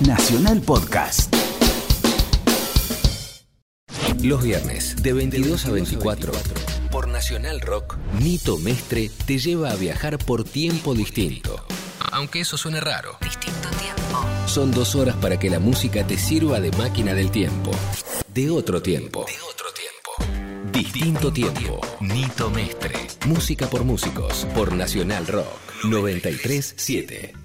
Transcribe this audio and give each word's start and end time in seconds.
Nacional 0.00 0.60
Podcast. 0.62 1.32
Los 4.20 4.42
viernes, 4.42 5.00
de 5.00 5.12
22 5.12 5.66
a 5.66 5.70
24, 5.70 6.32
por 6.90 7.06
Nacional 7.06 7.60
Rock, 7.60 7.98
Nito 8.20 8.58
Mestre 8.58 9.12
te 9.26 9.38
lleva 9.38 9.70
a 9.70 9.76
viajar 9.76 10.18
por 10.18 10.42
tiempo 10.42 10.94
distinto. 10.94 11.64
Aunque 12.10 12.40
eso 12.40 12.56
suene 12.56 12.80
raro. 12.80 13.16
Distinto 13.20 13.68
tiempo. 13.78 14.26
Son 14.46 14.72
dos 14.72 14.96
horas 14.96 15.14
para 15.16 15.38
que 15.38 15.48
la 15.48 15.60
música 15.60 16.04
te 16.04 16.18
sirva 16.18 16.58
de 16.58 16.72
máquina 16.72 17.14
del 17.14 17.30
tiempo. 17.30 17.70
De 18.34 18.50
otro 18.50 18.82
tiempo. 18.82 19.24
De 19.26 19.40
otro 19.48 19.66
tiempo. 19.72 20.72
Distinto 20.72 21.32
tiempo. 21.32 21.80
Nito 22.00 22.50
Mestre. 22.50 23.06
Música 23.26 23.68
por 23.68 23.84
músicos. 23.84 24.48
Por 24.52 24.72
Nacional 24.72 25.28
Rock. 25.28 25.46
937. 25.84 27.39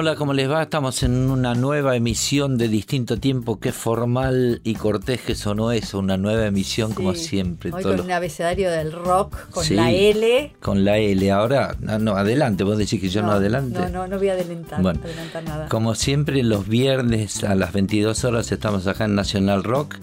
Hola, 0.00 0.14
¿cómo 0.14 0.32
les 0.32 0.48
va? 0.48 0.62
Estamos 0.62 1.02
en 1.02 1.28
una 1.28 1.56
nueva 1.56 1.96
emisión 1.96 2.56
de 2.56 2.68
Distinto 2.68 3.18
Tiempo. 3.18 3.58
Qué 3.58 3.72
formal 3.72 4.60
y 4.62 4.76
cortés 4.76 5.22
que 5.22 5.34
sonó 5.34 5.72
eso. 5.72 5.98
Una 5.98 6.16
nueva 6.16 6.46
emisión, 6.46 6.94
como 6.94 7.16
siempre. 7.16 7.72
Hoy 7.72 7.82
con 7.82 7.98
un 8.02 8.12
abecedario 8.12 8.70
del 8.70 8.92
rock, 8.92 9.50
con 9.50 9.64
Sí, 9.64 9.74
la 9.74 9.90
L. 9.90 10.54
Con 10.60 10.84
la 10.84 10.98
L. 10.98 11.32
Ahora, 11.32 11.74
no, 11.80 11.98
no, 11.98 12.12
adelante. 12.12 12.62
Vos 12.62 12.78
decís 12.78 13.00
que 13.00 13.08
yo 13.08 13.22
no, 13.22 13.32
adelante. 13.32 13.76
No, 13.76 13.88
no, 13.88 14.06
no 14.06 14.18
voy 14.18 14.28
a 14.28 14.34
adelantar, 14.34 14.80
Bueno, 14.82 15.00
adelantar 15.02 15.42
nada. 15.42 15.68
Como 15.68 15.96
siempre, 15.96 16.44
los 16.44 16.68
viernes 16.68 17.42
a 17.42 17.56
las 17.56 17.72
22 17.72 18.22
horas 18.22 18.52
estamos 18.52 18.86
acá 18.86 19.06
en 19.06 19.16
Nacional 19.16 19.64
Rock. 19.64 19.96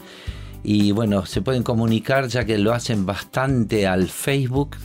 Y 0.62 0.92
bueno, 0.92 1.26
se 1.26 1.42
pueden 1.42 1.64
comunicar 1.64 2.28
ya 2.28 2.44
que 2.44 2.58
lo 2.58 2.74
hacen 2.74 3.06
bastante 3.06 3.88
al 3.88 4.10
Facebook. 4.10 4.76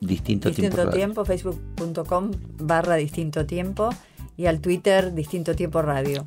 Distinto, 0.00 0.48
Distinto 0.48 0.76
Tiempo. 0.90 0.90
Tiempo, 0.90 1.24
facebook.com 1.24 2.32
barra 2.58 2.96
distinto 2.96 3.46
tiempo 3.46 3.90
y 4.40 4.46
al 4.46 4.60
Twitter 4.60 5.12
distinto 5.14 5.54
tiempo 5.54 5.82
radio. 5.82 6.26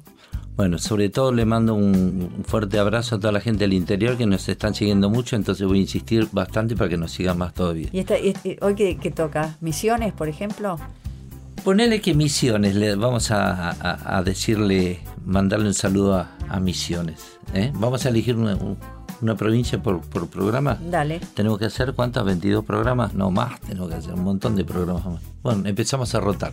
Bueno, 0.56 0.78
sobre 0.78 1.10
todo 1.10 1.32
le 1.32 1.46
mando 1.46 1.74
un 1.74 2.44
fuerte 2.46 2.78
abrazo 2.78 3.16
a 3.16 3.20
toda 3.20 3.32
la 3.34 3.42
gente 3.42 3.64
del 3.64 3.74
interior 3.74 4.18
que 4.18 4.28
nos 4.28 4.48
están 4.50 4.76
siguiendo 4.76 5.10
mucho, 5.10 5.36
entonces 5.36 5.66
voy 5.68 5.80
a 5.80 5.82
insistir 5.82 6.28
bastante 6.32 6.76
para 6.76 6.90
que 6.92 6.98
nos 6.98 7.12
sigan 7.12 7.40
más 7.40 7.56
todavía. 7.56 7.88
¿Y 7.92 8.00
esta, 8.00 8.20
y 8.20 8.36
hoy 8.62 8.76
qué, 8.76 8.98
qué 8.98 9.10
toca? 9.10 9.56
¿Misiones, 9.62 10.14
por 10.14 10.28
ejemplo? 10.30 10.78
Ponele 11.64 12.02
que 12.02 12.14
Misiones, 12.14 12.76
le 12.76 12.96
vamos 12.96 13.32
a, 13.32 13.72
a- 13.72 14.18
a 14.18 14.24
decirle, 14.24 15.00
mandarle 15.26 15.68
un 15.68 15.74
saludo 15.74 16.14
a, 16.16 16.30
a 16.50 16.60
Misiones. 16.60 17.40
¿eh? 17.56 17.72
Vamos 17.74 18.06
a 18.06 18.10
elegir 18.10 18.36
una, 18.36 18.56
una 19.22 19.36
provincia 19.36 19.82
por, 19.82 20.02
por 20.02 20.28
programa. 20.28 20.78
Dale. 20.92 21.20
¿Tenemos 21.34 21.58
que 21.58 21.66
hacer 21.66 21.94
cuántas? 21.94 22.26
¿22 22.26 22.64
programas? 22.64 23.14
No, 23.16 23.32
más, 23.32 23.60
tenemos 23.62 23.90
que 23.90 23.96
hacer 23.96 24.14
un 24.14 24.24
montón 24.24 24.56
de 24.56 24.66
programas 24.66 25.06
más. 25.06 25.22
Bueno, 25.42 25.68
empezamos 25.68 26.14
a 26.14 26.20
rotar. 26.20 26.52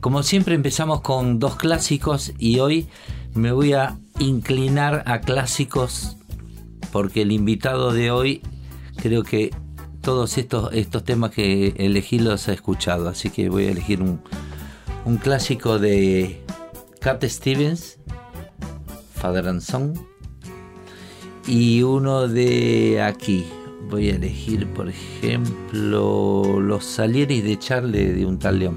Como 0.00 0.22
siempre 0.22 0.54
empezamos 0.54 1.00
con 1.00 1.40
dos 1.40 1.56
clásicos 1.56 2.32
y 2.38 2.60
hoy 2.60 2.86
me 3.34 3.50
voy 3.50 3.72
a 3.72 3.98
inclinar 4.20 5.02
a 5.06 5.20
clásicos 5.20 6.16
porque 6.92 7.22
el 7.22 7.32
invitado 7.32 7.92
de 7.92 8.12
hoy 8.12 8.42
creo 8.96 9.24
que 9.24 9.50
todos 10.00 10.38
estos, 10.38 10.72
estos 10.72 11.04
temas 11.04 11.32
que 11.32 11.74
elegí 11.78 12.20
los 12.20 12.48
ha 12.48 12.52
escuchado, 12.52 13.08
así 13.08 13.30
que 13.30 13.48
voy 13.48 13.66
a 13.66 13.72
elegir 13.72 14.00
un, 14.00 14.20
un 15.04 15.16
clásico 15.16 15.80
de 15.80 16.44
Cat 17.00 17.24
Stevens, 17.24 17.98
Father 19.14 19.48
and 19.48 19.60
Son, 19.60 19.94
y 21.46 21.82
uno 21.82 22.28
de 22.28 23.02
aquí. 23.02 23.46
Voy 23.90 24.10
a 24.10 24.16
elegir, 24.16 24.66
por 24.68 24.88
ejemplo, 24.88 26.60
Los 26.60 26.84
Salieris 26.84 27.42
de 27.42 27.58
Charlie 27.58 28.12
de 28.12 28.26
un 28.26 28.38
tal 28.38 28.58
León. 28.58 28.76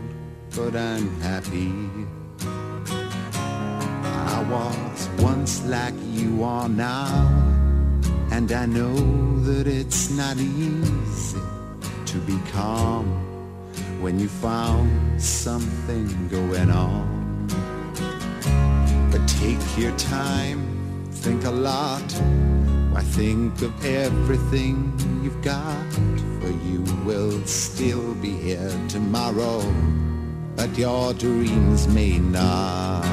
but 0.55 0.75
I'm 0.75 1.09
happy. 1.21 1.71
I 4.03 4.45
was 4.49 5.09
once 5.19 5.65
like 5.65 5.93
you 6.11 6.43
are 6.43 6.67
now, 6.67 7.29
and 8.31 8.51
I 8.51 8.65
know 8.65 8.95
that 9.43 9.67
it's 9.67 10.09
not 10.11 10.37
easy 10.37 11.39
to 12.05 12.17
be 12.19 12.37
calm 12.51 13.05
when 14.01 14.19
you 14.19 14.27
found 14.27 15.21
something 15.21 16.27
going 16.27 16.69
on. 16.69 17.47
But 19.11 19.25
take 19.27 19.77
your 19.77 19.95
time, 19.97 21.09
think 21.11 21.45
a 21.45 21.51
lot. 21.51 22.11
Why 22.91 23.01
think 23.01 23.61
of 23.61 23.85
everything 23.85 24.91
you've 25.23 25.41
got? 25.41 25.93
For 26.41 26.49
you 26.67 26.83
will 27.05 27.45
still 27.45 28.15
be 28.15 28.31
here 28.31 28.71
tomorrow, 28.89 29.61
but 30.55 30.77
your 30.77 31.13
dreams 31.13 31.87
may 31.87 32.17
not. 32.19 33.03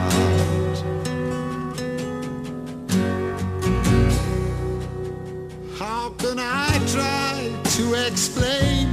How 5.78 6.10
can 6.18 6.38
I 6.38 6.70
try 6.94 7.52
to 7.76 7.94
explain? 8.06 8.88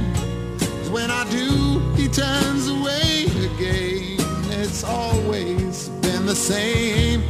When 0.90 1.10
I 1.10 1.28
do, 1.30 1.80
he 1.96 2.08
turns 2.08 2.68
away 2.68 3.26
again. 3.48 4.16
It's 4.60 4.84
always 4.84 5.88
been 6.00 6.26
the 6.26 6.34
same 6.34 7.22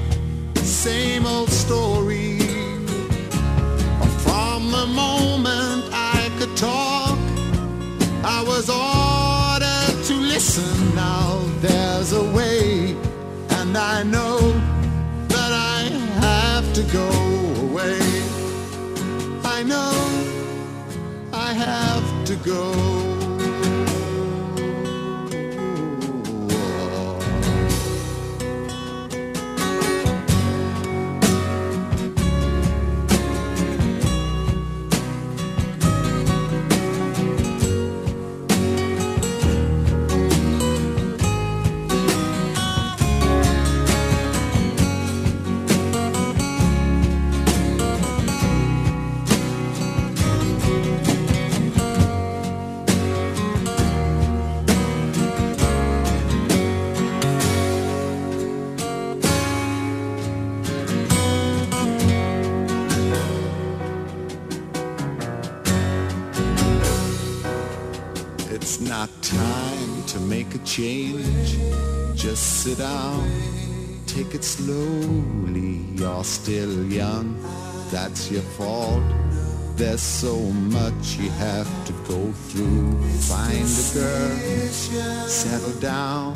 go. 22.47 23.06
Change. 70.77 71.57
Just 72.15 72.63
sit 72.63 72.77
down, 72.77 73.25
take 74.07 74.34
it 74.34 74.45
slowly. 74.45 75.81
You're 75.95 76.23
still 76.23 76.84
young, 76.93 77.34
that's 77.91 78.31
your 78.31 78.43
fault. 78.43 79.03
There's 79.77 80.03
so 80.03 80.37
much 80.77 81.17
you 81.17 81.31
have 81.31 81.71
to 81.87 81.93
go 82.07 82.31
through. 82.49 82.93
Find 83.21 83.65
a 83.65 83.89
girl, 83.95 84.37
settle 85.28 85.81
down. 85.81 86.34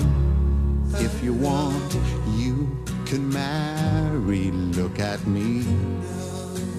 If 0.94 1.22
you 1.22 1.34
want, 1.34 1.98
you 2.38 2.66
can 3.04 3.28
marry. 3.28 4.50
Look 4.80 5.00
at 5.00 5.26
me. 5.26 5.64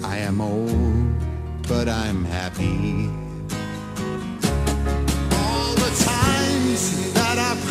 I 0.02 0.16
am 0.16 0.40
old, 0.40 1.14
but 1.68 1.88
I'm 1.88 2.24
happy. 2.24 3.08
All 5.30 5.74
the 5.74 5.92
times 6.04 7.01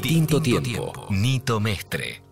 Distinto 0.00 0.40
tiempo. 0.40 1.06
Nito 1.10 1.60
Mestre. 1.60 2.29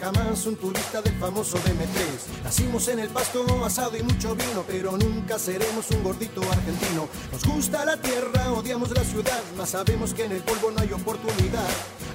Jamás 0.00 0.46
un 0.46 0.56
turista 0.56 1.02
del 1.02 1.14
famoso 1.18 1.58
DM3. 1.58 2.44
Nacimos 2.44 2.88
en 2.88 2.98
el 3.00 3.08
pasto, 3.08 3.44
asado 3.64 3.96
y 3.96 4.02
mucho 4.02 4.34
vino, 4.34 4.64
pero 4.66 4.96
nunca 4.96 5.38
seremos 5.38 5.90
un 5.90 6.02
gordito 6.02 6.40
argentino. 6.42 7.08
Nos 7.32 7.44
gusta 7.44 7.84
la 7.84 7.96
tierra, 7.96 8.52
odiamos 8.52 8.90
la 8.90 9.04
ciudad, 9.04 9.40
mas 9.56 9.70
sabemos 9.70 10.14
que 10.14 10.24
en 10.24 10.32
el 10.32 10.42
polvo 10.42 10.70
no 10.70 10.80
hay 10.80 10.92
oportunidad. 10.92 11.68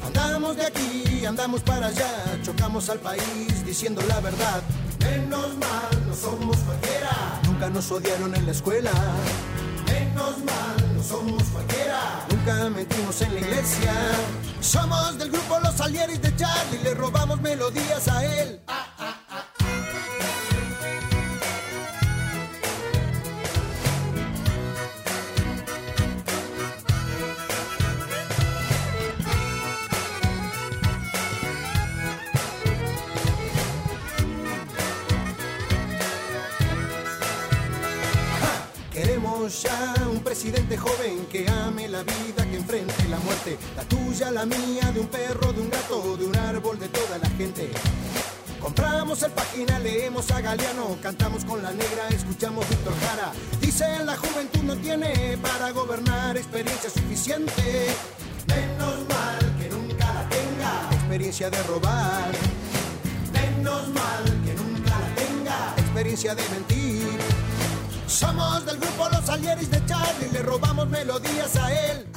Andamos 0.05 0.55
de 0.55 0.65
aquí, 0.65 1.25
andamos 1.25 1.61
para 1.61 1.87
allá, 1.87 2.39
chocamos 2.43 2.89
al 2.89 2.99
país 2.99 3.65
diciendo 3.65 4.01
la 4.07 4.19
verdad. 4.19 4.61
Menos 4.99 5.57
mal, 5.57 6.07
no 6.07 6.15
somos 6.15 6.57
cualquiera, 6.57 7.41
nunca 7.45 7.69
nos 7.69 7.91
odiaron 7.91 8.35
en 8.35 8.45
la 8.45 8.51
escuela. 8.51 8.91
Menos 9.85 10.37
mal, 10.39 10.86
no 10.97 11.03
somos 11.03 11.43
cualquiera. 11.43 12.25
Nunca 12.29 12.69
mentimos 12.69 13.21
en 13.21 13.33
la 13.35 13.39
iglesia. 13.39 13.93
Somos 14.59 15.17
del 15.17 15.31
grupo 15.31 15.59
Los 15.59 15.75
Salieris 15.75 16.21
de 16.21 16.35
Charlie. 16.35 16.79
Le 16.83 16.93
robamos 16.95 17.39
melodías 17.41 18.07
a 18.07 18.25
él. 18.25 18.59
Ya 39.47 39.95
un 40.11 40.19
presidente 40.19 40.75
joven 40.75 41.25
que 41.31 41.47
ame 41.47 41.87
la 41.87 42.03
vida, 42.03 42.43
que 42.51 42.57
enfrente 42.57 43.07
la 43.07 43.17
muerte. 43.19 43.57
La 43.77 43.83
tuya, 43.83 44.29
la 44.29 44.45
mía, 44.45 44.91
de 44.93 44.99
un 44.99 45.07
perro, 45.07 45.53
de 45.53 45.61
un 45.61 45.69
gato, 45.69 46.17
de 46.17 46.25
un 46.25 46.35
árbol, 46.35 46.77
de 46.77 46.89
toda 46.89 47.17
la 47.17 47.29
gente. 47.29 47.71
Compramos 48.59 49.23
el 49.23 49.31
página, 49.31 49.79
leemos 49.79 50.29
a 50.31 50.41
Galeano, 50.41 50.97
cantamos 51.01 51.45
con 51.45 51.63
la 51.63 51.71
negra, 51.71 52.09
escuchamos 52.09 52.67
Víctor 52.67 52.93
Jara. 52.99 53.31
Dicen 53.61 54.05
la 54.05 54.17
juventud 54.17 54.63
no 54.63 54.75
tiene 54.75 55.37
para 55.41 55.71
gobernar 55.71 56.35
experiencia 56.35 56.89
suficiente. 56.89 57.95
Menos 58.47 59.07
mal 59.07 59.55
que 59.57 59.69
nunca 59.69 60.13
la 60.13 60.27
tenga. 60.27 60.89
Experiencia 60.91 61.49
de 61.49 61.63
robar. 61.63 62.31
Menos 63.31 63.87
mal 63.89 64.25
que 64.43 64.53
nunca 64.55 64.99
la 64.99 65.15
tenga. 65.15 65.73
Experiencia 65.77 66.35
de 66.35 66.43
mentir. 66.49 66.96
Somos 68.07 68.65
del 68.65 68.77
grupo 68.77 69.09
Los 69.09 69.25
Salieris 69.25 69.69
de 69.69 69.85
Charlie, 69.85 70.29
le 70.31 70.41
robamos 70.41 70.87
melodías 70.87 71.55
a 71.57 71.73
él. 71.73 72.07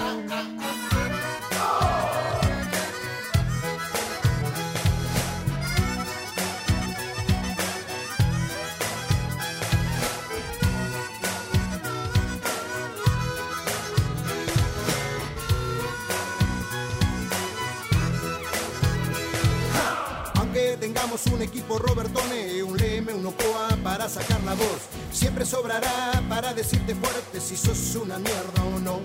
Aunque 20.36 20.76
tengamos 20.80 21.26
un 21.26 21.42
equipo 21.42 21.78
Robertone, 21.78 22.62
un 22.62 22.78
Leme, 23.00 23.14
un 23.14 23.26
Ocoa 23.26 23.68
para 23.82 24.10
sacar 24.10 24.42
la 24.42 24.52
voz, 24.52 24.82
siempre 25.10 25.46
sobrará 25.46 26.22
para 26.28 26.52
decirte 26.52 26.94
fuerte 26.94 27.40
si 27.40 27.56
sos 27.56 27.96
una 27.96 28.18
mierda 28.18 28.62
o 28.74 28.78
no. 28.78 29.00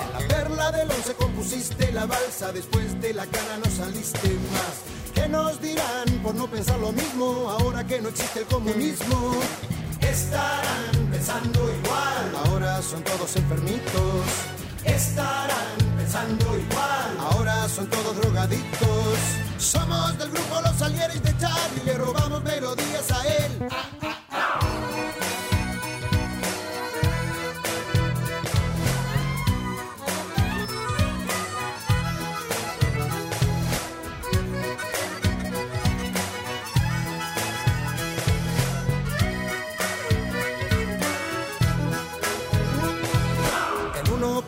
En 0.00 0.12
la 0.12 0.28
perla 0.28 0.72
del 0.72 0.90
once 0.90 1.14
compusiste 1.14 1.92
la 1.92 2.06
balsa, 2.06 2.50
después 2.52 3.00
de 3.00 3.14
la 3.14 3.24
cara 3.26 3.58
no 3.58 3.70
saliste 3.70 4.28
más. 4.28 5.14
¿Qué 5.14 5.28
nos 5.28 5.60
dirán 5.60 6.08
por 6.24 6.34
no 6.34 6.48
pensar 6.48 6.80
lo 6.80 6.90
mismo 6.90 7.48
ahora 7.48 7.86
que 7.86 8.00
no 8.00 8.08
existe 8.08 8.40
el 8.40 8.46
comunismo? 8.46 9.36
Estarán 10.00 11.08
pensando 11.12 11.60
igual, 11.60 12.46
ahora 12.46 12.82
son 12.82 13.04
todos 13.04 13.36
enfermitos. 13.36 14.61
Estarán 14.84 15.76
pensando 15.96 16.44
igual, 16.58 17.16
ahora 17.20 17.68
son 17.68 17.86
todos 17.86 18.16
drogadictos. 18.16 19.18
Somos 19.58 20.18
del 20.18 20.30
grupo 20.30 20.60
Los 20.60 20.76
Salieris 20.76 21.22
de 21.22 21.36
Charlie, 21.38 21.84
le 21.84 21.94
robamos 21.98 22.42
melodías 22.42 23.10
a 23.10 23.26
él. 23.26 23.68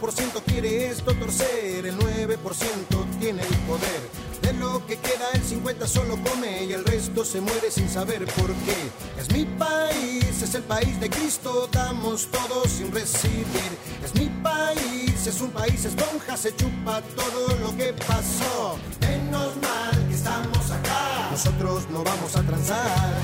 1% 0.04 0.42
quiere 0.44 0.88
esto 0.88 1.14
torcer, 1.14 1.86
el 1.86 1.96
9% 1.96 2.38
tiene 3.18 3.40
el 3.40 3.56
poder. 3.66 4.02
De 4.42 4.52
lo 4.52 4.84
que 4.86 4.98
queda 4.98 5.30
el 5.32 5.42
50 5.42 5.86
solo 5.86 6.18
come 6.22 6.64
y 6.64 6.74
el 6.74 6.84
resto 6.84 7.24
se 7.24 7.40
muere 7.40 7.70
sin 7.70 7.88
saber 7.88 8.26
por 8.26 8.52
qué. 8.66 8.76
Es 9.18 9.32
mi 9.32 9.46
país, 9.46 10.42
es 10.42 10.54
el 10.54 10.62
país 10.64 11.00
de 11.00 11.08
Cristo, 11.08 11.70
damos 11.72 12.26
todo 12.26 12.66
sin 12.66 12.92
recibir. 12.92 13.72
Es 14.04 14.14
mi 14.14 14.26
país, 14.42 15.26
es 15.26 15.40
un 15.40 15.50
país 15.52 15.82
esponja, 15.86 16.36
se 16.36 16.54
chupa 16.54 17.00
todo 17.16 17.56
lo 17.56 17.74
que 17.74 17.94
pasó. 18.06 18.76
Menos 19.00 19.56
mal 19.56 20.06
que 20.06 20.14
estamos 20.14 20.70
acá, 20.70 21.28
nosotros 21.30 21.84
no 21.90 22.04
vamos 22.04 22.36
a 22.36 22.42
transar. 22.42 23.14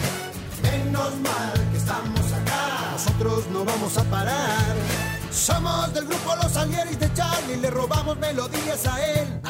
Menos 0.62 1.14
mal 1.20 1.70
que 1.72 1.76
estamos 1.76 2.32
acá, 2.32 2.92
nosotros 2.92 3.44
no 3.52 3.66
vamos 3.66 3.98
a 3.98 4.04
parar. 4.04 5.09
Somos 5.30 5.92
del 5.94 6.06
grupo 6.06 6.34
Los 6.42 6.52
Salieris 6.52 6.98
de 6.98 7.12
Charlie, 7.14 7.56
le 7.56 7.70
robamos 7.70 8.18
melodías 8.18 8.86
a 8.86 9.06
él. 9.06 9.40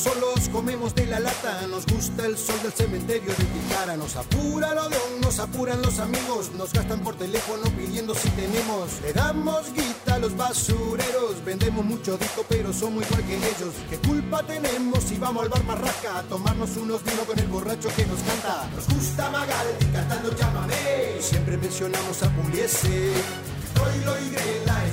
Solos, 0.00 0.48
comemos 0.50 0.94
de 0.94 1.06
la 1.06 1.20
lata. 1.20 1.66
Nos 1.68 1.86
gusta 1.86 2.26
el 2.26 2.36
sol 2.36 2.56
del 2.62 2.72
cementerio 2.72 3.32
de 3.34 3.44
Tijara. 3.44 3.96
Nos 3.96 4.16
apura 4.16 4.72
el 4.72 4.78
odión, 4.78 5.20
nos 5.20 5.38
apuran 5.38 5.80
los 5.82 5.98
amigos. 5.98 6.50
Nos 6.56 6.72
gastan 6.72 7.00
por 7.00 7.16
teléfono 7.16 7.62
pidiendo 7.76 8.14
si 8.14 8.28
tenemos. 8.30 9.00
Le 9.02 9.12
damos 9.12 9.72
guita 9.72 10.14
a 10.14 10.18
los 10.18 10.36
basureros. 10.36 11.44
Vendemos 11.44 11.84
mucho 11.84 12.16
disco, 12.16 12.44
pero 12.48 12.72
somos 12.72 13.04
igual 13.06 13.24
que 13.24 13.36
ellos. 13.36 13.74
¿Qué 13.90 13.98
culpa 13.98 14.42
tenemos 14.42 15.04
si 15.04 15.16
vamos 15.16 15.44
al 15.44 15.48
bar 15.48 15.64
Marrasca 15.64 16.18
a 16.18 16.22
tomarnos 16.22 16.76
unos 16.76 17.02
vinos 17.04 17.26
con 17.26 17.38
el 17.38 17.46
borracho 17.48 17.88
que 17.96 18.06
nos 18.06 18.20
canta? 18.20 18.68
Nos 18.74 18.88
gusta 18.88 19.30
Magal 19.30 19.66
cantando 19.92 20.34
llámame. 20.36 21.20
Siempre 21.20 21.56
mencionamos 21.56 22.22
a 22.22 22.28
Puliese. 22.30 23.12
Troilo 23.74 24.14
y 24.20 24.30
Grela 24.30 24.84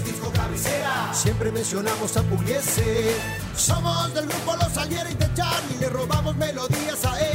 Siempre 1.14 1.52
mencionamos 1.52 2.18
a 2.18 2.24
Pugliese. 2.24 3.16
Somos 3.56 4.14
del 4.14 4.28
grupo 4.28 4.56
Los 4.56 4.78
Alieri 4.78 5.14
de 5.14 5.34
Charlie, 5.34 5.78
le 5.80 5.90
robamos 5.90 6.36
melodías 6.36 7.06
a 7.06 7.20
él. 7.20 7.31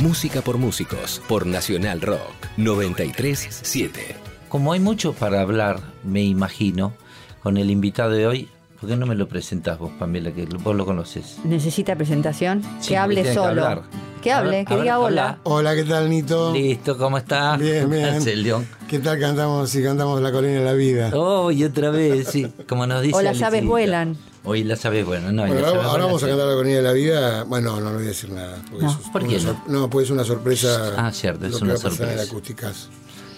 Música 0.00 0.40
por 0.40 0.56
músicos, 0.56 1.20
por 1.28 1.44
Nacional 1.44 2.00
Rock 2.00 2.46
937. 2.56 4.16
Como 4.48 4.72
hay 4.72 4.80
mucho 4.80 5.12
para 5.12 5.42
hablar, 5.42 5.78
me 6.04 6.22
imagino, 6.22 6.94
con 7.42 7.58
el 7.58 7.70
invitado 7.70 8.12
de 8.12 8.26
hoy, 8.26 8.48
¿por 8.80 8.88
qué 8.88 8.96
no 8.96 9.04
me 9.04 9.14
lo 9.14 9.28
presentás 9.28 9.78
vos, 9.78 9.92
Pamela, 9.98 10.32
que 10.32 10.46
vos 10.46 10.74
lo 10.74 10.86
conoces? 10.86 11.36
¿Necesita 11.44 11.96
presentación? 11.96 12.62
Sí, 12.80 12.88
que 12.88 12.96
hable 12.96 13.24
que 13.24 13.34
solo. 13.34 13.82
Que 14.22 14.32
hable, 14.32 14.50
ver, 14.50 14.64
que 14.64 14.76
diga 14.76 14.98
hola. 14.98 15.38
Hola, 15.42 15.74
¿qué 15.74 15.84
tal, 15.84 16.08
Nito? 16.08 16.54
Listo, 16.54 16.96
¿cómo 16.96 17.18
estás? 17.18 17.58
Bien, 17.58 17.90
¿Qué 17.90 17.96
bien. 17.96 18.42
León? 18.42 18.66
¿Qué 18.88 19.00
tal 19.00 19.20
cantamos 19.20 19.74
y 19.74 19.82
cantamos 19.82 20.22
La 20.22 20.32
Colina 20.32 20.60
de 20.60 20.64
la 20.64 20.72
Vida? 20.72 21.10
Oh, 21.12 21.50
y 21.50 21.62
otra 21.62 21.90
vez, 21.90 22.26
sí, 22.26 22.50
como 22.66 22.86
nos 22.86 23.02
dice 23.02 23.16
O 23.18 23.20
las 23.20 23.42
aves 23.42 23.66
vuelan. 23.66 24.16
Hoy 24.42 24.64
las 24.64 24.84
aves 24.86 25.04
vuelan, 25.04 25.36
no, 25.36 25.46
Bueno, 25.46 25.66
ahora, 25.66 25.84
ahora 25.84 26.04
vamos 26.06 26.22
a 26.22 26.28
cantar 26.28 26.46
La 26.48 26.54
Colina 26.54 26.76
de 26.76 26.82
la 26.82 26.92
Vida. 26.92 27.42
Bueno, 27.44 27.78
no, 27.78 27.90
no 27.90 27.96
voy 27.96 28.04
a 28.04 28.08
decir 28.08 28.30
nada. 28.30 28.56
porque 28.70 28.84
No, 28.86 28.90
es 28.90 28.96
¿por 29.12 29.26
qué 29.26 29.38
no? 29.40 29.64
No, 29.68 29.90
pues 29.90 30.06
es 30.06 30.10
una 30.10 30.24
sorpresa. 30.24 30.94
Ah, 30.96 31.12
cierto, 31.12 31.44
es 31.46 31.52
lo 31.52 31.58
que 31.58 31.64
una 31.64 31.74
va 31.74 31.78
a 31.78 31.82
pasar 31.82 31.92
en 31.92 31.96
sorpresa. 31.98 32.22
el 32.22 32.28
acústicas. 32.28 32.88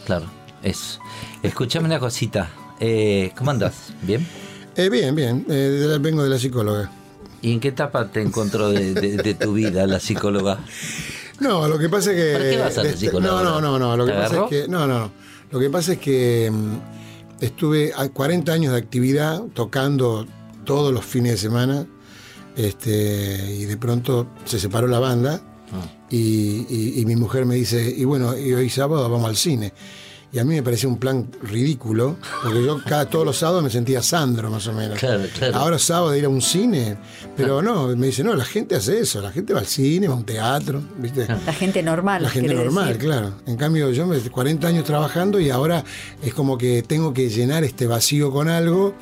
Claro, 0.06 0.26
eso. 0.62 1.00
Escuchame 1.42 1.86
una 1.86 1.98
cosita. 1.98 2.50
Eh, 2.78 3.32
¿Cómo 3.36 3.50
andás? 3.50 3.92
¿Bien? 4.02 4.26
Eh, 4.76 4.88
bien, 4.90 5.14
bien. 5.14 5.44
Eh, 5.48 5.86
la- 5.88 5.98
vengo 5.98 6.22
de 6.22 6.30
la 6.30 6.38
psicóloga. 6.38 6.90
¿Y 7.42 7.52
en 7.52 7.58
qué 7.60 7.68
etapa 7.68 8.08
te 8.08 8.22
encontró 8.22 8.70
de, 8.70 8.94
de- 8.94 9.16
de 9.16 9.34
tu 9.34 9.54
vida 9.54 9.84
la 9.88 9.98
psicóloga? 9.98 10.58
No, 11.40 11.66
lo 11.66 11.78
que 11.80 11.88
pasa 11.88 12.12
es 12.12 12.16
que. 12.16 12.32
¿Por 12.32 12.42
qué 12.42 12.58
vas 12.58 12.78
a 12.78 12.84
la 12.84 12.92
psicóloga? 12.96 13.42
No, 13.42 13.42
no, 13.42 13.60
no, 13.60 13.78
no. 13.78 13.96
Lo 13.96 14.06
que 14.06 14.12
¿Te 14.12 14.18
pasa 14.18 14.36
es 14.44 14.48
que. 14.48 14.68
No, 14.68 14.86
no, 14.86 15.00
no. 15.00 15.10
Lo 15.50 15.58
que 15.58 15.68
pasa 15.68 15.92
es 15.94 15.98
que 15.98 16.48
mm, 16.52 16.76
estuve 17.44 17.92
a 17.96 18.08
40 18.08 18.52
años 18.52 18.72
de 18.72 18.78
actividad 18.78 19.42
tocando 19.52 20.26
todos 20.64 20.92
los 20.92 21.04
fines 21.04 21.32
de 21.32 21.38
semana. 21.38 21.86
Este, 22.56 23.56
y 23.58 23.64
de 23.64 23.76
pronto 23.76 24.28
se 24.44 24.58
separó 24.58 24.86
la 24.86 24.98
banda. 24.98 25.40
Ah. 25.72 25.86
Y, 26.10 26.66
y- 26.68 27.00
y 27.00 27.06
mi 27.06 27.16
mujer 27.16 27.46
me 27.46 27.54
dice, 27.54 27.94
y 27.96 28.04
bueno, 28.04 28.36
y 28.36 28.52
hoy 28.52 28.68
sábado 28.68 29.08
vamos 29.08 29.26
al 29.28 29.36
cine. 29.36 29.72
Y 30.34 30.38
a 30.38 30.44
mí 30.44 30.54
me 30.54 30.62
parecía 30.62 30.88
un 30.88 30.96
plan 30.96 31.28
ridículo, 31.42 32.16
porque 32.42 32.64
yo 32.64 32.82
cada, 32.84 33.04
todos 33.04 33.24
los 33.26 33.36
sábados 33.36 33.62
me 33.62 33.68
sentía 33.68 34.00
Sandro, 34.02 34.50
más 34.50 34.66
o 34.66 34.72
menos. 34.72 34.98
Claro, 34.98 35.24
claro. 35.38 35.56
Ahora 35.58 35.78
sábado 35.78 36.16
ir 36.16 36.24
a 36.24 36.30
un 36.30 36.40
cine, 36.40 36.96
pero 37.36 37.60
no, 37.60 37.88
me 37.96 38.06
dice, 38.06 38.24
no, 38.24 38.34
la 38.34 38.44
gente 38.46 38.74
hace 38.74 38.98
eso, 39.00 39.20
la 39.20 39.30
gente 39.30 39.52
va 39.52 39.60
al 39.60 39.66
cine, 39.66 40.08
va 40.08 40.14
a 40.14 40.16
un 40.16 40.24
teatro, 40.24 40.82
¿viste? 40.98 41.26
La 41.46 41.52
gente 41.52 41.82
normal. 41.82 42.22
La 42.22 42.30
gente 42.30 42.54
normal, 42.54 42.86
decir. 42.94 43.02
claro. 43.02 43.34
En 43.46 43.56
cambio, 43.58 43.90
yo 43.90 44.06
me 44.06 44.18
40 44.20 44.66
años 44.66 44.84
trabajando 44.84 45.38
y 45.38 45.50
ahora 45.50 45.84
es 46.22 46.32
como 46.32 46.56
que 46.56 46.82
tengo 46.82 47.12
que 47.12 47.28
llenar 47.28 47.62
este 47.64 47.86
vacío 47.86 48.30
con 48.30 48.48
algo 48.48 48.94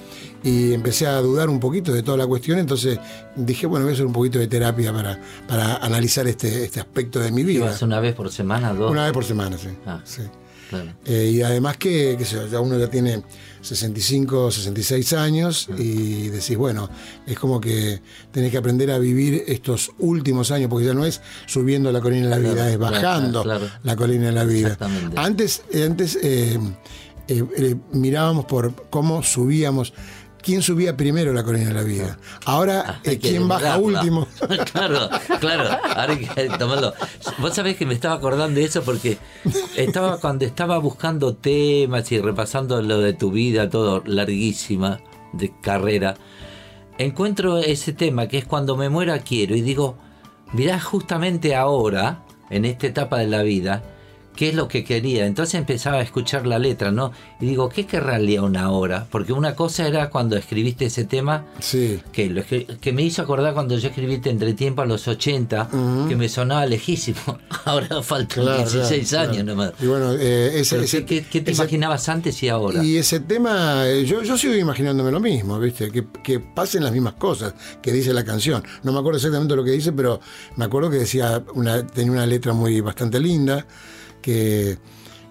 y 0.42 0.72
empecé 0.72 1.06
a 1.06 1.20
dudar 1.20 1.48
un 1.48 1.60
poquito 1.60 1.92
de 1.92 2.02
toda 2.02 2.16
la 2.16 2.26
cuestión, 2.26 2.58
entonces 2.58 2.98
dije, 3.36 3.66
bueno, 3.66 3.84
voy 3.84 3.92
a 3.92 3.94
hacer 3.94 4.06
un 4.06 4.12
poquito 4.12 4.38
de 4.38 4.46
terapia 4.46 4.92
para, 4.92 5.20
para 5.46 5.76
analizar 5.76 6.26
este, 6.26 6.64
este 6.64 6.80
aspecto 6.80 7.20
de 7.20 7.30
mi 7.30 7.42
vida. 7.42 7.66
¿Ibas 7.66 7.82
una 7.82 8.00
vez 8.00 8.14
por 8.14 8.30
semana, 8.30 8.72
dos? 8.72 8.90
Una 8.90 9.04
vez 9.04 9.12
por 9.12 9.24
semana, 9.24 9.58
sí. 9.58 9.68
Ah. 9.86 10.00
sí. 10.04 10.22
Claro. 10.70 10.92
Eh, 11.04 11.32
y 11.34 11.42
además 11.42 11.76
que, 11.78 12.16
yo, 12.30 12.46
ya 12.46 12.60
uno 12.60 12.78
ya 12.78 12.86
tiene 12.86 13.24
65, 13.60 14.52
66 14.52 15.12
años 15.14 15.68
y 15.76 16.28
decís, 16.28 16.56
bueno, 16.56 16.88
es 17.26 17.36
como 17.36 17.60
que 17.60 18.00
tenés 18.30 18.52
que 18.52 18.58
aprender 18.58 18.90
a 18.92 18.98
vivir 19.00 19.42
estos 19.48 19.90
últimos 19.98 20.52
años, 20.52 20.70
porque 20.70 20.86
ya 20.86 20.94
no 20.94 21.04
es 21.04 21.22
subiendo 21.46 21.90
la 21.90 22.00
colina 22.00 22.26
de 22.26 22.30
la 22.30 22.38
vida, 22.38 22.54
Claro, 22.54 22.70
es 22.70 22.78
bajando 22.78 23.42
claro. 23.42 23.66
la 23.82 23.96
colina 23.96 24.26
de 24.26 24.32
la 24.32 24.44
vida. 24.44 24.78
Antes, 25.16 25.64
antes 25.74 26.16
eh, 26.22 26.56
eh, 27.26 27.76
mirábamos 27.92 28.44
por 28.44 28.88
cómo 28.90 29.22
subíamos. 29.22 29.92
¿Quién 30.42 30.62
subía 30.62 30.96
primero 30.96 31.32
la 31.32 31.42
colina 31.42 31.68
de 31.68 31.74
la 31.74 31.82
vida? 31.82 32.18
Ahora, 32.46 33.00
Hay 33.04 33.14
eh, 33.14 33.18
¿quién 33.18 33.46
baja 33.46 33.76
último? 33.78 34.26
claro, 34.72 35.10
claro. 35.38 35.78
Ahora 35.84 36.12
hay 36.12 36.26
que 36.26 36.48
tomarlo. 36.58 36.94
Vos 37.38 37.54
sabés 37.54 37.76
que 37.76 37.86
me 37.86 37.94
estaba 37.94 38.14
acordando 38.14 38.58
de 38.58 38.66
eso 38.66 38.82
porque 38.82 39.18
estaba 39.76 40.18
cuando 40.18 40.44
estaba 40.44 40.78
buscando 40.78 41.34
temas 41.34 42.10
y 42.12 42.20
repasando 42.20 42.80
lo 42.80 43.00
de 43.00 43.12
tu 43.12 43.30
vida, 43.30 43.68
todo 43.68 44.02
larguísima 44.06 45.00
de 45.32 45.52
carrera. 45.60 46.16
Encuentro 46.98 47.58
ese 47.58 47.92
tema 47.92 48.26
que 48.26 48.38
es 48.38 48.44
cuando 48.44 48.76
me 48.76 48.88
muera 48.88 49.18
quiero 49.20 49.54
y 49.56 49.62
digo, 49.62 49.96
mirá 50.52 50.80
justamente 50.80 51.54
ahora, 51.54 52.24
en 52.50 52.64
esta 52.64 52.86
etapa 52.86 53.18
de 53.18 53.26
la 53.26 53.42
vida, 53.42 53.82
qué 54.36 54.48
es 54.50 54.54
lo 54.54 54.68
que 54.68 54.84
quería. 54.84 55.26
Entonces 55.26 55.54
empezaba 55.56 55.98
a 55.98 56.02
escuchar 56.02 56.46
la 56.46 56.58
letra, 56.58 56.90
¿no? 56.90 57.12
Y 57.40 57.46
digo, 57.46 57.68
¿qué 57.68 57.84
querrá 57.86 58.18
León 58.18 58.56
ahora? 58.56 59.06
Porque 59.10 59.32
una 59.32 59.54
cosa 59.54 59.86
era 59.86 60.08
cuando 60.08 60.36
escribiste 60.36 60.86
ese 60.86 61.04
tema 61.04 61.44
Sí. 61.58 62.00
que, 62.12 62.30
lo 62.30 62.42
que 62.44 62.92
me 62.92 63.02
hizo 63.02 63.20
acordar 63.22 63.52
cuando 63.54 63.76
yo 63.76 63.88
escribí 63.88 64.20
Entre 64.24 64.54
Tiempo 64.54 64.82
a 64.82 64.86
los 64.86 65.06
80, 65.08 65.68
que 66.08 66.16
me 66.16 66.28
sonaba 66.28 66.64
lejísimo. 66.66 67.38
Ahora 67.64 68.02
faltan 68.02 68.44
Claro, 68.44 68.58
16 68.70 69.08
claro, 69.10 69.30
años 69.30 69.42
claro. 69.44 69.56
nomás. 69.58 69.72
Y 69.82 69.86
bueno, 69.86 70.12
eh, 70.14 70.60
ese, 70.60 70.80
ese- 70.82 71.04
¿qué, 71.04 71.22
qué- 71.22 71.28
qué 71.30 71.40
te 71.40 71.50
ese- 71.52 71.62
imaginabas 71.62 72.08
antes 72.08 72.42
y 72.42 72.48
ahora? 72.48 72.82
Y 72.82 72.96
ese 72.96 73.20
tema, 73.20 73.86
eh, 73.88 74.04
yo, 74.06 74.22
yo 74.22 74.38
sigo 74.38 74.54
imaginándome 74.54 75.10
lo 75.10 75.20
mismo, 75.20 75.58
¿viste? 75.58 75.90
Que, 75.90 76.06
que 76.22 76.40
pasen 76.40 76.82
las 76.84 76.92
mismas 76.92 77.14
cosas 77.14 77.54
que 77.82 77.92
dice 77.92 78.12
la 78.14 78.24
canción. 78.24 78.62
No 78.84 78.92
me 78.92 78.98
acuerdo 79.00 79.16
exactamente 79.18 79.54
lo 79.56 79.64
que 79.64 79.72
dice, 79.72 79.92
pero 79.92 80.20
me 80.56 80.64
acuerdo 80.64 80.88
que 80.90 80.96
decía, 80.98 81.42
una, 81.54 81.86
tenía 81.86 82.12
una 82.12 82.26
letra 82.26 82.52
muy 82.52 82.80
bastante 82.80 83.20
linda, 83.20 83.66
que, 84.20 84.78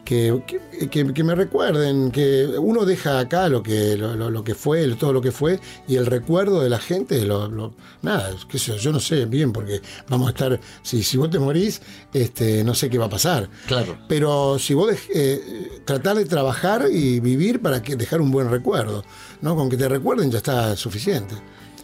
que, 0.06 0.42
que- 0.90 1.24
me 1.24 1.36
recuerden, 1.36 2.10
que 2.12 2.46
uno 2.60 2.84
deja 2.84 3.20
acá 3.20 3.48
lo 3.48 3.62
que, 3.62 3.96
lo, 3.96 4.16
lo- 4.16 4.32
lo 4.32 4.44
que 4.44 4.56
fue, 4.56 4.88
todo 4.96 5.14
lo 5.14 5.22
que 5.22 5.32
fue, 5.32 5.60
y 5.88 5.98
el 5.98 6.08
recuerdo 6.08 6.62
de 6.62 6.70
la 6.70 6.80
gente, 6.80 7.24
lo, 7.26 7.48
lo- 7.48 7.76
nada, 8.02 8.32
qué 8.50 8.58
sé 8.58 8.72
yo, 8.72 8.78
yo 8.78 8.92
no 8.92 9.00
sé 9.00 9.26
bien, 9.26 9.52
porque 9.54 9.82
vamos 10.08 10.28
a 10.28 10.32
estar, 10.32 10.60
si, 10.82 11.04
si 11.04 11.18
vos 11.18 11.30
te 11.30 11.38
morís, 11.38 11.82
este, 12.12 12.64
no 12.64 12.74
sé 12.74 12.90
qué 12.90 12.98
va 12.98 13.06
a 13.06 13.10
pasar. 13.10 13.50
Claro. 13.68 13.98
Pero 14.08 14.58
si 14.58 14.74
vos 14.74 14.90
dej- 14.92 15.10
eh, 15.14 15.82
tratar 15.86 16.18
de 16.18 16.26
trabajar 16.26 16.88
y 16.92 17.20
vivir 17.20 17.62
para 17.62 17.84
que 17.84 17.96
dejar 17.96 18.20
un 18.22 18.32
buen 18.32 18.50
recuerdo, 18.50 19.04
¿no? 19.42 19.56
Con 19.56 19.70
que 19.70 19.78
te 19.78 19.88
recuerden 19.88 20.32
ya 20.32 20.38
está 20.40 20.76
suficiente. 20.76 21.36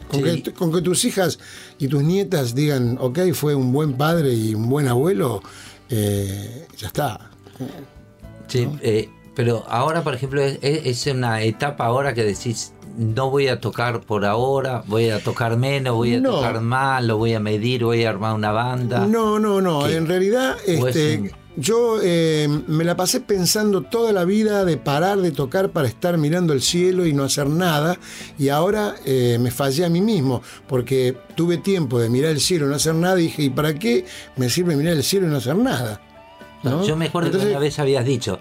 Con, 0.10 0.24
Sí. 0.24 0.42
que, 0.44 0.54
con 0.54 0.72
que 0.72 0.82
tus 0.82 1.04
hijas 1.06 1.40
y 1.80 1.88
tus 1.88 2.04
nietas 2.04 2.54
digan, 2.54 2.98
ok, 3.02 3.20
fue 3.34 3.56
un 3.56 3.72
buen 3.74 3.94
padre 3.98 4.34
y 4.34 4.54
un 4.54 4.70
buen 4.70 4.88
abuelo, 4.88 5.42
eh, 5.90 6.68
ya 6.78 6.88
está. 6.88 7.32
Sí, 8.48 8.68
eh, 8.82 9.10
pero 9.36 9.64
ahora, 9.68 10.04
por 10.04 10.14
ejemplo, 10.16 10.42
es, 10.42 10.60
es 10.62 11.08
una 11.08 11.42
etapa 11.42 11.86
ahora 11.86 12.14
que 12.14 12.24
decís, 12.24 12.74
no 12.98 13.30
voy 13.30 13.48
a 13.50 13.60
tocar 13.60 14.02
por 14.02 14.26
ahora, 14.26 14.84
voy 14.88 15.10
a 15.10 15.20
tocar 15.22 15.58
menos, 15.58 15.96
voy 15.96 16.16
a 16.16 16.20
No. 16.22 16.32
tocar 16.36 16.62
más, 16.62 17.04
lo 17.04 17.18
voy 17.18 17.34
a 17.34 17.40
medir, 17.40 17.84
voy 17.84 18.06
a 18.06 18.10
armar 18.12 18.34
una 18.36 18.52
banda. 18.52 19.06
No, 19.06 19.40
no, 19.40 19.60
no. 19.62 19.86
¿Qué? 19.88 19.96
En 19.98 20.08
realidad, 20.08 20.56
¿O 20.80 20.88
es 20.88 20.96
este, 20.96 21.34
yo 21.58 22.00
eh, 22.04 22.48
me 22.68 22.84
la 22.84 22.96
pasé 22.96 23.22
pensando 23.22 23.82
toda 23.82 24.12
la 24.12 24.26
vida 24.26 24.66
de 24.66 24.78
parar 24.78 25.20
de 25.20 25.32
tocar 25.32 25.70
para 25.70 25.88
estar 25.88 26.18
mirando 26.18 26.54
el 26.54 26.62
cielo 26.62 27.06
y 27.06 27.14
no 27.14 27.24
hacer 27.24 27.48
nada. 27.48 27.98
Y 28.38 28.50
ahora 28.50 28.96
eh, 29.06 29.38
me 29.40 29.52
fallé 29.52 29.86
a 29.86 29.90
mí 29.90 30.02
mismo, 30.02 30.42
porque 30.68 31.16
tuve 31.36 31.58
tiempo 31.58 32.00
de 32.00 32.10
mirar 32.10 32.32
el 32.32 32.42
cielo 32.42 32.66
y 32.66 32.70
no 32.70 32.76
hacer 32.76 32.96
nada. 32.96 33.20
Y 33.20 33.24
dije, 33.24 33.44
¿y 33.44 33.50
para 33.50 33.74
qué 33.76 34.06
me 34.36 34.50
sirve 34.50 34.76
mirar 34.76 34.94
el 34.94 35.04
cielo 35.04 35.28
y 35.28 35.30
no 35.30 35.38
hacer 35.38 35.56
nada? 35.56 36.02
¿No? 36.64 36.86
Yo 36.86 36.96
me 36.96 37.06
acuerdo 37.06 37.28
Entonces, 37.28 37.50
que 37.50 37.56
una 37.56 37.60
vez 37.60 37.80
habías 37.80 38.06
dicho, 38.06 38.40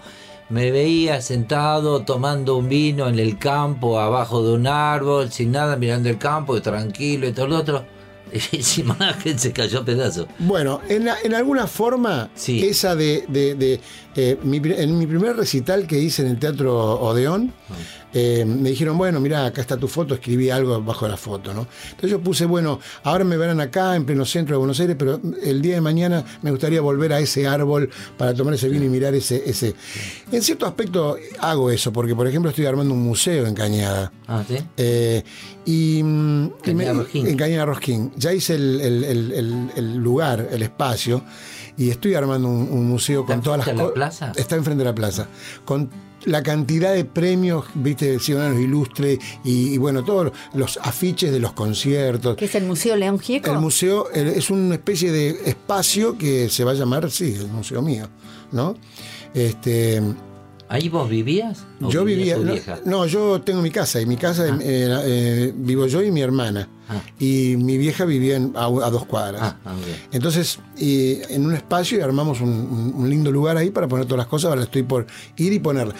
me 0.48 0.70
veía 0.70 1.20
sentado 1.20 2.04
tomando 2.04 2.56
un 2.56 2.68
vino 2.68 3.08
en 3.08 3.18
el 3.18 3.38
campo, 3.38 4.00
abajo 4.00 4.42
de 4.42 4.54
un 4.54 4.66
árbol, 4.66 5.30
sin 5.30 5.52
nada, 5.52 5.76
mirando 5.76 6.08
el 6.08 6.18
campo, 6.18 6.60
tranquilo 6.60 7.28
y 7.28 7.32
todo 7.32 7.46
lo 7.46 7.56
otro. 7.58 7.93
Esa 8.52 8.80
imagen 8.80 9.38
se 9.38 9.52
cayó 9.52 9.80
a 9.80 9.84
pedazos. 9.84 10.26
Bueno, 10.38 10.80
en, 10.88 11.04
la- 11.04 11.16
en 11.22 11.34
alguna 11.34 11.66
forma, 11.66 12.30
Sí. 12.34 12.64
esa 12.66 12.94
de, 12.96 13.24
de- 13.28 13.54
de, 13.54 13.80
eh, 14.16 14.38
mi 14.42 14.60
en 14.64 14.98
mi 14.98 15.06
primer 15.06 15.36
recital 15.36 15.86
que 15.86 15.98
hice 15.98 16.22
en 16.22 16.28
el 16.28 16.38
Teatro 16.38 16.74
Odeón, 17.00 17.52
eh, 18.16 18.44
me 18.46 18.70
dijeron, 18.70 18.96
bueno, 18.96 19.18
mira, 19.18 19.44
acá 19.44 19.60
está 19.60 19.76
tu 19.76 19.88
foto, 19.88 20.14
escribí 20.14 20.48
algo 20.48 20.80
bajo 20.82 21.08
la 21.08 21.16
foto, 21.16 21.52
¿no? 21.52 21.66
Entonces 21.86 22.10
yo 22.10 22.20
puse, 22.20 22.44
bueno, 22.46 22.78
ahora 23.02 23.24
me 23.24 23.36
verán 23.36 23.60
acá, 23.60 23.96
en 23.96 24.04
pleno 24.04 24.24
centro 24.24 24.54
de 24.54 24.58
Buenos 24.58 24.78
Aires, 24.78 24.94
pero 24.96 25.20
el 25.42 25.60
día 25.60 25.74
de 25.74 25.80
mañana 25.80 26.24
me 26.42 26.52
gustaría 26.52 26.80
volver 26.80 27.12
a 27.12 27.18
ese 27.18 27.48
árbol 27.48 27.90
para 28.16 28.32
tomar 28.32 28.54
ese 28.54 28.68
vino 28.68 28.84
y 28.84 28.88
mirar 28.88 29.14
ese... 29.16 29.42
ese. 29.44 29.74
En 30.30 30.42
cierto 30.42 30.64
aspecto 30.66 31.16
hago 31.40 31.72
eso, 31.72 31.92
porque 31.92 32.14
por 32.14 32.28
ejemplo 32.28 32.50
estoy 32.50 32.66
armando 32.66 32.94
un 32.94 33.02
museo 33.02 33.46
en 33.48 33.54
Cañada. 33.54 34.12
Ah, 34.28 34.44
¿sí? 34.46 34.58
Eh, 34.76 35.24
y, 35.64 36.00
mm, 36.04 36.44
y 36.46 36.50
Cañada 36.62 36.92
Rosquín. 36.92 37.26
en 37.26 37.36
Cañada 37.36 37.64
Rosquín. 37.66 38.12
Ya 38.16 38.32
hice 38.32 38.54
el- 38.54 38.80
el- 38.80 39.70
el 39.74 39.94
lugar, 39.96 40.48
el 40.52 40.62
espacio, 40.62 41.24
y 41.76 41.90
estoy 41.90 42.14
armando 42.14 42.48
un, 42.48 42.68
un 42.70 42.88
museo 42.88 43.24
con 43.24 43.36
¿Está 43.36 43.44
todas 43.44 43.58
las 43.58 43.66
de 43.66 43.74
cosas. 43.74 43.92
plaza? 43.92 44.32
Está 44.36 44.56
enfrente 44.56 44.84
de 44.84 44.90
la 44.90 44.94
plaza. 44.94 45.28
Con 45.64 45.90
la 46.24 46.42
cantidad 46.42 46.94
de 46.94 47.04
premios, 47.04 47.66
viste, 47.74 48.18
Ciudadanos 48.18 48.58
Ilustres 48.60 49.18
y, 49.44 49.74
y, 49.74 49.78
bueno, 49.78 50.04
todos 50.04 50.32
los 50.54 50.78
afiches 50.82 51.30
de 51.32 51.38
los 51.38 51.52
conciertos. 51.52 52.36
¿Qué 52.36 52.46
es 52.46 52.54
el 52.54 52.64
Museo 52.64 52.96
León 52.96 53.18
Gieco? 53.18 53.50
El 53.50 53.58
museo 53.58 54.10
es 54.10 54.48
una 54.50 54.74
especie 54.74 55.12
de 55.12 55.30
espacio 55.44 56.16
que 56.16 56.48
se 56.48 56.64
va 56.64 56.70
a 56.70 56.74
llamar, 56.74 57.10
sí, 57.10 57.34
el 57.38 57.48
museo 57.48 57.82
mío, 57.82 58.08
¿no? 58.52 58.74
Este, 59.34 60.00
¿Ahí 60.74 60.88
vos 60.88 61.08
vivías? 61.08 61.64
¿O 61.80 61.88
yo 61.88 62.04
vivía 62.04 62.36
No, 62.36 62.52
vieja? 62.52 62.80
no, 62.84 63.06
yo 63.06 63.40
tengo 63.42 63.62
mi 63.62 63.70
casa 63.70 64.00
y 64.00 64.06
mi 64.06 64.16
casa 64.16 64.44
Ah. 64.50 64.58
eh, 64.60 64.98
eh, 65.04 65.52
vivo 65.54 65.86
yo 65.86 66.02
y 66.02 66.10
mi 66.10 66.20
hermana. 66.20 66.68
Ah. 66.88 67.00
Y 67.20 67.54
mi 67.56 67.78
vieja 67.78 68.04
vivía 68.04 68.34
en- 68.36 68.52
a, 68.56 68.64
a 68.66 68.90
dos 68.90 69.06
cuadras. 69.06 69.40
Ah. 69.64 69.74
Entonces, 70.10 70.58
y 70.76 71.18
en 71.32 71.46
un 71.46 71.54
espacio 71.54 71.98
y 71.98 72.00
armamos 72.00 72.40
un, 72.40 73.06
lindo 73.08 73.30
lugar 73.30 73.56
ahí 73.56 73.70
para 73.70 73.86
poner 73.86 74.06
todas 74.06 74.18
las 74.18 74.26
cosas. 74.26 74.50
Ahora 74.50 74.64
estoy 74.64 74.82
por 74.82 75.06
ir 75.36 75.52
y 75.52 75.60
poner 75.60 75.92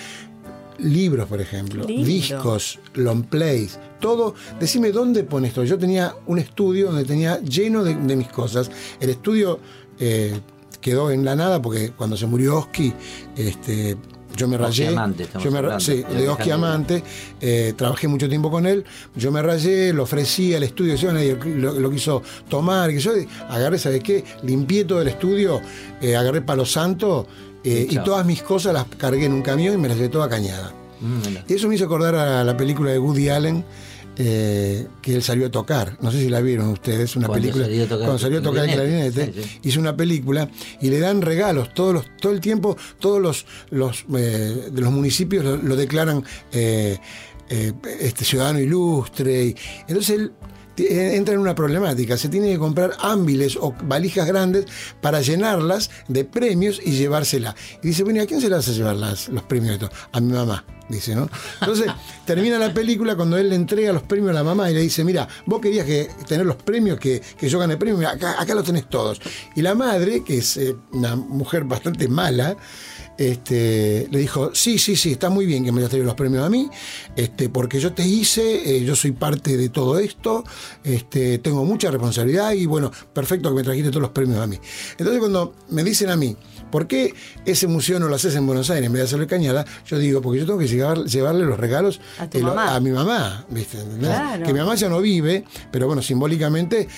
libros, 0.79 1.29
por 1.29 1.41
ejemplo, 1.41 1.85
Lindo. 1.85 2.05
discos, 2.05 2.81
long 2.95 3.23
plays, 3.23 3.79
todo. 4.01 4.35
Decime 4.59 4.91
dónde 4.91 5.23
pones 5.23 5.51
esto. 5.51 5.63
Yo 5.63 5.79
tenía 5.79 6.15
un 6.27 6.41
estudio 6.41 6.87
donde 6.89 7.05
tenía 7.05 7.41
lleno 7.43 7.85
de, 7.85 7.95
de 7.95 8.17
mis 8.17 8.29
cosas. 8.29 8.73
El 9.01 9.11
estudio 9.11 9.61
eh, 10.01 10.41
quedó 10.81 11.13
en 11.13 11.25
la 11.25 11.37
nada 11.37 11.63
porque 11.63 11.93
cuando 11.93 12.17
se 12.17 12.27
murió 12.27 12.59
Oski, 12.59 12.93
este, 13.37 13.97
yo 14.37 14.49
me 14.49 14.57
rayé. 14.59 14.87
Yo 14.87 15.51
me, 15.51 15.59
hablando, 15.59 15.81
sí, 15.81 15.97
de 15.97 16.29
Oski 16.29 16.51
Alejandro. 16.51 16.55
Amante. 16.55 17.03
eh, 17.41 17.75
trabajé 17.77 18.09
mucho 18.09 18.29
tiempo 18.29 18.51
con 18.51 18.67
él. 18.67 18.85
Yo 19.15 19.31
me 19.31 19.43
rayé, 19.43 19.93
lo 19.93 20.05
ofrecí 20.05 20.55
al 20.55 20.63
estudio, 20.63 20.95
yo, 20.97 21.13
lo, 21.13 21.79
lo 21.79 21.91
quiso 21.91 22.23
tomar. 22.49 22.91
Que 22.91 22.99
yo 23.01 23.13
agarré, 23.49 23.79
¿sabes 23.79 24.03
qué? 24.03 24.25
Limpié 24.43 24.85
todo 24.85 25.01
el 25.03 25.09
estudio, 25.09 25.61
eh, 26.01 26.17
agarré 26.17 26.43
palo 26.43 26.65
santo 26.65 27.27
eh, 27.63 27.87
Y 27.91 27.99
todas 27.99 28.27
mis 28.27 28.43
cosas 28.43 28.75
las 28.75 28.85
cargué 28.99 29.25
en 29.25 29.33
un 29.33 29.43
camión 29.43 29.75
y 29.75 29.79
me 29.79 29.89
las 29.89 29.97
llevé 29.97 30.11
toda 30.11 30.29
cañada. 30.29 30.73
Mm. 31.01 31.49
Y 31.49 31.55
eso 31.55 31.69
me 31.69 31.75
hizo 31.77 31.87
acordar 31.87 32.15
a 32.15 32.45
la 32.45 32.57
película 32.57 32.91
de 32.91 32.99
Woody 32.99 33.29
Allen. 33.29 33.65
Eh, 34.17 34.87
que 35.03 35.15
él 35.15 35.23
salió 35.23 35.47
a 35.47 35.51
tocar, 35.51 35.99
no 36.01 36.11
sé 36.11 36.21
si 36.21 36.29
la 36.29 36.41
vieron 36.41 36.69
ustedes, 36.69 37.17
una 37.17 37.27
Cuando 37.27 37.43
película. 37.43 37.65
salió 37.65 37.85
a 37.85 37.87
tocar 37.87 37.99
cuando 37.99 38.19
salió 38.19 38.39
a 38.39 38.43
tocar 38.43 38.65
el 38.65 38.71
clarinete, 38.71 39.13
clarinete, 39.13 39.43
sí, 39.43 39.49
sí. 39.49 39.69
hizo 39.69 39.81
una 39.81 39.97
película 39.97 40.49
y 40.81 40.91
le 40.91 41.01
dan 41.01 41.21
regalos 41.23 41.75
todos 41.75 41.95
los, 41.95 42.17
todo 42.21 42.33
el 42.33 42.41
tiempo, 42.41 42.77
todos 42.99 43.21
los, 43.21 43.47
los 43.71 44.05
eh, 44.17 44.69
de 44.71 44.81
los 44.81 44.93
municipios 44.93 45.45
lo, 45.45 45.57
lo 45.57 45.77
declaran 45.77 46.25
eh, 46.53 46.99
este 47.49 48.25
ciudadano 48.25 48.59
ilustre. 48.61 49.47
Y, 49.47 49.57
entonces 49.89 50.19
él 50.19 50.33
entra 50.77 51.35
en 51.35 51.41
una 51.41 51.55
problemática, 51.55 52.17
se 52.17 52.29
tiene 52.29 52.51
que 52.53 52.59
comprar 52.59 52.93
ámbiles 53.01 53.57
o 53.57 53.75
valijas 53.85 54.27
grandes 54.27 54.67
para 55.01 55.21
llenarlas 55.21 55.91
de 56.09 56.25
premios 56.25 56.81
y 56.85 56.93
llevársela. 56.93 57.55
Y 57.83 57.89
dice, 57.89 58.03
bueno, 58.05 58.21
¿y 58.21 58.23
a 58.23 58.27
quién 58.27 58.41
se 58.41 58.49
las 58.49 58.61
hace 58.69 58.77
llevar 58.79 58.97
las- 58.97 59.29
los 59.29 59.43
premios 59.45 59.73
de 59.73 59.79
todo? 59.87 59.91
A 60.13 60.21
mi 60.21 60.33
mamá, 60.33 60.65
dice, 60.89 61.15
¿no? 61.15 61.29
Entonces 61.61 61.87
termina 62.27 62.59
la 62.59 62.73
película 62.75 63.15
cuando 63.17 63.39
él 63.39 63.49
le 63.51 63.55
entrega 63.57 63.93
los 63.93 64.03
premios 64.03 64.31
a 64.31 64.35
la 64.35 64.45
mamá 64.45 64.71
y 64.71 64.75
le 64.75 64.81
dice, 64.81 65.05
mira, 65.05 65.29
vos 65.47 65.61
querías 65.61 65.87
que, 65.87 66.09
tener 66.27 66.47
los 66.47 66.57
premios, 66.57 66.99
que, 66.99 67.23
que 67.39 67.49
yo 67.49 67.59
gane 67.59 67.77
premios, 67.77 68.05
acá 68.13 68.55
los 68.55 68.65
tenés 68.65 68.89
todos. 68.89 69.21
Y 69.55 69.63
la 69.63 69.75
madre, 69.75 70.25
que 70.25 70.39
es 70.39 70.57
eh, 70.57 70.75
una 70.93 71.15
mujer 71.17 71.65
bastante 71.65 72.09
mala, 72.09 72.57
este, 73.19 74.09
le 74.11 74.19
dijo, 74.19 74.51
sí, 74.55 74.79
sí, 74.79 74.97
sí, 74.97 75.13
está 75.13 75.31
muy 75.31 75.47
bien 75.47 75.65
que 75.65 75.73
me 75.73 75.79
hayas 75.79 75.91
traído 75.91 76.07
los 76.07 76.15
premios 76.15 76.45
a 76.45 76.51
mí, 76.51 76.69
este, 77.17 77.49
porque 77.49 77.81
yo 77.81 77.93
te 77.93 78.07
hice, 78.07 78.77
eh, 78.77 78.85
yo 78.85 78.95
soy 78.97 79.13
parte 79.13 79.57
de 79.57 79.69
todo 79.69 79.99
esto, 79.99 80.45
este, 80.83 81.39
tengo 81.39 81.65
mucha 81.65 81.91
responsabilidad 81.91 82.53
y 82.53 82.67
bueno, 82.67 82.91
perfecto 83.13 83.49
que 83.51 83.57
me 83.57 83.63
trajiste 83.63 83.91
todos 83.91 84.03
los 84.03 84.11
premios 84.11 84.41
a 84.41 84.47
mí. 84.47 84.59
Entonces 84.93 85.19
cuando 85.19 85.55
me 85.71 85.85
dicen 85.85 86.11
a 86.11 86.17
mí, 86.17 86.37
¿por 86.71 86.87
qué 86.87 87.15
ese 87.45 87.67
museo 87.67 87.99
no 88.01 88.09
lo 88.09 88.17
haces 88.17 88.35
en 88.35 88.47
Buenos 88.47 88.69
Aires 88.71 88.87
en 88.87 88.93
vez 88.93 89.01
de 89.01 89.05
hacerlo 89.07 89.23
en 89.25 89.29
Cañada? 89.31 89.65
Yo 89.87 89.99
digo, 89.99 90.21
porque 90.21 90.41
yo 90.41 90.47
tengo 90.47 90.59
que 90.59 90.67
llevar- 90.69 91.05
llevarle 91.05 91.45
los 91.45 91.59
regalos 91.59 92.01
A 92.19 92.25
eh, 92.39 92.43
lo- 92.43 92.81
mi 92.81 92.91
mamá, 92.91 93.45
¿viste? 93.51 93.79
Que 94.47 94.53
mi 94.53 94.59
mamá 94.61 94.75
ya 94.75 94.89
no 94.89 95.01
vive, 95.01 95.45
pero 95.71 95.87
bueno, 95.87 96.03
simbólicamente... 96.03 96.89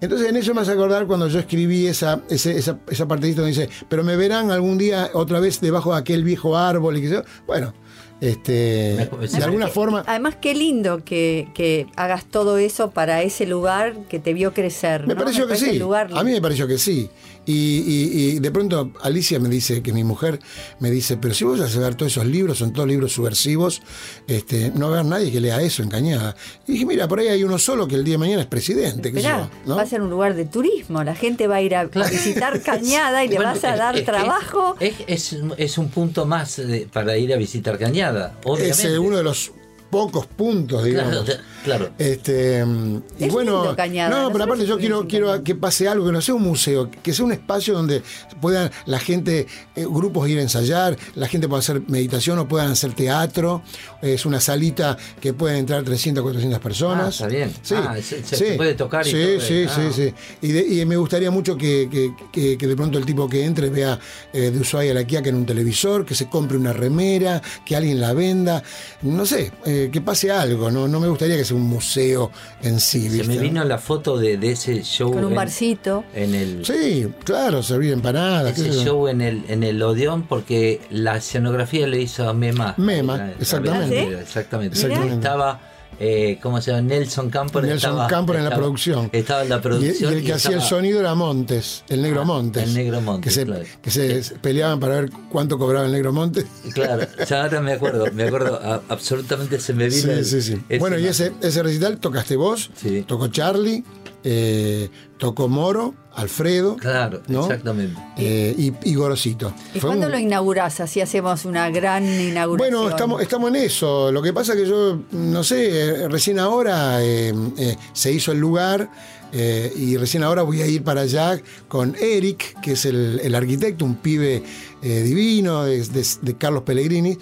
Entonces 0.00 0.28
en 0.28 0.36
eso 0.36 0.54
me 0.54 0.60
hace 0.60 0.72
acordar 0.72 1.06
cuando 1.06 1.26
yo 1.28 1.38
escribí 1.40 1.86
esa, 1.86 2.22
ese- 2.30 2.56
esa, 2.56 2.78
esa 2.88 3.08
partecita 3.08 3.40
donde 3.42 3.56
dice, 3.58 3.68
pero 3.88 4.04
me 4.04 4.16
verán 4.16 4.50
algún 4.50 4.78
día 4.78 5.10
otra 5.12 5.40
vez 5.40 5.60
debajo 5.60 5.92
de 5.92 5.98
aquel 5.98 6.22
viejo 6.24 6.56
árbol 6.56 6.96
y 6.98 7.02
que 7.02 7.08
yo, 7.08 7.22
bueno, 7.46 7.74
este, 8.20 9.08
de 9.32 9.44
alguna 9.44 9.68
forma, 9.68 10.02
Además, 10.06 10.36
qué 10.40 10.54
lindo 10.54 11.04
que, 11.04 11.48
que 11.54 11.86
hagas 11.96 12.24
todo 12.24 12.58
eso 12.58 12.90
para 12.90 13.22
ese 13.22 13.46
lugar 13.46 13.94
que 14.08 14.18
te 14.18 14.34
vio 14.34 14.52
crecer. 14.52 15.06
me 15.06 15.14
¿no? 15.14 15.20
pareció 15.20 15.44
que 15.44 15.54
parece 15.54 15.70
sí, 15.72 15.78
lugar 15.78 16.08
a 16.12 16.24
mí 16.24 16.32
me 16.32 16.40
pareció 16.42 16.66
que 16.66 16.78
sí. 16.78 17.08
Y, 17.50 17.78
y- 17.86 18.28
y 18.36 18.38
de 18.40 18.50
pronto 18.50 18.92
Alicia 19.00 19.40
me 19.40 19.48
dice, 19.48 19.82
que 19.82 19.94
mi 19.94 20.04
mujer 20.04 20.38
me 20.80 20.90
dice, 20.90 21.16
pero 21.16 21.32
si 21.32 21.44
vos 21.44 21.58
vas 21.58 21.74
a 21.74 21.80
ver 21.80 21.94
todos 21.94 22.12
esos 22.12 22.26
libros, 22.26 22.58
son 22.58 22.74
todos 22.74 22.86
libros 22.86 23.12
subversivos, 23.14 23.80
este, 24.26 24.70
no 24.74 24.90
va 24.90 24.96
a 24.96 25.00
haber 25.00 25.10
nadie 25.10 25.32
que 25.32 25.40
lea 25.40 25.62
eso 25.62 25.82
en 25.82 25.88
Cañada. 25.88 26.36
Y 26.66 26.72
dije, 26.72 26.84
mira, 26.84 27.08
por 27.08 27.20
ahí 27.20 27.28
hay 27.28 27.44
uno 27.44 27.58
solo 27.58 27.88
que 27.88 27.94
el 27.94 28.04
día 28.04 28.14
de 28.14 28.18
mañana 28.18 28.42
es 28.42 28.48
presidente. 28.48 29.08
Esperá, 29.08 29.48
yo, 29.64 29.68
¿no? 29.70 29.76
va 29.76 29.82
a 29.82 29.86
ser 29.86 30.02
un 30.02 30.10
lugar 30.10 30.34
de 30.34 30.44
turismo. 30.44 31.02
La 31.04 31.14
gente 31.14 31.46
va 31.46 31.56
a 31.56 31.62
ir 31.62 31.74
a, 31.74 31.84
visitar 31.86 32.60
Cañada 32.68 33.24
y 33.24 33.28
le 33.28 33.36
Bueno, 33.36 33.52
vas 33.52 33.64
a 33.64 33.76
dar 33.76 33.96
es 33.96 34.04
trabajo. 34.04 34.76
Es, 34.78 34.94
es, 35.06 35.36
es 35.56 35.78
un 35.78 35.88
punto 35.88 36.26
más 36.26 36.56
de- 36.58 36.86
para 36.92 37.16
ir 37.16 37.32
a 37.32 37.36
visitar 37.38 37.78
Cañada, 37.78 38.36
obviamente. 38.44 38.82
es 38.82 38.84
eh, 38.84 38.98
uno 38.98 39.16
de 39.16 39.22
los 39.24 39.52
pocos 39.90 40.26
puntos, 40.26 40.84
digamos. 40.84 41.24
Claro, 41.24 41.42
claro. 41.64 41.90
Este, 41.98 42.64
mm, 42.64 43.02
y 43.18 43.24
Es 43.24 43.32
bueno, 43.32 43.62
lindo 43.62 43.76
Cañada, 43.76 44.10
no, 44.22 44.30
pero 44.32 44.44
aparte 44.44 44.66
yo 44.66 44.78
quiero, 44.78 45.02
sí, 45.02 45.06
quiero 45.08 45.42
que 45.42 45.54
pase 45.54 45.88
algo, 45.88 46.06
que 46.06 46.12
no 46.12 46.20
sea 46.20 46.34
un 46.34 46.42
museo, 46.42 46.90
que 47.02 47.12
sea 47.14 47.24
un 47.24 47.32
espacio 47.32 47.74
donde 47.74 48.02
puedan 48.40 48.70
la 48.86 48.98
gente, 48.98 49.46
eh, 49.76 49.86
grupos 49.88 50.28
ir 50.28 50.38
a 50.38 50.42
ensayar, 50.42 50.96
la 51.14 51.26
gente 51.28 51.48
pueda 51.48 51.60
hacer 51.60 51.82
meditación 51.88 52.38
o 52.38 52.46
puedan 52.48 52.70
hacer 52.70 52.92
teatro, 52.92 53.62
es 54.02 54.26
una 54.26 54.40
salita 54.40 54.96
que 55.20 55.32
pueden 55.32 55.58
entrar 55.58 55.82
300, 55.84 56.22
400 56.22 56.60
personas. 56.60 57.06
Ah, 57.20 57.24
está 57.24 57.26
bien. 57.28 57.52
Sí, 57.62 57.74
Ah, 57.76 57.96
se- 58.02 58.22
se- 58.24 58.36
se 58.36 58.52
puede 58.56 58.74
tocar 58.74 59.06
y 59.06 59.10
sí, 59.10 59.16
todo, 59.16 59.40
Sí, 59.40 59.64
ah. 59.68 59.72
sí, 59.74 59.82
sí. 59.92 60.14
Y, 60.42 60.52
de- 60.52 60.66
y 60.82 60.84
me 60.86 60.96
gustaría 60.96 61.30
mucho 61.30 61.56
que, 61.56 61.88
que- 61.90 62.12
que- 62.32 62.58
que 62.58 62.66
de 62.66 62.76
pronto 62.76 62.98
el 62.98 63.06
tipo 63.06 63.28
que 63.28 63.44
entre 63.44 63.70
vea 63.70 63.98
eh, 64.32 64.50
de 64.50 64.58
Ushuaia 64.60 64.90
a 64.92 64.94
la 64.94 65.04
Quiaca 65.04 65.28
en 65.30 65.36
un 65.36 65.46
televisor, 65.46 66.04
que 66.04 66.14
se 66.14 66.28
compre 66.28 66.56
una 66.58 66.72
remera, 66.72 67.40
que 67.64 67.74
alguien 67.76 68.00
la 68.00 68.12
venda, 68.12 68.62
no 69.02 69.24
sé, 69.24 69.52
eh, 69.64 69.77
que 69.92 70.00
pase 70.00 70.30
algo, 70.30 70.70
no, 70.70 70.88
no 70.88 70.98
me 71.00 71.08
gustaría 71.08 71.36
que 71.36 71.44
sea 71.44 71.56
un 71.56 71.62
museo 71.68 72.30
en 72.62 72.80
sí. 72.80 73.08
Se 73.08 73.24
me 73.24 73.38
vino 73.38 73.62
la 73.64 73.78
foto 73.78 74.16
de, 74.18 74.36
de 74.36 74.52
ese 74.52 74.82
show. 74.82 75.12
Con 75.12 75.24
un 75.24 75.30
en- 75.30 75.36
barcito. 75.36 76.04
En 76.14 76.34
el, 76.34 76.64
Sí, 76.66 77.06
claro, 77.24 77.62
servir 77.62 77.92
empanadas. 77.92 78.58
ese 78.58 78.72
show 78.84 79.08
en 79.08 79.20
el, 79.20 79.44
en 79.48 79.62
el 79.62 79.80
Odeón 79.82 80.24
porque 80.26 80.80
la 80.90 81.16
escenografía 81.16 81.86
le 81.86 82.00
hizo 82.00 82.28
a 82.28 82.34
Mema. 82.34 82.74
Mema, 82.76 83.16
La- 83.16 83.26
la- 83.26 83.32
exactamente. 83.32 84.10
la- 84.10 84.20
Exactamente. 84.20 84.74
Exactamente. 84.76 85.14
Estaba 85.14 85.60
eh, 86.00 86.38
¿cómo 86.42 86.60
se 86.60 86.70
llama? 86.70 86.82
Nelson 86.82 87.30
Campos. 87.30 87.62
Nelson 87.62 87.90
estaba, 87.92 88.06
Campos 88.08 88.36
en 88.36 88.42
la 88.42 88.48
estaba- 88.48 88.62
producción. 88.62 89.10
Estaba 89.12 89.42
en 89.42 89.48
la 89.48 89.60
producción. 89.60 90.12
y 90.12 90.16
el 90.16 90.24
que 90.24 90.32
hacía 90.34 90.56
el 90.56 90.62
sonido 90.62 91.00
era 91.00 91.14
Montes, 91.14 91.84
el 91.88 92.02
negro 92.02 92.22
Ah, 92.22 92.24
Montes. 92.24 92.62
el 92.64 92.74
Negro 92.74 93.00
Montes, 93.00 93.24
Que 93.34 93.40
se, 93.40 93.46
claro. 93.46 93.64
que 93.82 93.90
se 93.90 94.34
peleaban 94.40 94.78
para 94.80 95.00
ver 95.00 95.10
cuánto 95.30 95.58
cobraba 95.58 95.86
el 95.86 95.92
negro 95.92 96.12
Montes. 96.12 96.44
Claro, 96.74 97.06
ya 97.28 97.42
ahora 97.42 97.60
me 97.60 97.72
acuerdo, 97.72 98.06
me 98.12 98.24
acuerdo, 98.24 98.60
a- 98.62 98.82
absolutamente 98.88 99.58
se 99.60 99.72
me 99.74 99.88
vino. 99.88 100.02
Sí, 100.02 100.10
el- 100.10 100.24
sí, 100.24 100.42
sí. 100.42 100.62
Bueno, 100.78 100.98
y 100.98 101.06
ese, 101.06 101.32
ese 101.42 101.62
recital 101.62 101.98
tocaste 101.98 102.36
vos, 102.36 102.70
Sí. 102.80 103.04
tocó 103.06 103.28
Charlie, 103.28 103.84
eh, 104.24 104.88
tocó 105.18 105.48
Moro, 105.48 105.94
Alfredo. 106.14 106.76
Claro, 106.76 107.22
¿no? 107.28 107.42
exactamente. 107.42 108.00
eh, 108.16 108.54
y, 108.58 108.72
y 108.90 108.94
Gorosito. 108.94 109.52
¿Y 109.74 109.80
Fue 109.80 109.90
cuándo 109.90 110.06
un- 110.06 110.12
lo 110.12 110.18
inaugurás? 110.18 110.80
Así 110.80 111.00
hacemos 111.00 111.44
una 111.44 111.70
gran 111.70 112.04
inauguración. 112.04 112.56
Bueno, 112.78 112.90
estamos, 112.90 113.22
estamos 113.22 113.48
en 113.50 113.56
eso. 113.56 114.10
Lo 114.12 114.20
que 114.22 114.32
pasa 114.32 114.54
que 114.54 114.66
yo, 114.66 115.00
no 115.12 115.44
sé, 115.44 115.68
eh, 116.04 116.08
recién 116.08 116.38
ahora 116.38 117.02
eh, 117.04 117.32
eh, 117.56 117.76
se 117.92 118.12
hizo 118.12 118.32
el 118.32 118.38
lugar 118.38 118.90
eh, 119.32 119.72
y 119.76 119.96
recién 119.96 120.22
ahora 120.24 120.42
voy 120.42 120.62
a 120.62 120.66
ir 120.66 120.82
para 120.82 121.02
allá 121.02 121.38
con 121.68 121.94
Eric, 122.00 122.60
que 122.60 122.72
es 122.72 122.84
el, 122.86 123.20
el 123.22 123.34
arquitecto, 123.34 123.84
un 123.84 123.96
pibe 123.96 124.42
eh, 124.82 125.00
divino 125.02 125.64
de, 125.64 125.84
de- 125.84 126.06
de 126.22 126.36
Carlos 126.36 126.62
Pellegrini, 126.64 127.16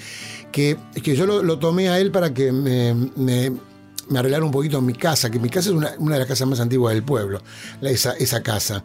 que, 0.52 0.76
que 1.02 1.14
yo 1.16 1.26
lo, 1.26 1.42
lo 1.42 1.58
tomé 1.58 1.88
a 1.88 1.98
él 1.98 2.10
para 2.12 2.32
que 2.32 2.52
me, 2.52 2.94
me, 3.16 3.52
me 4.08 4.18
arreglara 4.18 4.44
un 4.44 4.50
poquito 4.50 4.80
mi 4.80 4.92
casa, 4.94 5.30
que 5.30 5.38
mi 5.38 5.48
casa 5.48 5.70
es 5.70 5.74
una, 5.74 5.92
una 5.98 6.14
de 6.14 6.20
las 6.20 6.28
casas 6.28 6.46
más 6.48 6.60
antiguas 6.60 6.94
del 6.94 7.02
pueblo, 7.02 7.40
la- 7.80 7.90
esa, 7.90 8.12
esa 8.12 8.42
casa. 8.42 8.84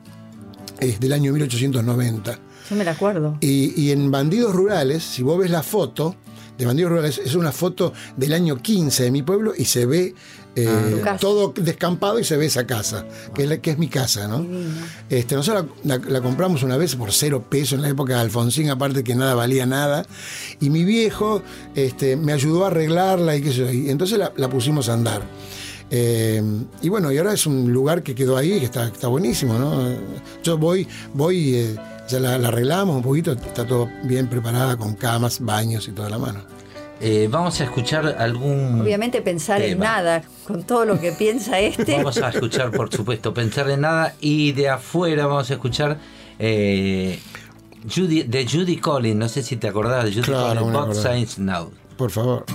Es 0.80 1.00
del 1.00 1.14
año 1.14 1.32
1890. 1.34 2.40
Yo 2.70 2.76
me 2.76 2.84
la 2.84 2.92
acuerdo. 2.92 3.38
Y, 3.42 3.80
y 3.80 3.92
en 3.92 4.10
Bandidos 4.12 4.54
Rurales, 4.56 5.04
si 5.04 5.22
vos 5.24 5.38
ves 5.40 5.52
la 5.52 5.62
foto 5.64 6.16
de 6.58 6.66
Bandidos 6.66 6.92
Rurales, 6.92 7.22
es 7.24 7.36
una 7.36 7.52
foto 7.52 7.94
del 8.18 8.34
año 8.34 8.58
15 8.62 9.04
de 9.04 9.12
mi 9.12 9.22
pueblo 9.24 9.54
y 9.58 9.66
se 9.66 9.86
ve 9.86 10.16
eh, 10.56 10.68
Ah, 10.68 11.18
todo 11.18 11.54
descampado 11.56 12.20
y 12.20 12.24
se 12.24 12.36
ve 12.38 12.46
esa 12.48 12.66
casa, 12.68 13.06
que 13.34 13.44
es, 13.44 13.50
la, 13.50 13.58
que 13.60 13.72
es 13.72 13.78
mi 13.78 13.88
casa, 13.88 14.28
¿no? 14.28 14.46
Este, 15.10 15.36
nosotros 15.36 15.66
la, 15.84 15.98
la- 15.98 16.10
la 16.10 16.22
compramos 16.22 16.62
una 16.64 16.76
vez 16.78 16.96
por 16.96 17.12
cero 17.14 17.46
pesos 17.50 17.74
en 17.74 17.82
la 17.84 17.90
época 17.90 18.16
de 18.16 18.20
Alfonsín, 18.22 18.70
aparte 18.70 19.04
que 19.04 19.16
nada 19.16 19.34
valía 19.36 19.66
nada. 19.66 20.06
Y 20.60 20.70
mi 20.70 20.84
viejo 20.84 21.42
este, 21.76 22.16
me 22.18 22.34
ayudó 22.34 22.66
a 22.66 22.68
arreglarla 22.68 23.36
y 23.36 23.42
qué 23.42 23.50
sé 23.52 23.58
yo. 23.60 23.72
Y 23.72 23.90
entonces 23.90 24.18
la, 24.18 24.34
la 24.36 24.50
pusimos 24.50 24.90
a 24.90 24.94
andar. 24.94 25.22
Eh, 25.94 26.42
y 26.82 26.90
bueno, 26.90 27.12
y 27.12 27.18
ahora 27.18 27.34
es 27.34 27.46
un 27.46 27.72
lugar 27.74 28.02
que 28.04 28.16
quedó 28.16 28.38
ahí, 28.38 28.60
que 28.60 28.66
está, 28.66 28.86
está 28.88 29.08
buenísimo, 29.08 29.56
¿no? 29.60 29.84
Yo 30.44 30.58
voy, 30.58 30.88
voy, 31.14 31.56
eh, 31.56 31.76
ya 32.08 32.20
la, 32.20 32.38
la 32.38 32.48
arreglamos 32.48 32.96
un 32.96 33.02
poquito, 33.04 33.34
está 33.34 33.66
todo 33.66 33.90
bien 34.04 34.28
preparada 34.28 34.78
con 34.78 34.96
camas, 34.96 35.40
baños 35.42 35.88
y 35.88 35.92
toda 35.92 36.10
la 36.10 36.18
mano. 36.18 36.40
Eh, 37.02 37.28
vamos 37.32 37.60
a 37.60 37.64
escuchar 37.64 38.16
algún. 38.20 38.80
Obviamente 38.82 39.22
pensar 39.22 39.62
en 39.62 39.72
tema. 39.72 39.86
nada, 39.86 40.24
con 40.46 40.64
todo 40.64 40.86
lo 40.86 41.00
que 41.00 41.12
piensa 41.12 41.60
este. 41.60 41.98
Vamos 41.98 42.18
a 42.18 42.30
escuchar, 42.30 42.72
por 42.72 42.94
supuesto, 42.94 43.34
pensar 43.34 43.70
en 43.70 43.82
nada. 43.82 44.14
Y 44.22 44.52
de 44.52 44.70
afuera 44.70 45.26
vamos 45.26 45.50
a 45.50 45.54
escuchar 45.54 45.98
eh, 46.38 47.20
Judy, 47.94 48.24
de 48.24 48.46
Judy 48.46 48.78
Collins. 48.78 49.18
No 49.18 49.30
sé 49.30 49.42
si 49.42 49.56
te 49.58 49.68
acordás 49.68 50.06
de 50.06 50.12
Judy 50.12 50.22
Claro, 50.24 50.72
Collins. 50.72 51.40
Now. 51.40 51.72
Por 51.98 52.12
favor. 52.12 52.46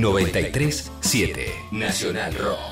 937 0.00 1.68
Nacional 1.72 2.32
Rock. 2.32 2.69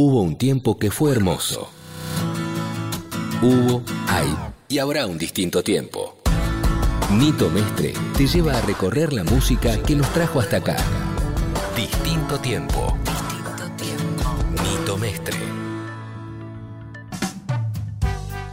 Hubo 0.00 0.22
un 0.22 0.36
tiempo 0.36 0.78
que 0.78 0.92
fue 0.92 1.10
hermoso. 1.10 1.68
Hubo, 3.42 3.82
hay 4.06 4.32
y 4.68 4.78
habrá 4.78 5.08
un 5.08 5.18
distinto 5.18 5.64
tiempo. 5.64 6.18
Nito 7.10 7.50
Mestre 7.50 7.94
te 8.16 8.28
lleva 8.28 8.56
a 8.56 8.60
recorrer 8.60 9.12
la 9.12 9.24
música 9.24 9.82
que 9.82 9.96
nos 9.96 10.08
trajo 10.12 10.38
hasta 10.38 10.58
acá. 10.58 10.76
Distinto 11.74 12.38
tiempo. 12.38 12.96
Distinto 13.04 13.72
tiempo. 13.76 14.62
Nito 14.62 14.98
Mestre. 14.98 15.36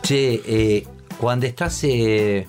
Che, 0.02 0.42
eh, 0.48 0.88
cuando 1.20 1.46
estás 1.46 1.80
eh, 1.84 2.48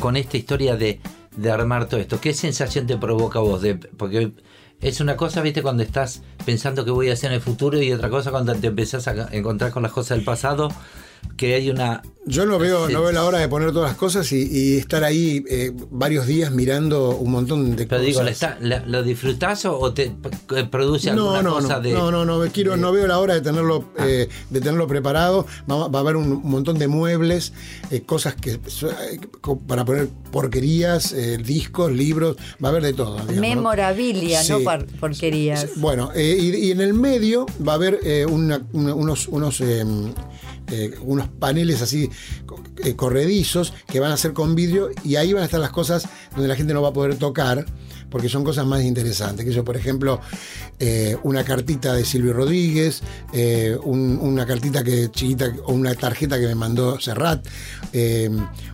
con 0.00 0.16
esta 0.16 0.36
historia 0.36 0.76
de, 0.76 1.00
de 1.36 1.50
armar 1.52 1.88
todo 1.88 2.00
esto, 2.00 2.20
¿qué 2.20 2.34
sensación 2.34 2.88
te 2.88 2.96
provoca 2.96 3.38
a 3.38 3.42
vos? 3.42 3.62
De, 3.62 3.76
porque 3.76 4.32
es 4.80 5.00
una 5.00 5.16
cosa, 5.16 5.40
viste, 5.42 5.62
cuando 5.62 5.82
estás 5.82 6.22
pensando 6.44 6.84
qué 6.84 6.90
voy 6.90 7.10
a 7.10 7.14
hacer 7.14 7.30
en 7.30 7.36
el 7.36 7.40
futuro 7.40 7.80
y 7.82 7.92
otra 7.92 8.08
cosa 8.10 8.30
cuando 8.30 8.54
te 8.54 8.68
empezás 8.68 9.08
a 9.08 9.28
encontrar 9.32 9.72
con 9.72 9.82
las 9.82 9.92
cosas 9.92 10.18
del 10.18 10.24
pasado, 10.24 10.68
que 11.38 11.54
hay 11.54 11.70
una... 11.70 12.02
Yo 12.26 12.44
no 12.44 12.58
veo, 12.58 12.90
no 12.90 13.00
veo 13.00 13.12
la 13.12 13.24
hora 13.24 13.38
de 13.38 13.48
poner 13.48 13.72
todas 13.72 13.88
las 13.92 13.96
cosas 13.96 14.30
y, 14.32 14.46
y 14.52 14.76
estar 14.76 15.02
ahí 15.02 15.42
eh, 15.48 15.72
varios 15.90 16.26
días 16.26 16.52
mirando 16.52 17.16
un 17.16 17.30
montón 17.30 17.70
de 17.74 17.86
Pero 17.86 17.88
cosas. 18.02 18.04
digo, 18.06 18.22
¿la 18.22 18.30
está- 18.30 18.58
la- 18.60 18.84
¿lo 18.84 19.02
disfrutás 19.02 19.64
o, 19.64 19.78
o 19.78 19.94
te 19.94 20.12
produce 20.70 21.10
no, 21.14 21.30
alguna 21.30 21.42
no, 21.42 21.54
cosa 21.54 21.76
no, 21.76 21.80
de...? 21.80 21.92
no, 21.94 22.10
no, 22.10 22.26
no, 22.26 22.52
quiero, 22.52 22.76
no 22.76 22.92
veo 22.92 23.06
la 23.06 23.18
hora 23.18 23.32
de 23.32 23.40
tenerlo, 23.40 23.88
Ah. 23.96 24.04
eh, 24.06 24.28
de 24.50 24.60
tenerlo 24.60 24.86
preparado. 24.86 25.46
Va, 25.70 25.88
va 25.88 26.00
a 26.00 26.02
haber 26.02 26.16
un 26.16 26.42
montón 26.44 26.78
de 26.78 26.86
muebles, 26.86 27.54
eh, 27.90 28.02
cosas 28.02 28.34
que 28.34 28.60
para 29.66 29.86
poner 29.86 30.08
porquerías, 30.30 31.12
eh, 31.12 31.38
discos, 31.38 31.90
libros, 31.92 32.36
va 32.62 32.68
a 32.68 32.72
haber 32.72 32.82
de 32.82 32.92
todo. 32.92 33.16
Memorabilia, 33.40 34.42
no 34.50 34.58
porquerías. 35.00 35.68
Bueno, 35.76 36.10
eh, 36.14 36.36
y, 36.38 36.66
y 36.66 36.70
en 36.72 36.82
el 36.82 36.92
medio 36.92 37.46
va 37.66 37.72
a 37.72 37.76
haber 37.76 38.00
eh, 38.02 38.26
una- 38.26 38.60
una- 38.74 38.94
unos, 38.94 39.28
unos, 39.28 39.62
eh, 40.70 40.94
unos 41.02 41.28
paneles 41.28 41.82
así 41.82 42.10
eh, 42.84 42.94
corredizos 42.94 43.72
que 43.86 44.00
van 44.00 44.12
a 44.12 44.16
ser 44.16 44.32
con 44.32 44.54
vidrio 44.54 44.90
y 45.04 45.16
ahí 45.16 45.32
van 45.32 45.42
a 45.42 45.46
estar 45.46 45.60
las 45.60 45.70
cosas 45.70 46.08
donde 46.32 46.48
la 46.48 46.56
gente 46.56 46.74
no 46.74 46.82
va 46.82 46.88
a 46.88 46.92
poder 46.92 47.16
tocar 47.16 47.64
porque 48.10 48.28
son 48.30 48.42
cosas 48.42 48.64
más 48.66 48.82
interesantes. 48.84 49.44
Que 49.44 49.52
yo, 49.52 49.64
por 49.64 49.76
ejemplo, 49.76 50.20
eh, 50.78 51.16
una 51.24 51.44
cartita 51.44 51.92
de 51.92 52.04
Silvio 52.06 52.32
Rodríguez, 52.32 53.02
un- 53.84 54.18
una 54.22 54.46
cartita 54.46 54.82
que 54.82 55.10
chiquita 55.10 55.52
o 55.66 55.74
una 55.74 55.94
tarjeta 55.94 56.38
que 56.38 56.46
me 56.46 56.54
mandó 56.54 56.98
Serrat, 57.00 57.46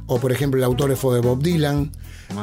o 0.06 0.18
por 0.20 0.30
ejemplo 0.32 0.58
el 0.58 0.64
autógrafo 0.64 1.12
de 1.14 1.20
Bob 1.20 1.42
Dylan. 1.42 1.90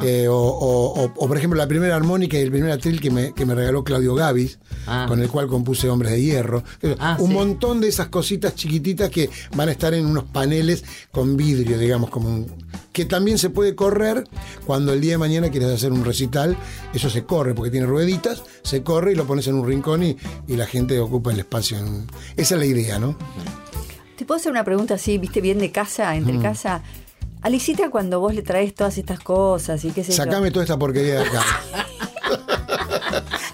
Eh, 0.02 0.28
o, 0.28 0.34
o- 0.36 1.02
o- 1.04 1.12
o, 1.16 1.28
por 1.28 1.36
ejemplo 1.36 1.56
la 1.58 1.66
primera 1.68 1.94
armónica 1.96 2.38
y 2.38 2.42
el 2.42 2.50
primer 2.50 2.70
atril 2.70 3.00
que 3.00 3.10
me, 3.10 3.32
que 3.34 3.44
me 3.46 3.54
regaló 3.54 3.84
Claudio 3.84 4.14
Gavis, 4.14 4.58
Ah. 4.86 5.04
con 5.08 5.20
el 5.20 5.28
cual 5.28 5.46
compuse 5.46 5.88
Hombres 5.88 6.12
de 6.12 6.20
Hierro. 6.22 6.62
Ah, 6.98 7.16
un 7.20 7.28
sí. 7.28 7.34
montón 7.34 7.80
de 7.80 7.88
esas 7.88 8.08
cositas 8.08 8.54
chiquititas 8.54 9.10
que 9.10 9.30
van 9.54 9.68
a 9.68 9.72
estar 9.72 9.94
en 9.94 10.06
unos 10.06 10.24
paneles 10.24 10.84
con 11.10 11.36
vidrio, 11.36 11.78
digamos, 11.78 12.10
como 12.10 12.28
un, 12.28 12.46
que 12.92 13.04
también 13.04 13.38
se 13.38 13.48
puede 13.50 13.74
correr 13.74 14.24
cuando 14.66 14.92
el 14.92 15.00
día 15.00 15.12
de 15.12 15.18
mañana 15.18 15.50
quieres 15.50 15.70
hacer 15.70 15.92
un 15.92 16.04
recital, 16.04 16.56
eso 16.92 17.08
se 17.10 17.24
corre 17.24 17.54
porque 17.54 17.70
tiene 17.70 17.86
rueditas, 17.86 18.42
se 18.62 18.82
corre 18.82 19.12
y 19.12 19.14
lo 19.14 19.24
pones 19.26 19.46
en 19.46 19.54
un 19.54 19.66
rincón 19.66 20.02
y, 20.02 20.16
y 20.48 20.56
la 20.56 20.66
gente 20.66 20.98
ocupa 20.98 21.32
el 21.32 21.38
espacio. 21.38 21.78
en- 21.78 22.06
Esa 22.36 22.54
es 22.54 22.58
la 22.58 22.66
idea, 22.66 22.98
¿no? 22.98 23.16
¿Te 24.16 24.24
puedo 24.26 24.38
hacer 24.38 24.52
una 24.52 24.64
pregunta 24.64 24.94
así, 24.94 25.18
viste, 25.18 25.40
bien 25.40 25.58
de 25.58 25.72
casa, 25.72 26.14
entre 26.16 26.34
Mm. 26.38 26.42
casa? 26.42 26.82
Alicita, 27.42 27.90
cuando 27.90 28.20
vos 28.20 28.34
le 28.34 28.42
traes 28.42 28.74
todas 28.74 28.98
estas 28.98 29.20
cosas 29.20 29.84
y 29.84 29.90
qué 29.90 30.04
sé 30.04 30.12
yo. 30.12 30.16
Sacame 30.16 30.50
toda 30.50 30.64
esta 30.64 30.78
porquería 30.78 31.20
de 31.20 31.26
acá. 31.26 31.42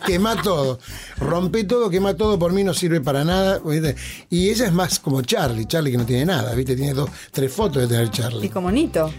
quemá 0.07 0.41
todo. 0.43 0.79
Rompé 1.19 1.65
todo, 1.65 1.91
quemá 1.91 2.15
todo, 2.15 2.39
por 2.39 2.53
mí 2.53 2.65
no 2.65 2.75
sirve 2.75 3.01
para 3.01 3.25
nada. 3.25 3.61
¿viste? 3.65 3.97
Y 4.31 4.51
ella 4.51 4.67
es 4.67 4.73
más 4.73 4.99
como 4.99 5.23
Charlie, 5.23 5.67
Charlie 5.67 5.93
que 5.93 5.99
no 5.99 6.07
tiene 6.07 6.27
nada, 6.27 6.55
¿viste? 6.55 6.77
Tiene 6.77 6.95
dos, 6.95 7.11
tres 7.31 7.53
fotos 7.53 7.83
de 7.83 7.89
tener 7.89 8.07
Y 8.07 8.11
Charlie. 8.11 8.49
como 8.51 8.71
Nito. 8.71 9.11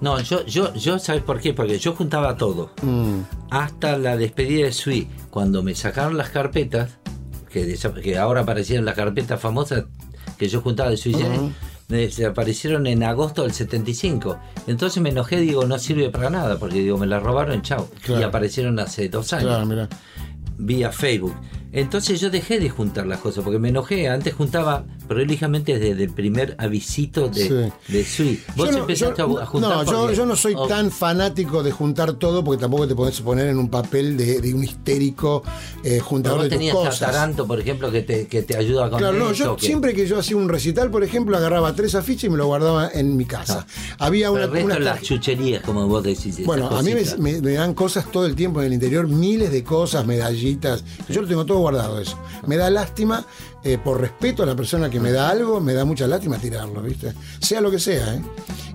No, 0.00 0.20
yo, 0.20 0.44
yo, 0.44 0.74
yo, 0.74 0.98
¿sabes 0.98 1.22
por 1.22 1.40
qué? 1.40 1.54
Porque 1.54 1.78
yo 1.78 1.94
juntaba 1.94 2.36
todo. 2.36 2.72
Mm. 2.82 3.20
Hasta 3.50 3.96
la 3.96 4.16
despedida 4.16 4.66
de 4.66 4.72
Sui, 4.72 5.08
cuando 5.30 5.62
me 5.62 5.74
sacaron 5.74 6.16
las 6.16 6.30
carpetas, 6.30 6.98
que, 7.50 8.18
ahora 8.18 8.40
aparecieron 8.42 8.84
las 8.84 8.96
carpetas 8.96 9.40
famosas 9.40 9.84
que 10.36 10.48
yo 10.48 10.60
juntaba 10.60 10.90
de 10.90 10.96
Sui 10.96 11.14
Generis, 11.14 11.40
me 11.40 11.52
desaparecieron 11.88 12.86
en 12.86 13.02
agosto 13.02 13.42
del 13.42 13.52
75. 13.52 14.38
Entonces 14.66 15.02
me 15.02 15.10
enojé, 15.10 15.40
digo, 15.40 15.66
no 15.66 15.78
sirve 15.78 16.10
para 16.10 16.30
nada, 16.30 16.58
porque 16.58 16.80
digo, 16.80 16.98
me 16.98 17.06
las 17.06 17.22
robaron, 17.22 17.62
chao. 17.62 17.88
Claro. 18.02 18.20
Y 18.20 18.24
aparecieron 18.24 18.78
hace 18.78 19.08
dos 19.08 19.32
años 19.32 19.66
Claro, 19.66 19.88
vía 20.58 20.92
Facebook. 20.92 21.34
Entonces 21.74 22.20
yo 22.20 22.30
dejé 22.30 22.60
de 22.60 22.70
juntar 22.70 23.06
las 23.06 23.18
cosas 23.18 23.42
porque 23.44 23.58
me 23.58 23.68
enojé. 23.70 24.08
Antes 24.08 24.32
juntaba 24.34 24.84
prolijamente 25.08 25.78
desde 25.78 26.04
el 26.04 26.10
primer 26.10 26.54
avisito 26.58 27.28
de, 27.28 27.72
Sí. 27.86 27.92
de 27.92 28.04
Sui. 28.04 28.40
Vos 28.56 28.66
Yo 28.68 28.72
no- 28.72 28.78
empezaste 28.78 29.18
yo- 29.22 29.40
a 29.40 29.44
juntar. 29.46 29.84
No, 29.86 30.12
yo, 30.12 30.24
no 30.24 30.36
soy 30.36 30.54
Oh, 30.56 30.66
tan 30.68 30.90
fanático 30.90 31.62
de 31.62 31.72
juntar 31.72 32.14
todo 32.14 32.44
porque 32.44 32.60
tampoco 32.60 32.86
te 32.88 32.94
podés 32.94 33.20
poner 33.20 33.48
en 33.48 33.58
un 33.58 33.68
papel 33.68 34.16
de, 34.16 34.40
de 34.40 34.54
un 34.54 34.62
histérico 34.64 35.42
eh, 35.82 35.82
pero 35.94 36.04
juntador 36.04 36.42
de 36.42 36.48
tus 36.48 36.58
tenías 36.58 36.74
cosas. 36.76 37.00
Taranto, 37.00 37.46
por 37.46 37.58
ejemplo, 37.60 37.90
que 37.90 38.02
te, 38.02 38.26
que 38.28 38.42
te 38.42 38.56
ayuda 38.56 38.88
con 38.88 38.98
Claro, 39.00 39.18
no, 39.18 39.32
yo 39.32 39.56
que- 39.56 39.66
siempre 39.66 39.94
que 39.94 40.06
yo 40.06 40.18
hacía 40.18 40.36
un 40.36 40.48
recital, 40.48 40.90
por 40.90 41.02
ejemplo, 41.04 41.36
agarraba 41.36 41.74
tres 41.74 41.94
afiches 41.96 42.24
y 42.24 42.30
me 42.30 42.36
lo 42.36 42.46
guardaba 42.46 42.88
en 42.94 43.16
mi 43.16 43.24
casa. 43.24 43.66
Había 43.98 44.28
Pero 44.30 44.32
una, 44.32 44.44
el 44.44 44.50
resto 44.52 44.66
una 44.66 44.78
las 44.78 45.02
chucherías, 45.02 45.62
como 45.62 45.88
vos 45.88 46.04
decís. 46.04 46.44
Bueno, 46.46 46.68
a 46.68 46.82
mí 46.82 46.92
me- 47.18 47.40
me 47.40 47.52
dan 47.52 47.74
cosas 47.74 48.10
todo 48.12 48.26
el 48.26 48.34
tiempo 48.36 48.60
en 48.60 48.68
el 48.68 48.72
interior, 48.74 49.08
miles 49.08 49.50
de 49.50 49.64
cosas, 49.64 50.06
medallitas. 50.06 50.84
Yo 51.08 51.22
lo 51.22 51.28
tengo 51.28 51.44
todo 51.44 51.63
guardado 51.64 51.98
eso. 51.98 52.18
Me 52.46 52.56
da 52.56 52.68
lástima, 52.68 53.24
eh, 53.62 53.78
por 53.82 53.98
respeto 53.98 54.42
a 54.42 54.46
la 54.46 54.54
persona 54.54 54.90
que 54.90 55.00
me 55.00 55.10
da 55.10 55.30
algo, 55.30 55.60
me 55.60 55.72
da 55.72 55.86
mucha 55.86 56.06
lástima 56.06 56.36
tirarlo, 56.36 56.82
¿viste? 56.82 57.14
Sea 57.40 57.62
lo 57.62 57.70
que 57.70 57.78
sea, 57.78 58.16
¿eh? 58.16 58.22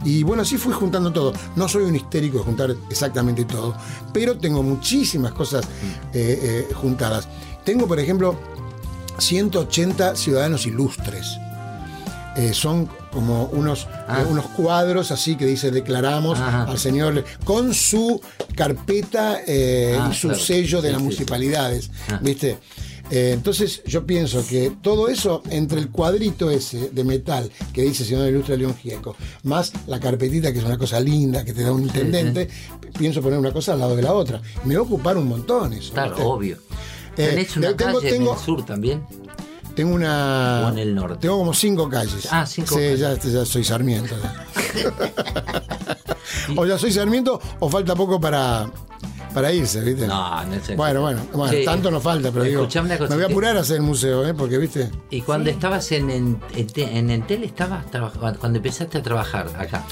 Y 0.03 0.23
bueno, 0.23 0.41
así 0.41 0.57
fui 0.57 0.73
juntando 0.73 1.13
todo. 1.13 1.33
No 1.55 1.67
soy 1.67 1.83
un 1.83 1.95
histérico 1.95 2.39
de 2.39 2.43
juntar 2.43 2.75
exactamente 2.89 3.45
todo, 3.45 3.75
pero 4.11 4.39
tengo 4.39 4.63
muchísimas 4.63 5.33
cosas 5.33 5.65
eh, 6.13 6.67
eh, 6.71 6.73
juntadas. 6.73 7.27
Tengo, 7.63 7.87
por 7.87 7.99
ejemplo, 7.99 8.35
180 9.19 10.15
ciudadanos 10.15 10.65
ilustres. 10.65 11.37
Son 12.53 12.87
como 13.11 13.45
unos, 13.53 13.87
Ah. 14.07 14.21
eh, 14.21 14.25
unos 14.29 14.45
cuadros 14.47 15.11
así 15.11 15.35
que 15.35 15.45
dice 15.45 15.71
declaramos 15.71 16.39
Ajá. 16.39 16.63
al 16.63 16.77
señor 16.79 17.23
con 17.43 17.73
su 17.73 18.21
carpeta 18.55 19.39
eh, 19.47 19.97
Ah, 19.99 20.09
y 20.11 20.15
su 20.15 20.27
claro. 20.27 20.43
sello 20.43 20.81
de 20.81 20.89
Sí, 20.89 20.91
las 20.91 20.99
sí, 21.01 21.03
municipalidades, 21.05 21.91
Ah. 22.09 22.19
¿viste? 22.21 22.57
Eh, 23.11 23.31
entonces 23.33 23.81
yo 23.87 24.05
pienso 24.05 24.45
que 24.47 24.71
todo 24.83 25.07
eso 25.09 25.41
entre 25.49 25.79
el 25.79 25.89
cuadrito 25.89 26.51
ese 26.51 26.89
de 26.91 27.03
metal 27.03 27.49
que 27.73 27.81
dice 27.81 28.05
señor 28.05 28.29
ilustre 28.29 28.55
León 28.55 28.75
Gieco, 28.79 29.15
más 29.43 29.73
la 29.87 29.99
carpetita 29.99 30.53
que 30.53 30.59
es 30.59 30.65
una 30.65 30.77
cosa 30.77 30.99
linda 30.99 31.43
que 31.43 31.51
te 31.53 31.63
da 31.63 31.71
un 31.71 31.81
intendente, 31.81 32.47
pienso 32.99 33.23
poner 33.23 33.39
una 33.39 33.51
cosa 33.51 33.73
al 33.73 33.79
lado 33.79 33.95
de 33.95 34.03
la 34.03 34.13
otra. 34.13 34.39
Me 34.63 34.75
va 34.75 34.81
a 34.81 34.83
ocupar 34.83 35.17
un 35.17 35.27
montón 35.27 35.73
eso. 35.73 35.91
Claro, 35.93 36.11
¿viste? 36.11 36.23
obvio. 36.23 36.57
Eh, 37.17 37.27
¿Tenés 37.29 37.57
una 37.57 37.75
tengo- 37.75 37.99
calle 37.99 38.11
tengo- 38.11 38.31
en 38.33 38.37
el 38.37 38.45
sur 38.45 38.65
también? 38.65 39.03
Tengo 39.79 39.95
una. 39.95 40.63
O 40.65 40.69
en 40.71 40.77
el 40.77 40.93
norte. 40.93 41.19
Tengo 41.21 41.37
como 41.37 41.53
cinco 41.53 41.87
calles. 41.87 42.27
Ah, 42.29 42.45
cinco 42.45 42.67
sí, 42.67 42.75
calles. 42.75 42.99
Ya, 42.99 43.15
ya 43.17 43.45
soy 43.45 43.63
Sarmiento. 43.63 44.13
ya. 44.21 44.45
o 46.57 46.65
ya 46.65 46.77
soy 46.77 46.91
Sarmiento 46.91 47.39
o 47.59 47.69
falta 47.69 47.95
poco 47.95 48.19
para, 48.19 48.69
para 49.33 49.53
irse, 49.53 49.79
¿viste? 49.79 50.05
No, 50.05 50.43
no 50.43 50.59
sé. 50.65 50.75
Bueno, 50.75 50.99
bueno, 50.99 51.21
bueno 51.31 51.53
Sí. 51.53 51.63
tanto 51.63 51.89
no 51.91 52.01
falta, 52.01 52.29
pero 52.29 52.43
digo. 52.43 52.61
Escuchame 52.63 52.87
una 52.89 52.97
cosa, 52.97 53.09
Me 53.11 53.15
voy 53.15 53.23
a 53.23 53.27
apurar 53.27 53.55
a 53.55 53.61
hacer 53.61 53.77
el 53.77 53.83
museo, 53.83 54.27
¿eh? 54.27 54.33
Porque, 54.33 54.57
¿viste? 54.57 54.89
Y 55.11 55.21
cuando 55.21 55.49
estabas 55.49 55.89
en, 55.93 56.09
en, 56.09 56.39
en- 56.53 56.69
en 56.97 57.09
Entel, 57.09 57.43
estabas 57.45 57.89
trabajando, 57.89 58.37
cuando 58.37 58.57
empezaste 58.57 58.97
a 58.97 59.01
trabajar 59.01 59.47
acá. 59.57 59.85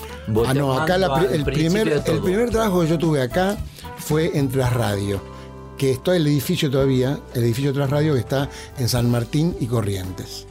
Ah, 0.46 0.54
no, 0.54 0.74
acá 0.78 0.98
la 0.98 1.08
el, 1.32 1.46
primer, 1.46 1.88
el 2.06 2.20
primer 2.22 2.50
trabajo 2.50 2.82
que 2.82 2.88
yo 2.90 2.98
tuve 2.98 3.22
acá 3.22 3.56
fue 3.98 4.38
en 4.38 4.50
Trasradio, 4.50 5.22
que 5.78 5.92
está 5.92 6.16
el 6.16 6.26
edificio 6.28 6.70
todavía, 6.72 7.20
el 7.34 7.44
edificio 7.44 7.74
Trasradio 7.74 8.14
que 8.14 8.20
está 8.20 8.50
en 8.78 8.90
San 8.90 9.10
Martín 9.12 9.56
y 9.60 9.66
Corrientes. 9.68 10.46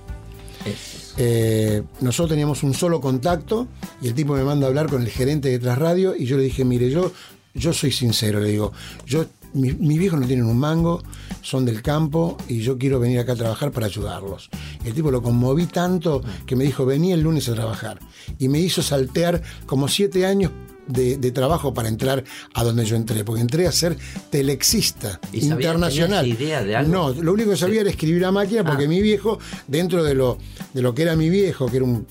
Es- 0.64 1.04
Eh, 1.18 1.82
nosotros 2.02 2.28
teníamos 2.28 2.62
un 2.62 2.74
solo 2.74 3.00
contacto 3.00 3.68
y 4.02 4.08
el 4.08 4.14
tipo 4.14 4.34
me 4.34 4.44
manda 4.44 4.66
a 4.66 4.68
hablar 4.68 4.88
con 4.90 5.00
el 5.00 5.08
gerente 5.08 5.48
de 5.48 5.58
Trasradio 5.58 6.14
y 6.14 6.26
yo 6.26 6.36
le 6.36 6.42
dije, 6.42 6.62
mire, 6.62 6.90
yo, 6.90 7.10
yo 7.54 7.72
soy 7.72 7.90
sincero, 7.90 8.38
le 8.38 8.50
digo, 8.50 8.72
yo, 9.06 9.24
mi- 9.54 9.72
mis 9.72 9.98
viejos 9.98 10.20
no 10.20 10.26
tienen 10.26 10.44
un 10.44 10.58
mango, 10.58 11.02
son 11.40 11.64
del 11.64 11.80
campo 11.80 12.36
y 12.48 12.58
yo 12.60 12.76
quiero 12.76 13.00
venir 13.00 13.18
acá 13.20 13.32
a 13.32 13.36
trabajar 13.36 13.72
para 13.72 13.86
ayudarlos. 13.86 14.50
El 14.84 14.92
tipo 14.92 15.10
lo 15.10 15.22
conmoví 15.22 15.64
tanto 15.64 16.22
que 16.44 16.54
me 16.54 16.64
dijo, 16.64 16.84
vení 16.84 17.12
el 17.12 17.22
lunes 17.22 17.48
a 17.48 17.54
trabajar. 17.54 17.98
Y 18.38 18.48
me 18.48 18.58
hizo 18.58 18.82
saltear 18.82 19.40
como 19.64 19.88
siete 19.88 20.26
años 20.26 20.50
de, 20.86 21.16
de 21.16 21.30
trabajo 21.32 21.74
para 21.74 21.88
entrar 21.88 22.22
a 22.54 22.64
donde 22.64 22.84
yo 22.84 22.96
entré, 22.96 23.24
porque 23.24 23.40
entré 23.40 23.66
a 23.66 23.72
ser 23.72 23.96
telexista 24.30 25.20
¿Y 25.32 25.40
sabías- 25.40 25.56
internacional. 25.58 26.26
idea 26.26 26.62
de 26.62 26.76
algo? 26.76 26.92
No, 26.92 27.22
lo 27.22 27.32
único 27.32 27.50
que 27.50 27.56
sabía 27.56 27.80
era 27.80 27.90
escribir 27.90 28.24
a 28.24 28.32
máquina 28.32 28.64
porque 28.64 28.84
Ah. 28.84 28.88
mi 28.88 29.00
viejo, 29.02 29.38
dentro 29.66 30.04
de 30.04 30.14
lo, 30.14 30.38
de 30.74 30.82
lo 30.82 30.94
que 30.94 31.02
era 31.02 31.16
mi 31.16 31.28
viejo, 31.30 31.66
que 31.66 31.76
era 31.78 31.84
un, 31.84 32.06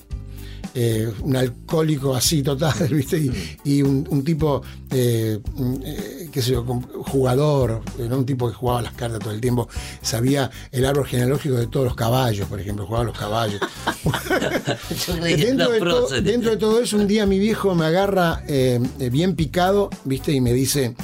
eh, 0.78 1.10
un 1.22 1.34
alcohólico 1.34 2.14
así 2.14 2.42
total, 2.42 2.88
¿viste? 2.90 3.18
Y, 3.18 3.32
y 3.64 3.82
un, 3.82 4.06
un 4.10 4.22
tipo, 4.22 4.62
eh, 4.90 5.40
eh, 5.84 6.28
qué 6.30 6.42
sé 6.42 6.52
yo, 6.52 6.64
jugador, 6.64 7.80
era 7.98 8.14
un 8.14 8.26
tipo 8.26 8.46
que 8.48 8.54
jugaba 8.54 8.82
las 8.82 8.92
cartas 8.92 9.20
todo 9.20 9.32
el 9.32 9.40
tiempo, 9.40 9.68
sabía 10.02 10.50
el 10.70 10.84
árbol 10.84 11.06
genealógico 11.06 11.54
de 11.56 11.66
todos 11.66 11.86
los 11.86 11.96
caballos, 11.96 12.46
por 12.46 12.60
ejemplo, 12.60 12.86
jugaba 12.86 13.06
los 13.06 13.18
caballos. 13.18 13.60
Dentro, 15.22 15.70
de 15.70 15.78
todo, 15.78 15.80
próceres. 15.80 16.24
dentro 16.24 16.50
de 16.50 16.56
todo 16.58 16.80
eso, 16.80 16.96
un 16.96 17.06
día 17.06 17.24
mi 17.24 17.38
viejo 17.38 17.74
me 17.74 17.86
agarra 17.86 18.42
eh, 18.46 18.78
bien 19.10 19.34
picado, 19.34 19.88
¿viste? 20.04 20.32
Y 20.32 20.40
me 20.42 20.52
dice, 20.52 20.94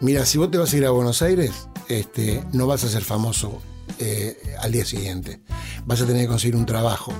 mira, 0.00 0.24
si 0.24 0.38
vos 0.38 0.50
te 0.50 0.58
vas 0.58 0.72
a 0.72 0.76
ir 0.76 0.86
a 0.86 0.90
Buenos 0.90 1.20
Aires, 1.22 1.68
este, 1.88 2.44
no 2.52 2.68
vas 2.68 2.84
a 2.84 2.88
ser 2.88 3.02
famoso 3.02 3.60
eh, 3.98 4.36
al 4.60 4.72
día 4.72 4.84
siguiente. 4.84 5.40
Vas 5.84 6.00
a 6.00 6.06
tener 6.06 6.22
que 6.22 6.28
conseguir 6.28 6.56
un 6.56 6.66
trabajo. 6.66 7.12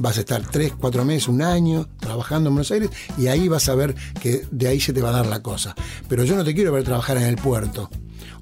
Vas 0.00 0.16
a 0.16 0.20
estar 0.20 0.42
tres, 0.50 0.72
cuatro 0.80 1.04
meses, 1.04 1.28
un 1.28 1.42
año 1.42 1.86
trabajando 1.98 2.48
en 2.48 2.54
Buenos 2.54 2.70
Aires 2.70 2.88
y 3.18 3.26
ahí 3.26 3.48
vas 3.48 3.68
a 3.68 3.74
ver 3.74 3.94
que 4.20 4.46
de 4.50 4.66
ahí 4.68 4.80
se 4.80 4.94
te 4.94 5.02
va 5.02 5.10
a 5.10 5.12
dar 5.12 5.26
la 5.26 5.42
cosa. 5.42 5.74
Pero 6.08 6.24
yo 6.24 6.36
no 6.36 6.44
te 6.44 6.54
quiero 6.54 6.72
ver 6.72 6.84
trabajar 6.84 7.18
en 7.18 7.24
el 7.24 7.36
puerto, 7.36 7.90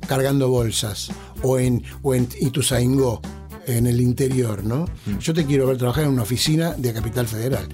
cargando 0.06 0.48
bolsas, 0.48 1.10
o 1.42 1.58
en, 1.58 1.82
o 2.02 2.14
en 2.14 2.28
Ituzaingó, 2.40 3.20
en 3.66 3.86
el 3.88 4.00
interior, 4.00 4.62
¿no? 4.64 4.86
Yo 5.20 5.34
te 5.34 5.44
quiero 5.44 5.66
ver 5.66 5.76
trabajar 5.78 6.04
en 6.04 6.10
una 6.10 6.22
oficina 6.22 6.74
de 6.78 6.92
Capital 6.92 7.26
Federal. 7.26 7.66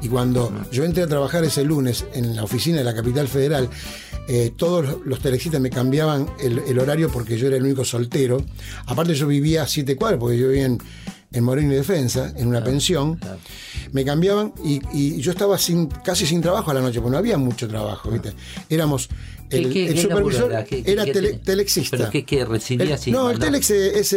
Y 0.00 0.08
cuando 0.08 0.52
yo 0.72 0.84
entré 0.84 1.02
a 1.02 1.06
trabajar 1.08 1.44
ese 1.44 1.64
lunes 1.64 2.04
en 2.14 2.34
la 2.36 2.44
oficina 2.44 2.78
de 2.78 2.84
la 2.84 2.94
Capital 2.94 3.28
Federal, 3.28 3.68
eh, 4.28 4.52
todos 4.56 4.86
los- 4.86 4.96
los 5.04 5.18
telexistas 5.20 5.60
me 5.60 5.68
cambiaban 5.70 6.26
el, 6.40 6.60
el 6.60 6.78
horario 6.78 7.10
porque 7.10 7.36
yo 7.36 7.48
era 7.48 7.56
el 7.56 7.64
único 7.64 7.84
soltero. 7.84 8.42
Aparte 8.86 9.14
yo 9.14 9.26
vivía 9.26 9.64
a 9.64 9.66
siete 9.66 9.96
cuadras, 9.96 10.18
porque 10.20 10.38
yo 10.38 10.48
vivía 10.48 10.64
en, 10.66 10.78
en 11.34 11.44
Moreno 11.44 11.72
y 11.72 11.76
Defensa, 11.76 12.32
en 12.36 12.48
una 12.48 12.64
pensión. 12.64 13.18
Me 13.92 14.04
cambiaban 14.04 14.54
y, 14.64 14.80
y 14.92 15.20
yo 15.20 15.32
estaba 15.32 15.58
sin, 15.58 15.86
casi 15.86 16.26
sin 16.26 16.40
trabajo 16.40 16.70
a 16.70 16.74
la 16.74 16.80
noche, 16.80 17.00
porque 17.00 17.12
no 17.12 17.18
había 17.18 17.36
mucho 17.36 17.68
trabajo, 17.68 18.10
¿viste? 18.10 18.32
Éramos... 18.70 19.08
¿Qué- 19.54 19.66
El, 19.66 19.72
qué- 19.72 19.86
el 19.88 19.94
qué 19.94 20.02
supervisor 20.02 20.50
era? 20.52 20.64
¿Qué- 20.64 20.82
era 20.86 21.04
tele- 21.04 21.40
telexista. 21.44 21.96
¿Pero 21.96 22.24
qué- 22.26 22.44
recibía 22.44 22.96
El- 22.96 23.12
no, 23.12 23.30
el 23.30 23.38
telex 23.38 23.70
es, 23.70 24.16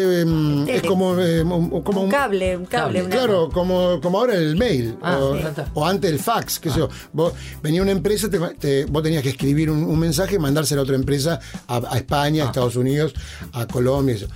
como, 0.88 1.18
eh, 1.20 1.42
un- 1.44 1.82
como 1.84 2.00
Un 2.02 2.06
un, 2.06 2.12
cable, 2.12 2.58
un 2.58 2.66
cable. 2.66 3.04
Claro, 3.06 3.50
como, 3.50 4.00
como 4.02 4.20
ahora 4.20 4.36
el 4.36 4.56
mail. 4.56 4.96
Ah, 5.02 5.18
o, 5.20 5.36
sí. 5.38 5.44
Ah. 5.46 5.66
o 5.74 5.86
antes 5.86 6.12
el 6.12 6.20
fax, 6.20 6.60
qué 6.60 6.70
sé 6.70 6.80
yo. 6.80 6.90
Vos, 7.14 7.34
venía 7.62 7.82
una 7.82 7.92
empresa, 7.92 8.30
te, 8.30 8.40
te- 8.60 8.86
vos 8.86 9.04
tenías 9.04 9.24
que 9.24 9.30
escribir 9.30 9.70
un, 9.70 9.84
un 9.84 10.00
mensaje 10.00 10.36
y 10.36 10.40
mandárselo 10.40 10.82
a 10.82 10.84
otra 10.84 10.96
empresa, 10.96 11.40
a, 11.68 11.78
a 11.94 11.98
España, 11.98 12.44
Ah. 12.44 12.46
a 12.48 12.50
Estados 12.50 12.76
Unidos, 12.76 13.14
a 13.54 13.68
Colombia. 13.68 14.16
Eso. 14.16 14.28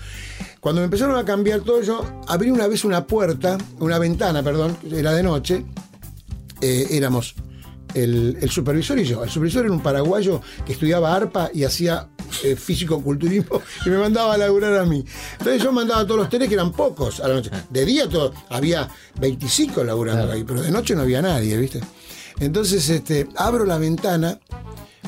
Cuando 0.60 0.82
me 0.82 0.86
empezaron 0.86 1.16
a 1.18 1.26
cambiar 1.26 1.62
todo, 1.62 1.82
yo 1.82 2.06
abrí 2.28 2.52
una 2.52 2.68
vez 2.68 2.86
una 2.86 3.06
puerta, 3.08 3.58
una 3.80 3.98
ventana, 3.98 4.44
perdón, 4.44 4.78
era 4.92 5.12
de 5.14 5.24
noche, 5.24 5.66
eh, 6.62 6.88
éramos 6.92 7.34
el, 7.94 8.38
el 8.42 8.50
supervisor 8.50 9.00
y 9.00 9.06
yo. 9.06 9.24
El 9.24 9.30
supervisor 9.30 9.66
era 9.66 9.74
un 9.74 9.82
paraguayo 9.82 10.42
que 10.66 10.74
estudiaba 10.74 11.16
arpa 11.16 11.50
y 11.54 11.64
hacía 11.64 12.10
eh, 12.44 12.56
físico-culturismo 12.56 13.62
y 13.86 13.90
me 13.90 13.98
mandaba 13.98 14.34
a 14.34 14.38
laburar 14.38 14.76
a 14.78 14.86
mí. 14.86 15.04
Entonces 15.34 15.62
yo 15.62 15.72
mandaba 15.72 16.02
a 16.02 16.06
todos 16.06 16.22
los 16.22 16.30
teles 16.30 16.48
que 16.48 16.56
eran 16.56 16.72
pocos 16.72 17.20
a 17.20 17.28
la 17.28 17.36
noche. 17.36 17.52
De 17.70 17.86
día 17.86 18.08
todo, 18.08 18.34
había 18.50 18.90
25 19.20 19.84
laburando 19.84 20.32
ahí, 20.32 20.44
pero 20.44 20.62
de 20.62 20.72
noche 20.72 20.96
no 20.96 21.02
había 21.02 21.22
nadie, 21.22 21.58
¿viste? 21.58 21.82
Entonces, 22.40 22.90
este, 22.90 23.28
abro 23.36 23.66
la 23.66 23.78
ventana 23.78 24.40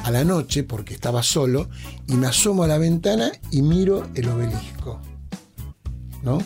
a 0.04 0.12
la 0.12 0.24
noche 0.24 0.64
porque 0.64 0.94
estaba 0.94 1.24
solo 1.24 1.70
y 2.08 2.14
me 2.14 2.28
asomo 2.28 2.64
a 2.64 2.68
la 2.68 2.78
ventana 2.78 3.32
y 3.52 3.62
miro 3.62 4.08
el 4.16 4.30
obelisco. 4.30 5.02
¿No? 6.22 6.40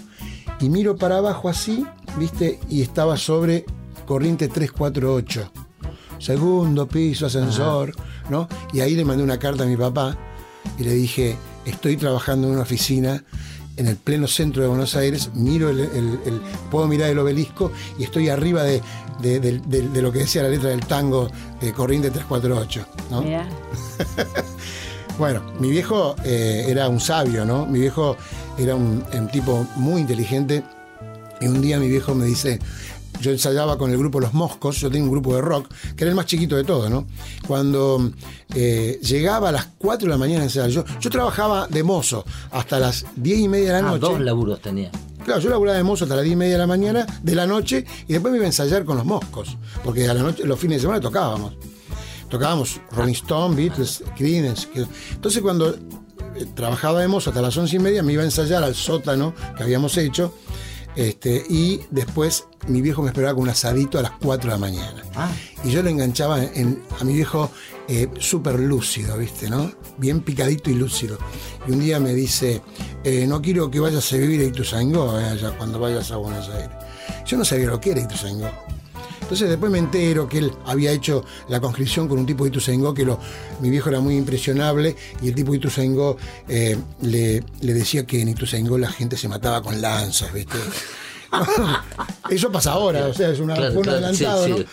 Y 0.60 0.70
miro 0.70 0.96
para 0.96 1.18
abajo 1.18 1.50
así, 1.50 1.86
¿viste? 2.18 2.60
Y 2.70 2.82
estaba 2.82 3.18
sobre 3.18 3.66
corriente 4.06 4.48
348. 4.48 5.52
Segundo 6.20 6.88
piso, 6.88 7.26
ascensor, 7.28 7.94
¿no? 8.30 8.48
Y 8.74 8.80
ahí 8.82 8.96
le 8.96 9.06
mandé 9.06 9.24
una 9.24 9.38
carta 9.40 9.64
a 9.64 9.68
mi 9.68 9.78
papá 9.78 10.18
y 10.80 10.84
le 10.84 10.94
dije, 10.94 11.36
estoy 11.66 11.98
trabajando 11.98 12.48
en 12.48 12.54
una 12.54 12.64
oficina 12.64 13.24
en 13.78 13.88
el 13.88 13.96
pleno 13.96 14.28
centro 14.28 14.64
de 14.64 14.68
Buenos 14.70 14.96
Aires, 14.96 15.30
miro 15.36 15.70
el, 15.70 15.80
el- 15.82 16.20
el- 16.26 16.42
puedo 16.72 16.88
mirar 16.88 17.10
el 17.12 17.20
obelisco 17.20 17.72
y 18.00 18.04
estoy 18.04 18.28
arriba 18.30 18.64
de, 18.64 18.82
de- 19.22 19.40
de- 19.40 19.60
de- 19.60 19.88
de 19.90 20.02
lo 20.02 20.12
que 20.12 20.20
decía 20.20 20.42
la 20.42 20.50
letra 20.50 20.70
del 20.70 20.80
tango 20.86 21.30
de 21.62 21.72
Corriente 21.74 22.10
348. 22.10 22.86
¿no? 23.12 23.22
Mirá. 23.22 23.48
Bueno, 25.18 25.42
mi 25.60 25.72
viejo 25.72 26.16
eh, 26.24 26.66
era 26.68 26.88
un 26.90 27.00
sabio, 27.00 27.44
¿no? 27.44 27.66
Mi 27.66 27.80
viejo 27.80 28.16
era 28.58 28.76
un, 28.76 29.04
un 29.12 29.28
tipo 29.30 29.66
muy 29.76 30.02
inteligente 30.02 30.64
y 31.42 31.48
un 31.48 31.60
día 31.60 31.80
mi 31.80 31.88
viejo 31.88 32.14
me 32.14 32.26
dice, 32.26 32.60
yo 33.22 33.32
ensayaba 33.32 33.78
con 33.78 33.92
el 33.92 33.98
grupo 33.98 34.20
Los 34.20 34.34
Moscos, 34.34 34.78
yo 34.80 34.90
tenía 34.90 35.04
un 35.06 35.12
grupo 35.12 35.36
de 35.36 35.42
rock, 35.42 35.68
que 35.96 36.04
era 36.04 36.10
el 36.12 36.16
más 36.16 36.26
chiquito 36.26 36.56
de 36.56 36.64
todo, 36.64 36.90
¿no? 36.90 37.06
Cuando 37.48 38.12
eh, 38.56 39.00
llegaba 39.04 39.50
a 39.50 39.52
las 39.52 39.68
4 39.78 40.06
de 40.08 40.12
la 40.12 40.18
mañana 40.18 40.42
a 40.42 40.44
ensayar, 40.46 40.70
yo, 40.70 40.84
yo 41.00 41.10
trabajaba 41.10 41.68
de 41.68 41.84
mozo 41.84 42.26
hasta 42.52 42.80
las 42.80 43.06
10 43.16 43.40
y 43.40 43.48
media 43.48 43.74
de 43.74 43.82
la 43.82 43.88
Ah, 43.88 43.92
noche. 43.92 44.00
dos 44.02 44.20
laburos 44.20 44.62
tenía. 44.62 44.92
Claro, 45.26 45.42
yo 45.42 45.50
laburaba 45.50 45.78
de 45.78 45.84
mozo 45.84 46.06
hasta 46.06 46.16
las 46.16 46.24
10 46.24 46.34
y 46.34 46.38
media 46.38 46.54
de 46.54 46.60
la 46.60 46.68
mañana, 46.68 47.06
de 47.22 47.36
la 47.36 47.46
noche, 47.46 47.86
y 48.08 48.14
después 48.14 48.32
me 48.32 48.38
iba 48.38 48.46
a 48.46 48.48
ensayar 48.48 48.86
con 48.86 48.96
los 48.98 49.06
moscos, 49.06 49.58
porque 49.84 50.08
a 50.08 50.14
la 50.14 50.22
noche, 50.24 50.46
los 50.46 50.60
fines 50.60 50.78
de 50.78 50.82
semana 50.84 51.02
tocábamos. 51.02 51.54
Tocábamos 52.30 52.80
Rolling 52.92 53.14
Stone, 53.14 53.56
Beatles, 53.56 54.04
Creedence. 54.18 54.68
Entonces 55.12 55.42
cuando 55.42 55.70
eh, 55.74 56.46
trabajaba 56.56 57.00
de 57.02 57.08
mozo 57.08 57.30
hasta 57.30 57.42
las 57.42 57.56
11 57.56 57.76
y 57.76 57.80
media, 57.80 58.04
me 58.04 58.14
iba 58.14 58.22
a 58.22 58.26
ensayar 58.26 58.64
al 58.64 58.76
sótano 58.76 59.34
que 59.56 59.64
habíamos 59.64 59.98
hecho, 59.98 60.34
este, 60.98 61.46
y 61.48 61.80
después 61.92 62.46
mi 62.68 62.82
viejo 62.82 63.02
me 63.02 63.08
esperaba 63.10 63.34
con 63.36 63.44
un 63.44 63.50
asadito 63.50 63.98
a 64.00 64.02
las 64.02 64.12
4 64.20 64.50
de 64.50 64.56
la 64.56 64.60
mañana. 64.60 65.04
Ah. 65.16 65.32
Y 65.64 65.70
yo 65.72 65.82
lo 65.84 65.90
enganchaba 65.90 66.44
en- 66.44 66.82
a 67.00 67.04
mi 67.06 67.14
viejo 67.14 67.50
eh, 67.88 68.10
súper 68.20 68.60
lúcido, 68.60 69.18
¿viste? 69.18 69.50
¿no? 69.50 69.72
Bien 69.98 70.20
picadito 70.22 70.70
y 70.70 70.74
lúcido. 70.74 71.18
Y 71.68 71.72
un 71.72 71.80
día 71.80 72.00
me 72.02 72.14
dice, 72.14 72.62
eh, 73.06 73.26
no 73.26 73.42
quiero 73.42 73.72
que 73.72 73.80
vayas 73.80 74.12
a 74.12 74.18
vivir 74.18 74.42
a 74.42 74.44
Ituzaingó, 74.46 75.18
eh, 75.20 75.26
allá 75.26 75.52
cuando 75.58 75.80
vayas 75.80 76.12
a 76.12 76.18
Buenos 76.18 76.50
Aires. 76.50 76.70
Yo 77.26 77.38
no 77.38 77.46
sabía 77.46 77.68
lo 77.68 77.80
que 77.80 77.92
era 77.92 78.02
Ituzaingó. 78.02 78.50
Entonces 79.28 79.50
después 79.50 79.70
me 79.70 79.78
entero 79.78 80.30
que 80.30 80.38
él 80.38 80.54
había 80.66 80.90
hecho 80.94 81.26
la 81.50 81.60
conscripción 81.60 82.08
con 82.08 82.18
un 82.18 82.26
tipo 82.26 82.46
de 82.46 82.50
Ituzaingó 82.50 82.94
que 82.94 83.04
lo, 83.04 83.20
mi 83.60 83.70
viejo 83.70 83.90
era 83.90 84.00
muy 84.00 84.16
impresionable 84.16 84.96
y 85.22 85.28
el 85.28 85.36
tipo 85.36 85.52
de 85.52 85.58
Ituzaingó 85.58 86.16
eh, 86.48 86.78
le, 87.02 87.44
le 87.60 87.74
decía 87.74 88.06
que 88.06 88.22
en 88.22 88.30
Ituzaingó 88.30 88.78
la 88.78 88.90
gente 88.90 89.18
se 89.18 89.28
mataba 89.28 89.62
con 89.62 89.82
lanzas, 89.82 90.32
¿viste? 90.32 90.56
Eso 92.30 92.50
pasa 92.54 92.72
ahora, 92.72 93.08
o 93.08 93.14
sea, 93.14 93.30
es 93.30 93.42
una, 93.42 93.56
Claro, 93.56 93.76
un 93.76 93.82
claro, 93.82 93.98
adelantado, 93.98 94.46
sí, 94.46 94.50
¿no? 94.52 94.58
sí. 94.60 94.66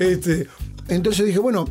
Este, 0.00 0.48
entonces 0.88 1.24
dije, 1.24 1.38
bueno, 1.38 1.68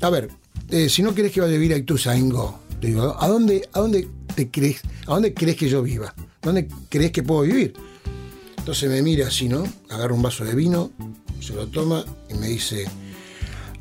a 0.00 0.08
ver, 0.08 0.30
eh, 0.70 0.88
si 0.88 1.02
no 1.02 1.14
querés 1.14 1.32
que 1.32 1.42
vaya 1.42 1.52
a 1.52 1.58
vivir 1.58 1.74
a 1.74 1.76
Ituzaingó, 1.76 2.60
te 2.80 2.86
digo, 2.86 3.14
¿a 3.20 3.28
dónde, 3.28 3.68
¿a 3.74 3.80
dónde 3.80 4.08
te 4.34 4.50
crees, 4.50 4.80
a 5.06 5.12
dónde 5.12 5.34
crees 5.34 5.58
que 5.58 5.68
yo 5.68 5.82
viva? 5.82 6.14
¿Dónde 6.40 6.66
crees 6.88 7.12
que 7.12 7.22
puedo 7.22 7.42
vivir? 7.42 7.74
Entonces 8.56 8.88
me 8.88 9.02
mira 9.02 9.26
así, 9.26 9.50
¿no? 9.50 9.64
Agarra 9.90 10.14
un 10.14 10.22
vaso 10.22 10.46
de 10.46 10.54
vino, 10.54 10.90
se 11.40 11.52
lo 11.54 11.66
toma 11.68 12.04
y 12.30 12.34
me 12.34 12.48
dice, 12.48 12.86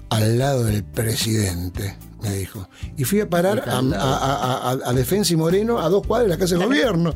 al 0.09 0.37
lado 0.37 0.65
del 0.65 0.83
presidente, 0.83 1.95
me 2.21 2.33
dijo. 2.35 2.67
Y 2.97 3.03
fui 3.03 3.19
a 3.19 3.29
parar 3.29 3.67
a, 3.67 3.79
a- 3.79 4.69
a- 4.71 4.89
a- 4.89 4.93
Defensa 4.93 5.33
y 5.33 5.37
Moreno, 5.37 5.79
a 5.79 5.89
dos 5.89 6.05
cuadras 6.05 6.27
de 6.29 6.35
la 6.35 6.39
Casa 6.39 6.57
de 6.57 6.65
Gobierno. 6.65 7.13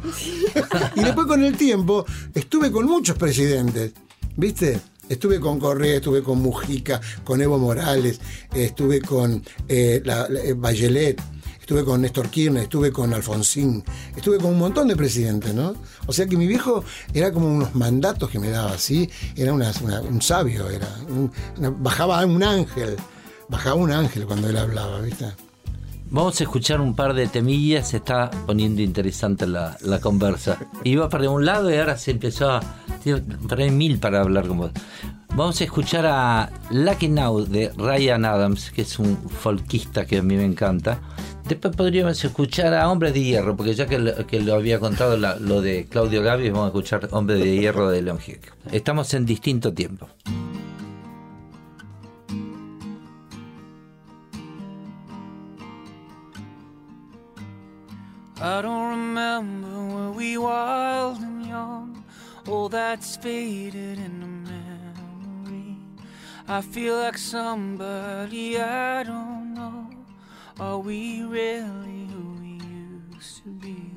y 0.95 1.01
después 1.01 1.27
con 1.27 1.43
el 1.43 1.55
tiempo 1.57 2.05
estuve 2.33 2.71
con 2.71 2.85
muchos 2.85 3.17
presidentes, 3.17 3.93
¿viste? 4.35 4.79
Estuve 5.09 5.39
con 5.39 5.57
Correa, 5.59 5.95
estuve 5.95 6.21
con 6.21 6.41
Mujica, 6.41 6.99
con 7.23 7.41
Evo 7.41 7.57
Morales, 7.57 8.19
estuve 8.53 9.01
con 9.01 9.41
eh, 9.69 10.01
la- 10.03 10.27
la- 10.27 10.41
eh, 10.41 10.53
Bachelet, 10.53 11.21
estuve 11.67 11.83
con 11.83 12.01
Néstor 12.01 12.29
Kirchner, 12.29 12.63
estuve 12.63 12.93
con 12.93 13.13
Alfonsín, 13.13 13.83
estuve 14.15 14.37
con 14.37 14.51
un 14.51 14.57
montón 14.57 14.87
de 14.87 14.95
presidentes, 14.95 15.53
¿no? 15.53 15.75
O 16.05 16.13
sea 16.13 16.25
que 16.25 16.37
mi 16.37 16.47
viejo 16.47 16.81
era 17.13 17.29
como 17.33 17.53
unos 17.53 17.75
mandatos 17.75 18.29
que 18.29 18.39
me 18.39 18.49
daba 18.49 18.71
así, 18.71 19.09
era 19.35 19.51
un 19.51 20.21
sabio, 20.21 20.69
era 20.69 20.87
bajaba 21.77 22.25
un 22.25 22.41
ángel, 22.41 22.95
bajaba 23.49 23.75
un 23.75 23.91
ángel 23.91 24.25
cuando 24.25 24.47
él 24.47 24.55
hablaba, 24.55 25.01
¿viste? 25.01 25.25
Vamos 26.09 26.39
a 26.39 26.45
escuchar 26.45 26.79
un 26.79 26.95
par 26.95 27.13
de 27.13 27.27
temillas, 27.27 27.89
se 27.89 27.97
está 27.97 28.31
poniendo 28.45 28.81
interesante 28.81 29.45
la, 29.45 29.99
conversa. 30.01 30.57
Iba 30.85 31.09
para 31.09 31.29
un 31.29 31.43
lado 31.43 31.69
y 31.69 31.75
ahora 31.75 31.97
se 31.97 32.11
empezó 32.11 32.49
a... 32.49 32.61
hay 33.57 33.71
mil 33.71 33.99
para 33.99 34.21
hablar 34.21 34.47
con 34.47 34.57
vos. 34.59 34.71
Vamos 35.35 35.59
a 35.59 35.65
escuchar 35.65 36.05
a 36.05 36.49
Lucky 36.71 37.09
Now 37.09 37.45
de 37.45 37.73
Ryan 37.75 38.23
Adams, 38.23 38.71
que 38.71 38.83
es 38.83 38.97
un 38.99 39.17
folquista 39.17 40.05
que 40.05 40.19
a 40.19 40.23
mí 40.23 40.37
me 40.37 40.45
encanta. 40.45 41.01
Después 41.47 41.75
podríamos 41.75 42.21
escuchar 42.23 42.73
a 42.73 42.89
Hombres 42.91 43.13
de 43.13 43.23
Hierro, 43.23 43.55
porque 43.55 43.73
ya 43.73 43.85
que 43.87 43.97
lo, 43.99 44.27
que 44.27 44.41
lo 44.41 44.55
había 44.55 44.79
contado 44.79 45.15
la- 45.17 45.37
lo 45.37 45.61
de 45.61 45.85
Claudio 45.85 46.21
Gavi, 46.21 46.49
vamos 46.49 46.65
a 46.65 46.67
escuchar 46.67 47.07
Hombres 47.11 47.39
de 47.39 47.55
Hierro 47.57 47.89
de 47.89 48.01
León 48.01 48.19
Gieco. 48.19 48.53
Estamos 48.71 49.13
en 49.13 49.25
distinto 49.25 49.73
tiempo. 49.73 50.07
I 58.39 58.61
don't 58.61 58.89
remember 58.89 59.95
were 59.95 60.11
we 60.11 60.37
wild 60.37 61.17
and 61.21 61.45
young. 61.45 62.03
All 62.47 62.69
that's 62.69 63.17
faded 63.17 63.97
in 63.97 64.19
the 64.19 64.51
memory. 64.51 65.77
I 66.47 66.61
feel 66.61 66.95
like 66.97 67.17
somebody 67.17 68.59
I 68.59 69.03
don't 69.03 69.53
know. 69.53 69.86
Are 70.59 70.79
we 70.79 71.21
really 71.21 72.07
who 72.11 72.35
we 72.41 72.59
used 73.15 73.43
to 73.43 73.49
be? 73.49 73.91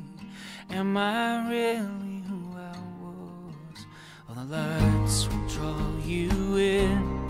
Am 0.68 0.94
I 0.94 1.48
really 1.48 2.22
who 2.28 2.54
I 2.54 2.76
was? 3.00 3.86
All 4.28 4.34
the 4.34 4.44
lights 4.44 5.26
will 5.28 5.48
draw 5.48 5.98
you 6.04 6.56
in, 6.58 7.28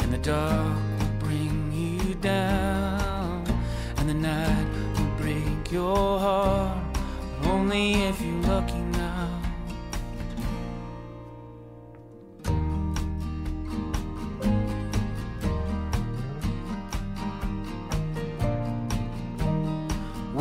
and 0.00 0.14
the 0.14 0.18
dark 0.18 0.78
will 0.98 1.28
bring 1.28 1.72
you 1.74 2.14
down, 2.14 3.44
and 3.98 4.08
the 4.08 4.14
night 4.14 4.66
will 4.96 5.14
break 5.18 5.70
your 5.70 6.18
heart. 6.18 6.78
But 7.42 7.50
only 7.50 8.04
if 8.04 8.18
you're 8.22 8.42
lucky 8.44 8.91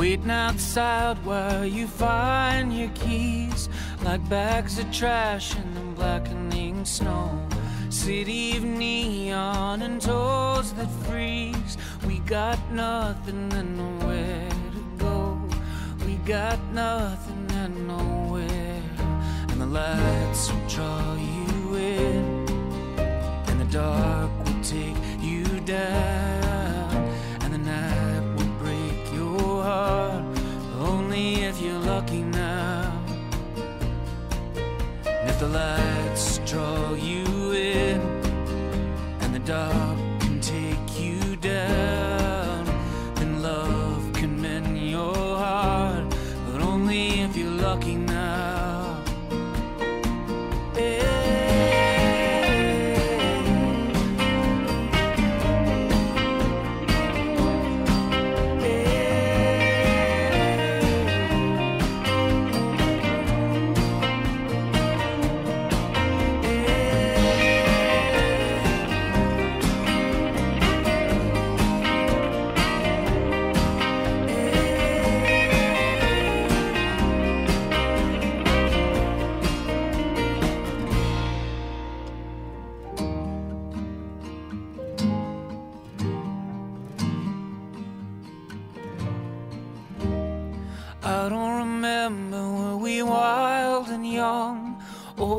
Waiting 0.02 0.32
outside 0.32 1.24
while 1.24 1.64
you 1.64 1.86
find 1.86 2.76
your 2.76 2.90
keys, 2.96 3.70
like 4.04 4.28
bags 4.30 4.80
of 4.80 4.92
trash 4.92 5.56
in 5.56 5.74
the 5.76 5.82
blackening 5.96 6.84
snow. 6.86 7.30
City 7.92 8.58
of 8.58 8.64
neon 8.64 9.84
and 9.84 10.02
toes 10.02 10.74
that 10.74 10.90
freeze. 11.06 11.78
We 12.08 12.18
got 12.22 12.58
nothing 12.72 13.54
and 13.54 13.78
nowhere 13.78 14.50
to 14.50 14.84
go. 14.98 15.40
We 16.08 16.16
got 16.26 16.60
nothing 16.74 17.48
and 17.58 17.88
nowhere. 17.88 18.82
And 19.50 19.62
the 19.62 19.68
lights 19.68 20.52
will 20.52 20.68
draw 20.68 21.14
you 21.14 21.76
in, 21.76 22.50
and 22.98 23.62
the 23.62 23.66
dark 23.66 24.32
will 24.40 24.64
take 24.64 24.98
you 25.22 25.46
down, 25.60 26.41
heart. 29.72 30.24
Only 30.92 31.28
if 31.50 31.62
you're 31.62 31.84
lucky 31.94 32.24
now. 32.24 32.92
And 35.20 35.26
if 35.32 35.38
the 35.40 35.52
lights 35.62 36.26
draw 36.50 36.94
you 37.10 37.26
in, 37.76 38.00
and 39.22 39.30
the 39.38 39.44
dark 39.56 39.91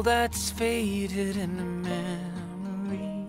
that's 0.02 0.50
faded 0.50 1.36
into 1.36 1.64
memory. 1.64 3.26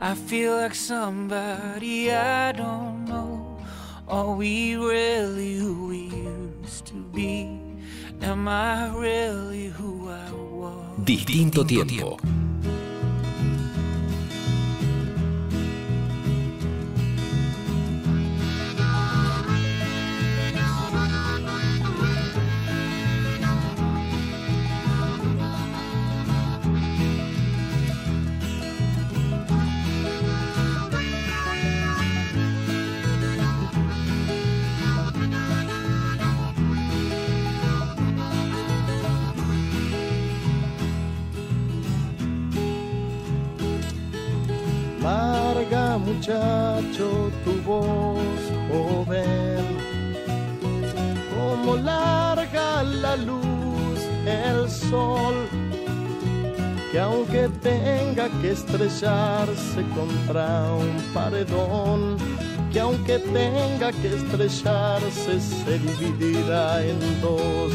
I 0.00 0.14
feel 0.14 0.56
like 0.56 0.74
somebody 0.74 2.12
I 2.12 2.52
don't 2.52 3.04
know. 3.04 3.58
Are 4.08 4.34
we 4.34 4.76
really 4.76 5.56
who 5.56 5.88
we 5.88 6.08
used 6.08 6.86
to 6.86 6.94
be? 7.12 7.60
Am 8.22 8.48
I 8.48 8.88
really 8.96 9.66
who 9.66 10.08
I 10.08 10.30
was? 10.32 11.04
Distinto 11.04 11.64
tiempo. 11.64 12.16
Muchacho 45.98 47.30
tu 47.44 47.52
voz 47.62 48.18
joven, 48.68 49.64
como 51.34 51.76
larga 51.76 52.82
la 52.82 53.16
luz 53.16 54.00
el 54.26 54.68
sol, 54.68 55.48
que 56.92 57.00
aunque 57.00 57.48
tenga 57.62 58.28
que 58.40 58.52
estrellarse 58.52 59.82
contra 59.94 60.72
un 60.72 61.00
paredón, 61.14 62.18
que 62.72 62.80
aunque 62.80 63.18
tenga 63.18 63.90
que 63.92 64.16
estrellarse 64.16 65.40
se 65.40 65.78
dividirá 65.78 66.84
en 66.84 66.98
dos. 67.22 67.72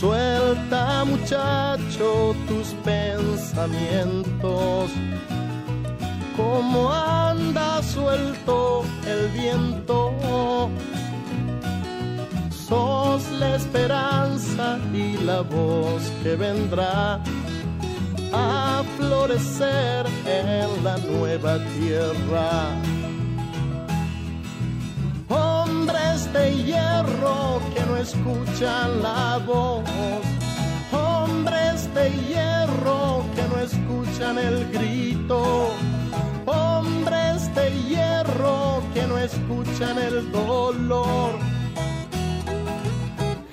Suelta 0.00 1.04
muchacho 1.04 2.34
tus 2.48 2.68
pensamientos, 2.84 4.90
como 6.36 6.92
anda 6.92 7.82
suelto 7.82 8.84
el 9.06 9.28
viento. 9.28 10.70
Sos 12.50 13.30
la 13.32 13.56
esperanza 13.56 14.78
y 14.92 15.16
la 15.24 15.40
voz 15.40 16.02
que 16.22 16.36
vendrá 16.36 17.20
a 18.32 18.82
florecer 18.96 20.06
en 20.26 20.84
la 20.84 20.96
nueva 20.98 21.58
tierra 21.78 22.70
hombres 25.30 26.32
de 26.32 26.62
hierro 26.64 27.60
que 27.74 27.80
no 27.86 27.96
escuchan 27.96 29.02
la 29.02 29.38
voz, 29.46 29.82
hombres 31.40 31.88
de 31.94 32.10
hierro 32.28 33.24
que 33.34 33.42
no 33.48 33.58
escuchan 33.60 34.36
el 34.38 34.70
grito, 34.70 35.70
hombres 36.44 37.54
de 37.54 37.70
hierro 37.88 38.82
que 38.92 39.06
no 39.06 39.16
escuchan 39.16 39.96
el 39.98 40.30
dolor. 40.32 41.38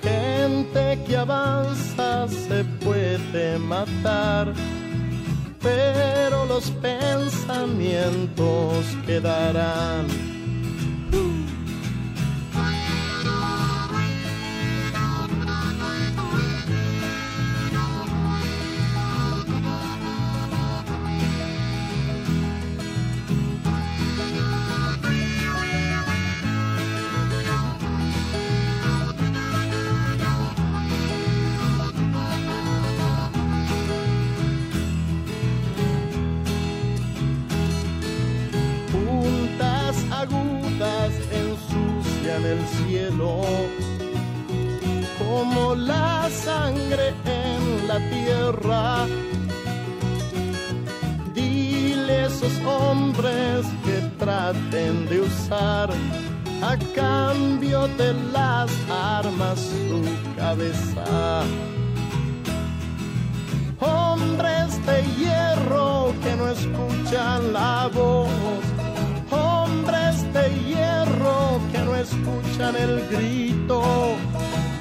Gente 0.02 1.02
que 1.06 1.16
avanza 1.16 2.28
se 2.28 2.62
puede 2.84 3.58
matar, 3.58 4.52
pero 5.62 6.44
los 6.44 6.70
pensamientos 6.72 8.84
quedarán. 9.06 10.27
Como 45.18 45.74
la 45.74 46.28
sangre 46.30 47.14
en 47.24 47.88
la 47.88 47.98
tierra. 48.10 49.06
Dile 51.34 52.12
a 52.12 52.26
esos 52.26 52.52
hombres 52.64 53.66
que 53.84 53.98
traten 54.18 55.08
de 55.08 55.20
usar 55.20 55.90
a 56.62 56.76
cambio 56.94 57.88
de 57.96 58.14
las 58.32 58.70
armas 58.90 59.58
su 59.58 60.02
cabeza 60.36 61.44
hombres 63.80 64.86
de 64.86 65.02
hierro 65.18 66.12
que 66.22 66.36
no 66.36 66.48
escuchan 66.48 67.52
la 67.52 67.88
voz, 67.92 68.28
de 70.32 70.48
hierro 70.66 71.60
que 71.72 71.78
no 71.78 71.96
escuchan 71.96 72.76
el 72.76 73.08
grito, 73.08 73.82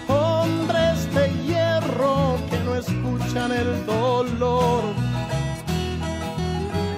hombres 0.08 1.12
de 1.14 1.32
hierro 1.46 2.38
que 2.50 2.60
no 2.60 2.76
escuchan 2.76 3.52
el 3.52 3.86
dolor. 3.86 4.84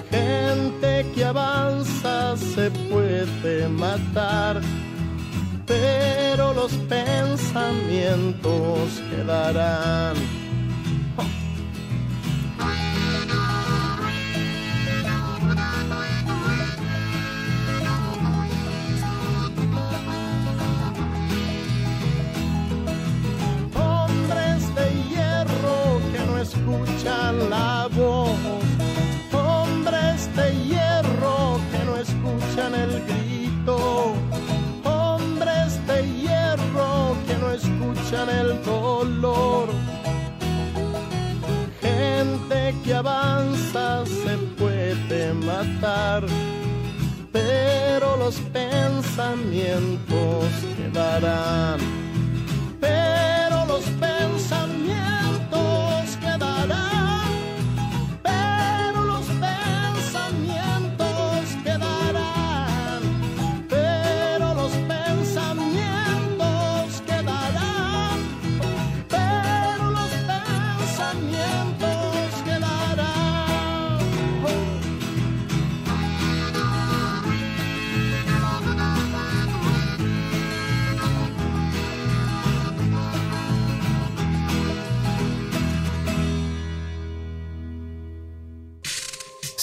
Gente 0.09 1.05
que 1.13 1.25
avanza 1.25 2.37
se 2.37 2.71
puede 2.71 3.67
matar, 3.67 4.61
pero 5.65 6.53
los 6.53 6.71
pensamientos 6.89 9.01
quedarán. 9.09 10.38
El 38.27 38.61
dolor. 38.63 39.69
Gente 41.81 42.75
que 42.83 42.93
avanza 42.93 44.05
se 44.05 44.35
puede 44.57 45.33
matar, 45.33 46.25
pero 47.31 48.17
los 48.17 48.35
pensamientos 48.51 50.45
quedarán 50.75 51.79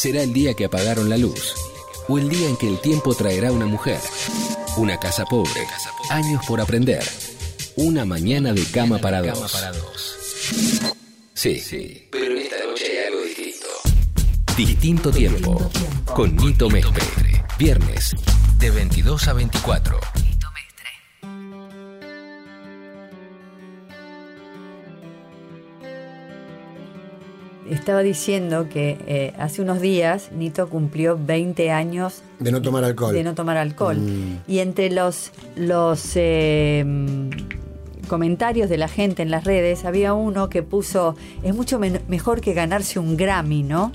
Será 0.06 0.22
el 0.22 0.32
día 0.32 0.54
que 0.54 0.66
apagaron 0.66 1.10
la 1.10 1.16
luz. 1.16 1.52
O 2.06 2.16
el 2.16 2.28
día 2.28 2.48
en 2.48 2.56
que 2.56 2.68
el 2.68 2.78
tiempo 2.78 3.12
traerá 3.12 3.50
una 3.50 3.66
mujer. 3.66 3.98
Una 4.76 5.00
casa 5.00 5.24
pobre. 5.24 5.66
Años 6.10 6.46
por 6.46 6.60
aprender. 6.60 7.02
Una 7.74 8.04
mañana 8.04 8.52
de 8.52 8.64
cama 8.66 8.98
para 8.98 9.20
dos. 9.20 9.56
Sí, 11.34 11.58
sí. 11.58 12.06
Pero 12.12 12.38
esta 12.38 12.54
noche 12.64 12.84
hay 12.86 13.06
algo 13.08 13.20
distinto. 13.22 13.66
Distinto 14.56 15.10
tiempo. 15.10 15.70
Con 16.14 16.36
Nito 16.36 16.70
Mestre. 16.70 17.44
Viernes, 17.58 18.14
de 18.60 18.70
22 18.70 19.26
a 19.26 19.32
24. 19.32 19.98
Estaba 27.76 28.02
diciendo 28.02 28.68
que 28.68 28.98
eh, 29.06 29.32
hace 29.38 29.62
unos 29.62 29.80
días 29.80 30.30
Nito 30.32 30.68
cumplió 30.68 31.18
20 31.20 31.70
años 31.70 32.22
De 32.40 32.50
no 32.50 32.60
tomar 32.62 32.84
alcohol. 32.84 33.14
de 33.14 33.22
no 33.22 33.34
tomar 33.34 33.56
alcohol. 33.56 33.96
Mm. 33.98 34.38
Y 34.50 34.58
entre 34.60 34.90
los, 34.90 35.30
los 35.56 36.12
eh, 36.14 36.82
mm, 36.86 37.30
comentarios 38.08 38.68
de 38.70 38.78
la 38.78 38.88
gente 38.88 39.22
en 39.22 39.30
las 39.30 39.44
redes 39.44 39.84
había 39.84 40.14
uno 40.14 40.48
que 40.48 40.62
puso, 40.62 41.16
es 41.42 41.54
mucho 41.54 41.78
mejor 42.08 42.40
que 42.40 42.54
ganarse 42.54 42.98
un 42.98 43.16
Grammy, 43.16 43.62
¿no? 43.62 43.92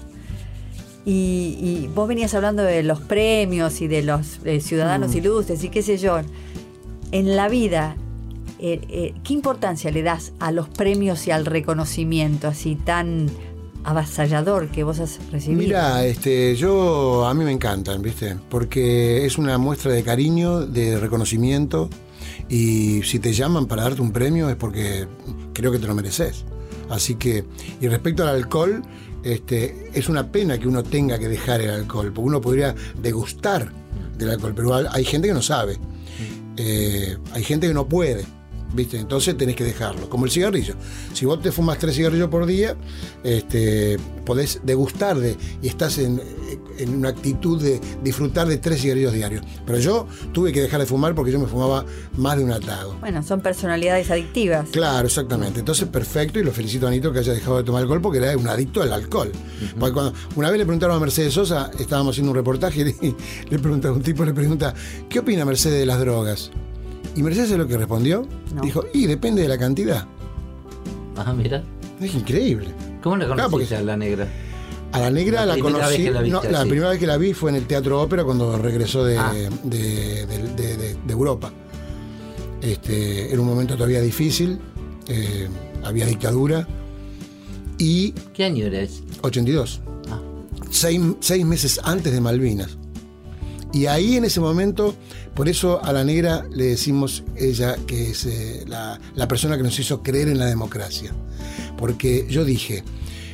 Y, 1.05 1.57
y 1.59 1.89
vos 1.95 2.07
venías 2.07 2.34
hablando 2.36 2.61
de 2.63 2.84
los 2.84 2.99
premios 3.01 3.82
y 3.82 3.88
de 3.88 4.03
los 4.03 4.39
eh, 4.45 4.59
ciudadanos 4.61 5.11
Mm. 5.15 5.17
ilustres 5.17 5.63
y 5.63 5.69
qué 5.69 5.82
sé 5.82 5.97
yo. 5.97 6.19
En 7.11 7.36
la 7.36 7.49
vida, 7.49 7.95
eh, 8.59 8.79
eh, 8.89 9.13
¿qué 9.23 9.34
importancia 9.34 9.89
le 9.91 10.03
das 10.03 10.34
a 10.39 10.51
los 10.51 10.69
premios 10.69 11.25
y 11.27 11.32
al 11.32 11.45
reconocimiento 11.47 12.47
así 12.47 12.75
tan 12.75 13.27
avasallador 13.84 14.69
que 14.69 14.84
vos 14.84 14.99
has 14.99 15.19
recibido? 15.32 15.61
Mira, 15.61 16.05
este, 16.05 16.55
yo 16.55 17.25
a 17.25 17.34
mí 17.34 17.43
me 17.43 17.51
encantan, 17.51 18.01
¿viste? 18.01 18.36
Porque 18.49 19.25
es 19.25 19.38
una 19.38 19.57
muestra 19.57 19.91
de 19.91 20.03
cariño, 20.03 20.61
de 20.65 20.99
reconocimiento 20.99 21.89
y 22.49 23.01
si 23.03 23.19
te 23.19 23.34
llaman 23.34 23.65
para 23.65 23.84
darte 23.84 24.01
un 24.01 24.11
premio 24.11 24.49
es 24.49 24.55
porque 24.55 25.07
creo 25.53 25.71
que 25.71 25.79
te 25.79 25.88
lo 25.88 25.95
mereces. 25.95 26.45
Así 26.89 27.15
que, 27.15 27.45
y 27.79 27.88
respecto 27.88 28.23
al 28.23 28.36
alcohol, 28.36 28.82
este, 29.23 29.89
es 29.93 30.09
una 30.09 30.32
pena 30.32 30.57
que 30.57 30.67
uno 30.67 30.84
tenga 30.84 31.17
que 31.17 31.27
dejar 31.29 31.61
el 31.61 31.69
alcohol, 31.69 32.11
porque 32.13 32.27
uno 32.27 32.41
podría 32.41 32.75
degustar 33.01 33.71
del 34.17 34.32
alcohol, 34.32 34.53
pero 34.55 34.75
hay- 34.91 35.05
gente 35.05 35.27
que 35.27 35.34
no 35.34 35.41
sabe, 35.41 35.77
Eh, 36.57 37.17
hay 37.34 37.43
gente 37.43 37.67
que 37.67 37.73
no 37.73 37.88
puede. 37.88 38.25
¿Viste? 38.74 38.97
Entonces 38.97 39.38
tenés 39.38 39.55
que 39.55 39.63
dejarlo. 39.63 40.09
Como 40.09 40.26
el 40.26 40.32
cigarrillo. 40.32 40.76
Si 41.13 41.26
vos 41.26 41.41
te 41.41 41.51
fumas 41.51 41.78
tres 41.78 41.95
cigarrillos 41.95 42.30
por 42.30 42.45
día, 42.45 42.76
este, 43.24 43.97
podés 44.26 44.61
degustar 44.63 45.19
de, 45.19 45.36
y 45.61 45.67
estás 45.67 45.97
en, 45.97 46.22
en 46.78 46.95
una 46.95 47.09
actitud 47.09 47.61
de 47.61 47.80
disfrutar 48.03 48.47
de 48.47 48.57
tres 48.57 48.82
cigarrillos 48.82 49.13
diarios. 49.13 49.43
Pero 49.65 49.80
yo 49.80 50.07
tuve 50.32 50.51
que 50.51 50.61
dejar 50.61 50.80
de 50.80 50.86
fumar 50.86 51.15
porque 51.15 51.32
yo 51.32 51.39
me 51.39 51.47
fumaba 51.47 51.86
más 52.17 52.38
de 52.38 52.43
un 52.43 52.51
atago. 52.51 52.95
Bueno, 52.99 53.24
son 53.24 53.41
personalidades 53.41 54.09
adictivas. 54.09 54.69
Claro, 54.69 55.07
exactamente. 55.07 55.59
Entonces, 55.59 55.88
perfecto, 55.88 56.39
y 56.39 56.43
lo 56.43 56.51
felicito 56.51 56.86
a 56.86 56.89
Anito 56.89 57.11
que 57.11 57.19
haya 57.19 57.34
dejado 57.34 57.57
de 57.57 57.63
tomar 57.63 57.82
alcohol 57.82 58.01
porque 58.01 58.19
era 58.19 58.38
un 58.38 58.47
adicto 58.47 58.82
al 58.82 58.93
alcohol. 58.93 59.32
Porque 59.80 59.93
cuando, 59.93 60.13
una 60.36 60.49
vez 60.49 60.57
le 60.57 60.65
preguntaron 60.65 60.95
a 60.95 60.99
Mercedes 60.99 61.34
Sosa, 61.34 61.72
estábamos 61.80 62.13
haciendo 62.13 62.32
un 62.32 62.38
reportaje 62.38 62.95
y 63.01 63.15
le 63.49 63.59
pregunta, 63.59 63.91
un 63.91 64.01
tipo 64.01 64.24
le 64.26 64.34
pregunta, 64.34 64.74
¿qué 65.09 65.19
opina 65.19 65.45
Mercedes 65.45 65.80
de 65.80 65.86
las 65.86 65.99
drogas? 65.99 66.51
Y 67.16 67.24
Mercedes 67.24 67.51
es 67.51 67.57
lo 67.57 67.68
que 67.68 67.78
respondió. 67.78 68.26
No. 68.55 68.62
Dijo, 68.62 68.84
y 68.93 69.05
depende 69.05 69.41
de 69.41 69.47
la 69.47 69.57
cantidad. 69.57 70.05
Ah, 71.18 71.34
mira. 71.34 71.64
Es 71.99 72.14
increíble. 72.16 72.68
¿Cómo 73.03 73.18
la 73.18 73.26
Claro, 73.26 73.49
conociste 73.51 73.76
porque- 73.76 73.76
a 73.76 73.86
la 73.86 73.97
negra? 73.97 74.28
A 74.93 74.99
la 74.99 75.09
negra 75.12 75.45
La 75.45 75.57
conocí. 75.57 76.09
la 76.09 76.22
viste 76.22 76.30
no, 76.30 76.43
la 76.51 76.59
así. 76.62 76.70
primera 76.70 76.89
vez 76.89 76.99
que 76.99 77.07
la 77.07 77.18
vi 77.18 77.34
fue 77.34 77.49
en 77.51 77.55
el 77.57 77.66
Teatro 77.66 78.01
Ópera 78.01 78.24
cuando 78.26 78.57
regresó 78.57 79.03
de, 79.05 79.18
Ah. 79.18 79.32
de, 79.34 79.49
de- 80.26 80.26
de- 80.55 80.78
de- 80.78 80.95
de 80.95 81.14
Europa. 81.14 81.51
Este, 82.62 83.32
era 83.32 83.39
un 83.41 83.47
momento 83.47 83.76
todavía 83.76 84.01
difícil, 84.01 84.59
eh, 85.07 85.47
había 85.84 86.05
dictadura 86.05 86.68
y 87.78 88.12
¿Qué 88.34 88.43
año 88.45 88.66
eres? 88.66 89.01
82, 89.22 89.80
Ah, 90.09 90.20
seis, 90.70 90.99
seis 91.22 91.45
meses 91.45 91.80
antes 91.84 92.12
de 92.14 92.22
Malvinas. 92.22 92.78
Y 93.74 93.86
ahí 93.86 94.17
en 94.17 94.26
ese 94.26 94.39
momento, 94.39 94.95
por 95.34 95.47
eso 95.47 95.84
a 95.84 95.93
la 95.93 96.03
negra 96.03 96.45
le 96.51 96.65
decimos 96.65 97.24
ella 97.36 97.78
que 97.88 98.11
es 98.11 98.26
eh, 98.26 98.65
la, 98.67 98.99
la 99.15 99.28
persona 99.28 99.57
que 99.57 99.63
nos 99.63 99.80
hizo 99.80 100.03
creer 100.03 100.28
en 100.28 100.39
la 100.39 100.45
democracia. 100.45 101.13
Porque 101.78 102.26
yo 102.30 102.43
dije, 102.43 102.84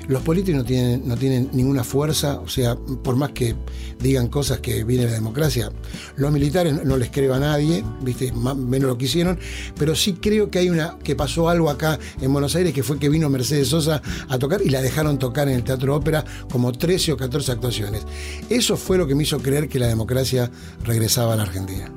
los 0.08 0.22
políticos 0.22 0.60
no 0.60 0.66
tienen, 0.66 1.08
no 1.08 1.18
tienen 1.18 1.49
ninguna 1.53 1.84
fuerza, 1.84 2.39
o 2.39 2.47
sea, 2.47 2.76
por 2.76 3.16
más 3.16 3.32
que 3.32 3.55
digan 3.99 4.28
cosas 4.28 4.60
que 4.60 4.84
viene 4.84 5.05
la 5.05 5.12
democracia, 5.12 5.72
los 6.16 6.32
militares 6.32 6.84
no 6.84 6.97
les 6.97 7.10
creo 7.10 7.34
a 7.34 7.39
nadie, 7.39 7.84
viste, 8.01 8.32
más, 8.32 8.55
menos 8.55 8.89
lo 8.89 8.97
que 8.97 9.05
hicieron, 9.05 9.39
pero 9.78 9.95
sí 9.95 10.14
creo 10.14 10.49
que 10.49 10.60
hay 10.60 10.70
una, 10.70 10.97
que 11.03 11.16
pasó 11.16 11.49
algo 11.49 11.70
acá 11.70 11.99
en 12.22 12.32
Buenos 12.32 12.55
Aires, 12.55 12.74
que 12.74 12.84
fue 12.84 12.99
que 12.99 13.10
vino 13.10 13.30
Mercedes 13.30 13.68
Sosa 13.70 14.01
a 14.30 14.39
tocar 14.39 14.62
y 14.64 14.70
la 14.70 14.82
dejaron 14.82 15.20
tocar 15.20 15.49
en 15.49 15.55
el 15.55 15.64
Teatro 15.64 15.95
Ópera 15.95 16.24
como 16.51 16.72
13 16.72 17.14
o 17.14 17.18
14 17.18 17.51
actuaciones. 17.51 18.03
Eso 18.49 18.78
fue 18.78 18.97
lo 18.97 19.08
que 19.08 19.16
me 19.16 19.24
hizo 19.24 19.39
creer 19.39 19.68
que 19.68 19.80
la 19.80 19.88
democracia 19.88 20.49
regresaba 20.84 21.34
a 21.34 21.36
la 21.36 21.43
Argentina. 21.43 21.91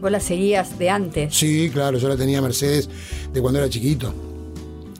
Vos 0.00 0.12
la 0.12 0.20
seguías 0.20 0.78
de 0.78 0.90
antes. 0.90 1.34
Sí, 1.34 1.70
claro, 1.72 1.98
yo 1.98 2.08
la 2.08 2.16
tenía 2.16 2.40
Mercedes 2.40 2.88
de 3.32 3.40
cuando 3.40 3.58
era 3.58 3.68
chiquito. 3.68 4.14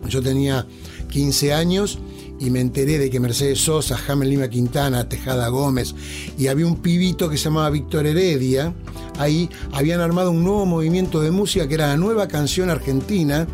Yo 0.09 0.23
tenía 0.23 0.67
15 1.09 1.53
años 1.53 1.99
y 2.41 2.51
me 2.51 2.61
enteré 2.61 2.99
de 2.99 3.11
que 3.11 3.21
Mercedes 3.21 3.61
Sosa, 3.61 3.97
Jamel 3.97 4.31
Lima 4.31 4.49
Quintana, 4.49 5.09
Tejada 5.09 5.49
Gómez 5.49 5.95
y 6.39 6.47
había 6.49 6.67
un 6.67 6.77
pibito 6.77 7.29
que 7.29 7.37
se 7.37 7.45
llamaba 7.45 7.71
Víctor 7.71 8.07
Heredia. 8.07 8.75
Ahí 9.19 9.51
habían 9.73 10.01
armado 10.01 10.31
un 10.31 10.45
nuevo 10.45 10.67
movimiento 10.67 11.21
de 11.21 11.31
música 11.31 11.67
que 11.67 11.75
era 11.75 11.89
la 11.89 11.97
nueva 11.97 12.29
canción 12.29 12.71
argentina 12.71 13.47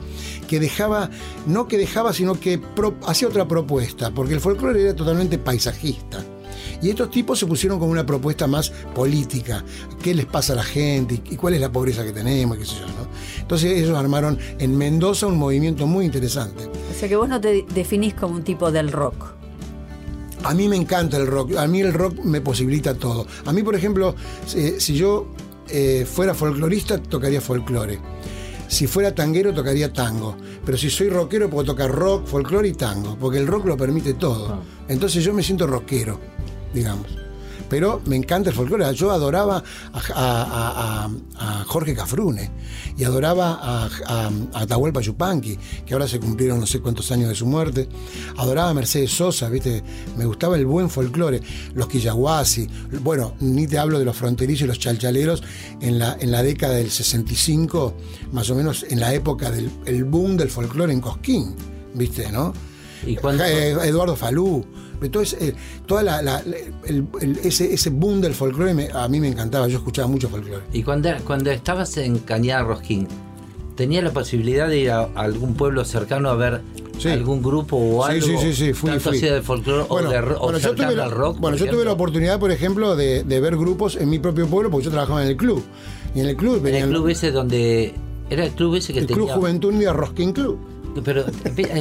que 0.48 0.60
dejaba, 0.60 1.10
no 1.46 1.68
que 1.68 1.78
dejaba, 1.78 2.12
sino 2.12 2.38
que 2.38 2.60
hacía 3.06 3.28
otra 3.28 3.48
propuesta, 3.48 4.10
porque 4.12 4.34
el 4.34 4.40
folclore 4.40 4.82
era 4.82 4.94
totalmente 4.94 5.38
paisajista. 5.38 6.24
Y 6.84 6.90
estos 6.90 7.10
tipos 7.10 7.38
se 7.38 7.46
pusieron 7.46 7.78
con 7.78 7.88
una 7.88 8.04
propuesta 8.04 8.46
más 8.46 8.68
política. 8.68 9.64
¿Qué 10.02 10.14
les 10.14 10.26
pasa 10.26 10.52
a 10.52 10.56
la 10.56 10.62
gente? 10.62 11.14
¿Y 11.14 11.36
cuál 11.36 11.54
es 11.54 11.60
la 11.62 11.72
pobreza 11.72 12.04
que 12.04 12.12
tenemos? 12.12 12.58
¿Qué 12.58 12.66
sé 12.66 12.74
yo, 12.74 12.86
no? 12.86 13.08
Entonces 13.40 13.72
ellos 13.72 13.96
armaron 13.96 14.38
en 14.58 14.76
Mendoza 14.76 15.26
un 15.26 15.38
movimiento 15.38 15.86
muy 15.86 16.04
interesante. 16.04 16.64
O 16.64 16.94
sea 16.94 17.08
que 17.08 17.16
vos 17.16 17.26
no 17.26 17.40
te 17.40 17.64
definís 17.74 18.12
como 18.12 18.34
un 18.34 18.44
tipo 18.44 18.70
del 18.70 18.92
rock. 18.92 19.32
A 20.42 20.52
mí 20.52 20.68
me 20.68 20.76
encanta 20.76 21.16
el 21.16 21.26
rock. 21.26 21.56
A 21.56 21.66
mí 21.66 21.80
el 21.80 21.94
rock 21.94 22.22
me 22.22 22.42
posibilita 22.42 22.92
todo. 22.92 23.26
A 23.46 23.52
mí, 23.54 23.62
por 23.62 23.74
ejemplo, 23.74 24.14
si, 24.46 24.78
si 24.78 24.94
yo 24.94 25.28
eh, 25.70 26.04
fuera 26.04 26.34
folclorista, 26.34 26.98
tocaría 26.98 27.40
folclore. 27.40 27.98
Si 28.68 28.86
fuera 28.86 29.14
tanguero, 29.14 29.54
tocaría 29.54 29.90
tango. 29.90 30.36
Pero 30.66 30.76
si 30.76 30.90
soy 30.90 31.08
rockero, 31.08 31.48
puedo 31.48 31.64
tocar 31.64 31.90
rock, 31.90 32.26
folclore 32.26 32.68
y 32.68 32.74
tango. 32.74 33.16
Porque 33.18 33.38
el 33.38 33.46
rock 33.46 33.64
lo 33.64 33.76
permite 33.78 34.12
todo. 34.12 34.58
Entonces 34.86 35.24
yo 35.24 35.32
me 35.32 35.42
siento 35.42 35.66
rockero, 35.66 36.20
digamos. 36.74 37.06
Pero 37.70 38.02
me 38.04 38.14
encanta 38.16 38.50
el 38.50 38.56
folclore. 38.56 38.92
Yo 38.94 39.10
adoraba 39.10 39.62
a, 39.92 39.98
a- 40.14 41.06
a- 41.38 41.60
a 41.60 41.64
Jorge 41.64 41.94
Cafrune 41.94 42.50
y 42.96 43.04
adoraba 43.04 43.54
a, 43.54 43.86
a, 44.06 44.26
a 44.52 44.60
Atahualpa 44.60 45.00
Yupanqui, 45.00 45.58
que 45.86 45.94
ahora 45.94 46.06
se 46.06 46.20
cumplieron 46.20 46.60
no 46.60 46.66
sé 46.66 46.80
cuántos 46.80 47.10
años 47.10 47.30
de 47.30 47.34
su 47.34 47.46
muerte. 47.46 47.88
Adoraba 48.36 48.68
a 48.70 48.74
Mercedes 48.74 49.12
Sosa, 49.12 49.48
¿viste? 49.48 49.82
Me 50.16 50.26
gustaba 50.26 50.56
el 50.56 50.66
buen 50.66 50.90
folclore. 50.90 51.40
Los 51.74 51.88
Quillahuasi. 51.88 52.68
Bueno, 53.00 53.34
ni 53.40 53.66
te 53.66 53.78
hablo 53.78 53.98
de 53.98 54.04
los 54.04 54.16
fronterizos 54.16 54.62
y 54.64 54.66
los 54.68 54.78
chalchaleros 54.78 55.42
en 55.80 55.98
la, 55.98 56.16
en 56.20 56.30
la 56.32 56.42
década 56.42 56.74
del 56.74 56.90
65, 56.90 57.94
más 58.32 58.50
o 58.50 58.54
menos 58.54 58.84
en 58.90 59.00
la 59.00 59.14
época 59.14 59.50
del 59.50 59.70
el 59.86 60.04
boom 60.04 60.36
del 60.36 60.50
folclore 60.50 60.92
en 60.92 61.00
Cosquín, 61.00 61.54
¿viste? 61.94 62.30
¿No? 62.30 62.52
¿Y 63.06 63.16
cuánto- 63.16 63.44
Eh, 63.44 63.70
Eduardo 63.88 64.16
Falú. 64.16 64.64
Entonces, 65.02 65.36
eh, 65.40 65.54
toda 65.86 66.02
la, 66.02 66.22
la- 66.22 66.42
el- 66.86 67.06
el- 67.20 67.38
ese, 67.44 67.72
ese 67.72 67.90
boom 67.90 68.20
del 68.20 68.34
folclore 68.34 68.74
me- 68.74 68.88
a 68.92 69.08
mí 69.08 69.20
me 69.20 69.28
encantaba. 69.28 69.68
Yo 69.68 69.78
escuchaba 69.78 70.08
mucho 70.08 70.28
folclore. 70.28 70.62
Y 70.72 70.82
cuando, 70.82 71.10
cuando 71.26 71.50
estabas 71.50 71.96
en 71.96 72.18
Cañada 72.18 72.62
Rosquín, 72.64 73.08
¿tenías 73.76 74.04
la 74.04 74.12
posibilidad 74.12 74.68
de 74.68 74.78
ir 74.78 74.90
a 74.90 75.02
algún 75.14 75.54
pueblo 75.54 75.84
cercano 75.84 76.28
a 76.30 76.34
ver 76.36 76.60
Sí. 76.98 77.08
algún 77.08 77.42
grupo 77.42 77.76
o 77.76 78.04
algo? 78.04 78.24
sí, 78.24 78.36
sí, 78.40 78.52
sí, 78.54 78.72
fui, 78.72 78.88
tanto 78.90 79.10
fui. 79.10 79.18
de 79.18 79.42
folclore 79.42 79.84
o, 79.88 80.00
de, 80.00 80.18
o 80.18 80.38
bueno, 80.38 80.58
yo 80.58 80.68
cercano 80.68 80.88
tuve, 80.90 80.96
la, 80.96 81.04
al 81.04 81.10
rock. 81.10 81.38
bueno, 81.40 81.56
yo 81.56 81.66
tuve 81.68 81.84
la 81.84 81.92
oportunidad, 81.92 82.38
por 82.38 82.52
ejemplo, 82.52 82.94
de, 82.94 83.24
de 83.24 83.40
ver 83.40 83.56
grupos 83.56 83.96
en 83.96 84.08
mi 84.10 84.20
propio 84.20 84.46
pueblo, 84.46 84.70
porque 84.70 84.84
yo 84.84 84.90
trabajaba 84.92 85.22
en 85.24 85.30
el 85.30 85.36
club. 85.36 85.62
Y 86.14 86.20
en 86.20 86.28
el 86.28 86.36
club 86.36 86.58
En 86.58 86.62
venían 86.62 86.82
el 86.84 86.90
club 86.90 87.08
ese 87.08 87.32
donde... 87.32 87.92
Era 88.30 88.44
el 88.46 88.52
club 88.52 88.76
ese 88.76 88.92
que 88.92 89.00
el 89.00 89.06
tenía... 89.06 89.24
Club 89.24 89.34
Juventud 89.36 89.74
Unida 89.74 89.92
Rosquín 89.92 90.32
Club. 90.32 90.58
Pero 91.02 91.24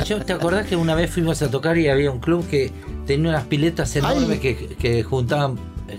yo 0.06 0.22
te 0.24 0.34
acordás 0.34 0.66
que 0.68 0.76
una 0.76 0.96
vez 0.96 1.12
fuimos 1.12 1.42
a 1.42 1.50
tocar 1.52 1.78
y 1.78 1.88
había 1.88 2.12
un 2.12 2.20
club 2.20 2.48
que 2.48 2.72
tenía 3.06 3.30
unas 3.32 3.44
piletas 3.46 3.96
enormes 3.96 4.40
que, 4.40 4.76
que 4.80 5.04
juntaban, 5.04 5.58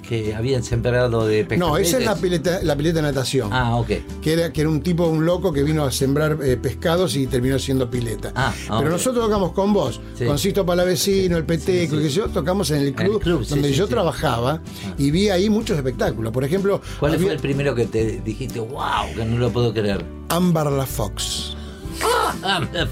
que 0.08 0.34
habían 0.34 0.62
sembrado 0.64 1.26
de 1.26 1.44
pescadores. 1.44 1.58
No, 1.58 1.96
esa 1.96 1.98
es 1.98 2.04
la 2.04 2.16
pileta, 2.16 2.60
la 2.62 2.74
pileta 2.76 2.96
de 2.96 3.02
natación. 3.02 3.50
Ah, 3.52 3.76
ok. 3.76 3.90
Que 4.20 4.32
era, 4.32 4.52
que 4.52 4.62
era 4.62 4.70
un 4.70 4.80
tipo, 4.82 5.06
un 5.06 5.24
loco 5.24 5.52
que 5.52 5.62
vino 5.62 5.84
a 5.84 5.92
sembrar 5.92 6.38
eh, 6.42 6.56
pescados 6.56 7.14
y 7.16 7.26
terminó 7.28 7.58
siendo 7.58 7.88
pileta. 7.88 8.32
Ah, 8.34 8.52
ah, 8.68 8.78
Pero 8.78 8.90
nosotros 8.90 9.24
tocamos 9.24 9.52
con 9.52 9.72
vos, 9.72 10.00
Sí. 10.16 10.24
con 10.26 10.38
Sisto 10.38 10.66
Palavecino, 10.66 11.36
el 11.36 11.44
Peteco, 11.44 11.94
Sí, 11.94 12.00
sí. 12.02 12.04
y 12.04 12.08
que 12.08 12.14
yo, 12.14 12.28
tocamos 12.28 12.70
en 12.70 12.78
el 12.78 12.86
el 12.88 12.94
club, 12.94 13.46
donde 13.46 13.72
yo 13.72 13.86
trabajaba 13.86 14.60
y 14.98 15.10
vi 15.10 15.28
ahí 15.28 15.48
muchos 15.50 15.76
espectáculos. 15.76 16.32
Por 16.32 16.42
ejemplo, 16.44 16.80
¿Cuál 16.98 17.12
había 17.14 17.26
fue 17.26 17.34
el 17.34 17.40
primero 17.40 17.74
que 17.74 17.86
te 17.86 18.20
dijiste, 18.24 18.58
wow, 18.60 19.14
que 19.14 19.24
no 19.24 19.38
lo 19.38 19.50
puedo 19.50 19.72
creer? 19.72 20.04
Ámbar 20.28 20.72
la 20.72 20.86
Fox. 20.86 21.56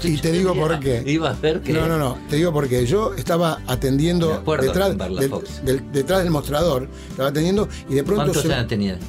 Y 0.03 0.17
te 0.17 0.31
digo 0.31 0.53
por 0.55 0.79
qué. 0.79 1.03
Iba 1.05 1.31
a 1.31 1.33
ver 1.33 1.61
que. 1.61 1.73
No, 1.73 1.87
no, 1.87 1.97
no. 1.97 2.17
Te 2.29 2.35
digo 2.37 2.51
porque 2.51 2.85
yo 2.85 3.13
estaba 3.13 3.61
atendiendo 3.67 4.33
acuerdo 4.33 4.65
detrás 4.67 4.97
de 4.97 5.29
del, 5.63 5.91
detrás 5.91 6.27
mostrador. 6.29 6.87
Estaba 7.09 7.29
atendiendo 7.29 7.67
y 7.89 7.95
de 7.95 8.03
pronto 8.03 8.23
¿Cuántos 8.25 8.43
se- 8.43 8.53
años 8.53 8.67
tenías? 8.67 8.99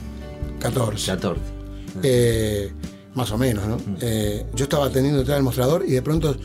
14. 0.61 1.07
14. 1.12 1.40
Eh, 2.02 2.72
más 3.14 3.30
o 3.30 3.38
menos, 3.38 3.66
¿no? 3.66 3.76
Eh, 4.00 4.46
yo 4.55 4.64
estaba 4.64 4.86
atendiendo 4.86 5.20
detrás 5.20 5.36
del 5.36 5.44
mostrador 5.44 5.84
y 5.86 5.92
de 5.92 6.02
pronto 6.02 6.36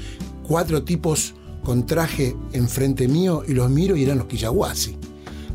cuatro 0.47 0.83
tipos 0.83 1.33
con 1.63 1.85
traje 1.85 2.35
enfrente 2.53 3.07
mío 3.07 3.43
y 3.47 3.53
los 3.53 3.69
miro 3.69 3.95
y 3.95 4.03
eran 4.03 4.17
los 4.19 4.27
Quillahuasi. 4.27 4.97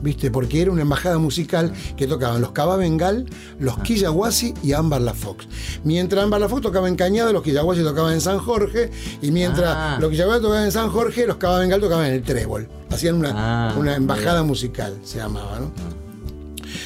¿Viste? 0.05 0.31
Porque 0.31 0.61
era 0.61 0.71
una 0.71 0.83
embajada 0.83 1.17
musical 1.17 1.73
que 1.97 2.07
tocaban 2.07 2.43
los 2.43 2.53
Cava 2.53 2.77
Bengal, 2.77 3.25
los 3.59 3.79
Quillahuasi 3.79 4.53
y 4.63 4.75
Ámbar 4.75 5.01
La 5.01 5.15
Fox. 5.15 5.49
Mientras 5.83 6.23
Ámbar 6.23 6.43
La 6.43 6.49
Fox 6.51 6.61
tocaba 6.61 6.89
en 6.89 6.95
Cañada, 6.97 7.33
los 7.33 7.43
Quillahuasi 7.43 7.83
tocaban 7.83 8.13
en 8.13 8.21
San 8.21 8.39
Jorge, 8.39 8.91
y 9.23 9.31
mientras 9.31 9.71
Ah. 9.75 9.99
los 9.99 10.11
Quillahuasi 10.11 10.43
tocaban 10.43 10.65
en 10.67 10.73
San 10.73 10.91
Jorge, 10.91 11.27
los 11.27 11.37
Cava 11.39 11.59
Bengal 11.61 11.81
tocaban 11.81 12.05
en 12.07 12.13
el 12.13 12.23
Trébol. 12.23 12.69
Hacían 12.91 13.15
una, 13.17 13.33
Ah, 13.35 13.75
una 13.79 13.97
embajada 13.97 14.41
bien. 14.41 14.47
musical, 14.49 14.95
se 15.05 15.17
llamaba, 15.19 15.59
¿no? 15.59 15.73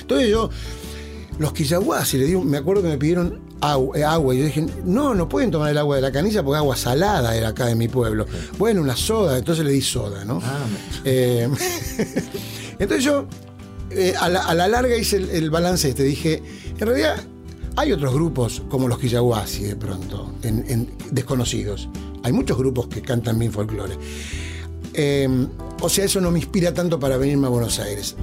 Entonces 0.01 0.29
yo, 0.31 0.49
los 1.41 1.53
quillahuasi, 1.53 2.19
le 2.19 2.25
digo, 2.27 2.45
me 2.45 2.57
acuerdo 2.59 2.83
que 2.83 2.89
me 2.89 2.99
pidieron 2.99 3.41
agua, 3.61 3.99
eh, 3.99 4.05
agua, 4.05 4.33
y 4.35 4.39
yo 4.39 4.45
dije, 4.45 4.65
no, 4.85 5.15
no 5.17 5.29
pueden 5.29 5.51
tomar 5.51 5.71
el 5.71 5.79
agua 5.79 5.97
de 5.97 6.03
la 6.03 6.13
canilla 6.13 6.45
porque 6.45 6.59
agua 6.59 6.77
salada 6.77 7.35
era 7.37 7.49
acá 7.49 7.67
de 7.67 7.75
mi 7.75 7.89
pueblo. 7.89 8.27
Bueno, 8.59 8.81
una 8.81 8.95
soda, 8.95 9.37
entonces 9.39 9.65
le 9.65 9.73
di 9.73 9.83
soda, 9.83 10.25
¿no? 10.25 10.41
Ah, 10.43 10.57
Eh, 11.05 11.49
entonces 12.79 13.05
yo, 13.05 13.27
eh, 13.91 14.15
a, 14.19 14.29
la, 14.29 14.69
larga 14.69 14.97
hice 14.97 15.17
el, 15.17 15.31
el 15.31 15.51
balance 15.51 15.89
este, 15.89 16.03
dije, 16.03 16.43
en 16.79 16.87
realidad 16.87 17.21
hay 17.77 17.93
otros 17.93 18.13
grupos 18.13 18.63
como 18.69 18.89
los 18.89 18.99
Quillahuasi 18.99 19.63
de 19.63 19.77
pronto, 19.77 20.33
en- 20.43 20.91
desconocidos. 21.13 21.89
Hay 22.25 22.33
muchos 22.33 22.59
grupos 22.59 22.89
que 22.89 23.01
cantan 23.03 23.39
bien 23.39 23.53
folclore. 23.53 23.95
Eh, 24.95 25.29
o 25.81 25.89
sea, 25.89 26.05
eso 26.05 26.21
no 26.21 26.33
me 26.33 26.41
inspira 26.41 26.75
tanto 26.75 26.99
para 26.99 27.17
venirme 27.17 27.47
a 27.47 27.51
Buenos 27.51 27.79
Aires. 27.79 28.17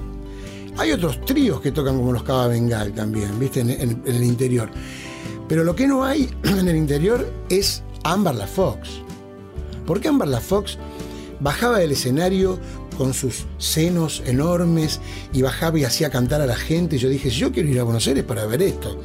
Hay 0.77 0.91
otros 0.91 1.23
tríos 1.23 1.61
que 1.61 1.71
tocan 1.71 1.95
como 1.95 2.11
los 2.11 2.23
Cava 2.23 2.47
Bengal 2.47 2.91
también, 2.93 3.39
¿viste? 3.39 3.61
En, 3.61 4.01
el 4.05 4.23
interior. 4.23 4.69
Pero 5.47 5.63
lo 5.63 5.73
que 5.73 5.87
no 5.87 6.03
hay 6.03 6.29
en 6.43 6.67
el 6.67 6.75
interior 6.75 7.25
es 7.49 7.81
Amber 8.03 8.35
La 8.35 8.47
Fox. 8.47 8.89
Porque 9.85 10.09
Amber 10.09 10.27
La 10.27 10.41
Fox 10.41 10.77
bajaba 11.39 11.79
del 11.79 11.93
escenario 11.93 12.59
con 12.95 13.13
sus 13.13 13.45
senos 13.57 14.23
enormes 14.25 14.99
y 15.33 15.41
bajaba 15.41 15.79
y 15.79 15.83
hacía 15.83 16.09
cantar 16.09 16.41
a 16.41 16.45
la 16.45 16.55
gente. 16.55 16.95
Y 16.95 16.99
yo 16.99 17.09
dije, 17.09 17.29
yo 17.29 17.51
quiero 17.51 17.69
ir 17.69 17.79
a 17.79 17.83
Buenos 17.83 18.07
Aires 18.07 18.23
para 18.23 18.45
ver 18.45 18.61
esto. 18.61 18.99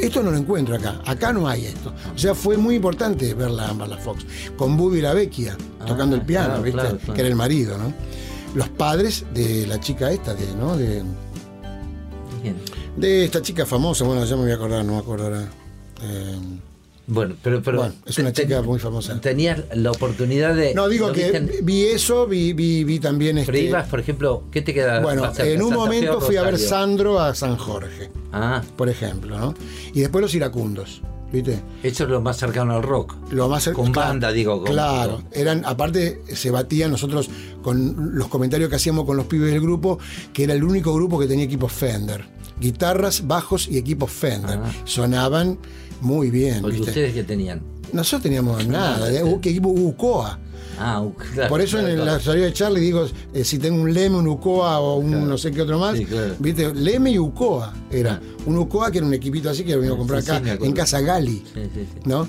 Esto 0.00 0.22
no 0.22 0.30
lo 0.30 0.36
encuentro 0.36 0.76
acá. 0.76 1.00
Acá 1.04 1.32
no 1.32 1.48
hay 1.48 1.66
esto. 1.66 1.92
O 2.14 2.18
sea, 2.18 2.34
fue 2.34 2.56
muy 2.56 2.76
importante 2.76 3.34
verla 3.34 3.68
a 3.68 3.86
La 3.86 3.96
Fox. 3.98 4.24
Con 4.56 4.76
Bubi 4.76 5.00
La 5.00 5.14
Vecchia, 5.14 5.56
tocando 5.86 6.16
el 6.16 6.22
piano, 6.22 6.46
claro, 6.48 6.62
¿viste? 6.62 6.80
claro, 6.80 6.98
claro. 6.98 7.14
Que 7.14 7.20
era 7.20 7.28
el 7.28 7.36
marido, 7.36 7.78
¿no? 7.78 7.92
Los 8.54 8.68
padres 8.68 9.24
de 9.34 9.66
la 9.66 9.80
chica 9.80 10.12
esta, 10.12 10.34
de, 10.34 10.46
¿no? 10.54 10.76
De, 10.76 11.02
Bien. 12.42 12.56
de 12.96 13.24
esta 13.24 13.42
chica 13.42 13.66
famosa, 13.66 14.04
bueno, 14.04 14.24
ya 14.24 14.36
me 14.36 14.42
voy 14.42 14.52
a 14.52 14.54
acordar, 14.54 14.84
no 14.84 14.92
me 14.92 14.98
acuerdo 14.98 15.24
ahora. 15.24 15.48
Eh, 16.02 16.38
Bueno, 17.06 17.34
pero, 17.42 17.62
pero 17.62 17.78
Bueno, 17.78 17.94
es 18.06 18.18
una 18.18 18.32
te- 18.32 18.42
chica 18.42 18.62
muy 18.62 18.78
famosa. 18.78 19.20
Tenías 19.20 19.60
la 19.74 19.90
oportunidad 19.90 20.54
de. 20.54 20.72
no, 20.74 20.88
digo 20.88 21.08
¿lo 21.08 21.12
que 21.12 21.30
viste 21.38 21.60
vi 21.62 21.82
eso, 21.84 22.26
vi, 22.26 22.54
vi, 22.54 22.82
vi 22.84 22.98
también 22.98 23.36
Pero 23.44 23.58
este. 23.58 23.68
ibas, 23.68 23.88
por 23.88 24.00
ejemplo, 24.00 24.44
¿qué 24.50 24.62
te 24.62 24.72
queda? 24.72 25.00
Bueno, 25.00 25.30
en 25.38 25.62
un 25.62 25.74
momento 25.74 26.20
fui 26.20 26.36
a 26.36 26.42
ver? 26.44 26.58
Sandro 26.58 27.20
a 27.20 27.34
San 27.34 27.56
Jorge, 27.56 28.10
Ah, 28.32 28.62
por 28.76 28.88
ejemplo, 28.88 29.38
¿no? 29.38 29.54
Y 29.92 30.00
después 30.00 30.22
los 30.22 30.34
iracundos, 30.34 31.02
¿viste? 31.30 31.60
eso 31.82 32.04
es 32.04 32.10
lo 32.10 32.22
más 32.22 32.38
cercano 32.38 32.74
al 32.74 32.82
rock. 32.82 33.14
Lo 33.30 33.48
más 33.50 33.66
cer- 33.68 33.74
Con 33.74 33.92
claro, 33.92 34.08
banda, 34.08 34.32
digo. 34.32 34.62
con- 34.62 34.72
claro, 34.72 35.22
eran, 35.32 35.62
aparte 35.66 36.22
se 36.32 36.50
batían 36.50 36.90
nosotros 36.90 37.28
con 37.62 38.16
los 38.16 38.28
comentarios 38.28 38.70
que 38.70 38.76
hacíamos 38.76 39.04
con 39.04 39.18
los 39.18 39.26
pibes 39.26 39.50
del 39.52 39.60
grupo, 39.60 39.98
que 40.32 40.44
era 40.44 40.54
el 40.54 40.64
único 40.64 40.94
grupo 40.94 41.18
que 41.18 41.26
tenía 41.26 41.44
equipos 41.44 41.70
Fender. 41.70 42.24
Guitarras, 42.60 43.26
bajos 43.26 43.68
y 43.68 43.76
equipos 43.78 44.10
Fender. 44.12 44.58
Ah. 44.62 44.72
Sonaban 44.84 45.58
muy 46.00 46.30
bien. 46.30 46.60
Porque 46.60 46.76
¿viste? 46.76 46.90
ustedes 46.90 47.14
que 47.14 47.24
tenían. 47.24 47.62
Nosotros 47.92 48.22
teníamos 48.22 48.66
nada, 48.66 49.10
equipo 49.42 49.68
Ucoa. 49.68 50.38
Ah, 50.78 51.00
uh, 51.02 51.12
claro, 51.14 51.48
Por 51.48 51.60
eso 51.60 51.78
en 51.78 51.86
claro, 51.86 52.04
la 52.04 52.20
salida 52.20 52.46
de 52.46 52.52
Charlie 52.52 52.80
digo, 52.80 53.06
eh, 53.32 53.44
si 53.44 53.58
tengo 53.58 53.80
un 53.82 53.92
Leme, 53.92 54.16
un 54.16 54.26
Ucoa 54.28 54.80
o 54.80 54.96
un 54.96 55.28
no 55.28 55.38
sé 55.38 55.50
qué 55.52 55.62
otro 55.62 55.78
más, 55.78 55.96
Sí. 55.96 56.06
¿viste? 56.38 56.74
Leme 56.74 57.10
y 57.12 57.18
Ucoa 57.18 57.72
era. 57.90 58.20
Un 58.46 58.58
Ucoa 58.58 58.90
que 58.90 58.98
era 58.98 59.06
un 59.06 59.14
equipito 59.14 59.50
así 59.50 59.64
que 59.64 59.74
lo 59.74 59.80
vino 59.80 59.94
a 59.94 59.96
comprar 59.98 60.22
Sí, 60.22 60.30
acá 60.30 60.56
sí, 60.58 60.64
en 60.66 60.72
Casa 60.72 61.00
Gali. 61.00 61.42
¿no? 62.04 62.26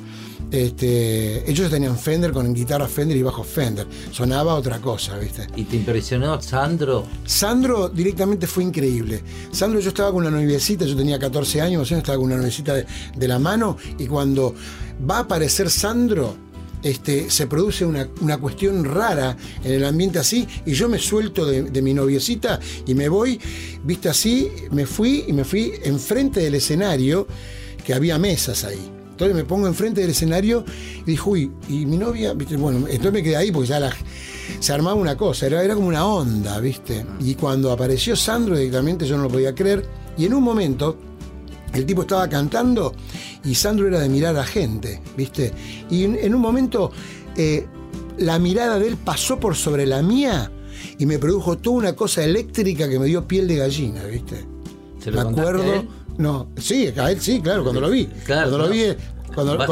Este, 0.51 1.49
ellos 1.49 1.69
tenían 1.69 1.97
Fender 1.97 2.31
con 2.31 2.53
guitarra 2.53 2.87
Fender 2.87 3.17
y 3.17 3.23
bajo 3.23 3.43
Fender. 3.43 3.87
Sonaba 4.11 4.53
otra 4.55 4.79
cosa, 4.79 5.17
¿viste? 5.17 5.47
¿Y 5.55 5.63
te 5.63 5.75
impresionó 5.77 6.39
Sandro? 6.41 7.05
Sandro 7.25 7.89
directamente 7.89 8.47
fue 8.47 8.63
increíble. 8.63 9.21
Sandro, 9.51 9.79
yo 9.79 9.89
estaba 9.89 10.11
con 10.11 10.25
una 10.25 10.31
noviecita, 10.31 10.85
yo 10.85 10.95
tenía 10.95 11.19
14 11.19 11.61
años, 11.61 11.79
más 11.79 11.91
o 11.91 11.93
menos, 11.95 12.03
estaba 12.03 12.17
con 12.17 12.27
una 12.27 12.37
noviecita 12.37 12.73
de, 12.75 12.85
de 13.17 13.27
la 13.27 13.39
mano, 13.39 13.75
y 13.97 14.05
cuando 14.07 14.53
va 15.09 15.17
a 15.17 15.19
aparecer 15.21 15.69
Sandro, 15.69 16.37
este, 16.85 17.31
se 17.31 17.47
produce 17.47 17.83
una, 17.83 18.07
una 18.21 18.37
cuestión 18.37 18.85
rara 18.85 19.35
en 19.63 19.71
el 19.71 19.85
ambiente 19.85 20.19
así, 20.19 20.47
y 20.67 20.73
yo 20.73 20.87
me 20.87 20.99
suelto 20.99 21.43
de, 21.43 21.63
de 21.63 21.81
mi 21.81 21.95
noviecita 21.95 22.59
y 22.85 22.93
me 22.93 23.09
voy, 23.09 23.41
viste 23.83 24.07
así, 24.07 24.51
me 24.69 24.85
fui 24.85 25.25
y 25.27 25.33
me 25.33 25.43
fui 25.43 25.73
enfrente 25.83 26.41
del 26.41 26.53
escenario, 26.53 27.27
que 27.83 27.95
había 27.95 28.19
mesas 28.19 28.63
ahí. 28.63 28.91
Entonces 29.09 29.35
me 29.35 29.45
pongo 29.45 29.65
enfrente 29.65 30.01
del 30.01 30.11
escenario 30.11 30.63
y 31.01 31.11
dijo, 31.11 31.31
uy, 31.31 31.51
y 31.69 31.87
mi 31.87 31.97
novia, 31.97 32.33
viste, 32.33 32.55
bueno, 32.55 32.79
entonces 32.79 33.13
me 33.13 33.23
quedé 33.23 33.37
ahí 33.37 33.51
porque 33.51 33.69
ya 33.69 33.79
la, 33.79 33.91
se 34.59 34.71
armaba 34.71 34.95
una 34.95 35.17
cosa, 35.17 35.47
era, 35.47 35.63
era 35.63 35.73
como 35.73 35.87
una 35.87 36.05
onda, 36.05 36.59
viste. 36.59 37.03
Y 37.19 37.33
cuando 37.33 37.71
apareció 37.71 38.15
Sandro 38.15 38.55
directamente 38.57 39.07
yo 39.07 39.17
no 39.17 39.23
lo 39.23 39.29
podía 39.29 39.55
creer. 39.55 39.85
Y 40.17 40.25
en 40.25 40.35
un 40.35 40.43
momento 40.43 40.97
el 41.75 41.85
tipo 41.85 42.01
estaba 42.01 42.27
cantando 42.29 42.93
y 43.43 43.55
Sandro 43.55 43.87
era 43.87 43.99
de 43.99 44.09
mirar 44.09 44.35
a 44.37 44.43
gente, 44.43 45.01
viste. 45.17 45.51
Y 45.89 46.03
en, 46.03 46.33
un 46.33 46.41
momento 46.41 46.91
eh, 47.35 47.65
la 48.17 48.39
mirada 48.39 48.79
de 48.79 48.87
él 48.87 48.97
pasó 48.97 49.39
por 49.39 49.55
sobre 49.55 49.85
la 49.85 50.01
mía 50.01 50.51
y 50.97 51.05
me 51.05 51.19
produjo 51.19 51.57
toda 51.57 51.77
una 51.77 51.93
cosa 51.93 52.23
eléctrica 52.23 52.87
que 52.89 52.99
me 52.99 53.05
dio 53.05 53.27
piel 53.27 53.47
de 53.47 53.57
gallina, 53.57 54.03
viste. 54.05 54.45
¿Se 54.99 55.11
lo 55.11 55.23
Me 55.23 55.29
acuerdo. 55.39 55.63
a 55.63 55.75
él? 55.77 55.89
No, 56.17 56.47
sí, 56.57 56.87
a 56.97 57.11
él 57.11 57.19
sí, 57.19 57.41
claro, 57.41 57.63
cuando 57.63 57.81
lo 57.81 57.89
vi. 57.89 58.05
Claro, 58.25 58.49
cuando 58.49 58.67
lo 58.67 58.73
vi. 58.73 58.83
Cuando, 59.33 59.57
Vas 59.57 59.67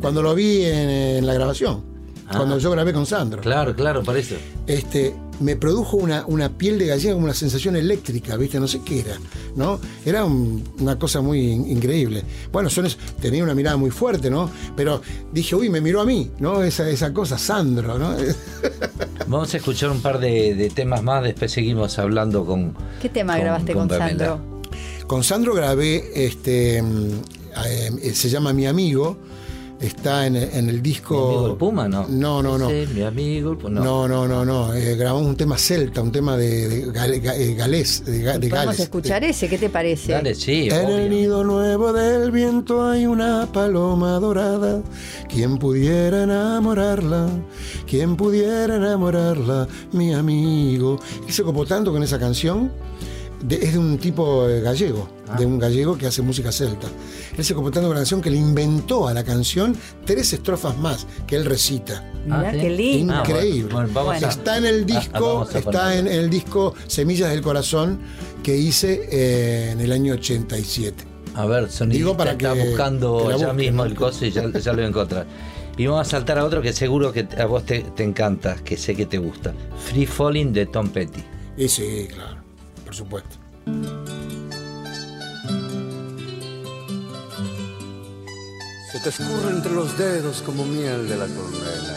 cuando- 0.00 0.22
lo 0.22 0.34
vi 0.34 0.62
en, 0.62 0.90
en 0.90 1.26
la 1.26 1.32
grabación. 1.32 1.95
Ah. 2.28 2.38
Cuando 2.38 2.58
yo 2.58 2.70
grabé 2.72 2.92
con 2.92 3.06
Sandro. 3.06 3.40
Claro, 3.40 3.74
claro, 3.74 4.02
por 4.02 4.16
eso. 4.16 4.34
Este, 4.66 5.14
me 5.38 5.54
produjo 5.54 5.96
una, 5.96 6.24
una 6.26 6.48
piel 6.48 6.76
de 6.78 6.86
gallina, 6.86 7.12
como 7.12 7.26
una 7.26 7.34
sensación 7.34 7.76
eléctrica, 7.76 8.36
¿viste? 8.36 8.58
No 8.58 8.66
sé 8.66 8.80
qué 8.84 9.00
era, 9.00 9.16
¿no? 9.54 9.78
Era 10.04 10.24
un- 10.24 10.64
una 10.80 10.98
cosa 10.98 11.20
muy 11.20 11.38
in- 11.52 11.70
increíble. 11.70 12.24
Bueno, 12.50 12.68
son 12.68 12.88
tenía 13.20 13.44
una 13.44 13.54
mirada 13.54 13.76
muy 13.76 13.90
fuerte, 13.90 14.28
¿no? 14.30 14.50
Pero 14.76 15.02
dije, 15.32 15.54
uy, 15.54 15.68
me 15.70 15.80
miró 15.80 16.00
a 16.00 16.04
mí, 16.04 16.30
¿no? 16.40 16.62
Esa, 16.64 16.88
esa 16.90 17.12
cosa, 17.12 17.38
Sandro, 17.38 17.96
¿no? 17.98 18.14
Vamos 19.28 19.52
a 19.54 19.56
escuchar 19.56 19.90
un 19.90 20.00
par 20.00 20.18
de, 20.18 20.54
de 20.54 20.70
temas 20.70 21.02
más, 21.02 21.22
después 21.22 21.52
seguimos 21.52 21.98
hablando 21.98 22.44
con. 22.44 22.74
¿Qué 23.00 23.08
tema 23.08 23.34
con- 23.34 23.42
grabaste 23.42 23.72
con. 23.72 23.88
Sandro? 23.88 24.40
Con 25.06 25.22
Sandro 25.22 25.54
grabé, 25.54 26.10
este, 26.26 26.82
mm, 26.82 27.10
eh, 27.66 28.10
se 28.14 28.28
llama 28.28 28.52
Mi 28.52 28.66
Amigo, 28.66 29.16
está 29.80 30.26
en, 30.26 30.36
en 30.36 30.68
el 30.68 30.82
disco... 30.82 31.14
¿Mi 31.14 31.34
amigo 31.34 31.46
el 31.52 31.56
Puma? 31.56 31.88
No. 31.88 32.06
No, 32.08 32.42
no, 32.42 32.56
no. 32.58 32.70
Ese, 32.70 32.92
mi 32.94 33.02
amigo 33.02 33.52
el 33.52 33.58
Puma. 33.58 33.80
No, 33.80 34.08
no, 34.08 34.26
no, 34.26 34.44
no. 34.44 34.72
eh, 34.74 34.96
grabamos 34.96 35.26
un 35.26 35.36
tema 35.36 35.58
celta, 35.58 36.00
un 36.02 36.10
tema 36.12 36.36
de, 36.36 36.68
de 36.68 36.86
Gale- 36.92 37.22
Ga- 37.22 37.34
eh, 37.36 37.54
galés, 37.54 38.04
de, 38.04 38.18
de 38.20 38.24
Podemos 38.48 38.50
Gales. 38.50 38.80
escuchar 38.80 39.24
ese, 39.24 39.48
¿qué 39.48 39.58
te 39.58 39.68
parece? 39.68 40.12
Dale, 40.12 40.34
sí. 40.34 40.68
En 40.70 40.88
el 40.90 41.10
nido 41.10 41.44
nuevo 41.44 41.92
del 41.92 42.30
viento 42.30 42.84
hay 42.86 43.06
una 43.06 43.50
paloma 43.52 44.18
dorada. 44.18 44.82
Quien 45.28 45.58
pudiera 45.58 46.22
enamorarla, 46.22 47.28
quien 47.86 48.16
pudiera 48.16 48.76
enamorarla, 48.76 49.68
mi 49.92 50.12
amigo. 50.14 50.98
Se 51.28 51.42
copó 51.42 51.66
tanto 51.66 51.92
con 51.92 52.02
esa 52.02 52.18
canción. 52.18 52.70
de- 53.46 53.56
es 53.56 53.74
de 53.74 53.78
un 53.78 53.98
tipo 53.98 54.48
eh, 54.48 54.60
gallego, 54.62 55.08
Ah. 55.28 55.36
de 55.36 55.44
un 55.46 55.58
gallego 55.58 55.98
que 55.98 56.06
hace 56.06 56.22
música 56.22 56.52
celta. 56.52 56.86
Él 57.36 57.44
se 57.44 57.54
con 57.54 57.64
la 57.72 57.94
canción 57.94 58.20
que 58.22 58.30
le 58.30 58.36
inventó 58.36 59.08
a 59.08 59.14
la 59.14 59.24
canción 59.24 59.76
tres 60.04 60.32
estrofas 60.32 60.76
más 60.78 61.06
que 61.26 61.36
él 61.36 61.44
recita. 61.44 62.04
Ah, 62.30 62.48
¿sí? 62.52 62.58
qué 62.60 62.70
lindo. 62.70 63.12
Ah, 63.14 63.22
bueno, 63.24 63.36
Increíble. 63.38 63.74
bueno, 63.74 64.10
a- 64.10 64.16
Está 64.18 64.58
en 64.58 64.66
el 64.66 64.82
Ah, 64.82 64.84
disco, 64.86 65.48
a 65.52 65.58
está 65.58 65.96
en, 65.96 66.06
el 66.08 66.30
disco 66.30 66.74
Semillas 66.86 67.30
del 67.30 67.40
Corazón 67.42 67.98
que 68.42 68.56
hice 68.56 69.08
eh, 69.10 69.70
en 69.72 69.80
el 69.80 69.92
año 69.92 70.14
87. 70.14 71.04
A 71.34 71.44
ver, 71.46 71.70
sonidista 71.70 71.98
Digo 72.04 72.16
para 72.16 72.32
está 72.32 72.54
que- 72.54 72.68
buscando 72.68 73.28
que 73.28 73.38
ya 73.38 73.52
mismo 73.52 73.84
el 73.84 73.94
coso 73.94 74.24
y 74.24 74.30
ya, 74.30 74.42
ya 74.50 74.70
lo 74.72 74.76
voy 74.76 74.84
a 74.84 74.88
encontrar. 74.88 75.26
Y 75.76 75.86
vamos 75.86 76.06
a 76.06 76.10
saltar 76.10 76.38
a 76.38 76.44
otro 76.44 76.62
que 76.62 76.72
seguro 76.72 77.12
que 77.12 77.28
a 77.38 77.44
vos 77.44 77.64
te, 77.66 77.80
te 77.80 78.02
encanta, 78.02 78.56
que 78.64 78.76
sé 78.78 78.94
que 78.94 79.04
te 79.06 79.18
gusta. 79.18 79.52
Free 79.90 80.06
Falling 80.06 80.52
de 80.52 80.66
Tom 80.66 80.88
Petty. 80.88 81.22
Y 81.58 81.68
sí, 81.68 82.08
claro, 82.14 82.38
por 82.84 82.94
supuesto. 82.94 83.36
Que 88.96 89.02
te 89.02 89.08
escurre 89.10 89.50
entre 89.50 89.72
los 89.72 89.98
dedos 89.98 90.40
como 90.40 90.64
miel 90.64 91.06
de 91.06 91.16
la 91.16 91.26
colmena. 91.26 91.96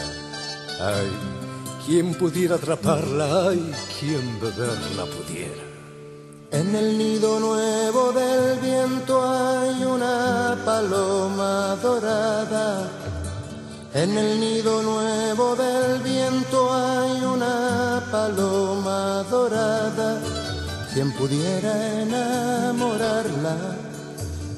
Ay, 0.80 1.10
quien 1.86 2.14
pudiera 2.14 2.56
atraparla, 2.56 3.48
ay, 3.48 3.72
quien 3.98 4.38
beberla 4.38 5.06
pudiera. 5.06 5.62
En 6.50 6.74
el 6.74 6.98
nido 6.98 7.40
nuevo 7.40 8.12
del 8.12 8.58
viento 8.58 9.22
hay 9.22 9.82
una 9.82 10.58
paloma 10.62 11.78
dorada. 11.82 12.90
En 13.94 14.18
el 14.18 14.38
nido 14.38 14.82
nuevo 14.82 15.56
del 15.56 16.02
viento 16.02 16.70
hay 16.70 17.22
una 17.22 18.02
paloma 18.10 19.24
dorada. 19.30 20.20
Quien 20.92 21.12
pudiera 21.12 22.02
enamorarla, 22.02 23.56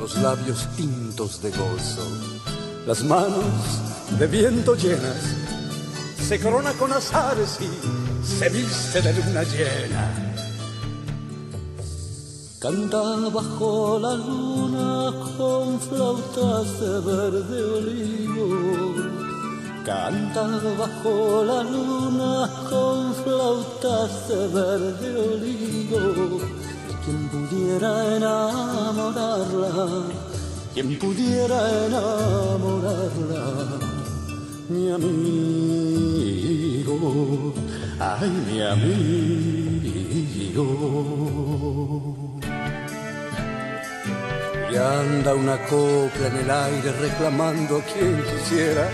Los 0.00 0.16
labios 0.16 0.66
tintos 0.76 1.42
de 1.42 1.50
gozo, 1.50 2.08
las 2.86 3.04
manos 3.04 3.44
de 4.18 4.26
viento 4.26 4.74
llenas, 4.74 5.22
se 6.26 6.40
corona 6.40 6.72
con 6.72 6.92
azares 6.92 7.58
y 7.60 7.68
se 8.26 8.48
viste 8.48 9.02
de 9.02 9.12
luna 9.12 9.42
llena. 9.42 10.25
Canta 12.66 13.30
bajo 13.32 13.96
la 14.00 14.14
luna 14.16 15.14
con 15.38 15.78
flautas 15.78 16.68
de 16.80 16.98
verde 17.08 17.58
olivo. 17.78 18.46
Canta 19.84 20.44
bajo 20.76 21.44
la 21.44 21.62
luna 21.62 22.50
con 22.68 23.14
flautas 23.22 24.12
de 24.28 24.48
verde 24.48 25.08
olivo. 25.30 26.00
Quien 27.04 27.20
pudiera 27.28 27.90
enamorarla, 28.16 29.74
quien 30.74 30.88
pudiera 30.98 31.58
enamorarla, 31.86 33.44
mi 34.70 34.84
amigo, 34.90 35.94
ay 38.00 38.30
mi 38.48 38.58
amigo. 38.60 39.76
Anda 44.78 45.34
una 45.34 45.58
copla 45.66 46.26
en 46.28 46.36
el 46.36 46.50
aire 46.50 46.92
reclamando 47.00 47.78
a 47.78 47.82
quien 47.82 48.22
quisiera 48.22 48.88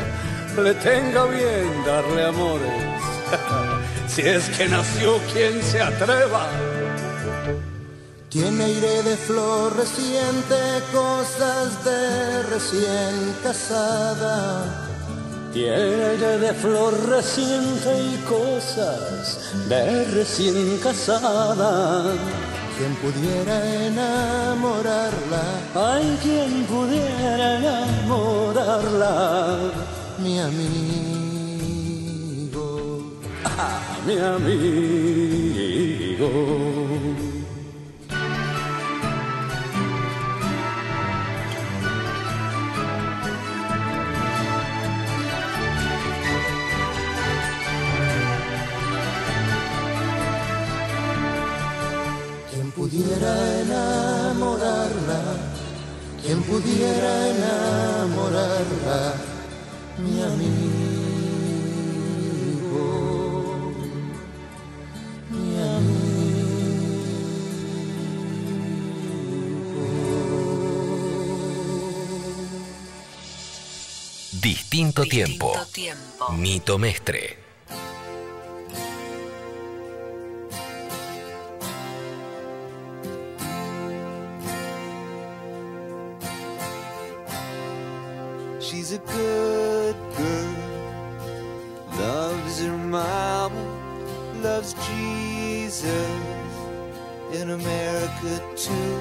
le 0.61 0.74
tenga 0.74 1.24
bien 1.24 1.85
darle 1.87 2.24
amores. 2.26 2.83
si 4.07 4.22
es 4.22 4.49
que 4.51 4.68
nació 4.68 5.18
quien 5.33 5.62
se 5.62 5.80
atreva. 5.80 6.47
Tiene 8.28 8.64
aire 8.64 9.03
de 9.03 9.16
flor 9.16 9.76
reciente, 9.76 10.57
cosas 10.93 11.85
de 11.85 12.43
recién 12.45 13.35
casada. 13.43 14.89
Tiene 15.53 16.05
aire 16.05 16.39
de 16.39 16.55
flor 16.55 16.95
reciente 17.09 17.91
y 17.99 18.16
cosas 18.28 19.53
de 19.68 20.05
recién 20.05 20.78
casada. 20.78 22.14
Quien 22.77 22.95
pudiera 22.97 23.57
enamorarla, 23.87 25.45
Hay 25.75 26.18
quien 26.23 26.64
pudiera 26.64 27.59
enamorarla, 27.59 29.12
mi 30.18 30.39
amigo. 30.41 31.43
mi 34.07 34.16
amigo. 34.18 34.73
Pudiera 53.23 53.61
enamorarla, 53.61 55.20
quien 56.20 56.43
pudiera 56.43 57.29
enamorarla, 57.29 59.14
mi 59.99 60.23
amigo, 60.23 60.73
mi 65.31 65.62
Distinto, 74.31 75.05
tiempo. 75.05 75.53
Nito 76.33 76.79
Mestre. 76.79 77.41
A 88.93 88.99
good 88.99 89.97
girl, 90.18 90.55
loves 91.99 92.61
her 92.62 92.76
mama, 92.76 93.64
loves 94.43 94.74
Jesus 94.86 95.95
in 97.32 97.51
America 97.51 98.40
too. 98.55 99.01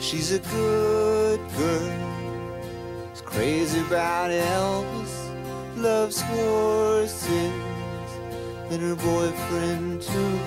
She's 0.00 0.32
a 0.32 0.40
good 0.40 1.40
girl, 1.56 3.12
is 3.14 3.22
crazy 3.22 3.80
about 3.80 4.30
Elvis, 4.30 5.14
loves 5.76 6.20
horses 6.20 7.52
and 8.70 8.82
her 8.82 8.96
boyfriend 8.96 10.02
too. 10.02 10.38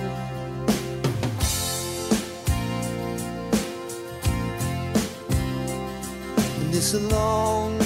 And 6.60 6.74
it's 6.74 6.94
a 6.94 7.00
long 7.00 7.85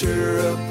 sure 0.00 0.40
up 0.40 0.69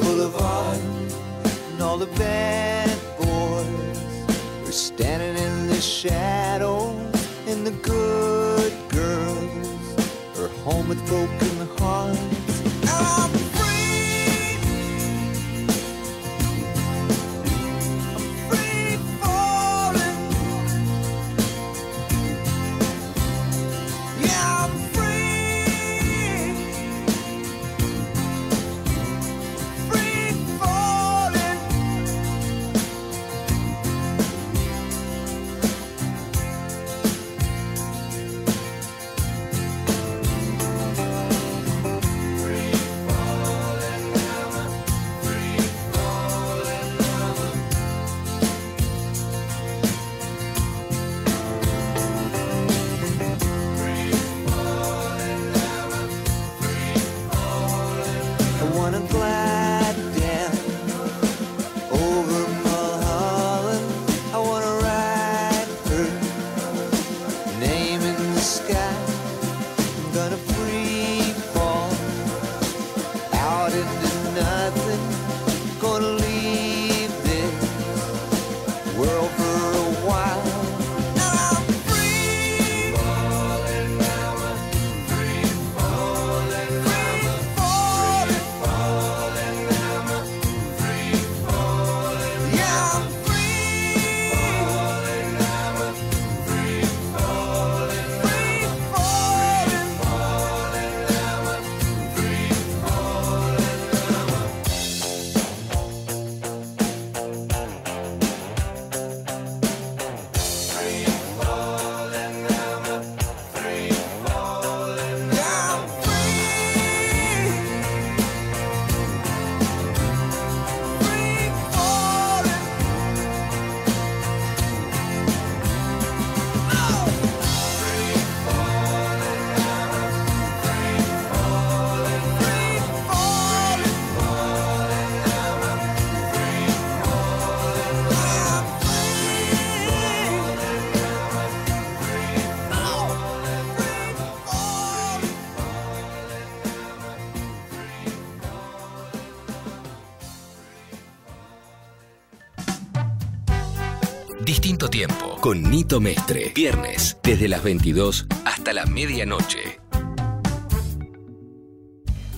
tiempo 155.00 155.38
con 155.40 155.64
Nito 155.64 156.02
Mestre. 156.02 156.52
Viernes, 156.54 157.16
desde 157.24 157.48
las 157.48 157.64
22 157.64 158.26
hasta 158.44 158.74
la 158.74 158.86
medianoche. 158.86 159.80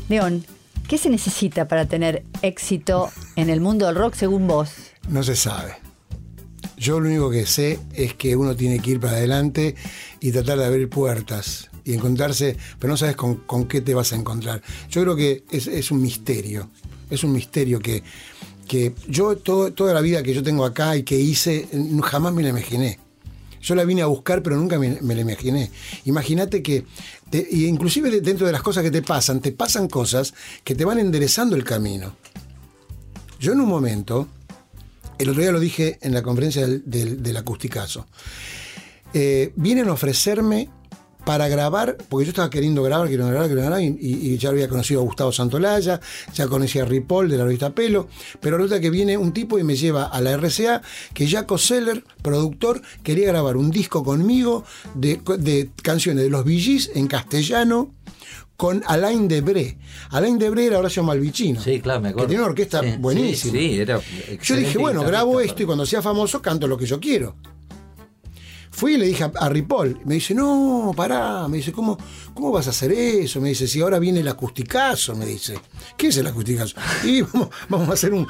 León, 0.09 0.45
¿qué 0.87 0.99
se 0.99 1.09
necesita 1.09 1.67
para 1.67 1.87
tener 1.87 2.23
éxito 2.43 3.09
en 3.35 3.49
el 3.49 3.61
mundo 3.61 3.87
del 3.87 3.95
rock 3.95 4.13
según 4.13 4.45
vos? 4.45 4.73
No 5.09 5.23
se 5.23 5.35
sabe. 5.35 5.73
Yo 6.77 6.99
lo 6.99 7.09
único 7.09 7.31
que 7.31 7.47
sé 7.47 7.79
es 7.95 8.13
que 8.13 8.35
uno 8.35 8.55
tiene 8.55 8.77
que 8.77 8.91
ir 8.91 8.99
para 8.99 9.13
adelante 9.13 9.73
y 10.19 10.31
tratar 10.31 10.59
de 10.59 10.65
abrir 10.65 10.87
puertas 10.87 11.71
y 11.83 11.95
encontrarse, 11.95 12.57
pero 12.77 12.93
no 12.93 12.97
sabes 12.97 13.15
con, 13.15 13.37
con 13.37 13.67
qué 13.67 13.81
te 13.81 13.95
vas 13.95 14.13
a 14.13 14.17
encontrar. 14.17 14.61
Yo 14.87 15.01
creo 15.01 15.15
que 15.15 15.45
es, 15.49 15.65
es 15.65 15.89
un 15.89 15.99
misterio, 15.99 16.69
es 17.09 17.23
un 17.23 17.31
misterio 17.31 17.79
que, 17.79 18.03
que 18.71 18.93
yo 19.09 19.35
toda 19.35 19.93
la 19.93 19.99
vida 19.99 20.23
que 20.23 20.33
yo 20.33 20.41
tengo 20.43 20.63
acá 20.63 20.95
y 20.95 21.03
que 21.03 21.19
hice, 21.19 21.67
jamás 22.05 22.33
me 22.33 22.41
la 22.41 22.49
imaginé. 22.49 22.99
Yo 23.61 23.75
la 23.75 23.83
vine 23.83 24.01
a 24.01 24.05
buscar, 24.05 24.41
pero 24.41 24.55
nunca 24.55 24.79
me, 24.79 24.97
me 25.01 25.13
la 25.13 25.19
imaginé. 25.19 25.69
Imagínate 26.05 26.63
que, 26.63 26.85
te- 27.29 27.45
inclusive 27.51 28.09
de- 28.09 28.21
dentro 28.21 28.45
de 28.47 28.53
las 28.53 28.61
cosas 28.61 28.81
que 28.83 28.89
te 28.89 29.01
pasan, 29.01 29.41
te 29.41 29.51
pasan 29.51 29.89
cosas 29.89 30.33
que 30.63 30.73
te 30.73 30.85
van 30.85 30.99
enderezando 30.99 31.57
el 31.57 31.65
camino. 31.65 32.15
Yo 33.41 33.51
en 33.51 33.59
un 33.59 33.67
momento, 33.67 34.29
el 35.17 35.27
otro 35.29 35.41
día 35.41 35.51
lo 35.51 35.59
dije 35.59 35.99
en 36.01 36.13
la 36.13 36.23
conferencia 36.23 36.65
del, 36.65 36.81
del- 36.85 37.21
del 37.21 37.35
acusticazo, 37.35 38.07
eh, 39.13 39.51
vienen 39.57 39.89
a 39.89 39.91
ofrecerme 39.93 40.69
para 41.25 41.47
grabar, 41.47 41.97
porque 42.09 42.25
yo 42.25 42.29
estaba 42.29 42.49
queriendo 42.49 42.83
grabar, 42.83 43.07
queriendo 43.07 43.31
grabar, 43.31 43.49
queriendo 43.49 43.69
grabar, 43.71 43.83
y, 43.83 44.37
ya 44.37 44.49
había 44.49 44.67
conocido 44.67 45.01
a 45.01 45.03
Gustavo 45.03 45.31
Santolaya, 45.31 45.99
ya 46.33 46.47
conocía 46.47 46.83
a 46.83 46.85
Ripoll 46.85 47.29
de 47.29 47.37
la 47.37 47.43
revista 47.45 47.71
Pelo, 47.71 48.07
pero 48.39 48.57
resulta 48.57 48.79
que 48.79 48.89
viene 48.89 49.17
un 49.17 49.31
tipo 49.31 49.59
y 49.59 49.63
me 49.63 49.75
lleva 49.75 50.05
a 50.05 50.21
la 50.21 50.35
RCA, 50.37 50.81
que 51.13 51.27
Jaco 51.27 51.57
Seller, 51.57 52.03
productor, 52.21 52.81
quería 53.03 53.27
grabar 53.27 53.57
un 53.57 53.71
disco 53.71 54.03
conmigo 54.03 54.63
de, 54.95 55.21
de 55.37 55.69
canciones 55.83 56.23
de 56.23 56.29
los 56.29 56.45
Gees 56.45 56.91
en 56.95 57.07
castellano, 57.07 57.93
con 58.57 58.83
Alain 58.85 59.27
Debré. 59.27 59.79
Alain 60.11 60.37
Debré 60.37 60.67
era 60.67 60.77
Horacio 60.77 61.01
Malvicino. 61.01 61.59
Sí, 61.59 61.81
claro, 61.81 61.99
me 61.99 62.09
Que 62.09 62.11
acuerdo. 62.11 62.27
tiene 62.27 62.43
una 62.43 62.51
orquesta 62.51 62.81
Sí, 62.81 62.93
buenísima. 62.99 63.53
Sí, 63.53 63.69
sí, 63.69 63.79
era 63.79 63.99
Yo 64.43 64.55
dije, 64.55 64.77
bueno, 64.77 65.03
grabo 65.03 65.39
esto 65.41 65.63
y 65.63 65.65
cuando 65.65 65.83
sea 65.83 66.03
famoso 66.03 66.43
canto 66.43 66.67
lo 66.67 66.77
que 66.77 66.85
yo 66.85 66.99
quiero. 66.99 67.35
Fui 68.73 68.93
y 68.93 68.97
le 68.97 69.05
dije 69.05 69.25
a, 69.37 69.49
Ripoll, 69.49 69.99
me 70.05 70.15
dice, 70.15 70.33
no, 70.33 70.93
pará, 70.95 71.47
me 71.49 71.57
dice, 71.57 71.71
¿cómo, 71.73 71.97
¿cómo 72.33 72.51
vas 72.51 72.67
a 72.67 72.69
hacer 72.69 72.91
eso? 72.93 73.41
Me 73.41 73.49
dice, 73.49 73.67
si 73.67 73.81
ahora 73.81 73.99
viene 73.99 74.21
el 74.21 74.27
acusticazo, 74.29 75.13
me 75.15 75.25
dice. 75.25 75.59
¿Qué 75.97 76.07
es 76.07 76.17
el 76.17 76.27
acusticazo? 76.27 76.75
Y 77.03 77.21
vamos, 77.69 77.89
a 77.89 77.93
hacer 77.93 78.13
un, 78.13 78.25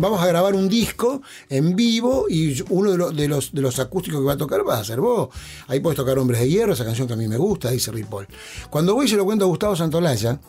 vamos 0.00 0.20
a 0.22 0.26
grabar 0.26 0.54
un 0.54 0.68
disco 0.68 1.22
en 1.48 1.74
vivo 1.74 2.26
y 2.30 2.62
uno 2.70 2.92
de, 2.92 2.96
los- 2.98 3.16
de 3.16 3.28
los, 3.28 3.52
de 3.52 3.60
los 3.60 3.78
acústicos 3.80 4.20
que 4.20 4.26
va 4.26 4.34
a 4.34 4.36
tocar 4.38 4.62
vas 4.62 4.80
a 4.80 4.84
ser 4.84 5.00
vos. 5.00 5.28
Ahí 5.66 5.80
puedes 5.80 5.96
tocar 5.96 6.18
Hombres 6.18 6.40
de 6.40 6.48
Hierro, 6.48 6.72
esa 6.72 6.84
canción 6.84 7.08
que 7.08 7.14
a 7.14 7.16
mí 7.16 7.26
me 7.26 7.36
gusta, 7.36 7.70
dice 7.70 7.90
Ripoll. 7.90 8.28
Cuando 8.70 8.94
voy 8.94 9.06
y 9.06 9.08
se 9.08 9.16
lo 9.16 9.24
cuento 9.24 9.44
a 9.44 9.48
Gustavo 9.48 9.74
Santolaya, 9.74 10.40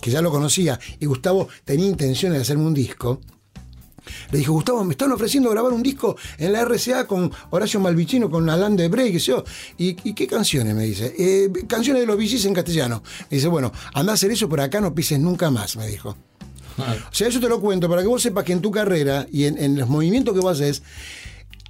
que 0.00 0.10
ya 0.10 0.20
lo 0.20 0.30
conocía, 0.30 0.78
y 1.00 1.06
Gustavo 1.06 1.48
tenía 1.64 1.86
intenciones 1.86 2.36
de 2.36 2.42
hacerme 2.42 2.64
un 2.66 2.74
disco, 2.74 3.20
le 4.32 4.38
dijo, 4.38 4.52
Gustavo, 4.52 4.84
me 4.84 4.92
están 4.92 5.12
ofreciendo 5.12 5.50
grabar 5.50 5.72
un 5.72 5.82
disco 5.82 6.16
en 6.38 6.52
la 6.52 6.64
RCA 6.64 7.06
con 7.06 7.30
Horacio 7.50 7.80
Malvicino, 7.80 8.30
con 8.30 8.48
Alain 8.50 8.76
de 8.76 8.88
Brey, 8.88 9.12
qué 9.12 9.20
sé 9.20 9.26
yo. 9.26 9.44
¿Y, 9.78 9.96
y 10.08 10.14
qué 10.14 10.26
canciones? 10.26 10.74
Me 10.74 10.84
dice. 10.84 11.14
"Eh, 11.18 11.50
canciones 11.66 12.00
de 12.02 12.06
los 12.06 12.18
Gees 12.18 12.44
en 12.44 12.54
castellano. 12.54 13.02
Me 13.30 13.36
dice, 13.36 13.48
bueno, 13.48 13.72
anda 13.94 14.12
a 14.12 14.14
hacer 14.14 14.30
eso, 14.30 14.48
pero 14.48 14.62
acá 14.62 14.80
no 14.80 14.94
pises 14.94 15.18
nunca 15.20 15.50
más, 15.50 15.76
me 15.76 15.86
dijo. 15.86 16.16
O 16.76 17.14
sea, 17.14 17.28
eso 17.28 17.38
te 17.38 17.48
lo 17.48 17.60
cuento 17.60 17.88
para 17.88 18.02
que 18.02 18.08
vos 18.08 18.20
sepas 18.20 18.44
que 18.44 18.52
en 18.52 18.60
tu 18.60 18.70
carrera 18.72 19.26
y 19.30 19.44
en, 19.44 19.56
en 19.62 19.78
los 19.78 19.88
movimientos 19.88 20.34
que 20.34 20.40
vos 20.40 20.60
haces, 20.60 20.82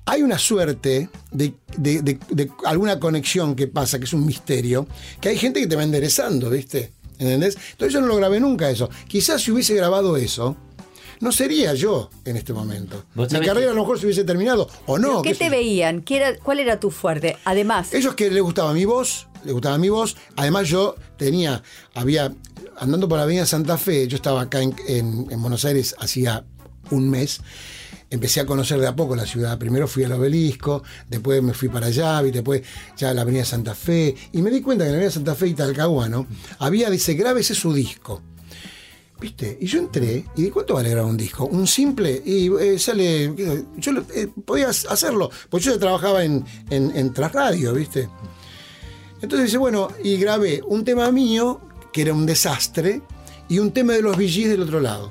hay 0.06 0.22
una 0.22 0.38
suerte 0.38 1.08
de, 1.30 1.54
de- 1.76 2.02
de- 2.02 2.18
de 2.30 2.50
alguna 2.64 2.98
conexión 3.00 3.54
que 3.54 3.66
pasa, 3.66 3.98
que 3.98 4.04
es 4.06 4.12
un 4.12 4.24
misterio, 4.26 4.86
que 5.20 5.28
hay 5.30 5.36
gente 5.38 5.60
que 5.60 5.66
te 5.66 5.76
va 5.76 5.82
enderezando, 5.82 6.48
¿viste? 6.50 6.92
¿Entendés? 7.18 7.56
Entonces 7.72 7.92
yo 7.94 8.00
no 8.00 8.06
lo 8.06 8.16
grabé 8.16 8.40
nunca 8.40 8.70
eso. 8.70 8.90
Quizás 9.06 9.42
si 9.42 9.50
hubiese 9.52 9.74
grabado 9.74 10.16
eso, 10.16 10.56
no 11.24 11.32
sería 11.32 11.74
yo 11.74 12.10
en 12.24 12.36
este 12.36 12.52
momento. 12.52 13.04
Mi 13.16 13.26
carrera 13.26 13.54
que- 13.54 13.64
a 13.64 13.70
lo 13.74 13.80
mejor 13.80 13.98
se 13.98 14.06
hubiese 14.06 14.22
terminado, 14.24 14.68
o 14.86 14.98
no. 14.98 15.08
¿Pero 15.08 15.22
¿Qué 15.22 15.28
qué 15.30 15.34
te 15.36 15.44
yo. 15.46 15.50
veían? 15.50 16.02
¿Qué 16.02 16.16
era, 16.18 16.38
¿Cuál 16.38 16.60
era 16.60 16.78
tu 16.78 16.90
fuerte? 16.92 17.36
Además, 17.44 17.92
Ellos 17.92 18.14
que 18.14 18.30
les 18.30 18.42
gustaba 18.42 18.72
mi 18.72 18.84
voz, 18.84 19.26
les 19.44 19.52
gustaba 19.52 19.76
mi 19.78 19.88
voz. 19.88 20.16
Además, 20.36 20.68
yo 20.68 20.94
tenía, 21.16 21.62
había, 21.94 22.32
andando 22.78 23.08
por 23.08 23.18
la 23.18 23.24
avenida 23.24 23.46
Santa 23.46 23.76
Fe, 23.78 24.06
yo 24.06 24.16
estaba 24.16 24.42
acá 24.42 24.60
en, 24.62 24.76
en- 24.86 25.26
en 25.30 25.40
Buenos 25.42 25.64
Aires 25.64 25.96
hacía 25.98 26.44
un 26.90 27.10
mes. 27.10 27.40
Empecé 28.10 28.40
a 28.40 28.46
conocer 28.46 28.78
de 28.78 28.86
a 28.86 28.94
poco 28.94 29.16
la 29.16 29.26
ciudad. 29.26 29.58
Primero 29.58 29.88
fui 29.88 30.04
al 30.04 30.12
obelisco, 30.12 30.84
después 31.08 31.42
me 31.42 31.52
fui 31.52 31.68
para 31.68 31.86
allá, 31.86 32.22
y 32.24 32.30
después 32.30 32.62
ya 32.96 33.10
a 33.10 33.14
la 33.14 33.22
avenida 33.22 33.44
Santa 33.44 33.74
Fe. 33.74 34.14
Y 34.32 34.40
me 34.42 34.50
di 34.50 34.60
cuenta 34.60 34.84
que 34.84 34.88
en 34.90 34.92
la 34.92 34.96
avenida 34.98 35.10
Santa 35.10 35.34
Fe 35.34 35.48
y 35.48 35.54
Talcahuano 35.54 36.26
había, 36.60 36.90
dice, 36.90 37.14
grábese 37.14 37.54
su 37.56 37.72
disco. 37.72 38.22
¿Viste? 39.24 39.56
Y 39.58 39.64
yo 39.64 39.78
entré 39.78 40.22
y 40.36 40.42
di 40.42 40.50
cuánto 40.50 40.74
vale 40.74 40.90
grabar 40.90 41.10
un 41.10 41.16
disco. 41.16 41.46
Un 41.46 41.66
simple, 41.66 42.20
y 42.26 42.54
eh, 42.60 42.78
sale. 42.78 43.34
Yo 43.78 43.92
eh, 44.14 44.28
podía 44.44 44.68
hacerlo, 44.68 45.30
porque 45.48 45.64
yo 45.64 45.72
ya 45.72 45.78
trabajaba 45.78 46.22
en, 46.24 46.44
en, 46.68 46.94
en 46.94 47.14
Trasradio, 47.14 47.72
¿viste? 47.72 48.10
Entonces 49.22 49.46
dice, 49.46 49.56
bueno, 49.56 49.88
y 50.02 50.18
grabé 50.18 50.60
un 50.66 50.84
tema 50.84 51.10
mío, 51.10 51.62
que 51.90 52.02
era 52.02 52.12
un 52.12 52.26
desastre, 52.26 53.00
y 53.48 53.60
un 53.60 53.70
tema 53.72 53.94
de 53.94 54.02
los 54.02 54.14
Gees 54.18 54.50
del 54.50 54.60
otro 54.60 54.78
lado. 54.78 55.10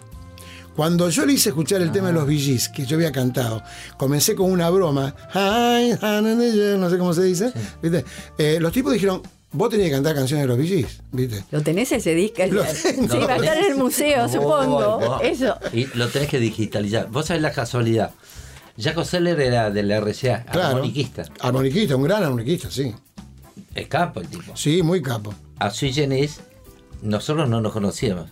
Cuando 0.75 1.09
yo 1.09 1.25
le 1.25 1.33
hice 1.33 1.49
escuchar 1.49 1.81
el 1.81 1.91
tema 1.91 2.09
de 2.09 2.13
los 2.13 2.27
Bee 2.27 2.37
Gees, 2.37 2.69
que 2.69 2.85
yo 2.85 2.97
había 2.97 3.11
cantado, 3.11 3.63
comencé 3.97 4.35
con 4.35 4.51
una 4.51 4.69
broma, 4.69 5.15
no 5.33 6.89
sé 6.89 6.97
cómo 6.99 7.15
se 7.15 7.23
dice, 7.23 7.51
¿viste? 7.81 8.05
Eh, 8.37 8.59
los 8.59 8.71
tipos 8.71 8.93
dijeron, 8.93 9.23
vos 9.53 9.69
tenías 9.69 9.89
que 9.89 9.95
cantar 9.95 10.15
canciones 10.15 10.47
de 10.47 10.55
los 10.57 10.67
Gees, 10.67 11.01
¿viste? 11.11 11.43
¿lo 11.51 11.61
tenés 11.61 11.91
ese 11.91 12.13
disco? 12.13 12.43
Lo 12.49 12.63
Sí, 12.65 12.87
va 13.19 13.33
a 13.33 13.37
estar 13.37 13.57
en 13.57 13.65
el 13.71 13.75
museo, 13.77 14.27
supongo. 14.27 14.99
Vos- 14.99 15.21
Eso. 15.23 15.57
Y 15.71 15.85
lo 15.97 16.09
tenés 16.09 16.27
que 16.29 16.39
digitalizar. 16.39 17.09
Vos 17.09 17.27
sabés 17.27 17.41
la 17.41 17.51
casualidad. 17.51 18.11
Jaco 18.77 19.05
Seller 19.05 19.39
era 19.39 19.69
de 19.69 19.83
la 19.83 19.97
RCA, 19.99 20.43
Claro. 20.45 20.67
armoniquista. 20.77 21.23
Armoniquista, 21.39 21.95
un 21.95 22.03
gran 22.03 22.23
armoniquista, 22.23 22.69
sí. 22.71 22.93
Es 23.75 23.87
capo 23.87 24.19
el 24.21 24.27
tipo. 24.27 24.55
Sí, 24.57 24.81
muy 24.83 25.01
capo. 25.01 25.33
A 25.59 25.69
Sui 25.69 25.93
Generis, 25.93 26.39
nosotros 27.01 27.47
no 27.47 27.61
nos 27.61 27.71
conocíamos. 27.71 28.29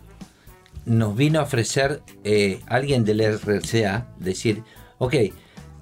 Nos 0.86 1.15
vino 1.15 1.39
a 1.39 1.43
ofrecer 1.43 2.01
eh, 2.24 2.59
alguien 2.67 3.05
de 3.05 3.13
la 3.13 3.26
RCA, 3.30 4.07
decir, 4.19 4.63
ok, 4.97 5.13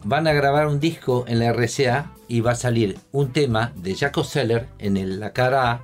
van 0.03 0.27
a 0.27 0.33
grabar 0.33 0.67
un 0.67 0.79
disco 0.79 1.25
en 1.27 1.39
la 1.39 1.51
RCA 1.53 2.11
y 2.27 2.41
va 2.41 2.51
a 2.51 2.55
salir 2.55 2.97
un 3.11 3.31
tema 3.33 3.73
de 3.75 3.95
Jaco 3.95 4.23
Seller 4.23 4.67
en 4.79 5.19
la 5.19 5.33
cara 5.33 5.71
A 5.71 5.81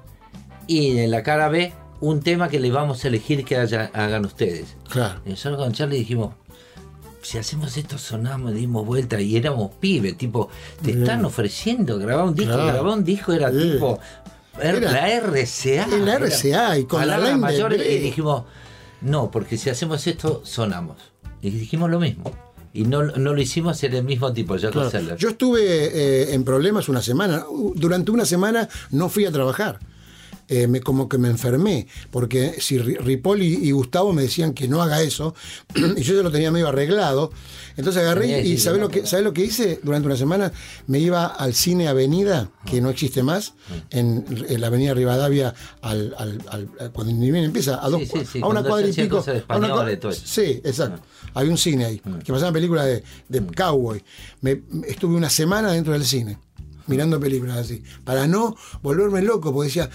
y 0.67 0.97
en 0.99 1.11
la 1.11 1.23
cara 1.23 1.49
B 1.49 1.73
un 2.01 2.21
tema 2.21 2.49
que 2.49 2.59
le 2.59 2.71
vamos 2.71 3.03
a 3.03 3.07
elegir 3.07 3.43
que 3.45 3.57
haya- 3.57 3.89
hagan 3.93 4.25
ustedes. 4.25 4.75
Claro. 4.89 5.21
Y 5.25 5.29
nosotros 5.31 5.61
con 5.61 5.71
Charlie 5.73 5.97
dijimos, 5.99 6.33
si 7.21 7.37
hacemos 7.37 7.75
esto 7.77 7.97
sonamos, 7.97 8.53
dimos 8.53 8.85
vuelta 8.85 9.19
y 9.19 9.35
éramos 9.35 9.71
pibes, 9.79 10.15
tipo, 10.17 10.49
te 10.83 10.91
están 10.91 11.25
ofreciendo 11.25 11.97
grabar 11.97 12.25
un 12.25 12.35
disco, 12.35 12.53
Claro. 12.53 12.67
grabar 12.73 12.93
un 12.97 13.03
disco 13.03 13.33
era 13.33 13.49
tipo 13.51 13.99
er- 14.59 14.75
Era- 14.77 14.91
la 14.91 15.07
RCA. 15.09 15.87
la 15.87 15.95
era 15.97 16.13
RCA 16.27 16.77
y 16.77 16.85
con 16.85 17.07
la 17.07 17.37
mayores 17.37 17.79
B. 17.79 17.93
y 17.93 17.99
dijimos, 17.99 18.43
no, 19.01 19.31
porque 19.31 19.57
si 19.57 19.69
hacemos 19.69 20.05
esto 20.07 20.41
sonamos. 20.45 20.97
Y 21.41 21.49
dijimos 21.49 21.89
lo 21.89 21.99
mismo. 21.99 22.31
Y 22.75 22.83
no, 22.83 23.03
no 23.03 23.33
lo 23.33 23.41
hicimos 23.41 23.81
en 23.83 23.93
el 23.95 24.03
mismo 24.03 24.33
tipo, 24.33 24.57
ya 24.57 24.69
Claro. 24.69 25.15
Yo 25.15 25.29
estuve 25.29 25.61
eh, 25.61 26.33
en 26.33 26.43
problemas 26.43 26.89
una 26.89 27.01
semana. 27.01 27.45
Durante 27.73 28.11
una 28.11 28.25
semana 28.25 28.67
no 28.91 29.07
fui 29.07 29.25
a 29.25 29.31
trabajar. 29.31 29.79
Eh, 30.47 30.67
me, 30.67 30.79
como 30.79 31.09
que 31.09 31.17
me 31.17 31.27
enfermé, 31.29 31.87
porque 32.11 32.57
si 32.59 32.77
Ri- 32.77 32.99
Ripoll 32.99 33.41
y, 33.41 33.55
y 33.67 33.71
Gustavo 33.71 34.13
me 34.13 34.21
decían 34.21 34.53
que 34.53 34.67
no 34.67 34.79
haga 34.83 35.01
eso, 35.01 35.33
y 35.97 36.01
yo 36.03 36.15
ya 36.15 36.21
lo 36.21 36.29
tenía 36.31 36.51
medio 36.51 36.67
arreglado, 36.67 37.31
entonces 37.77 38.03
agarré 38.03 38.41
y 38.43 38.57
¿sabés 38.59 38.77
que 38.77 38.81
lo 38.83 38.89
que, 38.89 39.05
¿sabés 39.07 39.25
lo 39.25 39.33
que 39.33 39.43
hice? 39.43 39.79
Durante 39.81 40.05
una 40.05 40.15
semana 40.17 40.51
me 40.85 40.99
iba 40.99 41.25
al 41.25 41.55
cine 41.55 41.87
Avenida, 41.87 42.51
que 42.63 42.79
no 42.79 42.91
existe 42.91 43.23
más, 43.23 43.55
en, 43.89 44.23
en 44.47 44.61
la 44.61 44.67
Avenida 44.67 44.93
Rivadavia, 44.93 45.55
al, 45.81 46.13
al- 46.17 46.39
al- 46.49 46.69
al- 46.79 46.91
cuando 46.91 47.11
ni 47.13 47.31
bien 47.31 47.45
empieza, 47.45 47.83
a, 47.83 47.89
dos, 47.89 48.01
Sí, 48.01 48.09
sí, 48.19 48.25
sí, 48.33 48.39
a 48.43 48.47
una 48.47 48.61
cuadra 48.63 48.87
y 48.87 48.93
pico. 48.93 49.25
a 49.47 49.57
una 49.57 49.91
y 49.93 49.97
todo. 49.97 50.11
Sí, 50.11 50.61
exacto. 50.63 51.01
Había 51.33 51.49
un 51.51 51.57
cine 51.57 51.85
ahí, 51.85 52.01
que 52.23 52.31
pasaban 52.31 52.53
películas 52.53 52.85
de, 52.85 53.03
de 53.29 53.45
cowboy. 53.47 54.03
Me- 54.41 54.61
estuve 54.87 55.15
una 55.15 55.31
semana 55.31 55.71
dentro 55.71 55.93
del 55.93 56.05
cine, 56.05 56.37
mirando 56.87 57.19
películas 57.19 57.57
así, 57.57 57.83
para 58.03 58.27
no 58.27 58.55
volverme 58.81 59.21
loco, 59.21 59.53
porque 59.53 59.67
decía. 59.67 59.89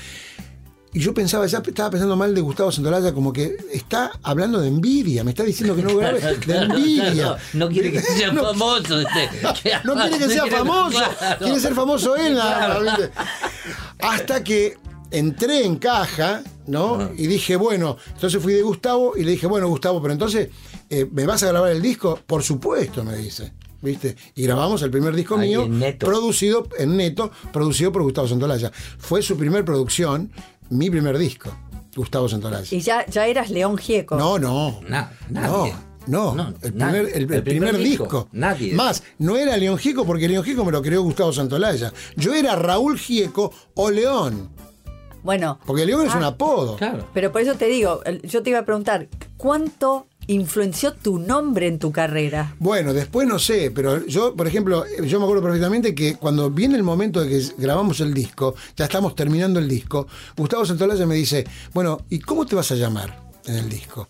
Y 0.93 0.99
yo 0.99 1.15
pensaba, 1.15 1.47
ya 1.47 1.59
estaba 1.65 1.89
pensando 1.89 2.17
mal 2.17 2.35
de 2.35 2.41
Gustavo 2.41 2.73
Santolaya, 2.73 3.13
como 3.15 3.33
que 3.33 3.57
está 3.73 4.11
hablando 4.25 4.61
de 4.61 4.67
envidia, 4.67 5.23
me 5.23 5.31
está 5.31 5.45
diciendo 5.45 5.77
que 5.77 5.83
no 5.85 5.97
grabe, 5.97 6.19
de 6.21 6.57
envidia. 6.57 7.39
No, 7.53 7.67
no 7.67 7.69
quiere 7.69 7.93
que 7.93 8.03
sea 8.03 8.33
No- 8.33 8.43
famoso. 8.47 9.01
este. 9.01 9.29
no 9.85 9.95
quiere 9.95 10.19
que 10.19 10.29
sea 10.29 10.43
quiere- 10.43 10.57
famoso, 10.59 10.99
Claro. 11.17 11.39
quiere 11.45 11.61
ser 11.61 11.75
famoso 11.77 12.17
él. 12.17 12.35
nada. 12.35 12.81
Hasta 14.01 14.43
que 14.43 14.79
entré 15.13 15.65
en 15.65 15.77
caja, 15.77 16.43
¿no? 16.67 17.11
Y 17.17 17.27
dije, 17.29 17.55
bueno, 17.55 17.97
entonces 18.15 18.43
fui 18.43 18.53
de 18.55 18.63
Gustavo 18.63 19.17
y 19.17 19.23
le 19.25 19.33
dije, 19.33 19.47
bueno, 19.47 19.69
Gustavo, 19.69 20.01
pero 20.01 20.13
entonces, 20.13 20.49
eh, 20.89 21.07
¿me 21.13 21.25
vas 21.27 21.43
a 21.45 21.49
grabar 21.49 21.71
el 21.71 21.83
disco? 21.83 22.19
Por 22.27 22.43
supuesto, 22.43 23.05
me 23.05 23.17
dice. 23.17 23.53
¿Viste? 23.83 24.15
Y 24.35 24.43
grabamos 24.43 24.83
el 24.83 24.91
primer 24.91 25.15
disco 25.15 25.37
Ahí 25.37 25.49
mío, 25.49 25.63
en 25.65 25.79
Neto. 25.79 26.07
producido 26.07 26.69
en 26.79 26.97
Neto, 26.97 27.31
producido 27.53 27.91
por 27.93 28.03
Gustavo 28.03 28.29
Santolaya. 28.29 28.71
Fue 28.99 29.23
su 29.23 29.37
primer 29.39 29.65
producción, 29.65 30.31
mi 30.69 30.91
primer 30.91 31.17
disco, 31.17 31.51
Gustavo 31.97 32.29
Santolaya. 32.29 32.67
Y 32.77 32.81
ya, 32.81 33.07
ya 33.07 33.27
eras 33.27 33.51
León 33.51 33.79
Gieco. 33.79 34.17
No, 34.17 34.39
no. 34.39 34.81
Na- 34.89 35.11
No, 35.31 35.41
nadie. 35.41 35.75
no, 36.07 36.35
No, 36.35 36.55
el, 36.63 36.77
nadie. 36.77 37.01
primer, 37.01 37.01
el- 37.01 37.07
el 37.09 37.21
El 37.23 37.27
primer 37.27 37.45
primer 37.45 37.79
disco. 37.79 38.05
disco, 38.05 38.29
nadie. 38.33 38.75
Más, 38.75 39.03
no 39.19 39.37
era 39.37 39.57
León 39.57 39.79
Gieco 39.79 40.05
porque 40.05 40.29
León 40.29 40.45
Gieco 40.45 40.63
me 40.65 40.73
lo 40.73 40.83
creó 40.83 41.03
Gustavo 41.03 41.33
Santolaya. 41.33 41.91
Yo 42.17 42.35
era 42.35 42.57
Raúl 42.57 42.99
Gieco 42.99 43.51
o 43.75 43.91
León. 43.91 44.51
Bueno. 45.23 45.59
Porque 45.67 45.85
León 45.87 46.07
es 46.07 46.15
Ah, 46.15 46.19
un 46.19 46.25
apodo. 46.25 46.77
Claro. 46.77 47.07
Pero 47.15 47.33
por 47.33 47.41
eso 47.43 47.55
te 47.55 47.67
digo, 47.67 48.03
yo 48.25 48.43
te 48.43 48.51
iba 48.51 48.59
a 48.61 48.65
preguntar, 48.65 49.09
¿cuánto 49.37 50.07
influenció 50.33 50.93
tu 50.93 51.19
nombre 51.19 51.67
en 51.67 51.79
tu 51.79 51.91
carrera? 51.91 52.55
Bueno, 52.59 52.93
después 52.93 53.27
no 53.27 53.39
sé, 53.39 53.71
pero 53.71 54.07
yo, 54.07 54.35
por 54.37 54.47
ejemplo, 54.47 54.85
yo 55.05 55.19
me 55.19 55.25
acuerdo 55.25 55.43
perfectamente 55.43 55.95
que 55.95 56.15
cuando 56.17 56.51
viene 56.51 56.77
el 56.77 56.83
momento 56.83 57.21
de 57.21 57.29
que 57.29 57.43
grabamos 57.59 58.01
el 58.01 58.15
disco, 58.15 58.55
ya 58.77 58.85
estamos 58.85 59.15
terminando 59.15 59.59
el 59.59 59.69
disco, 59.69 60.07
Gustavo 60.37 60.65
Santolaya 60.65 61.07
me 61.07 61.17
dice, 61.17 61.45
bueno, 61.75 62.03
¿y 62.09 62.21
cómo 62.21 62.47
te 62.47 62.55
vas 62.55 62.71
a 62.71 62.77
llamar 62.77 63.31
en 63.47 63.57
el 63.57 63.69
disco? 63.69 64.09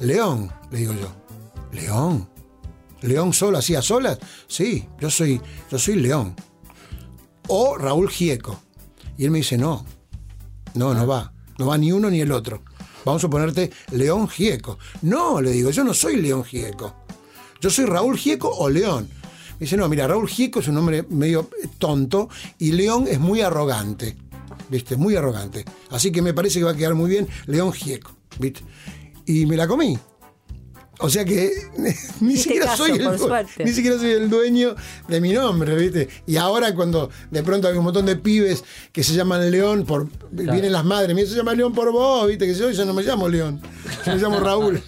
León, 0.00 0.50
le 0.70 0.78
digo 0.78 0.94
yo. 0.94 1.12
¿León? 1.72 2.28
¿León 3.02 3.32
solo, 3.32 3.58
así 3.58 3.74
a 3.74 3.82
solas? 3.82 4.18
Sí, 4.46 4.86
yo 5.00 5.10
soy, 5.10 5.40
yo 5.70 5.78
soy 5.78 5.96
León. 5.96 6.34
O 7.48 7.76
Raúl 7.76 8.08
Gieco. 8.10 8.60
Y 9.16 9.24
él 9.24 9.30
me 9.32 9.38
dice, 9.38 9.58
no, 9.58 9.84
no, 10.74 10.94
no 10.94 11.06
va. 11.06 11.32
No 11.58 11.66
va 11.66 11.78
ni 11.78 11.90
uno 11.90 12.10
ni 12.10 12.20
el 12.20 12.30
otro. 12.30 12.62
Vamos 13.08 13.24
a 13.24 13.30
ponerte 13.30 13.70
León 13.92 14.28
Gieco. 14.28 14.78
No, 15.00 15.40
le 15.40 15.50
digo, 15.50 15.70
yo 15.70 15.82
no 15.82 15.94
soy 15.94 16.16
León 16.16 16.44
Gieco. 16.44 16.94
Yo 17.58 17.70
soy 17.70 17.86
Raúl 17.86 18.18
Gieco 18.18 18.50
o 18.50 18.68
León. 18.68 19.08
Me 19.52 19.60
dice, 19.60 19.78
no, 19.78 19.88
mira, 19.88 20.06
Raúl 20.06 20.28
Gieco 20.28 20.60
es 20.60 20.68
un 20.68 20.76
hombre 20.76 21.06
medio 21.08 21.48
tonto 21.78 22.28
y 22.58 22.72
León 22.72 23.06
es 23.08 23.18
muy 23.18 23.40
arrogante. 23.40 24.14
¿Viste? 24.68 24.98
Muy 24.98 25.16
arrogante. 25.16 25.64
Así 25.88 26.12
que 26.12 26.20
me 26.20 26.34
parece 26.34 26.58
que 26.58 26.66
va 26.66 26.72
a 26.72 26.76
quedar 26.76 26.94
muy 26.94 27.08
bien 27.08 27.26
León 27.46 27.72
Gieco. 27.72 28.10
¿Viste? 28.38 28.60
Y 29.24 29.46
me 29.46 29.56
la 29.56 29.66
comí. 29.66 29.98
O 31.00 31.08
sea 31.08 31.24
que 31.24 31.52
ni 32.20 32.34
Hiciste 32.34 32.36
siquiera, 32.36 32.66
caso, 32.66 32.86
soy 32.86 32.98
el, 32.98 33.64
ni 33.64 33.72
siquiera 33.72 33.98
soy 33.98 34.10
el 34.10 34.28
dueño 34.28 34.74
de 35.06 35.20
mi 35.20 35.32
nombre, 35.32 35.74
¿viste? 35.76 36.08
Y 36.26 36.36
ahora 36.36 36.74
cuando 36.74 37.10
de 37.30 37.42
pronto 37.42 37.68
hay 37.68 37.76
un 37.76 37.84
montón 37.84 38.06
de 38.06 38.16
pibes 38.16 38.64
que 38.92 39.04
se 39.04 39.14
llaman 39.14 39.50
León 39.50 39.84
por 39.84 40.08
vienen 40.30 40.72
las 40.72 40.84
madres, 40.84 41.14
me 41.14 41.20
dicen, 41.22 41.34
se 41.34 41.38
llama 41.38 41.54
León 41.54 41.72
por 41.72 41.92
vos, 41.92 42.26
¿viste? 42.26 42.46
Que 42.46 42.54
yo, 42.54 42.70
yo 42.70 42.84
no 42.84 42.94
me 42.94 43.02
llamo 43.02 43.28
León, 43.28 43.60
yo 44.06 44.14
me 44.14 44.18
llamo 44.20 44.40
Raúl. 44.40 44.82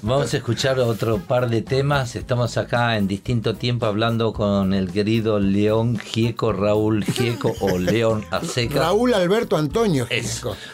Vamos 0.00 0.32
a 0.32 0.36
escuchar 0.38 0.78
otro 0.78 1.18
par 1.18 1.50
de 1.50 1.60
temas. 1.60 2.16
Estamos 2.16 2.56
acá 2.56 2.96
en 2.96 3.08
distinto 3.08 3.56
tiempo 3.56 3.84
hablando 3.84 4.32
con 4.32 4.72
el 4.72 4.90
querido 4.90 5.38
León 5.38 5.98
Gieco, 5.98 6.52
Raúl 6.52 7.04
Gieco 7.04 7.52
o 7.60 7.78
León 7.78 8.24
Aseca. 8.30 8.78
Raúl 8.80 9.12
Alberto 9.12 9.56
Antonio. 9.56 10.06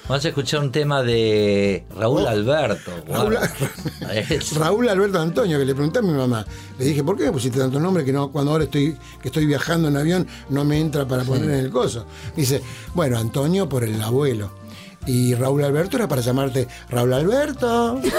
Vamos 0.09 0.24
a 0.24 0.28
escuchar 0.28 0.61
un 0.61 0.70
tema 0.70 1.02
de 1.02 1.85
Raúl 1.97 2.23
Oh. 2.24 2.28
Alberto. 2.28 2.93
Raúl. 3.09 3.36
Raúl 4.56 4.89
Alberto 4.89 5.20
Antonio, 5.20 5.59
que 5.59 5.65
le 5.65 5.74
pregunté 5.74 5.98
a 5.98 6.02
mi 6.02 6.12
mamá. 6.12 6.44
Le 6.78 6.85
dije, 6.85 7.02
¿por 7.02 7.16
qué 7.16 7.24
me 7.24 7.32
pusiste 7.32 7.59
tanto 7.59 7.81
nombre 7.81 8.05
que 8.05 8.12
no, 8.12 8.31
cuando 8.31 8.52
ahora 8.52 8.65
estoy, 8.65 8.97
que 9.20 9.28
estoy 9.28 9.47
viajando 9.47 9.89
en 9.89 9.97
avión 9.97 10.27
no 10.51 10.65
me 10.65 10.78
entra 10.78 11.09
para 11.09 11.24
poner 11.24 11.51
en 11.51 11.59
el 11.59 11.70
coso? 11.70 12.06
Dice, 12.36 12.62
bueno, 12.94 13.19
Antonio 13.19 13.69
por 13.69 13.82
el 13.85 14.01
abuelo. 14.01 14.51
Y 15.07 15.35
Raúl 15.35 15.63
Alberto 15.65 15.97
era 15.97 16.09
para 16.09 16.23
llamarte 16.23 16.67
Raúl 16.89 17.13
Alberto. 17.13 18.01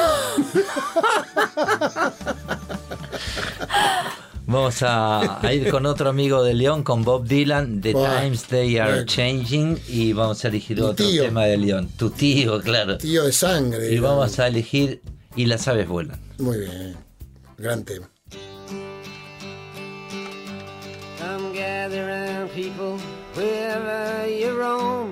Vamos 4.47 4.83
a, 4.83 5.39
a 5.45 5.53
ir 5.53 5.71
con 5.71 5.87
otro 5.87 6.07
amigo 6.09 6.43
de 6.43 6.53
León, 6.53 6.83
con 6.83 7.03
Bob 7.03 7.27
Dylan, 7.27 7.81
The 7.81 7.93
Buah. 7.93 8.21
Times 8.21 8.43
They 8.43 8.77
Are 8.77 8.91
Bueno. 8.91 9.05
Changing, 9.07 9.79
y 9.87 10.13
vamos 10.13 10.45
a 10.45 10.49
elegir 10.49 10.77
Mi 10.77 10.83
otro 10.83 11.03
tío. 11.07 11.23
tema 11.23 11.45
de 11.45 11.57
León. 11.57 11.89
Tu 11.97 12.11
tío, 12.11 12.61
claro. 12.61 12.97
Tío 12.99 13.23
de 13.23 13.31
sangre. 13.31 13.91
Y 13.91 13.97
vamos 13.99 14.37
a 14.39 14.45
elegir 14.47 15.01
Y 15.35 15.47
las 15.47 15.67
aves 15.67 15.87
vuelan. 15.87 16.19
Muy 16.37 16.59
bien. 16.59 16.95
Gran 17.57 17.83
tema. 17.83 18.07
Come 21.19 21.51
gather 21.57 22.47
people 22.53 22.97
wherever 23.35 24.27
you 24.29 24.55
roam 24.55 25.11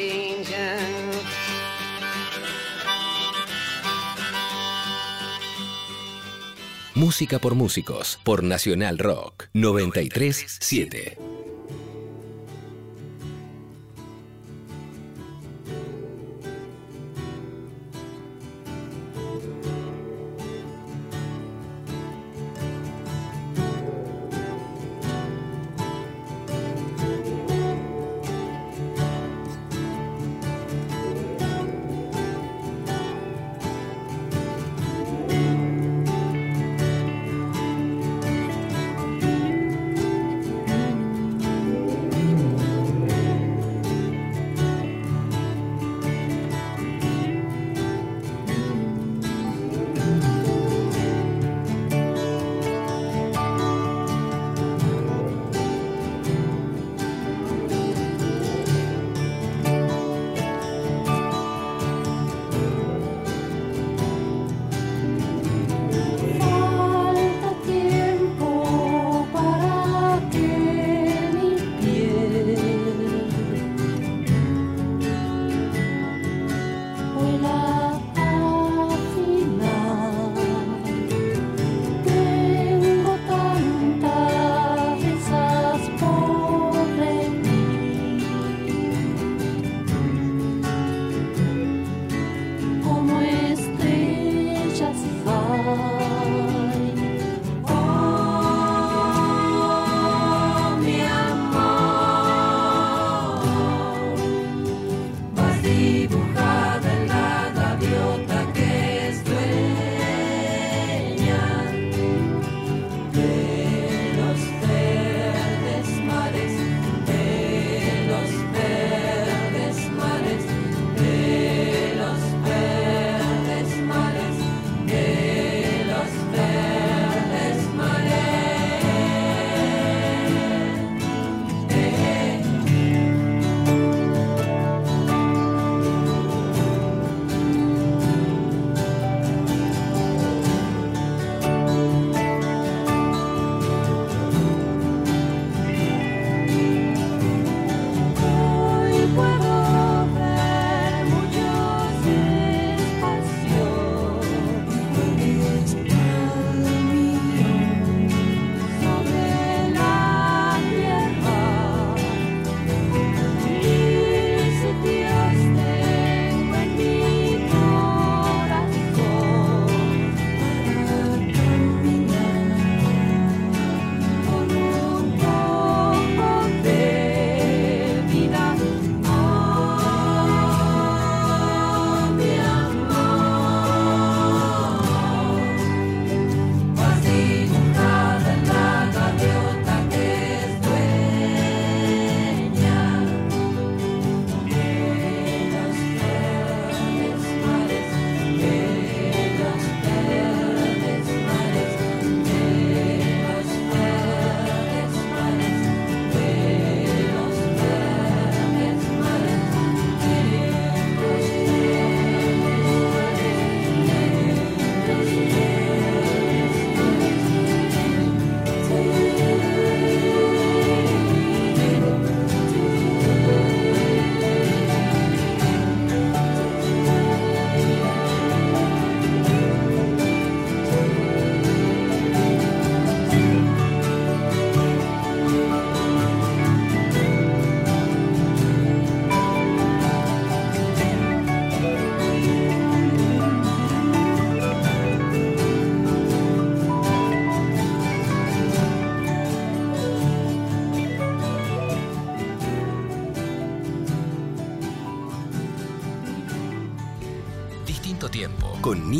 Música 7.01 7.39
por 7.39 7.55
músicos, 7.55 8.19
por 8.23 8.43
Nacional 8.43 8.99
Rock 8.99 9.45
937. 9.55 11.30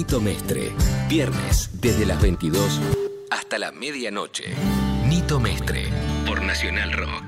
Nito 0.02 0.20
Mestre. 0.20 0.72
Viernes 1.08 1.70
desde 1.74 2.08
las 2.08 2.20
22 2.20 2.82
hasta 3.30 3.60
la 3.60 3.72
medianoche. 3.72 4.46
Nito 5.08 5.40
Mestre 5.40 5.90
por 6.26 6.42
Nacional 6.42 6.92
Rock 6.92 7.24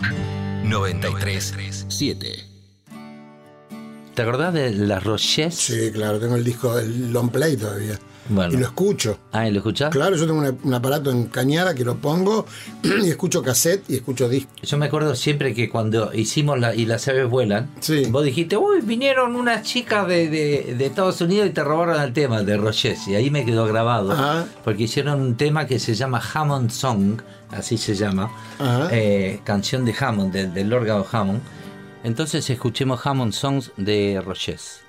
937. 0.64 2.30
¿Te 4.16 4.22
acordás 4.24 4.56
de 4.56 4.72
las 4.72 5.04
Roches? 5.04 5.54
Sí, 5.54 5.92
claro, 5.92 6.20
tengo 6.20 6.36
el 6.36 6.44
disco, 6.44 6.80
el 6.80 7.14
long 7.14 7.30
play 7.30 7.56
todavía. 7.58 8.00
Bueno. 8.30 8.54
Y 8.54 8.58
lo 8.58 8.66
escucho. 8.68 9.18
Ah, 9.34 9.48
¿y 9.48 9.52
lo 9.52 9.58
escuchás? 9.58 9.90
Claro, 9.92 10.16
yo 10.16 10.26
tengo 10.26 10.40
una- 10.40 10.56
un 10.64 10.74
aparato 10.74 11.12
en 11.12 11.26
cañara 11.26 11.74
que 11.76 11.84
lo 11.84 11.96
pongo 11.98 12.46
y 12.84 13.10
escucho 13.10 13.42
cassette 13.44 13.84
y 13.90 13.96
escucho 13.96 14.30
disco. 14.30 14.50
Yo 14.62 14.78
me 14.78 14.86
acuerdo 14.86 15.14
siempre 15.16 15.54
que 15.54 15.70
cuando 15.70 16.14
hicimos 16.14 16.58
la, 16.60 16.74
y 16.74 16.86
las 16.86 17.08
aves 17.08 17.30
vuelan, 17.30 17.70
vos 18.10 18.24
dijiste, 18.24 18.56
uy, 18.56 18.80
vinieron 18.82 19.36
unas 19.36 19.64
chicas 19.64 20.08
de, 20.08 20.30
de- 20.30 20.76
de 20.78 20.86
Estados 20.86 21.20
Unidos 21.22 21.48
y 21.48 21.52
te 21.52 21.64
robaron 21.64 22.02
el 22.02 22.14
tema 22.14 22.44
de 22.44 22.56
Roches. 22.58 23.08
Y 23.08 23.16
ahí 23.16 23.30
me 23.30 23.44
quedó 23.46 23.66
grabado. 23.66 24.12
Ajá. 24.14 24.46
Porque 24.64 24.84
hicieron 24.84 25.20
un 25.22 25.36
tema 25.36 25.68
que 25.68 25.80
se 25.80 25.94
llama 25.94 26.22
Hammond 26.34 26.70
Song, 26.72 27.20
así 27.52 27.78
se 27.78 27.94
llama, 27.96 28.32
eh, 28.92 29.42
canción 29.44 29.84
de 29.86 29.94
Hammond, 30.00 30.32
del, 30.32 30.54
del 30.54 30.72
órgano 30.72 31.06
Hammond. 31.12 31.42
Entonces 32.06 32.50
escuchemos 32.50 33.06
Hammond 33.06 33.34
Songs 33.34 33.72
de 33.78 34.22
Roches. 34.26 34.80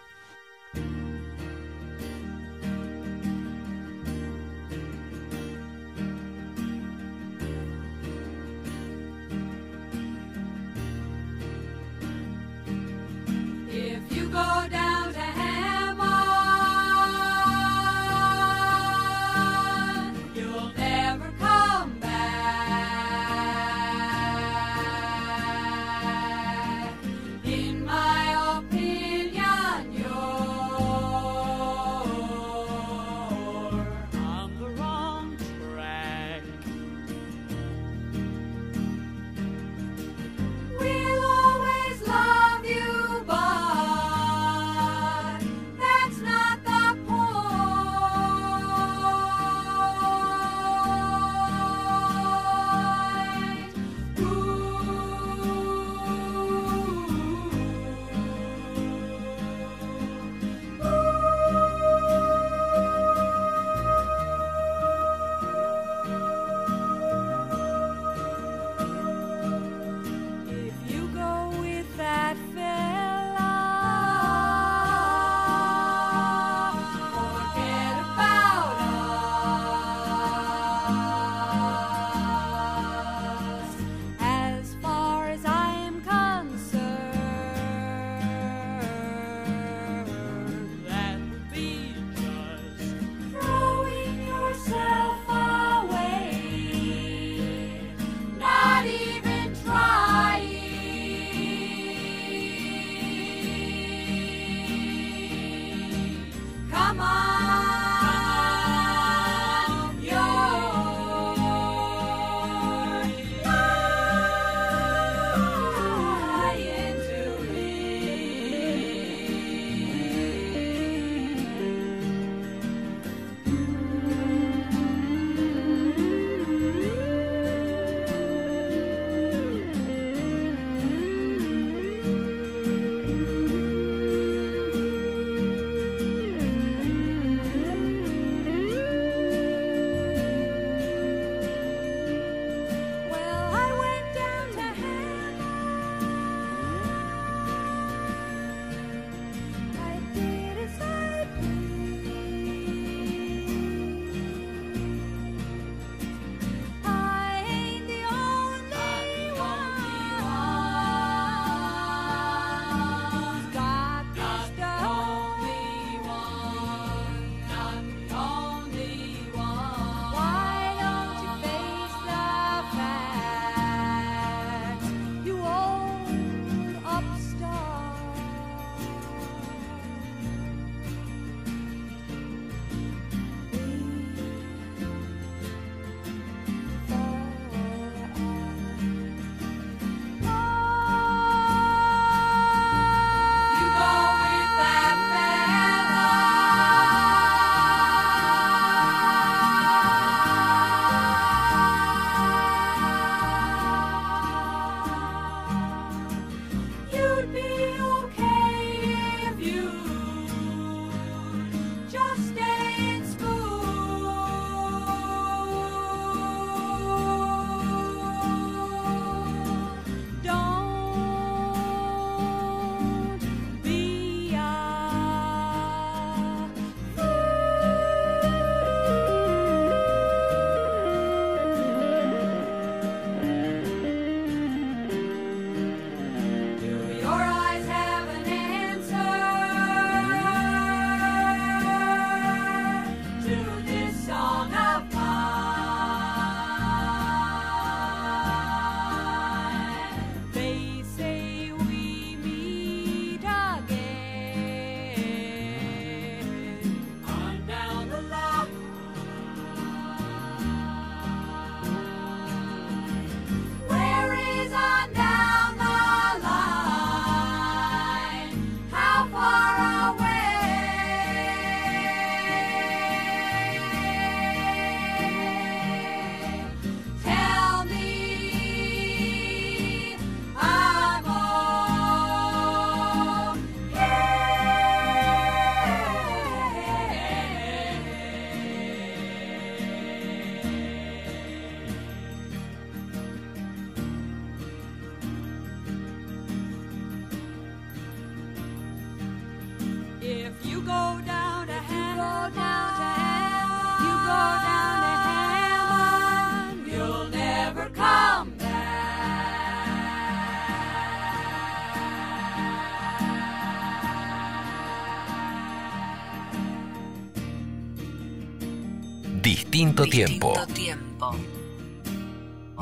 Distinto, 319.55 319.85
tiempo. 319.85 320.35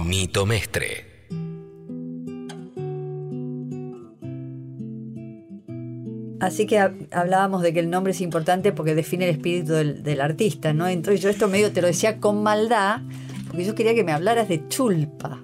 Nito 0.05 0.44
Mestre. 0.44 1.27
Así 6.39 6.66
que 6.66 6.78
hab- 6.78 7.09
hablábamos 7.12 7.62
de 7.62 7.73
que 7.73 7.81
el 7.81 7.89
nombre 7.89 8.10
es 8.12 8.20
importante 8.20 8.73
porque 8.73 8.94
define 8.94 9.24
el 9.24 9.31
espíritu 9.31 9.73
del, 9.73 10.02
del 10.02 10.20
artista, 10.20 10.74
¿no? 10.74 10.86
Entonces 10.86 11.23
yo 11.23 11.31
esto 11.31 11.48
medio 11.48 11.73
te 11.73 11.81
lo 11.81 11.86
decía 11.86 12.20
con 12.20 12.43
maldad, 12.43 13.01
porque 13.48 13.64
yo 13.64 13.74
quería 13.74 13.94
que 13.94 14.05
me 14.05 14.12
hablaras 14.12 14.51
de 14.51 14.69
chulpa. 14.69 15.40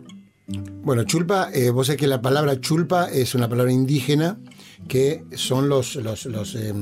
Bueno, 0.83 1.05
chulpa, 1.05 1.49
eh, 1.55 1.71
vos 1.71 1.87
sabés 1.87 1.99
que 2.01 2.07
la 2.09 2.21
palabra 2.21 2.61
chulpa 2.61 3.09
es 3.11 3.35
una 3.35 3.49
palabra 3.49 3.73
indígena 3.73 4.39
que 4.87 5.25
son 5.35 5.71
los, 5.71 5.97
los, 5.97 6.27
los, 6.27 6.55
eh, 6.57 6.75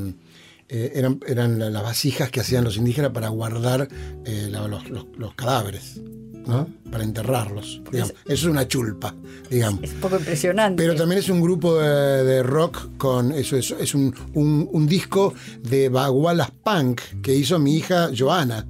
eh, 0.69 0.93
eran, 0.95 1.21
eran 1.27 1.59
la- 1.59 1.71
las 1.71 1.83
vasijas 1.83 2.31
que 2.31 2.41
hacían 2.41 2.65
los 2.65 2.77
indígenas 2.77 3.13
para 3.13 3.29
guardar 3.29 3.89
eh, 4.25 4.49
la- 4.51 4.67
los, 4.69 4.89
los- 4.91 5.07
los 5.17 5.35
cadáveres, 5.35 6.01
¿no? 6.47 6.69
Para 6.91 7.05
enterrarlos. 7.05 7.83
digamos. 7.91 8.13
Eso 8.25 8.33
es 8.35 8.45
una 8.45 8.67
chulpa, 8.69 9.15
digamos. 9.51 9.83
Es 9.85 9.93
un 9.93 10.01
poco 10.01 10.17
impresionante. 10.17 10.83
Pero 10.83 10.95
también 10.97 11.19
es 11.21 11.29
un 11.29 11.41
grupo 11.41 11.79
de, 11.79 12.25
de 12.25 12.43
rock 12.43 12.97
con 12.97 13.33
eso, 13.33 13.57
es, 13.57 13.73
es 13.79 13.95
un, 13.95 14.15
un- 14.35 14.69
un 14.73 14.87
disco 14.87 15.35
de 15.63 15.89
Bagualas 15.89 16.51
Punk 16.51 17.01
que 17.23 17.35
hizo 17.35 17.59
mi 17.59 17.77
hija 17.77 18.11
Joana. 18.17 18.67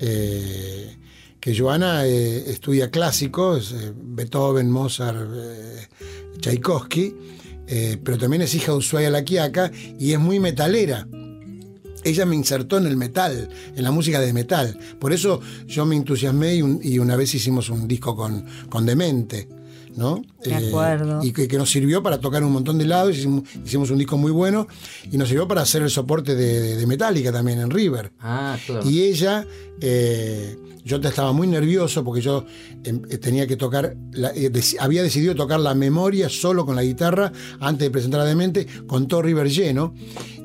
Eh, 0.00 0.96
que 1.40 1.56
Joana 1.58 2.04
estudia 2.06 2.90
clásicos, 2.90 3.74
Beethoven, 3.96 4.70
Mozart, 4.70 5.18
Tchaikovsky, 6.40 7.14
eh, 7.68 7.98
pero 8.02 8.18
también 8.18 8.42
es 8.42 8.54
hija 8.54 8.72
de 8.72 8.78
Ushuaia 8.78 9.10
La 9.10 9.24
Quiaca 9.24 9.70
y 9.98 10.12
es 10.12 10.18
muy 10.18 10.40
metalera. 10.40 11.06
Ella 12.04 12.24
me 12.26 12.36
insertó 12.36 12.78
en 12.78 12.86
el 12.86 12.96
metal, 12.96 13.48
en 13.76 13.82
la 13.82 13.90
música 13.90 14.20
de 14.20 14.32
metal. 14.32 14.78
Por 14.98 15.12
eso 15.12 15.40
yo 15.66 15.84
me 15.84 15.96
entusiasmé 15.96 16.54
y, 16.56 16.62
un- 16.62 16.80
y 16.82 16.98
una 16.98 17.16
vez 17.16 17.34
hicimos 17.34 17.68
un 17.70 17.86
disco 17.88 18.14
con, 18.16 18.44
con 18.70 18.86
Demente. 18.86 19.48
¿no? 19.96 20.22
Me 20.46 20.54
acuerdo. 20.54 21.24
y 21.24 21.32
que, 21.32 21.48
que 21.48 21.58
nos 21.58 21.68
sirvió 21.70 22.00
para 22.04 22.20
tocar 22.20 22.44
un 22.44 22.52
montón 22.52 22.78
de 22.78 22.84
lados, 22.84 23.16
hicimos, 23.16 23.42
hicimos 23.66 23.90
un 23.90 23.98
disco 23.98 24.16
muy 24.16 24.30
bueno 24.30 24.68
y 25.10 25.18
nos 25.18 25.26
sirvió 25.28 25.48
para 25.48 25.62
hacer 25.62 25.82
el 25.82 25.90
soporte 25.90 26.36
de, 26.36 26.60
de- 26.60 26.76
de 26.76 26.86
Metallica 26.86 27.32
también 27.32 27.58
en 27.58 27.68
River. 27.68 28.12
Ah, 28.20 28.56
claro. 28.64 28.88
Y 28.88 29.02
ella, 29.02 29.44
eh, 29.80 30.56
yo 30.88 30.96
estaba 31.08 31.32
muy 31.32 31.46
nervioso 31.46 32.02
porque 32.02 32.20
yo 32.20 32.44
em, 32.84 33.02
eh, 33.10 33.18
tenía 33.18 33.46
que 33.46 33.56
tocar, 33.56 33.94
la- 34.12 34.30
eh, 34.34 34.50
había 34.80 35.02
decidido 35.02 35.34
tocar 35.34 35.60
la 35.60 35.74
memoria 35.74 36.28
solo 36.28 36.64
con 36.64 36.74
la 36.76 36.82
guitarra 36.82 37.30
antes 37.60 37.86
de 37.86 37.90
presentar 37.90 38.20
a 38.20 38.24
Demente, 38.24 38.66
con 38.86 39.06
todo 39.06 39.22
River 39.22 39.48
lleno. 39.50 39.94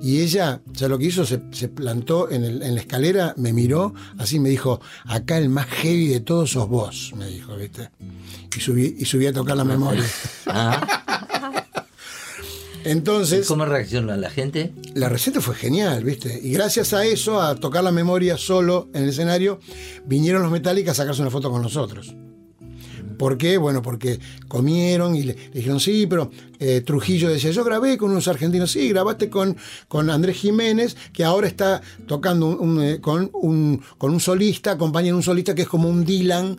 Y 0.01 0.19
ella, 0.19 0.61
o 0.69 0.75
sea, 0.75 0.89
lo 0.89 0.97
que 0.99 1.05
hizo, 1.05 1.25
se, 1.25 1.41
se 1.51 1.69
plantó 1.69 2.29
en, 2.29 2.43
el- 2.43 2.61
en 2.61 2.75
la 2.75 2.81
escalera, 2.81 3.33
me 3.37 3.53
miró, 3.53 3.93
así 4.17 4.39
me 4.39 4.49
dijo, 4.49 4.81
acá 5.05 5.37
el 5.37 5.47
más 5.49 5.67
heavy 5.67 6.07
de 6.07 6.19
todos 6.19 6.51
sos 6.51 6.67
vos, 6.67 7.13
me 7.17 7.27
dijo, 7.27 7.55
¿viste? 7.55 7.89
Y 8.55 8.59
subí, 8.59 8.95
y 8.99 9.05
subí 9.05 9.25
a 9.27 9.33
tocar 9.33 9.55
la 9.57 9.63
memoria. 9.63 10.03
Entonces. 12.83 13.47
¿Cómo 13.47 13.65
reacciona 13.65 14.17
la 14.17 14.29
gente? 14.29 14.73
La 14.93 15.09
receta 15.09 15.41
fue 15.41 15.55
genial, 15.55 16.03
¿viste? 16.03 16.39
Y 16.41 16.51
gracias 16.51 16.93
a 16.93 17.05
eso, 17.05 17.41
a 17.41 17.55
tocar 17.55 17.83
la 17.83 17.91
memoria 17.91 18.37
solo 18.37 18.89
en 18.93 19.03
el 19.03 19.09
escenario, 19.09 19.59
vinieron 20.05 20.41
los 20.41 20.51
Metallica 20.51 20.91
a 20.91 20.93
sacarse 20.93 21.21
una 21.21 21.31
foto 21.31 21.49
con 21.49 21.61
nosotros. 21.61 22.15
¿Por 23.17 23.37
qué? 23.37 23.57
Bueno, 23.57 23.81
porque 23.81 24.19
comieron 24.47 25.15
y 25.15 25.23
le, 25.23 25.35
le 25.35 25.51
dijeron, 25.53 25.79
sí, 25.79 26.07
pero 26.07 26.31
eh, 26.65 26.81
Trujillo 26.81 27.29
decía, 27.29 27.51
yo 27.51 27.63
grabé 27.63 27.97
con 27.97 28.11
unos 28.11 28.27
argentinos, 28.27 28.71
sí, 28.71 28.87
grabaste 28.89 29.29
con, 29.29 29.57
con 29.87 30.09
Andrés 30.09 30.37
Jiménez, 30.37 30.95
que 31.11 31.23
ahora 31.23 31.47
está 31.47 31.81
tocando 32.07 32.47
un- 32.47 32.59
un, 32.77 32.81
eh, 32.83 33.01
con, 33.01 33.29
un, 33.33 33.81
con 33.97 34.11
un 34.11 34.19
solista, 34.19 34.71
acompaña 34.71 35.09
en 35.09 35.15
un 35.15 35.23
solista 35.23 35.53
que 35.53 35.63
es 35.63 35.67
como 35.67 35.89
un 35.89 36.05
Dylan. 36.05 36.57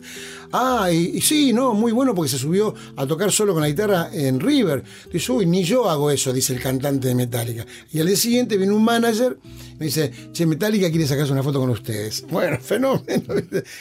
Ah, 0.51 0.89
y, 0.91 1.17
y 1.17 1.21
sí, 1.21 1.51
no, 1.53 1.73
muy 1.73 1.91
bueno 1.91 2.13
porque 2.13 2.29
se 2.29 2.37
subió 2.37 2.73
a 2.95 3.05
tocar 3.07 3.31
solo 3.31 3.53
con 3.53 3.61
la 3.61 3.67
guitarra 3.67 4.09
en 4.13 4.39
River. 4.39 4.83
Dice, 5.11 5.31
uy, 5.31 5.45
ni 5.45 5.63
yo 5.63 5.89
hago 5.89 6.11
eso, 6.11 6.31
dice 6.31 6.53
el 6.53 6.61
cantante 6.61 7.07
de 7.07 7.15
Metallica. 7.15 7.65
Y 7.91 7.99
al 7.99 8.07
día 8.07 8.15
siguiente 8.15 8.57
viene 8.57 8.71
un 8.73 8.83
manager 8.83 9.37
y 9.43 9.77
me 9.79 9.85
dice, 9.87 10.11
che, 10.31 10.45
Metallica 10.45 10.89
quiere 10.89 11.05
sacarse 11.07 11.31
una 11.33 11.43
foto 11.43 11.59
con 11.59 11.69
ustedes. 11.71 12.25
Bueno, 12.29 12.57
fenómeno. 12.61 13.03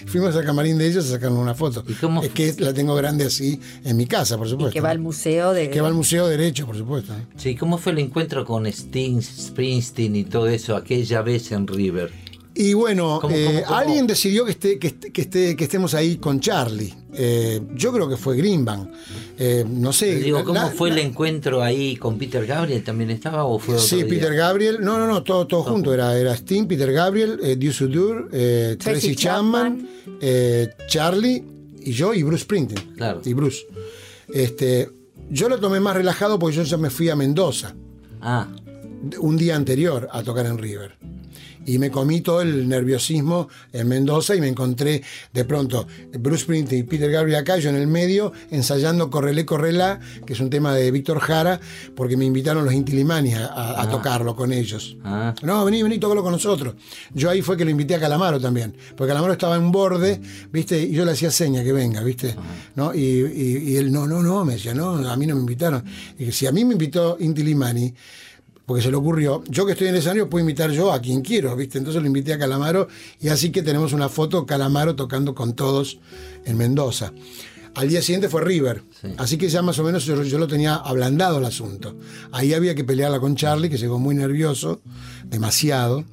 Fuimos 0.06 0.34
al 0.34 0.44
camarín 0.44 0.78
de 0.78 0.88
ellos 0.88 1.04
a 1.06 1.10
sacarnos 1.10 1.38
una 1.38 1.54
foto. 1.54 1.84
Es 2.22 2.30
que 2.30 2.54
la 2.58 2.72
tengo 2.72 2.94
grande 2.96 3.24
así 3.24 3.60
en 3.84 3.96
mi 3.96 4.06
casa, 4.06 4.36
por 4.38 4.48
supuesto. 4.48 4.72
que 4.72 4.80
va 4.80 4.90
al 4.90 4.98
museo 4.98 5.52
de. 5.52 5.70
Que 5.70 5.80
va 5.80 5.88
al 5.88 5.94
Museo 5.94 6.13
Derecho, 6.22 6.66
por 6.66 6.76
supuesto. 6.76 7.12
Sí, 7.36 7.54
¿cómo 7.56 7.78
fue 7.78 7.92
el 7.92 7.98
encuentro 7.98 8.44
con 8.44 8.66
Sting, 8.66 9.20
Springsteen 9.20 10.16
y 10.16 10.24
todo 10.24 10.46
eso 10.48 10.76
aquella 10.76 11.22
vez 11.22 11.50
en 11.52 11.66
River? 11.66 12.10
Y 12.56 12.72
bueno, 12.72 13.18
¿Cómo, 13.20 13.34
eh, 13.34 13.46
cómo, 13.46 13.62
cómo? 13.64 13.76
alguien 13.78 14.06
decidió 14.06 14.44
que, 14.44 14.52
esté, 14.52 14.78
que, 14.78 14.86
esté- 14.86 15.10
que, 15.12 15.22
esté- 15.22 15.56
que 15.56 15.64
estemos 15.64 15.92
ahí 15.92 16.18
con 16.18 16.38
Charlie. 16.38 16.94
Eh, 17.12 17.60
yo 17.74 17.92
creo 17.92 18.08
que 18.08 18.16
fue 18.16 18.36
Greenbank. 18.36 18.90
Eh, 19.36 19.64
no 19.68 19.92
sé. 19.92 20.14
Digo, 20.20 20.44
¿cómo 20.44 20.60
la- 20.60 20.68
fue 20.70 20.90
el 20.90 20.98
encuentro 20.98 21.60
ahí 21.64 21.96
con 21.96 22.16
Peter 22.16 22.46
Gabriel? 22.46 22.84
¿También 22.84 23.10
estaba 23.10 23.44
o 23.44 23.58
fue 23.58 23.74
otro 23.74 23.84
Sí, 23.84 23.96
día? 23.96 24.06
Peter 24.06 24.32
Gabriel. 24.34 24.78
No, 24.82 24.98
no, 24.98 25.08
no, 25.08 25.24
todo, 25.24 25.48
todo 25.48 25.64
junto. 25.64 25.92
Era, 25.92 26.16
era 26.16 26.32
Sting, 26.36 26.66
Peter 26.68 26.92
Gabriel, 26.92 27.40
eh, 27.42 27.56
Deuce 27.56 27.78
Sudur, 27.78 28.28
eh, 28.32 28.76
Tracy 28.78 29.00
Tracy 29.00 29.16
Chapman, 29.16 29.88
eh, 30.20 30.68
Charlie 30.86 31.42
y 31.80 31.90
yo 31.90 32.14
y 32.14 32.22
Bruce 32.22 32.44
Springsteen. 32.44 32.94
Claro. 32.94 33.20
Y 33.24 33.32
Bruce. 33.32 33.66
Este, 34.32 34.88
yo 35.30 35.48
lo 35.48 35.58
tomé 35.58 35.80
más 35.80 35.96
relajado 35.96 36.38
porque 36.38 36.56
yo 36.56 36.62
ya 36.62 36.76
me 36.76 36.90
fui 36.90 37.08
a 37.08 37.16
Mendoza. 37.16 37.74
Ah. 38.20 38.48
Un 39.18 39.36
día 39.36 39.56
anterior 39.56 40.08
a 40.10 40.22
tocar 40.22 40.46
en 40.46 40.58
River. 40.58 40.96
Y 41.66 41.78
me 41.78 41.90
comí 41.90 42.20
todo 42.20 42.42
el 42.42 42.68
nerviosismo 42.68 43.48
en 43.72 43.88
Mendoza 43.88 44.34
y 44.34 44.40
me 44.40 44.48
encontré 44.48 45.02
de 45.32 45.44
pronto 45.44 45.86
Bruce 46.18 46.42
Springsteen 46.44 46.80
y 46.80 46.82
Peter 46.84 47.10
Gabriel 47.10 47.40
acá, 47.40 47.56
yo 47.58 47.70
en 47.70 47.76
el 47.76 47.86
medio, 47.86 48.32
ensayando 48.50 49.10
Correlé, 49.10 49.44
Correlá, 49.46 50.00
que 50.26 50.34
es 50.34 50.40
un 50.40 50.50
tema 50.50 50.74
de 50.74 50.90
Víctor 50.90 51.20
Jara, 51.20 51.60
porque 51.96 52.16
me 52.16 52.24
invitaron 52.24 52.64
los 52.64 52.74
Intilimani 52.74 53.34
a, 53.34 53.46
a- 53.46 53.70
a 53.80 53.82
Ah. 53.82 53.88
tocarlo 53.90 54.34
con 54.36 54.52
ellos. 54.52 54.96
Ah. 55.04 55.34
No, 55.42 55.64
vení, 55.64 55.82
vení, 55.82 55.98
tócalo 55.98 56.22
con 56.22 56.32
nosotros. 56.32 56.74
Yo 57.14 57.30
ahí 57.30 57.42
fue 57.42 57.56
que 57.56 57.64
lo 57.64 57.70
invité 57.70 57.94
a 57.94 58.00
Calamaro 58.00 58.40
también, 58.40 58.74
porque 58.96 59.08
Calamaro 59.08 59.32
estaba 59.32 59.56
en 59.56 59.62
un 59.62 59.72
borde, 59.72 60.20
¿viste? 60.52 60.80
Y 60.82 60.92
yo 60.92 61.04
le 61.04 61.12
hacía 61.12 61.30
seña 61.30 61.62
que 61.64 61.72
venga, 61.72 62.02
¿viste? 62.02 62.34
¿No? 62.76 62.94
Y, 62.94 63.00
y- 63.00 63.64
y 63.72 63.76
él, 63.76 63.90
no, 63.92 64.06
no, 64.06 64.22
no, 64.22 64.44
me 64.44 64.54
decía, 64.54 64.74
no, 64.74 64.96
a 65.08 65.16
mí 65.16 65.26
no 65.26 65.34
me 65.34 65.40
invitaron. 65.40 65.84
Y 66.18 66.30
si 66.32 66.46
a 66.46 66.52
mí 66.52 66.64
me 66.64 66.72
invitó 66.74 67.16
Inti 67.20 67.42
Limani, 67.42 67.92
porque 68.66 68.82
se 68.82 68.90
le 68.90 68.96
ocurrió, 68.96 69.42
yo 69.48 69.66
que 69.66 69.72
estoy 69.72 69.88
en 69.88 69.94
el 69.94 69.98
escenario 69.98 70.30
puedo 70.30 70.42
invitar 70.42 70.70
yo 70.70 70.92
a 70.92 71.00
quien 71.00 71.20
quiero, 71.20 71.54
¿viste? 71.56 71.78
Entonces 71.78 72.00
lo 72.00 72.06
invité 72.06 72.32
a 72.32 72.38
Calamaro 72.38 72.88
y 73.20 73.28
así 73.28 73.50
que 73.50 73.62
tenemos 73.62 73.92
una 73.92 74.08
foto 74.08 74.46
Calamaro 74.46 74.96
tocando 74.96 75.34
con 75.34 75.54
todos 75.54 75.98
en 76.44 76.56
Mendoza. 76.56 77.12
Al 77.74 77.88
día 77.88 78.00
siguiente 78.02 78.28
fue 78.28 78.42
River, 78.42 78.82
así 79.18 79.36
que 79.36 79.48
ya 79.48 79.60
más 79.60 79.78
o 79.80 79.82
menos 79.82 80.04
yo, 80.04 80.22
yo 80.22 80.38
lo 80.38 80.46
tenía 80.46 80.76
ablandado 80.76 81.38
el 81.38 81.44
asunto. 81.44 81.96
Ahí 82.30 82.54
había 82.54 82.74
que 82.74 82.84
pelearla 82.84 83.18
con 83.18 83.34
Charlie, 83.34 83.68
que 83.68 83.78
llegó 83.78 83.98
muy 83.98 84.14
nervioso, 84.14 84.80
demasiado. 85.24 86.04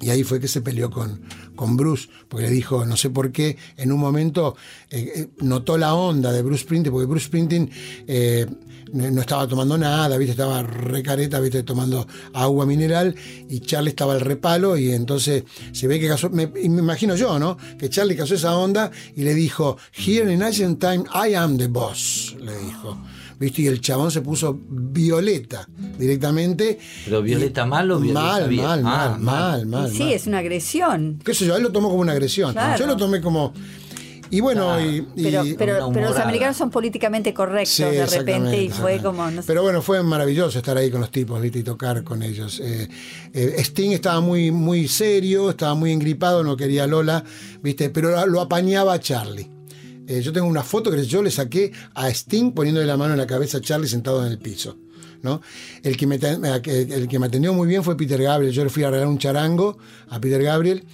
Y 0.00 0.10
ahí 0.10 0.22
fue 0.22 0.38
que 0.38 0.48
se 0.48 0.60
peleó 0.60 0.90
con, 0.90 1.20
con 1.56 1.76
Bruce, 1.76 2.08
porque 2.28 2.46
le 2.46 2.52
dijo, 2.52 2.86
no 2.86 2.96
sé 2.96 3.10
por 3.10 3.32
qué, 3.32 3.56
en 3.76 3.90
un 3.90 3.98
momento 3.98 4.56
eh, 4.90 5.12
eh, 5.14 5.28
notó 5.38 5.76
la 5.76 5.94
onda 5.94 6.32
de 6.32 6.42
Bruce 6.42 6.62
Springsteen, 6.62 6.92
porque 6.92 7.06
Bruce 7.06 7.26
Springsteen 7.26 7.70
eh, 8.06 8.46
no 8.92 9.20
estaba 9.20 9.46
tomando 9.46 9.76
nada, 9.76 10.16
¿viste? 10.16 10.32
estaba 10.32 10.62
recareta, 10.62 11.40
¿viste? 11.40 11.64
tomando 11.64 12.06
agua 12.32 12.64
mineral, 12.64 13.14
y 13.48 13.60
Charlie 13.60 13.90
estaba 13.90 14.12
al 14.14 14.20
repalo, 14.20 14.76
y 14.76 14.92
entonces 14.92 15.44
se 15.72 15.88
ve 15.88 15.98
que 15.98 16.08
casó, 16.08 16.30
me, 16.30 16.46
me 16.46 16.62
imagino 16.64 17.16
yo, 17.16 17.38
¿no? 17.38 17.58
Que 17.76 17.90
Charlie 17.90 18.16
casó 18.16 18.36
esa 18.36 18.56
onda 18.56 18.90
y 19.16 19.22
le 19.22 19.34
dijo, 19.34 19.78
Here 19.92 20.32
in 20.32 20.42
Asian 20.42 20.76
Time, 20.76 21.04
I 21.12 21.34
am 21.34 21.58
the 21.58 21.66
boss, 21.66 22.36
le 22.40 22.56
dijo. 22.56 22.96
¿Viste? 23.38 23.62
Y 23.62 23.66
el 23.68 23.80
chabón 23.80 24.10
se 24.10 24.20
puso 24.20 24.58
violeta 24.68 25.68
directamente. 25.98 26.78
¿Pero 27.04 27.22
Violeta 27.22 27.64
mal 27.66 27.90
o 27.92 28.00
Violeta 28.00 28.20
Mal, 28.20 28.48
bien? 28.48 28.62
mal, 28.64 28.82
Ah, 28.84 29.08
mal, 29.18 29.20
mal, 29.20 29.66
mal. 29.66 29.92
Y 29.92 29.96
sí, 29.96 30.02
mal. 30.04 30.12
es 30.12 30.26
una 30.26 30.38
agresión. 30.38 31.20
qué 31.24 31.34
sé 31.34 31.46
yo, 31.46 31.56
él 31.56 31.62
lo 31.62 31.70
tomó 31.70 31.88
como 31.88 32.00
una 32.00 32.12
agresión. 32.12 32.52
Claro. 32.52 32.78
Yo 32.78 32.86
lo 32.86 32.96
tomé 32.96 33.20
como. 33.20 33.52
Y 34.30 34.40
bueno, 34.40 34.78
y, 34.78 35.06
y- 35.16 35.22
Pero, 35.22 35.42
pero, 35.56 36.08
los 36.10 36.18
americanos 36.18 36.54
son 36.56 36.68
políticamente 36.70 37.32
correctos 37.32 37.70
Sí, 37.76 37.82
de 37.84 38.04
repente 38.04 38.62
y 38.62 38.68
fue 38.68 39.00
como, 39.00 39.30
no 39.30 39.40
sé. 39.40 39.46
Pero 39.46 39.62
bueno, 39.62 39.80
fue 39.80 40.02
maravilloso 40.02 40.58
estar 40.58 40.76
ahí 40.76 40.90
con 40.90 41.00
los 41.00 41.10
tipos, 41.10 41.40
¿viste? 41.40 41.60
Y 41.60 41.62
tocar 41.62 42.04
con 42.04 42.22
ellos. 42.22 42.60
Eh, 42.62 42.88
eh, 43.32 43.54
Sting 43.58 43.92
estaba 43.92 44.20
muy, 44.20 44.50
muy 44.50 44.86
serio, 44.86 45.48
estaba 45.48 45.74
muy 45.74 45.92
engripado, 45.92 46.44
no 46.44 46.56
quería 46.58 46.86
Lola, 46.86 47.24
¿viste? 47.62 47.88
Pero 47.88 48.26
lo 48.26 48.40
apañaba 48.42 48.92
a 48.94 49.00
Charlie. 49.00 49.50
Eh, 50.08 50.22
yo 50.22 50.32
tengo 50.32 50.48
una 50.48 50.64
foto 50.64 50.90
que 50.90 51.04
yo 51.04 51.22
le 51.22 51.30
saqué 51.30 51.70
a 51.94 52.08
Sting 52.08 52.52
poniéndole 52.52 52.86
la 52.86 52.96
mano 52.96 53.12
en 53.12 53.18
la 53.18 53.26
cabeza 53.26 53.58
a 53.58 53.60
Charlie 53.60 53.86
sentado 53.86 54.24
en 54.24 54.32
el 54.32 54.38
piso. 54.38 54.76
¿no? 55.22 55.40
El 55.82 55.96
que, 55.96 56.06
me, 56.06 56.16
eh, 56.16 56.88
el 56.90 57.08
que 57.08 57.18
me 57.18 57.26
atendió 57.26 57.52
muy 57.52 57.68
bien 57.68 57.84
fue 57.84 57.96
Peter 57.96 58.20
Gabriel. 58.20 58.52
Yo 58.52 58.64
le 58.64 58.70
fui 58.70 58.82
a 58.82 58.90
regalar 58.90 59.08
un 59.08 59.18
charango 59.18 59.78
a 60.08 60.20
Peter 60.20 60.42
Gabriel 60.42 60.84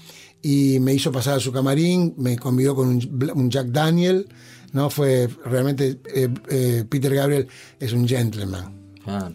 y 0.45 0.78
me 0.78 0.93
hizo 0.93 1.11
pasar 1.11 1.39
a 1.39 1.41
su 1.41 1.51
camarín, 1.51 2.15
me 2.19 2.39
convidó 2.39 2.74
con 2.74 2.89
un, 2.89 3.51
Jack 3.51 3.69
Daniel, 3.69 4.28
¿no? 4.73 4.91
Fue 4.91 5.27
realmente, 5.47 6.01
eh, 6.15 6.28
eh, 6.51 6.85
Peter 6.86 7.15
Gabriel 7.15 7.49
es 7.81 7.95
un 7.95 8.07
gentleman. 8.07 8.95
Claro. 9.03 9.32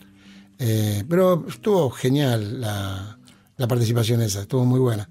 Eh, 0.60 1.03
pero 1.10 1.47
estuvo 1.47 1.89
genial 1.89 2.61
la, 2.61 3.18
la 3.57 3.68
participación 3.68 4.22
esa, 4.22 4.41
estuvo 4.41 4.65
muy 4.65 4.80
buena. 4.80 5.10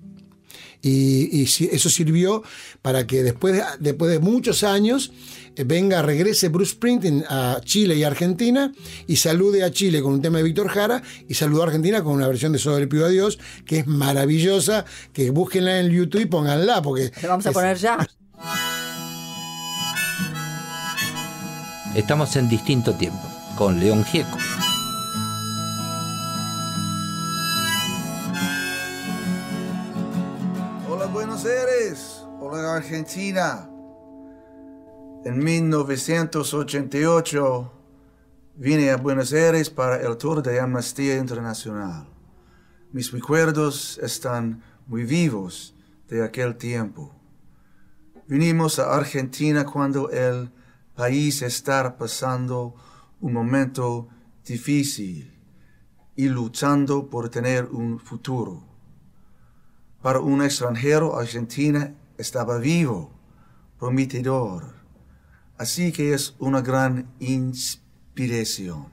Y, 0.80 1.42
eso 1.42 1.88
sirvió 1.90 2.42
para 2.82 3.06
que 3.06 3.22
después 3.24 3.54
de, 3.54 3.62
después 3.80 4.10
de 4.12 4.20
muchos 4.20 4.62
años 4.62 5.10
eh, 5.56 5.64
venga, 5.66 6.02
regrese 6.02 6.48
Bruce 6.48 6.72
Springsteen 6.72 7.24
a 7.28 7.60
Chile 7.64 7.96
y 7.96 8.04
Argentina 8.04 8.72
y 9.08 9.16
salude 9.16 9.64
a 9.64 9.72
Chile 9.72 10.00
con 10.02 10.12
un 10.12 10.22
tema 10.22 10.38
de 10.38 10.44
Víctor 10.44 10.68
Jara 10.68 11.02
y 11.28 11.34
saludó 11.34 11.62
a 11.62 11.66
Argentina 11.66 12.04
con 12.04 12.12
una 12.14 12.28
versión 12.28 12.52
de 12.52 12.58
Solo 12.60 12.78
le 12.78 12.86
pido 12.86 13.06
a 13.06 13.08
Dios 13.08 13.38
que 13.66 13.80
es 13.80 13.86
maravillosa, 13.88 14.84
que 15.12 15.30
búsquenla 15.30 15.80
en 15.80 15.90
YouTube 15.90 16.20
y 16.20 16.26
pónganla 16.26 16.80
porque... 16.80 17.10
Le 17.20 17.28
vamos 17.28 17.44
a 17.46 17.48
es- 17.50 17.54
poner 17.54 17.76
ya. 17.76 17.98
Estamos 21.94 22.36
en 22.36 22.48
distinto 22.48 22.94
tiempo 22.94 23.20
con 23.56 23.80
León 23.80 24.04
Gieco. 24.04 24.38
Hola 32.50 32.76
Argentina. 32.76 33.68
En 35.22 35.44
1988 35.44 37.72
vine 38.54 38.90
a 38.90 38.96
Buenos 38.96 39.34
Aires 39.34 39.68
para 39.68 40.00
el 40.00 40.16
tour 40.16 40.42
de 40.42 40.58
Amnistía 40.58 41.18
Internacional. 41.18 42.08
Mis 42.90 43.12
recuerdos 43.12 44.00
están 44.02 44.62
muy 44.86 45.04
vivos 45.04 45.74
de 46.08 46.24
aquel 46.24 46.56
tiempo. 46.56 47.14
Vinimos 48.26 48.78
a 48.78 48.96
Argentina 48.96 49.66
cuando 49.66 50.08
el 50.08 50.50
país 50.94 51.42
está 51.42 51.98
pasando 51.98 52.74
un 53.20 53.34
momento 53.34 54.08
difícil 54.42 55.38
y 56.16 56.30
luchando 56.30 57.10
por 57.10 57.28
tener 57.28 57.66
un 57.66 58.00
futuro. 58.00 58.66
Para 60.00 60.20
un 60.20 60.42
extranjero, 60.42 61.18
Argentina 61.18 61.94
estaba 62.18 62.58
vivo, 62.58 63.10
prometedor. 63.78 64.74
Así 65.56 65.92
que 65.92 66.12
es 66.12 66.34
una 66.38 66.60
gran 66.60 67.10
inspiración 67.20 68.86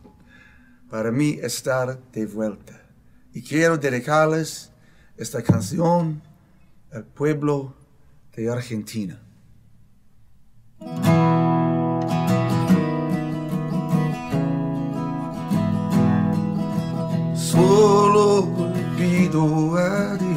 para 0.90 1.12
mí 1.12 1.40
estar 1.42 2.00
de 2.12 2.26
vuelta. 2.26 2.82
Y 3.34 3.42
quiero 3.42 3.78
dedicarles 3.78 4.72
esta 5.18 5.42
canción 5.44 6.22
al 6.94 7.04
pueblo 7.04 7.76
de 8.36 8.50
Argentina. 8.50 9.20
Solo 17.36 18.48
pido 18.98 19.78
a 19.78 20.16
Dios 20.16 20.35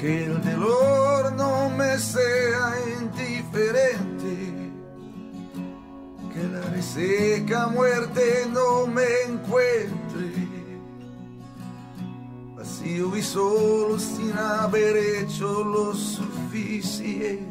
que 0.00 0.24
el 0.26 0.40
dolor 0.42 1.32
no 1.32 1.70
me 1.70 1.98
sea 1.98 2.74
indiferente, 3.00 4.70
que 6.32 6.42
la 6.44 6.60
reseca 6.70 7.66
muerte 7.66 8.46
no 8.52 8.86
me 8.86 9.06
encuentre, 9.26 10.46
vacío 12.56 13.16
y 13.16 13.22
solo 13.22 13.98
sin 13.98 14.38
haber 14.38 14.96
hecho 14.96 15.64
lo 15.64 15.92
suficiente. 15.94 17.48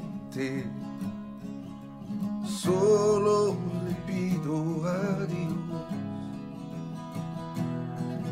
Solo 2.46 3.58
le 3.86 3.94
pido 4.12 4.86
a 4.88 5.26
Dios 5.26 5.67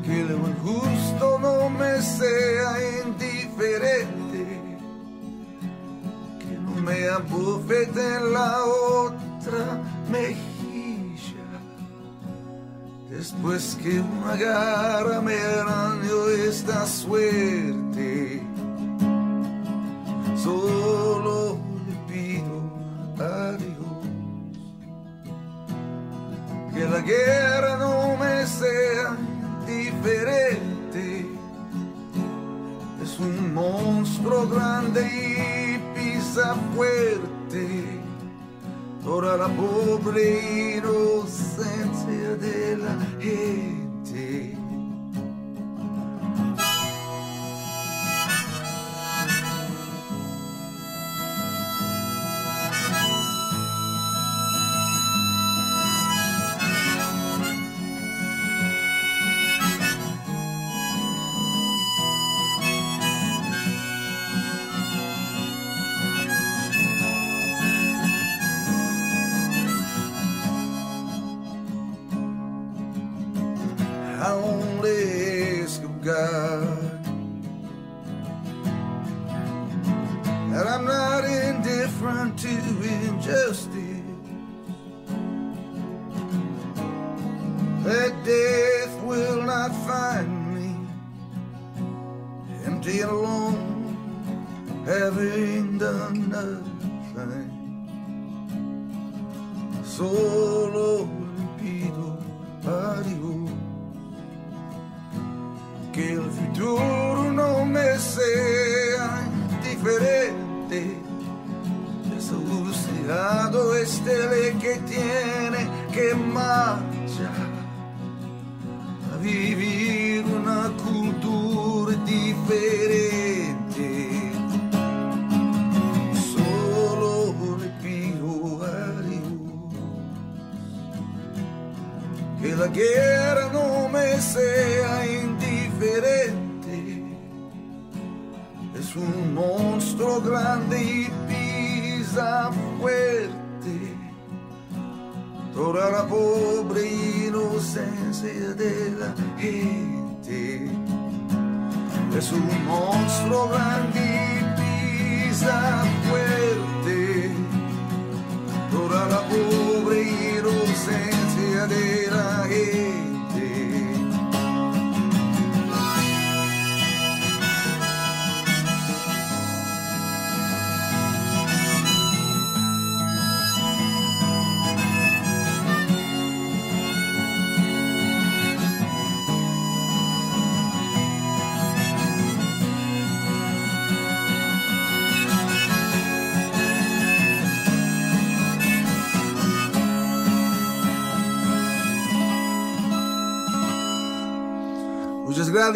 que 0.05 0.23
lo 0.23 0.37
injusto 0.47 1.39
no 1.39 1.69
me 1.69 1.99
sea 2.01 2.75
indiferente, 3.05 4.61
que 6.39 6.57
no 6.59 6.81
me 6.81 7.09
abofete 7.09 8.15
en 8.17 8.33
la 8.33 8.63
otra 8.63 9.81
mejilla, 10.11 11.49
después 13.09 13.77
que 13.81 13.99
una 13.99 14.35
garra 14.35 15.21
me 15.21 15.39
arañó 15.39 16.29
esta 16.29 16.85
suerte. 16.85 18.43
Solo 20.37 21.57
le 21.87 22.13
pido 22.13 23.25
a 23.25 23.51
Dios 23.53 23.75
que 26.75 26.85
la 26.87 26.99
guerra 26.99 27.74
diferente. 30.05 31.25
Es 33.01 33.19
un 33.19 33.53
monstruo 33.53 34.47
grande 34.47 35.01
y 35.01 35.99
pisa 35.99 36.55
fuerte. 36.75 37.83
Toda 39.03 39.37
la 39.37 39.47
pobre 39.47 40.77
inocencia 40.77 42.35
de 42.39 42.77
la 42.77 42.97
gente. 43.19 43.84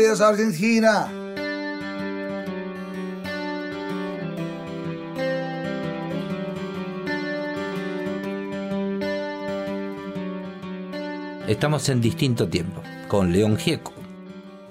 Argentina. 0.07 1.11
Estamos 11.47 11.89
en 11.89 11.99
distinto 11.99 12.47
tiempo 12.47 12.81
con 13.09 13.33
León 13.33 13.57
Gieco. 13.57 13.91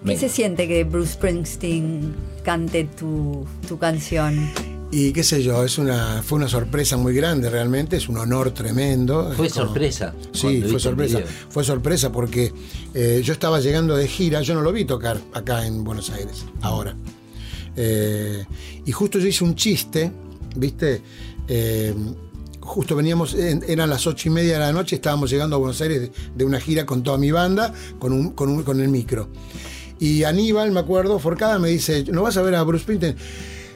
¿Qué 0.07 0.17
se 0.17 0.31
siente 0.31 0.67
que 0.67 0.85
Bruce 0.85 1.13
Springsteen 1.13 2.15
cante 2.43 2.85
tu, 2.85 3.47
tu 3.69 3.79
canción? 3.79 4.51
Y 4.91 5.13
qué 5.13 5.23
sé 5.23 5.43
yo, 5.43 5.63
es 5.65 5.77
una, 5.77 6.23
fue 6.23 6.37
una 6.39 6.49
sorpresa 6.49 6.97
muy 6.97 7.15
grande 7.15 7.51
realmente, 7.51 7.97
es 7.99 8.09
un 8.09 8.17
honor 8.17 8.53
tremendo. 8.53 9.31
Fue 9.37 9.51
como- 9.51 9.67
sorpresa. 9.67 10.15
Sí, 10.33 10.63
fue 10.71 10.81
sorpresa. 10.81 11.19
Fue 11.51 11.63
sorpresa 11.65 12.11
porque 12.11 12.53
eh, 12.95 13.21
yo 13.23 13.35
estaba 13.35 13.61
llegando 13.61 13.95
de 13.97 14.09
gira, 14.09 14.41
yo 14.41 14.55
no 14.55 14.63
lo 14.63 14.73
vi 14.73 14.87
tocar 14.87 15.19
acá 15.35 15.67
en 15.67 15.85
Buenos 15.85 16.09
Aires, 16.11 16.45
ahora. 16.63 16.97
Eh, 17.77 18.47
y 18.87 18.93
justo 18.93 19.19
yo 19.19 19.27
hice 19.27 19.45
un 19.45 19.55
chiste, 19.55 20.11
¿viste? 20.57 21.03
Eh, 21.49 21.95
justo 22.61 22.97
veníamos, 22.97 23.35
en- 23.35 23.63
eran 23.69 23.91
las 23.91 24.07
ocho 24.07 24.29
y 24.29 24.33
media 24.33 24.55
de 24.55 24.61
la 24.61 24.73
noche, 24.73 24.97
estábamos 24.97 25.29
llegando 25.29 25.57
a 25.57 25.59
Buenos 25.59 25.81
Aires 25.83 26.01
de, 26.01 26.13
de 26.35 26.45
una 26.47 26.61
gira 26.61 26.87
con 26.87 27.03
toda 27.03 27.19
mi 27.19 27.31
banda, 27.31 27.75
con, 27.99 28.13
un, 28.15 28.31
con, 28.31 28.49
un- 28.49 28.63
con 28.63 28.81
el 28.81 28.89
micro. 28.89 29.29
Y 30.01 30.23
Aníbal, 30.25 30.71
me 30.73 30.81
acuerdo, 30.81 31.19
Forcada 31.19 31.59
me 31.59 31.69
dice, 31.69 32.05
¿no 32.11 32.23
vas 32.23 32.39
a 32.39 32.43
ver 32.43 32.55
a 32.55 32.63
Bruce 32.63 32.85
Springsteen? 32.85 33.17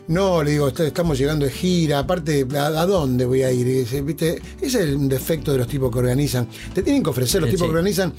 No, 0.09 0.43
le 0.43 0.51
digo, 0.51 0.69
"est- 0.69 0.81
estamos 0.81 1.17
llegando 1.17 1.45
de 1.47 1.53
gira, 1.53 2.01
aparte, 2.01 2.47
¿a, 2.57 2.67
a 2.67 2.87
dónde 2.87 3.25
voy 3.25 3.43
a 3.45 3.53
ir? 3.53 3.67
Dice, 3.67 4.03
¿viste? 4.03 4.35
Ese 4.61 4.67
es 4.67 4.75
el 4.89 5.09
defecto 5.09 5.53
de 5.53 5.59
los 5.59 5.69
tipos 5.69 5.91
que 5.93 5.99
organizan. 6.01 6.49
Te 6.75 6.83
tienen 6.83 7.03
que 7.03 7.11
ofrecer, 7.11 7.41
los 7.41 7.49
Sí, 7.51 7.57
tipos 7.57 7.67
sí. 7.67 7.71
que 7.73 7.77
organizan, 7.79 8.13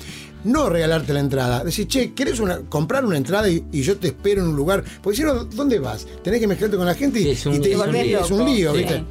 no 0.45 0.69
regalarte 0.69 1.13
la 1.13 1.19
entrada. 1.19 1.63
Decir, 1.63 1.87
che, 1.87 2.13
¿querés 2.13 2.39
una, 2.39 2.59
comprar 2.69 3.05
una 3.05 3.17
entrada 3.17 3.49
y, 3.49 3.65
y 3.71 3.81
yo 3.81 3.97
te 3.97 4.07
espero 4.07 4.41
en 4.41 4.47
un 4.49 4.55
lugar? 4.55 4.83
Porque 5.01 5.17
si 5.17 5.23
no, 5.23 5.43
¿dónde 5.43 5.79
vas? 5.79 6.07
Tenés 6.23 6.39
que 6.39 6.47
mezclarte 6.47 6.77
con 6.77 6.85
la 6.85 6.95
gente 6.95 7.19
y, 7.19 7.25
un- 7.47 7.61
te, 7.61 7.71
es 7.73 7.77
un 7.77 7.91
lío. 7.91 8.19
es 8.21 8.31
un 8.31 8.45
lío. 8.45 8.73
¿viste? 8.73 9.03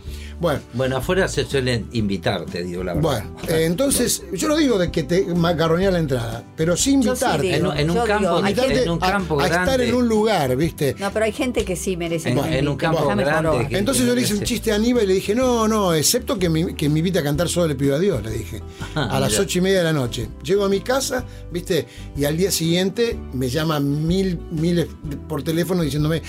Bueno, 0.43 0.61
Bueno, 0.75 0.97
afuera 0.97 1.29
se 1.29 1.45
suelen 1.45 1.87
invitar, 1.93 2.45
te 2.47 2.65
digo 2.65 2.83
la 2.83 2.95
verdad. 2.95 3.23
bueno, 3.23 3.37
eh, 3.49 3.65
entonces, 3.65 4.25
yo 4.33 4.49
no 4.49 4.57
digo 4.57 4.77
de 4.77 4.91
que 4.91 5.05
te 5.05 5.25
macarronear 5.35 5.93
la 5.93 6.01
entrada, 6.01 6.43
pero 6.57 6.77
sí 6.77 6.97
Yo 7.01 7.15
sí 7.15 7.25
invitarte. 7.25 7.43
digo, 7.47 7.57
En 7.59 7.67
un- 7.67 7.77
en 7.79 7.91
un 7.91 7.97
yo 7.97 8.05
campo- 8.05 8.19
digo, 8.19 8.35
hay 8.35 8.41
Invitarte 8.51 8.69
gente- 8.75 8.85
en 8.85 8.91
un 8.91 8.99
a- 9.05 9.13
campo 9.13 9.41
a, 9.41 9.45
estar 9.47 9.65
grande. 9.67 9.89
en 9.89 9.95
un 9.95 10.09
lugar, 10.09 10.57
¿viste? 10.57 10.97
No, 10.99 11.13
pero 11.13 11.25
hay 11.27 11.33
gente 11.33 11.65
que 11.65 11.77
sí 11.77 11.97
merece 11.97 12.31
En- 12.31 12.39
en 12.39 12.67
un 12.69 12.77
campo 12.77 13.03
déjame 13.03 13.23
grande 13.25 13.69
que- 13.69 13.79
Entonces 13.79 14.05
yo 14.05 14.15
le 14.17 14.21
hice 14.23 14.33
un 14.35 14.41
Sí. 14.41 14.45
chiste 14.47 14.73
a 14.73 14.75
Aníbal 14.75 15.05
y 15.05 15.07
le 15.07 15.15
dije, 15.15 15.33
no, 15.37 15.69
no, 15.69 15.95
excepto 15.95 16.37
que 16.37 16.49
me, 16.49 16.75
que 16.75 16.89
me 16.89 16.99
invite 16.99 17.21
a 17.21 17.23
cantar 17.23 17.49
solo 17.49 17.69
le 17.69 17.77
pido 17.77 17.95
a 17.95 18.01
Dios, 18.01 18.21
le 18.25 18.33
dije. 18.33 18.61
Ah, 18.97 19.11
a 19.13 19.21
las 19.21 19.39
ocho 19.39 19.61
y 19.61 19.63
media 19.63 19.79
de 19.79 19.85
la 19.85 19.93
noche. 19.93 20.29
Llego 20.43 20.65
a 20.65 20.69
mi 20.69 20.81
casa, 20.81 21.25
¿viste? 21.53 21.87
Y 22.17 22.25
al 22.25 22.37
día 22.37 22.51
siguiente 22.51 23.17
me 23.33 23.49
llaman 23.49 24.09
mil, 24.09 24.41
miles 24.51 24.89
por 25.29 25.45
teléfono 25.45 25.83
diciéndome, 25.85 26.21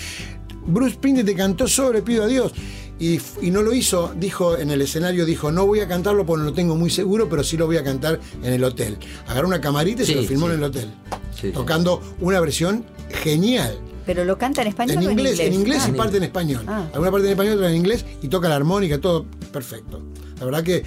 Bruce 0.66 0.94
Springsteen 0.94 1.26
te 1.26 1.34
cantó 1.34 1.66
solo 1.68 1.94
le 1.94 2.02
pido 2.02 2.22
a 2.24 2.26
Dios. 2.28 2.52
Y, 2.98 3.18
no 3.50 3.62
lo 3.62 3.72
hizo, 3.74 4.14
dijo 4.16 4.56
en 4.56 4.70
el 4.70 4.80
escenario, 4.80 5.26
dijo, 5.26 5.50
no 5.50 5.66
voy 5.66 5.80
a 5.80 5.88
cantarlo 5.88 6.24
porque 6.24 6.40
no 6.40 6.50
lo 6.50 6.54
tengo 6.54 6.76
muy 6.76 6.90
seguro, 6.90 7.28
pero 7.28 7.42
sí 7.42 7.56
lo 7.56 7.66
voy 7.66 7.76
a 7.76 7.84
cantar 7.84 8.20
en 8.42 8.52
el 8.52 8.62
hotel. 8.62 8.96
Agarró 9.26 9.48
una 9.48 9.60
camarita 9.60 10.02
y 10.02 10.06
se 10.06 10.14
lo 10.14 10.22
filmó 10.22 10.46
sí. 10.46 10.52
en 10.52 10.58
el 10.58 10.64
hotel. 10.64 10.90
Sí, 11.34 11.48
sí. 11.48 11.50
Tocando 11.52 12.00
una 12.20 12.40
versión 12.40 12.84
genial. 13.10 13.78
Pero 14.06 14.24
lo 14.24 14.36
canta 14.38 14.62
en 14.62 14.68
español 14.68 15.02
En 15.02 15.08
o 15.08 15.10
inglés, 15.12 15.40
en 15.40 15.54
inglés 15.54 15.82
Ah. 15.84 15.88
y 15.88 15.92
parte 15.92 16.18
en 16.18 16.24
español. 16.24 16.64
Ah. 16.66 16.88
Alguna 16.92 17.10
parte 17.10 17.26
en 17.26 17.32
español, 17.32 17.54
otra 17.54 17.70
en 17.70 17.76
inglés 17.76 18.04
y 18.22 18.28
toca 18.28 18.48
la 18.48 18.56
armónica, 18.56 19.00
todo 19.00 19.24
perfecto. 19.52 20.02
La 20.38 20.44
verdad 20.44 20.62
que, 20.62 20.84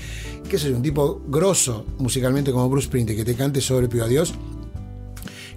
qué 0.50 0.58
sé 0.60 0.70
yo, 0.70 0.76
un 0.76 0.84
tipo 0.84 1.22
grosso 1.28 1.86
musicalmente 1.98 2.52
como 2.52 2.70
Bruce 2.70 2.88
Springsteen, 2.88 3.18
que 3.18 3.26
te 3.26 3.36
cante 3.36 3.60
sobre 3.60 3.88
a 4.02 4.08
Dios, 4.08 4.34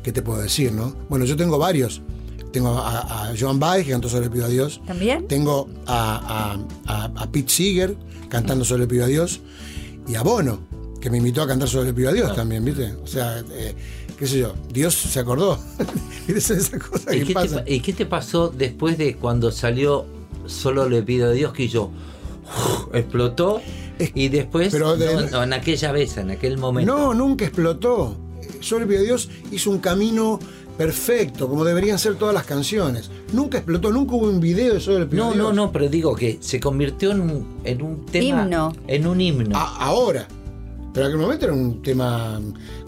¿qué 0.02 0.12
te 0.12 0.22
puedo 0.22 0.40
decir, 0.40 0.72
no? 0.72 0.94
Bueno, 1.08 1.24
yo 1.26 1.36
tengo 1.36 1.58
varios. 1.58 2.00
Tengo 2.52 2.70
a, 2.78 3.28
a 3.30 3.34
Joan 3.38 3.58
Baez, 3.60 3.84
que 3.86 3.92
cantó 3.92 4.08
sobre 4.08 4.28
Pido 4.30 4.46
a 4.46 4.48
Dios. 4.48 4.80
¿También? 4.86 5.26
Tengo 5.28 5.68
a, 5.86 6.56
a- 6.86 7.04
a- 7.04 7.04
a 7.22 7.30
Pete 7.30 7.48
Seeger 7.50 7.96
cantando 8.28 8.64
sobre 8.64 8.86
Pido 8.86 9.04
a 9.04 9.08
Dios. 9.08 9.40
Y 10.08 10.14
a 10.16 10.22
Bono, 10.22 10.58
que 11.00 11.10
me 11.10 11.18
invitó 11.18 11.42
a 11.42 11.46
cantar 11.46 11.68
sobre 11.68 11.92
Pido 11.94 12.10
a 12.10 12.12
Dios 12.12 12.34
también, 12.34 12.64
¿viste? 12.64 12.92
O 13.02 13.06
sea, 13.06 13.38
eh, 13.52 13.74
qué 14.18 14.26
sé 14.26 14.38
yo, 14.40 14.54
Dios 14.72 14.94
se 14.94 15.20
acordó. 15.20 15.58
Esa 16.28 16.54
es 16.54 16.60
esa 16.68 16.78
cosa 16.78 17.14
¿Y 17.14 17.20
que 17.20 17.26
qué, 17.26 17.26
te, 17.28 17.34
pasa. 17.34 17.64
pa- 17.64 17.70
y 17.70 17.80
qué 17.80 17.92
te 17.92 18.06
pasó 18.06 18.48
después 18.48 18.98
de 18.98 19.16
cuando 19.16 19.50
salió 19.52 20.06
Solo 20.46 20.88
le 20.88 21.02
pido 21.02 21.28
a 21.28 21.32
Dios 21.32 21.52
que 21.52 21.68
yo 21.68 21.90
explotó 22.92 23.60
y 24.14 24.28
después 24.28 24.70
pero 24.72 24.96
de- 24.96 25.14
no, 25.14 25.30
no, 25.30 25.42
en 25.44 25.52
aquella 25.52 25.92
vez, 25.92 26.16
en 26.16 26.30
aquel 26.30 26.58
momento. 26.58 26.92
No, 26.96 27.14
nunca 27.14 27.44
explotó. 27.44 28.16
Sobre 28.60 28.86
Pido 28.86 29.00
a 29.00 29.02
Dios 29.04 29.28
hizo 29.52 29.70
un 29.70 29.78
camino 29.78 30.38
perfecto, 30.84 31.46
como 31.46 31.62
deberían 31.62 31.98
ser 31.98 32.14
todas 32.14 32.34
las 32.34 32.46
canciones. 32.46 33.10
Nunca 33.34 33.58
explotó, 33.58 33.90
nunca 33.92 34.14
hubo 34.14 34.30
un 34.30 34.40
video 34.40 34.72
de 34.72 34.80
Sobre 34.80 35.04
Pido 35.04 35.24
No, 35.24 35.30
a 35.30 35.34
Dios. 35.34 35.44
no, 35.48 35.52
no, 35.52 35.72
pero 35.72 35.90
digo 35.90 36.14
que 36.16 36.38
se 36.40 36.58
convirtió 36.58 37.10
en 37.10 37.20
un, 37.20 37.46
en 37.64 37.82
un 37.82 38.06
tema. 38.06 38.44
Himno. 38.44 38.72
En 38.86 39.06
un 39.06 39.20
himno. 39.20 39.58
A- 39.58 39.76
ahora. 39.84 40.26
Pero 40.92 41.06
en 41.06 41.12
aquel 41.12 41.20
momento 41.22 41.44
era 41.46 41.54
un 41.54 41.82
tema 41.82 42.40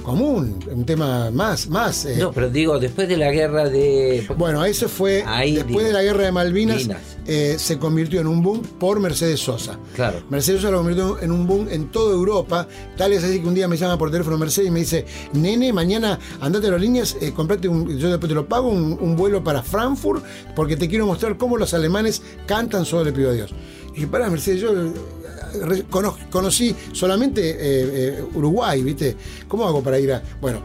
común, 0.02 0.58
un 0.70 0.84
tema 0.84 1.30
más, 1.30 1.68
más. 1.68 2.04
eh, 2.04 2.16
no, 2.18 2.32
pero 2.32 2.50
digo, 2.50 2.78
después 2.80 3.08
de 3.08 3.16
la 3.16 3.30
guerra 3.30 3.68
de. 3.68 4.26
Bueno, 4.36 4.64
eso 4.64 4.88
fue 4.88 5.22
Ahí, 5.24 5.52
después 5.54 5.76
digo. 5.76 5.86
de 5.86 5.92
la 5.92 6.02
guerra 6.02 6.24
de 6.24 6.32
Malvinas, 6.32 6.88
eh, 7.26 7.54
se 7.58 7.78
convirtió 7.78 8.20
en 8.20 8.26
un 8.26 8.42
boom 8.42 8.62
por 8.62 8.98
Mercedes 8.98 9.38
Sosa. 9.40 9.78
Claro. 9.94 10.20
Mercedes 10.30 10.60
Sosa 10.62 10.72
lo 10.72 10.78
convirtió 10.78 11.20
en 11.20 11.30
un 11.30 11.46
boom 11.46 11.68
en 11.70 11.92
toda 11.92 12.12
Europa. 12.12 12.66
Tal 12.96 13.12
es 13.12 13.22
así 13.22 13.40
que 13.40 13.46
un 13.46 13.54
día 13.54 13.68
me 13.68 13.76
llama 13.76 13.96
por 13.96 14.10
teléfono 14.10 14.36
Mercedes 14.36 14.68
y 14.68 14.72
me 14.72 14.80
dice, 14.80 15.06
nene, 15.34 15.72
mañana 15.72 16.18
andate 16.40 16.66
a 16.66 16.70
aerolíneas, 16.70 17.16
eh, 17.20 17.32
comprate 17.32 17.68
un, 17.68 17.96
yo 17.98 18.10
después 18.10 18.28
te 18.28 18.34
lo 18.34 18.48
pago, 18.48 18.68
un, 18.68 18.98
un 19.00 19.14
vuelo 19.14 19.44
para 19.44 19.62
Frankfurt, 19.62 20.24
porque 20.56 20.76
te 20.76 20.88
quiero 20.88 21.06
mostrar 21.06 21.36
cómo 21.38 21.56
los 21.56 21.72
alemanes 21.72 22.20
cantan 22.46 22.84
solo 22.84 23.04
le 23.04 23.12
pido 23.12 23.30
a 23.30 23.34
Dios. 23.34 23.54
Y 23.94 24.06
pará, 24.06 24.28
Mercedes, 24.30 24.60
yo 24.62 24.72
conocí 26.30 26.74
solamente 26.92 27.50
eh, 27.50 27.56
eh, 28.18 28.24
Uruguay, 28.34 28.82
¿viste? 28.82 29.16
¿Cómo 29.48 29.66
hago 29.66 29.82
para 29.82 29.98
ir 29.98 30.12
a...? 30.12 30.22
Bueno, 30.40 30.60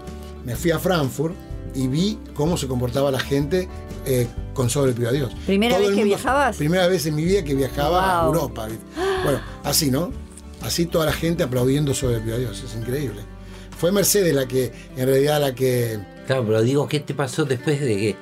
me 0.45 0.55
fui 0.55 0.71
a 0.71 0.79
Frankfurt 0.79 1.35
y 1.75 1.87
vi 1.87 2.17
cómo 2.33 2.57
se 2.57 2.67
comportaba 2.67 3.11
la 3.11 3.19
gente 3.19 3.67
eh, 4.05 4.27
con 4.53 4.69
Sobre 4.69 4.93
Pido 4.93 5.09
a 5.09 5.11
Dios. 5.11 5.31
¿Primera 5.45 5.75
Todo 5.75 5.81
vez 5.81 5.89
el 5.89 5.95
que 5.95 6.01
mundo- 6.05 6.15
viajabas? 6.15 6.57
Primera 6.57 6.87
vez 6.87 7.05
en 7.05 7.15
mi 7.15 7.23
vida 7.25 7.43
que 7.43 7.53
viajaba 7.55 8.23
a. 8.23 8.25
Europa. 8.27 8.67
¿viste? 8.67 8.85
Bueno, 9.23 9.39
así, 9.63 9.91
¿no? 9.91 10.11
Así 10.61 10.85
toda 10.85 11.05
la 11.05 11.13
gente 11.13 11.43
aplaudiendo 11.43 11.93
Sobre 11.93 12.19
Pido 12.19 12.35
a 12.35 12.39
Dios. 12.39 12.63
Es 12.63 12.75
increíble. 12.75 13.21
Fue 13.77 13.91
Mercedes 13.91 14.33
la 14.33 14.47
que, 14.47 14.71
en 14.95 15.05
realidad, 15.05 15.39
la 15.39 15.53
que... 15.53 15.99
Claro, 16.25 16.43
pero 16.47 16.61
digo, 16.63 16.87
¿qué 16.87 16.99
te 16.99 17.13
pasó 17.13 17.45
después 17.45 17.79
de 17.79 17.95
que. 17.95 18.15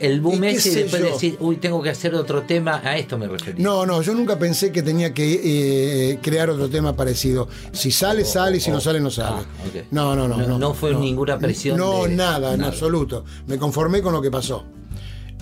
El 0.00 0.20
boom 0.20 0.36
¿Y 0.36 0.40
qué 0.40 0.50
ese 0.52 0.68
y 0.70 0.74
después 0.82 1.02
yo? 1.02 1.08
decir, 1.12 1.36
uy, 1.40 1.56
tengo 1.56 1.82
que 1.82 1.90
hacer 1.90 2.14
otro 2.14 2.42
tema, 2.42 2.80
a 2.84 2.96
esto 2.98 3.16
me 3.18 3.26
refería. 3.26 3.62
No, 3.64 3.86
no, 3.86 4.02
yo 4.02 4.14
nunca 4.14 4.38
pensé 4.38 4.70
que 4.72 4.82
tenía 4.82 5.14
que 5.14 5.40
eh, 6.12 6.18
crear 6.22 6.50
otro 6.50 6.68
tema 6.68 6.94
parecido. 6.94 7.48
Si 7.72 7.90
sale, 7.90 8.24
sale, 8.24 8.60
si 8.60 8.70
no 8.70 8.80
sale, 8.80 9.00
no 9.00 9.10
sale. 9.10 9.36
Ah. 9.40 9.80
No, 9.90 10.14
no, 10.14 10.28
no. 10.28 10.36
No- 10.38 10.46
No, 10.46 10.58
no 10.58 10.74
fue 10.74 10.94
ninguna 10.94 11.38
presión 11.38 11.78
No, 11.78 12.04
de- 12.04 12.10
nada, 12.14 12.52
en 12.54 12.60
nada. 12.60 12.72
absoluto. 12.72 13.24
Me 13.46 13.56
conformé 13.58 14.02
con 14.02 14.12
lo 14.12 14.20
que 14.22 14.30
pasó. 14.30 14.64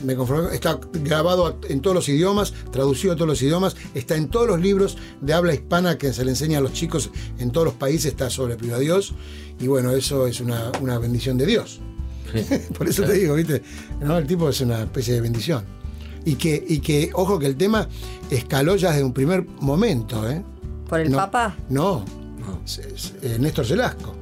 Me 0.03 0.17
conformé, 0.17 0.55
está 0.55 0.79
grabado 0.93 1.59
en 1.69 1.81
todos 1.81 1.95
los 1.95 2.09
idiomas, 2.09 2.53
traducido 2.73 3.13
a 3.15 3.17
todos 3.17 3.29
los 3.29 3.41
idiomas, 3.43 3.75
está 3.95 4.17
en 4.17 4.29
todos 4.29 4.47
los 4.49 4.61
libros 4.61 4.99
de 5.21 5.33
habla 5.33 5.55
hispana 5.55 5.97
que 5.99 6.13
se 6.13 6.25
le 6.25 6.33
enseña 6.33 6.59
a 6.59 6.61
los 6.61 6.73
chicos 6.73 7.11
en 7.39 7.51
todos 7.53 7.65
los 7.67 7.75
países, 7.75 8.07
está 8.07 8.29
sobre 8.29 8.57
Pido 8.57 8.75
a 8.77 8.79
Dios. 8.81 9.15
Y 9.61 9.67
bueno, 9.69 9.93
eso 9.93 10.27
es 10.27 10.41
una, 10.41 10.73
una 10.83 10.99
bendición 10.99 11.39
de 11.39 11.47
Dios. 11.47 11.81
Por 12.79 12.89
eso 12.89 13.03
te 13.05 13.13
digo, 13.15 13.35
¿viste? 13.35 13.63
No, 14.01 14.19
el 14.19 14.27
tipo 14.27 14.49
es 14.49 14.61
una 14.61 14.83
especie 14.83 15.15
de 15.15 15.21
bendición. 15.21 15.65
Y 16.25 16.37
que, 16.37 16.65
y 16.67 16.81
que, 16.81 17.11
ojo, 17.15 17.39
que 17.39 17.47
el 17.47 17.57
tema 17.57 17.87
escaló 18.31 18.77
ya 18.77 18.91
desde 18.93 19.05
un 19.05 19.13
primer 19.13 19.45
momento, 19.61 20.29
¿eh? 20.29 20.43
¿Por 20.89 21.01
el 21.01 21.11
No, 21.11 21.19
Papa? 21.19 21.57
No, 21.69 22.05
es- 22.65 22.79
es, 22.79 23.13
eh, 23.23 23.37
Néstor 23.39 23.67
Celasco. 23.67 24.15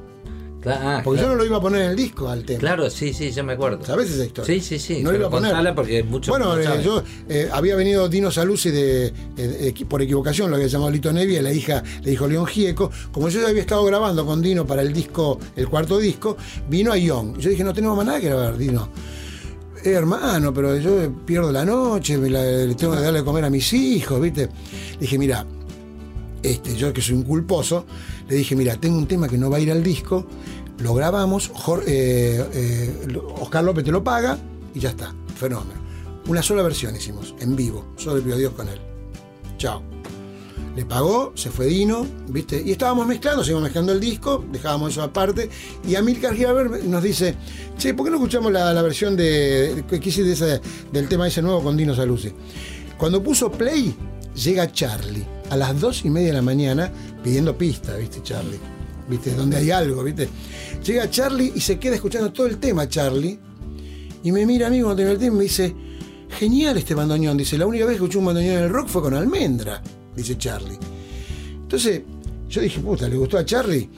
Ah, 0.65 1.01
Porque 1.03 1.19
claro. 1.19 1.33
yo 1.33 1.35
no 1.37 1.41
lo 1.41 1.45
iba 1.45 1.57
a 1.57 1.61
poner 1.61 1.81
en 1.83 1.89
el 1.91 1.95
disco 1.95 2.29
al 2.29 2.43
tema. 2.43 2.59
Claro, 2.59 2.89
sí, 2.89 3.13
sí, 3.13 3.31
yo 3.31 3.43
me 3.43 3.53
acuerdo. 3.53 3.83
¿Sabes 3.85 4.11
esa 4.11 4.25
historia? 4.25 4.53
Sí, 4.53 4.61
sí, 4.61 4.79
sí. 4.79 5.03
No 5.03 5.11
lo 5.11 5.17
iba 5.17 5.27
a 5.27 5.29
poner. 5.29 5.75
porque 5.75 6.03
muchos 6.03 6.29
Bueno, 6.29 6.55
no 6.55 6.61
eh, 6.61 6.81
yo 6.83 7.03
eh, 7.29 7.49
había 7.51 7.75
venido 7.75 8.07
Dino 8.09 8.31
Saluzzi 8.31 8.71
de, 8.71 9.13
eh, 9.37 9.73
por 9.87 10.01
equivocación, 10.01 10.49
lo 10.49 10.55
había 10.55 10.67
llamado 10.67 10.91
Lito 10.91 11.11
Nevia, 11.11 11.41
la 11.41 11.51
hija 11.51 11.83
le 12.03 12.11
dijo 12.11 12.27
León 12.27 12.45
Gieco. 12.45 12.91
Como 13.11 13.29
yo 13.29 13.41
ya 13.41 13.49
había 13.49 13.61
estado 13.61 13.83
grabando 13.85 14.25
con 14.25 14.41
Dino 14.41 14.65
para 14.65 14.81
el 14.81 14.93
disco, 14.93 15.39
el 15.55 15.67
cuarto 15.67 15.97
disco, 15.97 16.37
vino 16.69 16.91
a 16.91 16.97
Ion. 16.97 17.37
Yo 17.39 17.49
dije, 17.49 17.63
no 17.63 17.73
tenemos 17.73 17.97
más 17.97 18.05
nada 18.05 18.19
que 18.19 18.27
grabar, 18.27 18.57
Dino. 18.57 18.89
Eh, 19.83 19.91
hermano, 19.91 20.53
pero 20.53 20.77
yo 20.77 21.11
pierdo 21.25 21.51
la 21.51 21.65
noche, 21.65 22.17
le 22.17 22.73
tengo 22.75 22.93
que 22.93 23.01
darle 23.01 23.19
de 23.19 23.25
comer 23.25 23.43
a 23.43 23.49
mis 23.49 23.73
hijos, 23.73 24.21
¿viste? 24.21 24.43
Le 24.93 24.99
dije, 24.99 25.17
mira, 25.17 25.45
este, 26.43 26.75
yo 26.75 26.93
que 26.93 27.01
soy 27.01 27.15
un 27.15 27.23
culposo, 27.23 27.85
le 28.27 28.35
dije, 28.35 28.55
mira, 28.55 28.75
tengo 28.77 28.97
un 28.97 29.07
tema 29.07 29.27
que 29.27 29.37
no 29.37 29.49
va 29.49 29.57
a 29.57 29.59
ir 29.59 29.71
al 29.71 29.81
disco, 29.81 30.27
lo 30.79 30.93
grabamos, 30.93 31.51
eh, 31.87 32.45
eh, 32.53 33.17
Oscar 33.39 33.63
López 33.63 33.83
te 33.83 33.91
lo 33.91 34.03
paga 34.03 34.37
y 34.75 34.79
ya 34.79 34.89
está, 34.89 35.13
fenómeno. 35.35 35.81
Una 36.27 36.41
sola 36.41 36.63
versión 36.63 36.95
hicimos, 36.95 37.35
en 37.39 37.55
vivo, 37.55 37.93
solo 37.97 38.21
a 38.33 38.37
Dios 38.37 38.53
con 38.53 38.67
él. 38.69 38.79
Chao. 39.57 39.81
Le 40.75 40.85
pagó, 40.85 41.33
se 41.35 41.51
fue 41.51 41.67
Dino, 41.67 42.05
¿viste? 42.29 42.61
Y 42.65 42.71
estábamos 42.71 43.05
mezclando, 43.05 43.43
seguimos 43.43 43.63
mezclando 43.63 43.91
el 43.91 43.99
disco, 43.99 44.43
dejábamos 44.51 44.91
eso 44.93 45.03
aparte. 45.03 45.47
Y 45.87 45.93
Amilcar 45.95 46.33
Giaber 46.35 46.83
nos 46.85 47.03
dice, 47.03 47.35
che, 47.77 47.93
¿por 47.93 48.05
qué 48.05 48.09
no 48.09 48.17
escuchamos 48.17 48.51
la, 48.51 48.81
versión 48.81 49.15
de, 49.15 49.83
que 49.87 50.09
ese- 50.09 50.61
del 50.91 51.07
tema 51.07 51.27
ese 51.27 51.43
nuevo 51.43 51.61
con 51.61 51.77
Dino 51.77 51.93
Saluzzi? 51.93 52.31
Cuando 52.97 53.21
puso 53.21 53.51
play, 53.51 53.93
llega 54.35 54.71
Charlie 54.71 55.25
a 55.49 55.57
las 55.57 55.79
dos 55.79 56.05
y 56.05 56.09
media 56.09 56.29
de 56.29 56.33
la 56.33 56.41
mañana 56.41 56.91
pidiendo 57.23 57.57
pista, 57.57 57.95
¿viste, 57.95 58.21
Charlie? 58.23 58.59
¿Viste? 59.07 59.33
Donde 59.35 59.57
hay 59.57 59.71
algo, 59.71 60.03
¿viste? 60.03 60.29
Llega 60.83 61.09
Charlie 61.09 61.51
y 61.55 61.59
se 61.59 61.77
queda 61.77 61.95
escuchando 61.95 62.31
todo 62.31 62.47
el 62.47 62.57
tema, 62.57 62.87
Charlie. 62.87 63.39
Y 64.23 64.31
me 64.31 64.45
mira 64.45 64.67
a 64.67 64.69
mí 64.69 64.81
cuando 64.81 65.01
y 65.01 65.31
me 65.31 65.43
dice, 65.43 65.75
genial 66.29 66.77
este 66.77 66.95
bandoneón. 66.95 67.37
Dice, 67.37 67.57
la 67.57 67.67
única 67.67 67.85
vez 67.85 67.93
que 67.93 68.03
escuché 68.03 68.17
un 68.17 68.25
bandoneón 68.25 68.57
en 68.57 68.63
el 68.63 68.69
rock 68.69 68.87
fue 68.87 69.01
con 69.01 69.13
Almendra, 69.13 69.81
dice 70.15 70.37
Charlie. 70.37 70.79
Entonces, 71.61 72.01
yo 72.47 72.61
dije, 72.61 72.79
puta, 72.79 73.09
¿le 73.09 73.17
gustó 73.17 73.37
a 73.37 73.45
Charlie? 73.45 73.89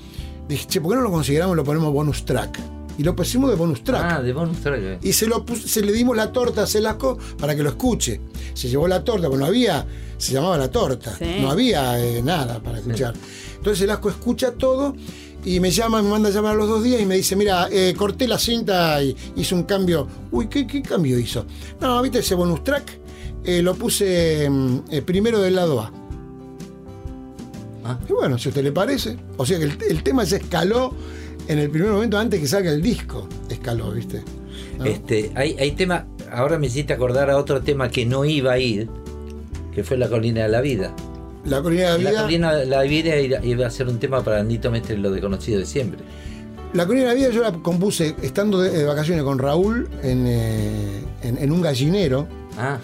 Dije, 0.47 0.67
che, 0.67 0.81
¿por 0.81 0.91
qué 0.91 0.95
no 0.97 1.03
lo 1.03 1.11
consideramos 1.11 1.55
lo 1.55 1.63
ponemos 1.63 1.93
bonus 1.93 2.25
track? 2.25 2.74
Y 2.97 3.03
lo 3.03 3.15
pusimos 3.15 3.49
de 3.49 3.55
bonus 3.57 3.83
track. 3.83 4.03
Ah, 4.05 4.21
de 4.21 4.31
bonus 4.33 4.57
track. 4.59 4.79
eh. 4.81 4.99
Y 5.01 5.11
se, 5.13 5.27
lo 5.27 5.45
pus- 5.45 5.65
se 5.65 5.81
le 5.81 5.91
dimos 5.91 6.15
la 6.15 6.31
torta 6.31 6.63
a 6.63 6.67
Celasco 6.67 7.17
para 7.37 7.55
que 7.55 7.61
lo 7.63 7.69
escuche. 7.69 8.21
Se 8.53 8.69
llevó 8.69 8.87
la 8.87 9.03
torta, 9.03 9.27
porque 9.27 9.39
no 9.39 9.45
había, 9.47 9.85
se 10.17 10.31
llamaba 10.33 10.57
la 10.57 10.71
torta, 10.71 11.13
Sí. 11.17 11.25
no 11.41 11.49
había 11.51 11.99
eh, 11.99 12.21
nada 12.23 12.61
para 12.63 12.77
escuchar. 12.79 13.13
Entonces 13.57 13.79
Celasco 13.79 14.09
escucha 14.09 14.51
todo 14.53 14.95
y 15.43 15.59
me 15.59 15.71
llama, 15.71 16.01
me 16.01 16.09
manda 16.09 16.29
a 16.29 16.31
llamar 16.31 16.53
a 16.53 16.55
los 16.55 16.69
dos 16.69 16.83
días 16.83 17.01
y 17.01 17.05
me 17.05 17.15
dice, 17.15 17.35
mira, 17.35 17.67
eh, 17.71 17.93
corté 17.97 18.27
la 18.27 18.39
cinta 18.39 19.03
y 19.03 19.15
hice 19.35 19.53
un 19.55 19.63
cambio. 19.63 20.07
Uy, 20.31 20.47
¿qué, 20.47 20.65
qué 20.65 20.81
cambio 20.81 21.19
hizo? 21.19 21.45
No, 21.81 22.01
viste 22.01 22.19
ese 22.19 22.33
bonus 22.35 22.63
track, 22.63 22.99
Eh, 23.43 23.61
lo 23.61 23.75
puse 23.75 24.49
mm, 24.49 24.77
eh, 24.89 25.01
primero 25.03 25.39
del 25.41 25.55
lado 25.55 25.79
A. 25.81 25.91
Ah. 27.83 27.99
Y 28.09 28.13
bueno, 28.13 28.37
si 28.39 28.47
a 28.47 28.49
usted 28.49 28.63
le 28.63 28.71
parece. 28.71 29.17
O 29.37 29.45
sea 29.45 29.57
que 29.59 29.65
el, 29.65 29.77
el 29.89 30.01
tema 30.03 30.25
se 30.25 30.37
escaló 30.37 30.93
en 31.47 31.59
el 31.59 31.69
primer 31.69 31.91
momento 31.91 32.17
antes 32.17 32.39
que 32.39 32.47
salga 32.47 32.71
el 32.71 32.81
disco. 32.81 33.27
Escaló, 33.49 33.91
¿viste? 33.91 34.21
¿No? 34.79 34.85
Este, 34.85 35.31
hay, 35.35 35.55
hay 35.59 35.71
tema, 35.71 36.05
ahora 36.31 36.57
me 36.59 36.67
hiciste 36.67 36.93
acordar 36.93 37.29
a 37.29 37.37
otro 37.37 37.61
tema 37.61 37.89
que 37.89 38.05
no 38.05 38.25
iba 38.25 38.53
a 38.53 38.59
ir, 38.59 38.89
que 39.73 39.83
fue 39.83 39.97
La 39.97 40.07
Colina 40.09 40.43
de 40.43 40.49
la 40.49 40.61
Vida. 40.61 40.93
La 41.45 41.61
colina 41.61 41.93
de 41.95 41.97
la 41.99 42.03
La 42.03 42.09
vida. 42.09 42.21
Colina 42.23 42.55
de 42.55 42.65
la 42.65 42.81
Vida 42.81 43.15
iba 43.43 43.67
a 43.67 43.69
ser 43.69 43.87
un 43.87 43.99
tema 43.99 44.23
para 44.23 44.43
Nito 44.43 44.71
Mestre, 44.71 44.97
lo 44.97 45.11
desconocido 45.11 45.59
de 45.59 45.65
siempre. 45.67 45.99
La 46.73 46.85
colina 46.87 47.05
de 47.05 47.09
la 47.11 47.13
vida 47.15 47.29
yo 47.29 47.41
la 47.43 47.51
compuse 47.53 48.15
estando 48.23 48.59
de, 48.59 48.71
de 48.71 48.83
vacaciones 48.83 49.23
con 49.23 49.37
Raúl 49.39 49.87
en, 50.03 50.25
eh, 50.27 51.03
en- 51.21 51.37
en 51.37 51.51
un 51.51 51.61
gallinero. 51.61 52.27
Ah, 52.57 52.79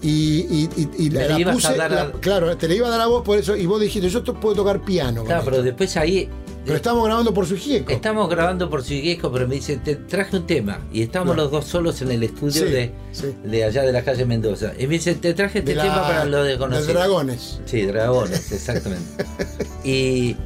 Y, 0.00 0.68
y- 0.98 1.10
la, 1.10 1.38
la 1.38 1.52
puse. 1.52 1.66
a 1.68 1.88
la- 1.88 2.12
claro, 2.20 2.56
te 2.56 2.68
le 2.68 2.76
iba 2.76 2.86
a 2.86 2.90
dar 2.90 3.00
a 3.00 3.06
vos 3.06 3.22
por 3.24 3.38
eso. 3.38 3.56
Y 3.56 3.66
vos 3.66 3.80
dijiste, 3.80 4.08
yo 4.08 4.22
to- 4.22 4.34
puedo 4.38 4.54
tocar 4.54 4.82
piano. 4.82 5.24
claro, 5.24 5.40
esto. 5.40 5.50
pero 5.50 5.62
después 5.62 5.96
ahí 5.96 6.28
Pero 6.64 6.76
estamos 6.76 7.04
grabando 7.04 7.34
por 7.34 7.46
su 7.46 7.56
gieco. 7.56 7.92
estamos 7.92 8.28
grabando 8.30 8.70
por 8.70 8.82
Siguesco, 8.82 9.30
pero 9.30 9.46
me 9.46 9.56
dice, 9.56 9.76
te 9.76 9.96
traje 9.96 10.36
un 10.36 10.46
tema. 10.46 10.78
Y 10.92 11.02
estábamos 11.02 11.36
No. 11.36 11.42
los 11.42 11.52
dos 11.52 11.64
solos 11.66 12.00
en 12.02 12.10
el 12.10 12.22
estudio 12.22 12.64
Sí, 12.66 12.70
de, 12.72 12.90
sí. 13.12 13.34
de 13.44 13.64
allá 13.64 13.82
de 13.82 13.92
la 13.92 14.02
calle 14.02 14.24
Mendoza. 14.24 14.72
Y 14.78 14.86
me 14.86 14.94
dice, 14.94 15.14
te 15.14 15.34
traje 15.34 15.58
este 15.58 15.74
la- 15.74 15.82
tema 15.82 16.02
para 16.02 16.24
lo 16.24 16.42
de 16.42 16.50
desconocido. 16.50 16.94
dragones. 16.94 17.60
Sí, 17.66 17.82
dragones, 17.82 18.50
exactamente. 18.52 19.04
y, 19.84 20.36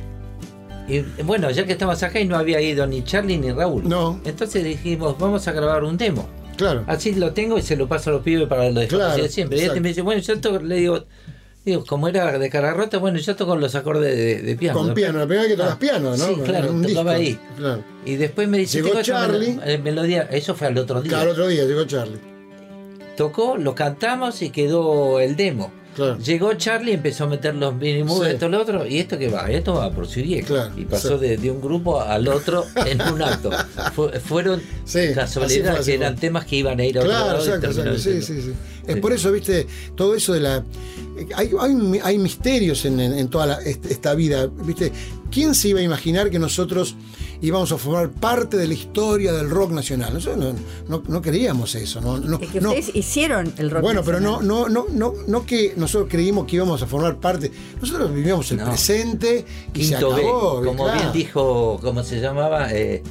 y, 0.88 1.04
bueno, 1.24 1.50
ya 1.50 1.64
que 1.66 1.72
estabas 1.72 2.02
acá 2.02 2.18
y 2.20 2.26
no 2.26 2.36
había 2.36 2.60
ido 2.60 2.86
ni 2.86 3.04
Charlie 3.04 3.38
ni 3.38 3.52
Raúl. 3.52 3.88
No. 3.88 4.20
Entonces 4.24 4.64
dijimos, 4.64 5.16
vamos 5.18 5.46
a 5.46 5.52
grabar 5.52 5.84
un 5.84 5.96
demo. 5.96 6.28
Claro. 6.56 6.82
Así 6.88 7.14
lo 7.14 7.32
tengo 7.32 7.56
y 7.58 7.62
se 7.62 7.76
lo 7.76 7.86
paso 7.86 8.10
a 8.10 8.14
los 8.14 8.22
pibes 8.22 8.48
para 8.48 8.68
lo 8.70 8.80
desconocido 8.80 9.14
Claro, 9.14 9.28
siempre. 9.30 9.58
Y 9.58 9.62
este 9.62 9.80
me 9.80 9.88
dice, 9.90 10.02
bueno, 10.02 10.20
yo 10.20 10.34
le 10.60 10.74
digo, 10.74 11.04
digo, 11.70 11.84
como 11.86 12.08
era 12.08 12.38
de 12.38 12.50
cara 12.50 12.74
rota, 12.74 12.98
bueno, 12.98 13.18
yo 13.18 13.36
toco 13.36 13.56
los 13.56 13.74
acordes 13.74 14.14
de, 14.16 14.42
de 14.42 14.56
piano. 14.56 14.78
Con 14.78 14.94
piano, 14.94 15.18
la 15.18 15.26
primera 15.26 15.42
vez 15.42 15.52
que 15.52 15.56
tocas 15.56 15.74
Ah, 15.74 15.78
piano, 15.78 16.10
¿no? 16.16 16.26
Sí, 16.26 16.34
claro, 16.44 16.72
un 16.72 16.82
tocaba 16.86 17.14
disco. 17.14 17.40
ahí. 17.44 17.56
Claro. 17.56 17.84
Y 18.04 18.16
después 18.16 18.48
me 18.48 18.58
dice, 18.58 18.82
Llegó 18.82 19.00
Charlie. 19.02 19.58
eh, 19.64 19.78
melodía, 19.78 20.22
eso 20.30 20.54
fue 20.54 20.66
al 20.68 20.78
otro 20.78 21.00
día. 21.02 21.10
Claro, 21.12 21.32
otro 21.32 21.46
día 21.48 21.64
llegó 21.64 21.84
Charlie. 21.84 22.18
Tocó, 23.16 23.56
lo 23.56 23.74
cantamos 23.74 24.42
y 24.42 24.50
quedó 24.50 25.18
el 25.20 25.34
demo. 25.36 25.72
Claro. 25.98 26.18
Llegó 26.20 26.54
Charlie, 26.54 26.92
empezó 26.92 27.24
a 27.24 27.26
meter 27.26 27.54
los 27.56 27.74
mini 27.74 28.04
moves, 28.04 28.28
Sí. 28.28 28.34
esto, 28.34 28.48
lo 28.48 28.62
otro, 28.62 28.86
y 28.86 28.98
esto 28.98 29.18
que 29.18 29.28
va, 29.28 29.50
esto 29.50 29.74
va 29.74 29.90
por 29.90 30.06
su. 30.06 30.20
Claro, 30.46 30.70
y 30.76 30.84
pasó 30.84 31.18
de, 31.18 31.36
de 31.36 31.50
un 31.50 31.60
grupo 31.60 32.00
al 32.00 32.28
otro 32.28 32.64
en 32.86 33.02
un 33.02 33.20
acto. 33.20 33.50
Fue- 33.94 34.20
fueron 34.20 34.62
Sí, 34.84 35.08
casualidades 35.12 35.84
que 35.86 35.94
eran 35.94 36.14
temas 36.16 36.44
que 36.46 36.54
iban 36.56 36.78
a 36.78 36.84
ir 36.84 36.98
a 36.98 37.00
otro 37.00 37.10
Claro, 37.10 37.26
lado 37.38 37.44
y 37.44 37.48
exacto. 37.48 37.98
Sí, 37.98 38.22
sí, 38.22 38.40
sí. 38.42 38.52
Es 38.86 38.96
por 38.98 39.12
eso, 39.12 39.32
viste, 39.32 39.66
todo 39.96 40.14
eso 40.14 40.32
de 40.32 40.40
la. 40.40 40.64
Hay, 41.34 41.50
hay, 42.02 42.16
misterios 42.16 42.84
en, 42.84 43.00
en- 43.00 43.12
en 43.18 43.28
toda 43.28 43.46
la- 43.46 43.60
esta 43.62 44.14
vida, 44.14 44.46
viste. 44.64 44.92
¿Quién 45.32 45.54
se 45.54 45.68
iba 45.68 45.80
a 45.80 45.82
imaginar 45.82 46.30
que 46.30 46.38
nosotros 46.38 46.94
íbamos 47.40 47.70
a 47.72 47.78
formar 47.78 48.10
parte 48.10 48.56
de 48.56 48.66
la 48.68 48.74
historia 48.74 49.32
del 49.32 49.48
rock 49.50 49.70
nacional? 49.72 50.14
Nosotros 50.14 50.54
no, 50.88 50.98
no, 50.98 51.02
no 51.08 51.22
creíamos 51.22 51.74
eso, 51.74 52.00
no, 52.00 52.18
no, 52.18 52.38
Es 52.38 52.50
que 52.50 52.60
no. 52.60 52.70
ustedes 52.70 52.94
hicieron 52.94 53.52
el 53.58 53.70
rock. 53.70 53.82
Bueno, 53.82 54.02
pero 54.04 54.20
no, 54.20 54.40
no, 54.42 54.68
no, 54.68 54.86
no, 54.90 55.14
no 55.26 55.46
que 55.46 55.74
nosotros 55.76 56.08
creímos 56.10 56.46
que 56.46 56.56
íbamos 56.56 56.82
a 56.82 56.86
formar 56.86 57.16
parte. 57.16 57.50
Nosotros 57.80 58.12
vivíamos 58.14 58.50
el 58.50 58.58
No. 58.58 58.64
presente 58.66 59.44
y 59.74 59.84
se 59.84 59.90
Quinto 59.94 60.14
B, 60.14 60.22
acabó. 60.22 60.62
como 60.64 60.84
claro. 60.84 61.00
bien 61.00 61.12
dijo, 61.12 61.78
¿cómo 61.82 62.02
se 62.02 62.20
llamaba? 62.20 62.72
Eh, 62.72 63.02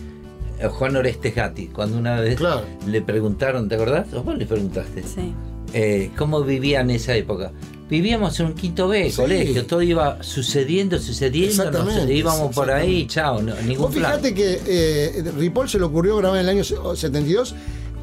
Juan 0.71 0.95
Oreste 0.95 1.31
Gatti, 1.31 1.67
cuando 1.67 1.97
una 1.97 2.19
vez 2.19 2.35
Claro. 2.37 2.63
le 2.87 3.01
preguntaron, 3.01 3.69
¿te 3.69 3.75
acordás? 3.75 4.11
¿O 4.13 4.23
vos 4.23 4.37
le 4.37 4.45
preguntaste? 4.45 5.03
Sí. 5.03 5.33
Eh, 5.73 6.09
¿Cómo 6.17 6.41
vivían 6.43 6.89
en 6.89 6.95
esa 6.95 7.15
época? 7.15 7.51
Vivíamos 7.89 8.37
en 8.41 8.47
un 8.47 8.53
quinto 8.53 8.87
B, 8.89 9.09
Sí. 9.09 9.15
colegio, 9.15 9.65
todo 9.65 9.81
iba 9.81 10.21
sucediendo, 10.21 10.99
sucediendo, 10.99 11.63
nos- 11.65 11.73
Exactamente, 11.75 12.13
íbamos 12.13 12.53
por 12.53 12.69
ahí, 12.69 13.07
chao, 13.07 13.41
no, 13.41 13.55
ningún 13.61 13.85
Vos 13.85 13.95
plan. 13.95 14.11
fíjate 14.11 14.33
que 14.33 14.59
eh, 14.67 15.23
Ripoll 15.37 15.69
se 15.69 15.77
le 15.79 15.85
ocurrió 15.85 16.17
grabar 16.17 16.39
en 16.39 16.43
el 16.43 16.49
año 16.49 16.63
72 16.95 17.55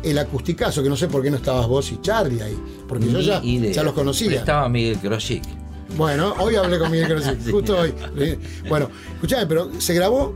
el 0.02 0.19
acusticazo, 0.19 0.82
que 0.82 0.89
no 0.89 0.97
sé 0.97 1.09
por 1.09 1.23
qué 1.23 1.31
no 1.31 1.36
estabas 1.36 1.66
vos 1.66 1.90
y 1.93 2.01
Charlie 2.01 2.40
ahí, 2.40 2.56
porque 2.89 3.11
yo 3.11 3.20
ya, 3.20 3.43
idea. 3.44 3.73
ya 3.73 3.82
los 3.82 3.93
conocía. 3.93 4.39
Estaba 4.39 4.69
Miguel 4.70 4.98
Groschick. 5.02 5.43
Bueno, 5.98 6.35
hoy 6.39 6.56
hablé 6.56 6.78
con 6.78 6.90
Miguel 6.90 7.09
Grossi, 7.09 7.31
Sí. 7.44 7.51
justo 7.51 7.78
hoy. 7.78 7.93
Bueno, 8.69 8.89
escuchame, 9.15 9.47
pero 9.47 9.70
se 9.78 9.93
grabó 9.94 10.35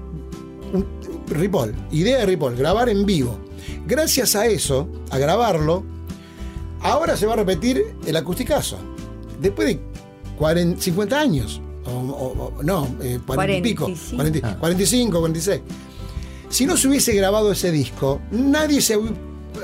un, 0.74 0.86
Ripoll, 1.30 1.74
idea 1.90 2.18
de 2.18 2.26
Ripoll, 2.26 2.54
grabar 2.54 2.88
en 2.90 3.04
vivo. 3.06 3.38
Gracias 3.86 4.36
a 4.36 4.46
eso, 4.46 4.88
a 5.10 5.16
grabarlo, 5.18 5.84
ahora 6.80 7.16
se 7.16 7.24
va 7.26 7.32
a 7.32 7.36
repetir 7.36 7.82
el 8.06 8.16
acusticazo. 8.16 8.78
Después 9.40 9.68
de 9.68 9.80
40, 10.36 10.80
50 10.80 11.20
años. 11.20 11.60
O, 11.84 11.90
o- 11.90 12.52
o- 12.58 12.62
no, 12.62 12.86
eh, 13.02 13.18
40 13.26 13.58
y 13.58 13.62
pico. 13.62 13.84
45. 13.84 14.16
40 14.16 14.48
Ah. 14.48 14.56
45, 14.58 15.18
46. 15.20 15.60
Si 16.50 16.66
no 16.66 16.76
se 16.76 16.88
hubiese 16.88 17.12
grabado 17.14 17.52
ese 17.52 17.70
disco, 17.70 18.20
nadie 18.30 18.80
se 18.80 18.98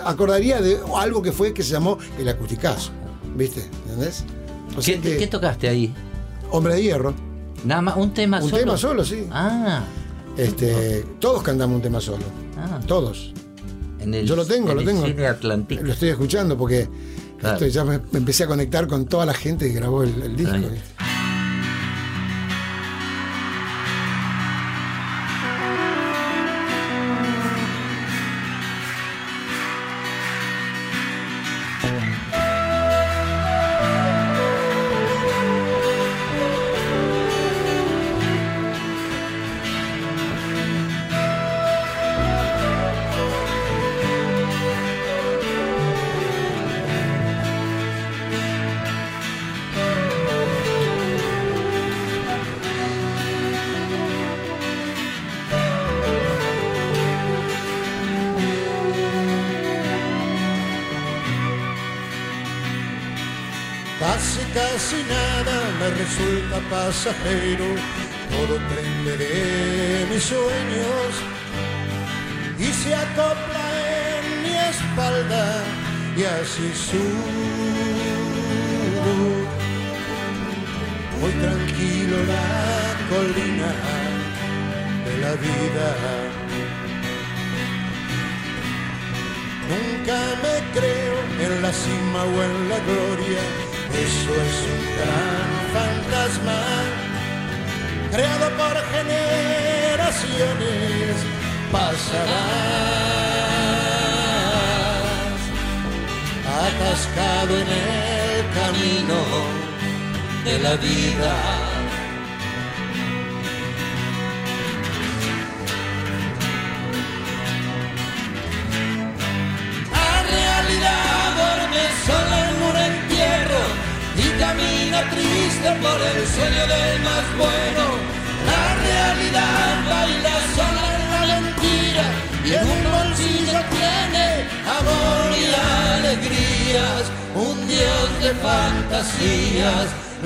acordaría 0.05 0.61
de 0.61 0.79
algo 0.97 1.23
que 1.23 1.33
fue 1.33 1.53
que 1.55 1.63
se 1.63 1.73
llamó 1.73 1.99
el 2.19 2.29
acusticazo. 2.29 2.91
¿Viste? 3.37 3.69
¿Entendés? 3.85 4.25
O 4.77 4.83
sea 4.83 4.95
¿Qué, 4.97 5.01
que- 5.01 5.17
qué 5.19 5.27
tocaste 5.27 5.69
ahí? 5.69 5.93
Hombre 6.51 6.75
de 6.75 6.83
Hierro. 6.83 7.15
Nada 7.65 7.81
más, 7.83 7.97
un 7.97 8.13
tema 8.13 8.39
Un 8.43 8.49
solo. 8.51 8.61
tema 8.61 8.77
solo, 8.77 9.05
sí. 9.05 9.27
Ah, 9.31 9.83
Este, 10.37 11.05
todos 11.21 11.43
cantamos 11.43 11.77
un 11.77 11.83
tema 11.83 12.01
solo. 12.01 12.25
ah. 12.59 12.81
Todos. 12.87 13.33
En 14.01 14.13
el, 14.15 14.27
Yo 14.27 14.37
lo 14.37 14.45
tengo, 14.45 14.71
en 14.71 14.75
lo 14.77 14.81
el 14.83 14.87
tengo. 14.87 15.07
Cine 15.07 15.27
Atlántico. 15.27 15.83
Lo 15.83 15.93
estoy 15.93 16.09
escuchando 16.11 16.57
porque 16.59 16.89
Claro. 17.45 17.67
ya 17.67 17.85
me, 17.85 17.99
me 18.11 18.19
empecé 18.19 18.45
a 18.45 18.47
conectar 18.47 18.87
con 18.87 19.07
toda 19.07 19.27
la 19.27 19.35
gente 19.35 19.69
que 19.69 19.75
grabó 19.75 20.03
el, 20.03 20.23
el 20.23 20.37
disco. 20.37 20.57
Resulta 66.95 67.74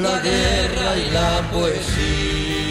la 0.02 0.20
guerra 0.20 0.96
y 0.96 1.10
la 1.10 1.50
poesía. 1.50 2.67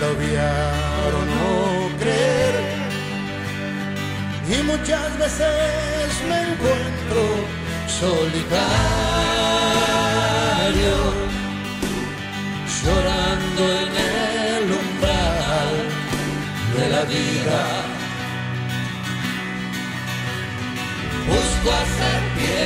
Para 0.00 0.12
obviar 0.12 1.10
o 1.14 1.22
no 1.34 1.98
creer. 1.98 2.54
Y 4.48 4.62
muchas 4.62 5.18
veces 5.18 6.10
me 6.28 6.38
encuentro 6.50 7.22
solitario, 7.86 8.56
llorando 12.82 13.62
en 13.82 13.92
el 14.48 14.64
umbral 14.82 15.72
de 16.76 16.84
la 16.88 17.02
vida. 17.04 17.60
Busco 21.28 21.68
hacer 21.82 22.20
pie 22.36 22.60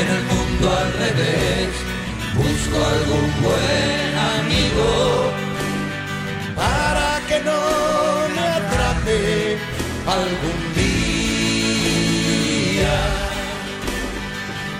en 0.00 0.06
el 0.16 0.22
mundo 0.32 0.64
al 0.80 0.90
revés. 1.04 1.72
Busco 2.34 2.76
algún 2.84 3.28
buen 3.42 4.12
amigo 4.38 5.43
no 7.44 8.28
me 8.34 8.44
atrape 8.60 9.58
algún 10.16 10.60
día, 10.74 10.94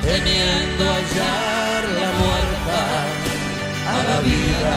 teniendo 0.03 0.83
hallar 0.85 1.83
la 2.01 2.11
muerta 2.23 2.81
a 3.95 3.97
la 4.09 4.19
vida. 4.21 4.75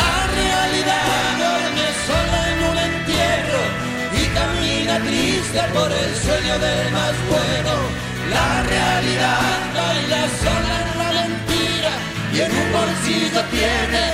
La 0.00 0.14
realidad 0.40 1.16
duerme 1.42 1.86
sola 2.06 2.40
en 2.52 2.58
un 2.70 2.78
entierro 2.90 3.62
y 4.20 4.22
camina 4.38 4.94
triste 5.08 5.60
por 5.74 5.90
el 5.90 6.10
sueño 6.16 6.54
del 6.58 6.84
más 6.92 7.14
bueno. 7.28 8.01
La 8.30 8.62
realidad 8.62 9.58
baila 9.74 10.22
sola 10.42 10.76
en 10.82 10.90
la 10.98 11.10
mentira 11.20 11.92
y 12.32 12.36
en 12.40 12.50
un 12.52 12.68
bolsillo 12.72 13.42
tiene 13.50 14.04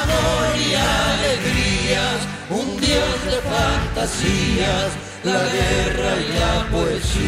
amor 0.00 0.48
y 0.56 0.74
alegrías, 0.74 2.20
un 2.50 2.68
dios 2.80 3.24
de 3.24 3.38
fantasías, 3.50 4.90
la 5.24 5.42
guerra 5.56 6.10
y 6.20 6.28
la 6.38 6.54
poesía. 6.70 7.26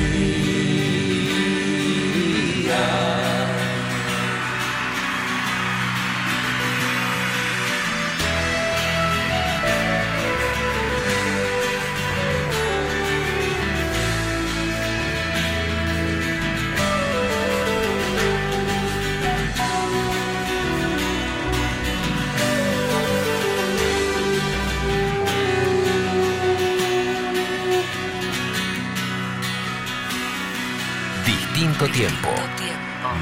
Tiempo. 31.93 32.29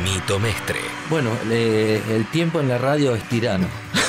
Mito 0.02 0.38
Mestre. 0.38 0.80
Bueno, 1.10 1.30
le- 1.48 1.97
el 2.16 2.26
tiempo 2.30 2.60
en 2.60 2.68
la 2.68 2.78
radio 2.78 3.14
es 3.14 3.22
tirano. 3.28 3.66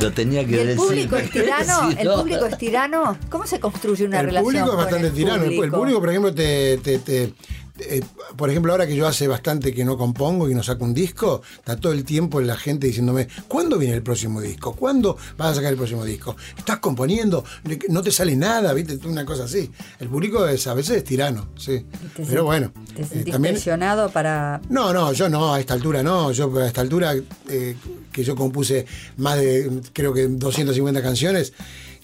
Lo 0.00 0.12
tenía 0.12 0.42
¿Y 0.42 0.46
que 0.46 0.60
el 0.60 0.66
decir. 0.68 0.76
público 0.82 1.16
es 1.16 1.30
tirano? 1.30 1.90
¿El 1.98 2.08
público 2.08 2.46
es 2.46 2.58
tirano? 2.58 3.18
¿Cómo 3.28 3.46
se 3.46 3.58
construye 3.60 4.04
una 4.04 4.20
el 4.20 4.26
relación 4.26 4.44
público 4.44 4.64
es 4.66 4.70
con 4.70 4.78
bastante 4.84 5.06
el 5.08 5.14
tirano. 5.14 5.44
El- 5.44 5.50
El 5.50 5.56
público? 5.56 5.76
público, 5.76 6.00
por 6.00 6.08
ejemplo, 6.10 6.34
te, 6.34 6.78
te- 6.78 6.98
te- 6.98 7.32
eh, 7.80 8.02
por 8.36 8.50
ejemplo, 8.50 8.72
ahora 8.72 8.86
que 8.86 8.96
yo 8.96 9.06
hace 9.06 9.28
bastante 9.28 9.72
que 9.72 9.84
no 9.84 9.96
compongo 9.96 10.48
y 10.48 10.54
no 10.54 10.62
saco 10.62 10.84
un 10.84 10.94
disco, 10.94 11.42
está 11.56 11.76
todo 11.76 11.92
el 11.92 12.04
tiempo 12.04 12.40
la 12.40 12.56
gente 12.56 12.86
diciéndome, 12.86 13.28
¿cuándo 13.46 13.78
viene 13.78 13.94
el 13.94 14.02
próximo 14.02 14.40
disco? 14.40 14.74
¿Cuándo 14.74 15.16
vas 15.36 15.52
a 15.52 15.54
sacar 15.56 15.72
el 15.72 15.76
próximo 15.76 16.04
disco? 16.04 16.36
¿Estás 16.56 16.78
componiendo? 16.78 17.44
No 17.88 18.02
te 18.02 18.10
sale 18.10 18.36
nada, 18.36 18.72
¿viste? 18.72 18.98
Una 19.06 19.24
cosa 19.24 19.44
así. 19.44 19.70
El 19.98 20.08
público 20.08 20.46
es, 20.46 20.66
a 20.66 20.74
veces 20.74 20.98
es 20.98 21.04
tirano, 21.04 21.48
sí. 21.56 21.84
¿Te 22.16 22.24
Pero 22.24 22.44
bueno, 22.44 22.72
¿Te 22.94 23.02
eh, 23.02 23.06
sentís 23.06 23.32
también... 23.32 23.54
presionado 23.54 24.10
para...? 24.10 24.60
No, 24.68 24.92
no, 24.92 25.12
yo 25.12 25.28
no, 25.28 25.54
a 25.54 25.60
esta 25.60 25.74
altura 25.74 26.02
no. 26.02 26.32
Yo 26.32 26.54
a 26.58 26.66
esta 26.66 26.80
altura 26.80 27.14
eh, 27.48 27.76
que 28.12 28.24
yo 28.24 28.34
compuse 28.34 28.86
más 29.16 29.38
de, 29.38 29.80
creo 29.92 30.12
que 30.12 30.26
250 30.26 31.02
canciones 31.02 31.52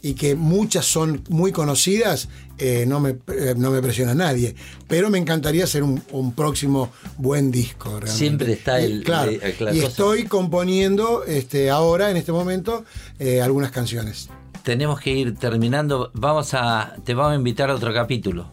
y 0.05 0.13
que 0.13 0.35
muchas 0.35 0.85
son 0.85 1.25
muy 1.31 1.51
conocidas, 1.51 2.29
eh, 2.59 2.85
no, 2.87 3.01
me, 3.01 3.17
eh, 3.29 3.55
no 3.57 3.71
me 3.71 3.81
presiona 3.81 4.15
nadie. 4.15 4.55
Pero 4.87 5.09
me 5.09 5.17
encantaría 5.17 5.65
hacer 5.65 5.83
un, 5.83 6.03
un 6.13 6.33
próximo 6.35 6.91
buen 7.17 7.51
disco. 7.51 7.89
realmente. 7.89 8.15
Siempre 8.19 8.53
está 8.53 8.79
el- 8.81 9.01
Y, 9.01 9.03
claro, 9.05 9.31
el- 9.31 9.43
el- 9.43 9.57
la 9.65 9.73
y 9.75 9.81
estoy 9.81 10.25
componiendo 10.25 11.25
este, 11.25 11.71
ahora, 11.71 12.11
en 12.11 12.19
este 12.19 12.33
momento, 12.33 12.85
eh, 13.19 13.41
algunas 13.41 13.71
canciones. 13.71 14.29
Tenemos 14.63 15.01
que 15.01 15.11
ir 15.11 15.37
terminando. 15.37 16.11
Vamos 16.13 16.53
a, 16.53 16.95
te 17.05 17.15
vamos 17.15 17.33
a 17.33 17.37
invitar 17.37 17.71
a 17.71 17.75
otro 17.75 17.93
capítulo. 17.95 18.51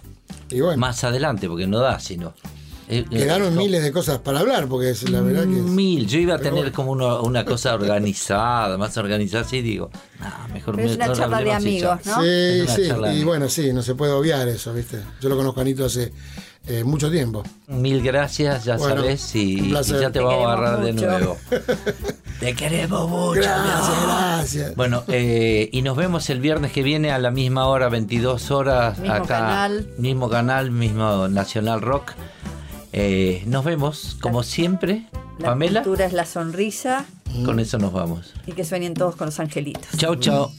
Más 0.77 1.03
adelante, 1.03 1.47
porque 1.49 1.67
no 1.67 1.79
da, 1.79 1.99
sino. 1.99 2.33
Eh, 2.91 3.05
eh, 3.09 3.19
Quedaron 3.19 3.55
miles 3.55 3.81
de 3.83 3.91
cosas 3.93 4.19
para 4.19 4.41
hablar, 4.41 4.67
porque 4.67 4.93
la 5.09 5.21
verdad 5.21 5.43
que. 5.43 5.47
Mil. 5.47 6.05
Yo 6.07 6.19
iba 6.19 6.35
a 6.35 6.39
tener 6.39 6.73
como 6.73 6.91
una, 6.91 7.45
cosa 7.45 7.73
organizada, 7.73 8.77
más 8.77 8.97
organizada, 8.97 9.45
sí, 9.45 9.61
digo. 9.61 9.89
Mejor 10.53 10.75
me, 10.75 10.85
es 10.85 10.95
una 10.97 11.13
charla 11.13 11.41
de 11.41 11.53
amigos, 11.53 11.99
¿no? 12.05 12.21
Sí, 12.21 12.67
sí. 12.67 12.91
Y 13.15 13.23
bueno, 13.23 13.47
sí, 13.47 13.71
no 13.71 13.81
se 13.81 13.95
puede 13.95 14.11
obviar 14.11 14.45
eso, 14.49 14.73
¿viste? 14.73 14.99
Yo 15.21 15.29
lo 15.29 15.37
conozco 15.37 15.61
a 15.61 15.63
Anito 15.63 15.85
hace. 15.85 16.11
Eh, 16.67 16.83
mucho 16.83 17.09
tiempo. 17.09 17.43
Mil 17.67 18.03
gracias, 18.03 18.65
ya 18.65 18.77
bueno, 18.77 19.01
sabes, 19.01 19.35
y, 19.35 19.71
ya 19.71 20.11
te, 20.11 20.19
voy 20.19 20.35
a 20.35 20.43
agarrar 20.43 20.83
de 20.83 20.93
nuevo. 20.93 21.37
te 22.39 22.53
queremos 22.53 23.09
mucho. 23.09 23.41
Gracias, 23.41 24.03
gracias. 24.03 24.75
Bueno, 24.75 25.03
y 25.07 25.81
nos 25.81 25.97
vemos 25.97 26.29
el 26.29 26.39
viernes 26.39 26.71
que 26.71 26.83
viene 26.83 27.11
a 27.11 27.17
la 27.19 27.31
misma 27.31 27.65
hora, 27.65 27.89
22 27.89 28.51
horas, 28.51 28.99
mismo 28.99 29.15
acá. 29.15 29.25
Canal. 29.25 29.87
Mismo 29.97 30.29
canal, 30.29 30.69
mismo 30.69 31.29
Nacional 31.29 31.81
Rock. 31.81 32.11
Eh, 32.93 33.43
nos 33.47 33.63
vemos, 33.63 34.17
como 34.21 34.43
siempre. 34.43 35.07
Pamela. 35.39 35.79
La 35.79 35.83
cultura 35.83 36.05
es 36.05 36.13
la 36.13 36.25
sonrisa. 36.25 37.05
Con 37.45 37.59
eso 37.59 37.77
nos 37.77 37.93
vamos. 37.93 38.33
Y 38.45 38.51
que 38.51 38.65
sueñen 38.65 38.93
todos 38.93 39.15
con 39.15 39.27
los 39.27 39.39
angelitos. 39.39 39.97
Chao, 39.97 40.15
chao. 40.15 40.51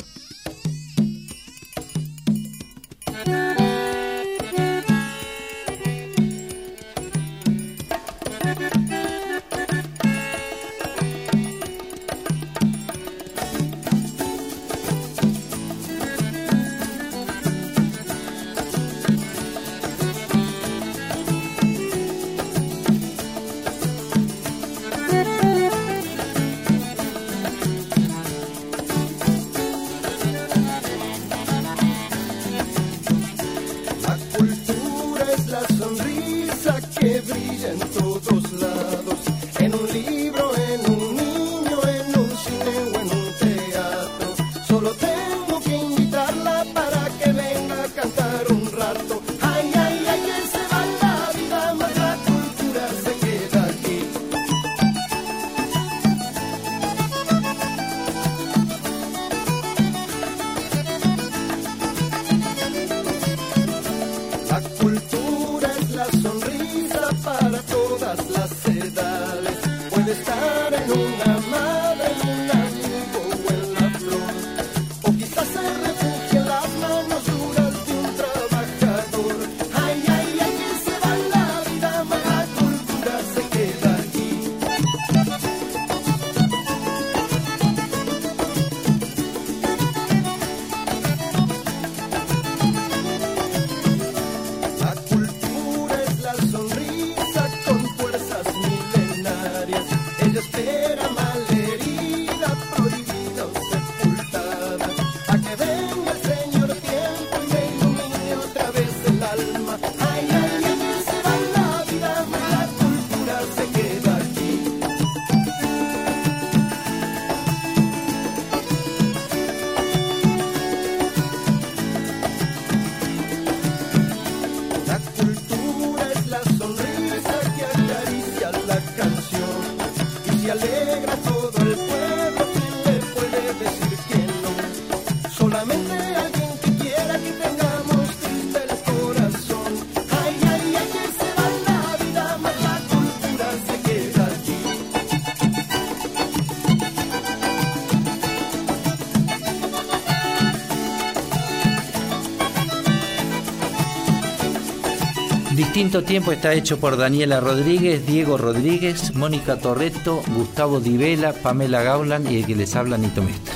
Quinto 155.83 156.05
Tiempo 156.05 156.31
está 156.31 156.55
hecho 156.55 156.79
por 156.79 156.97
Daniela 156.97 157.41
Rodríguez, 157.41 158.07
Diego 158.07 158.39
Rodríguez, 158.39 159.17
Mónica 159.17 159.59
Torreto, 159.59 160.23
Gustavo 160.29 160.79
Divela, 160.79 161.33
Pamela 161.33 161.83
Gaulan 161.83 162.31
y 162.31 162.37
el 162.37 162.47
que 162.47 162.55
les 162.55 162.77
habla 162.77 162.97
Nito 162.97 163.21
Mestre. 163.21 163.52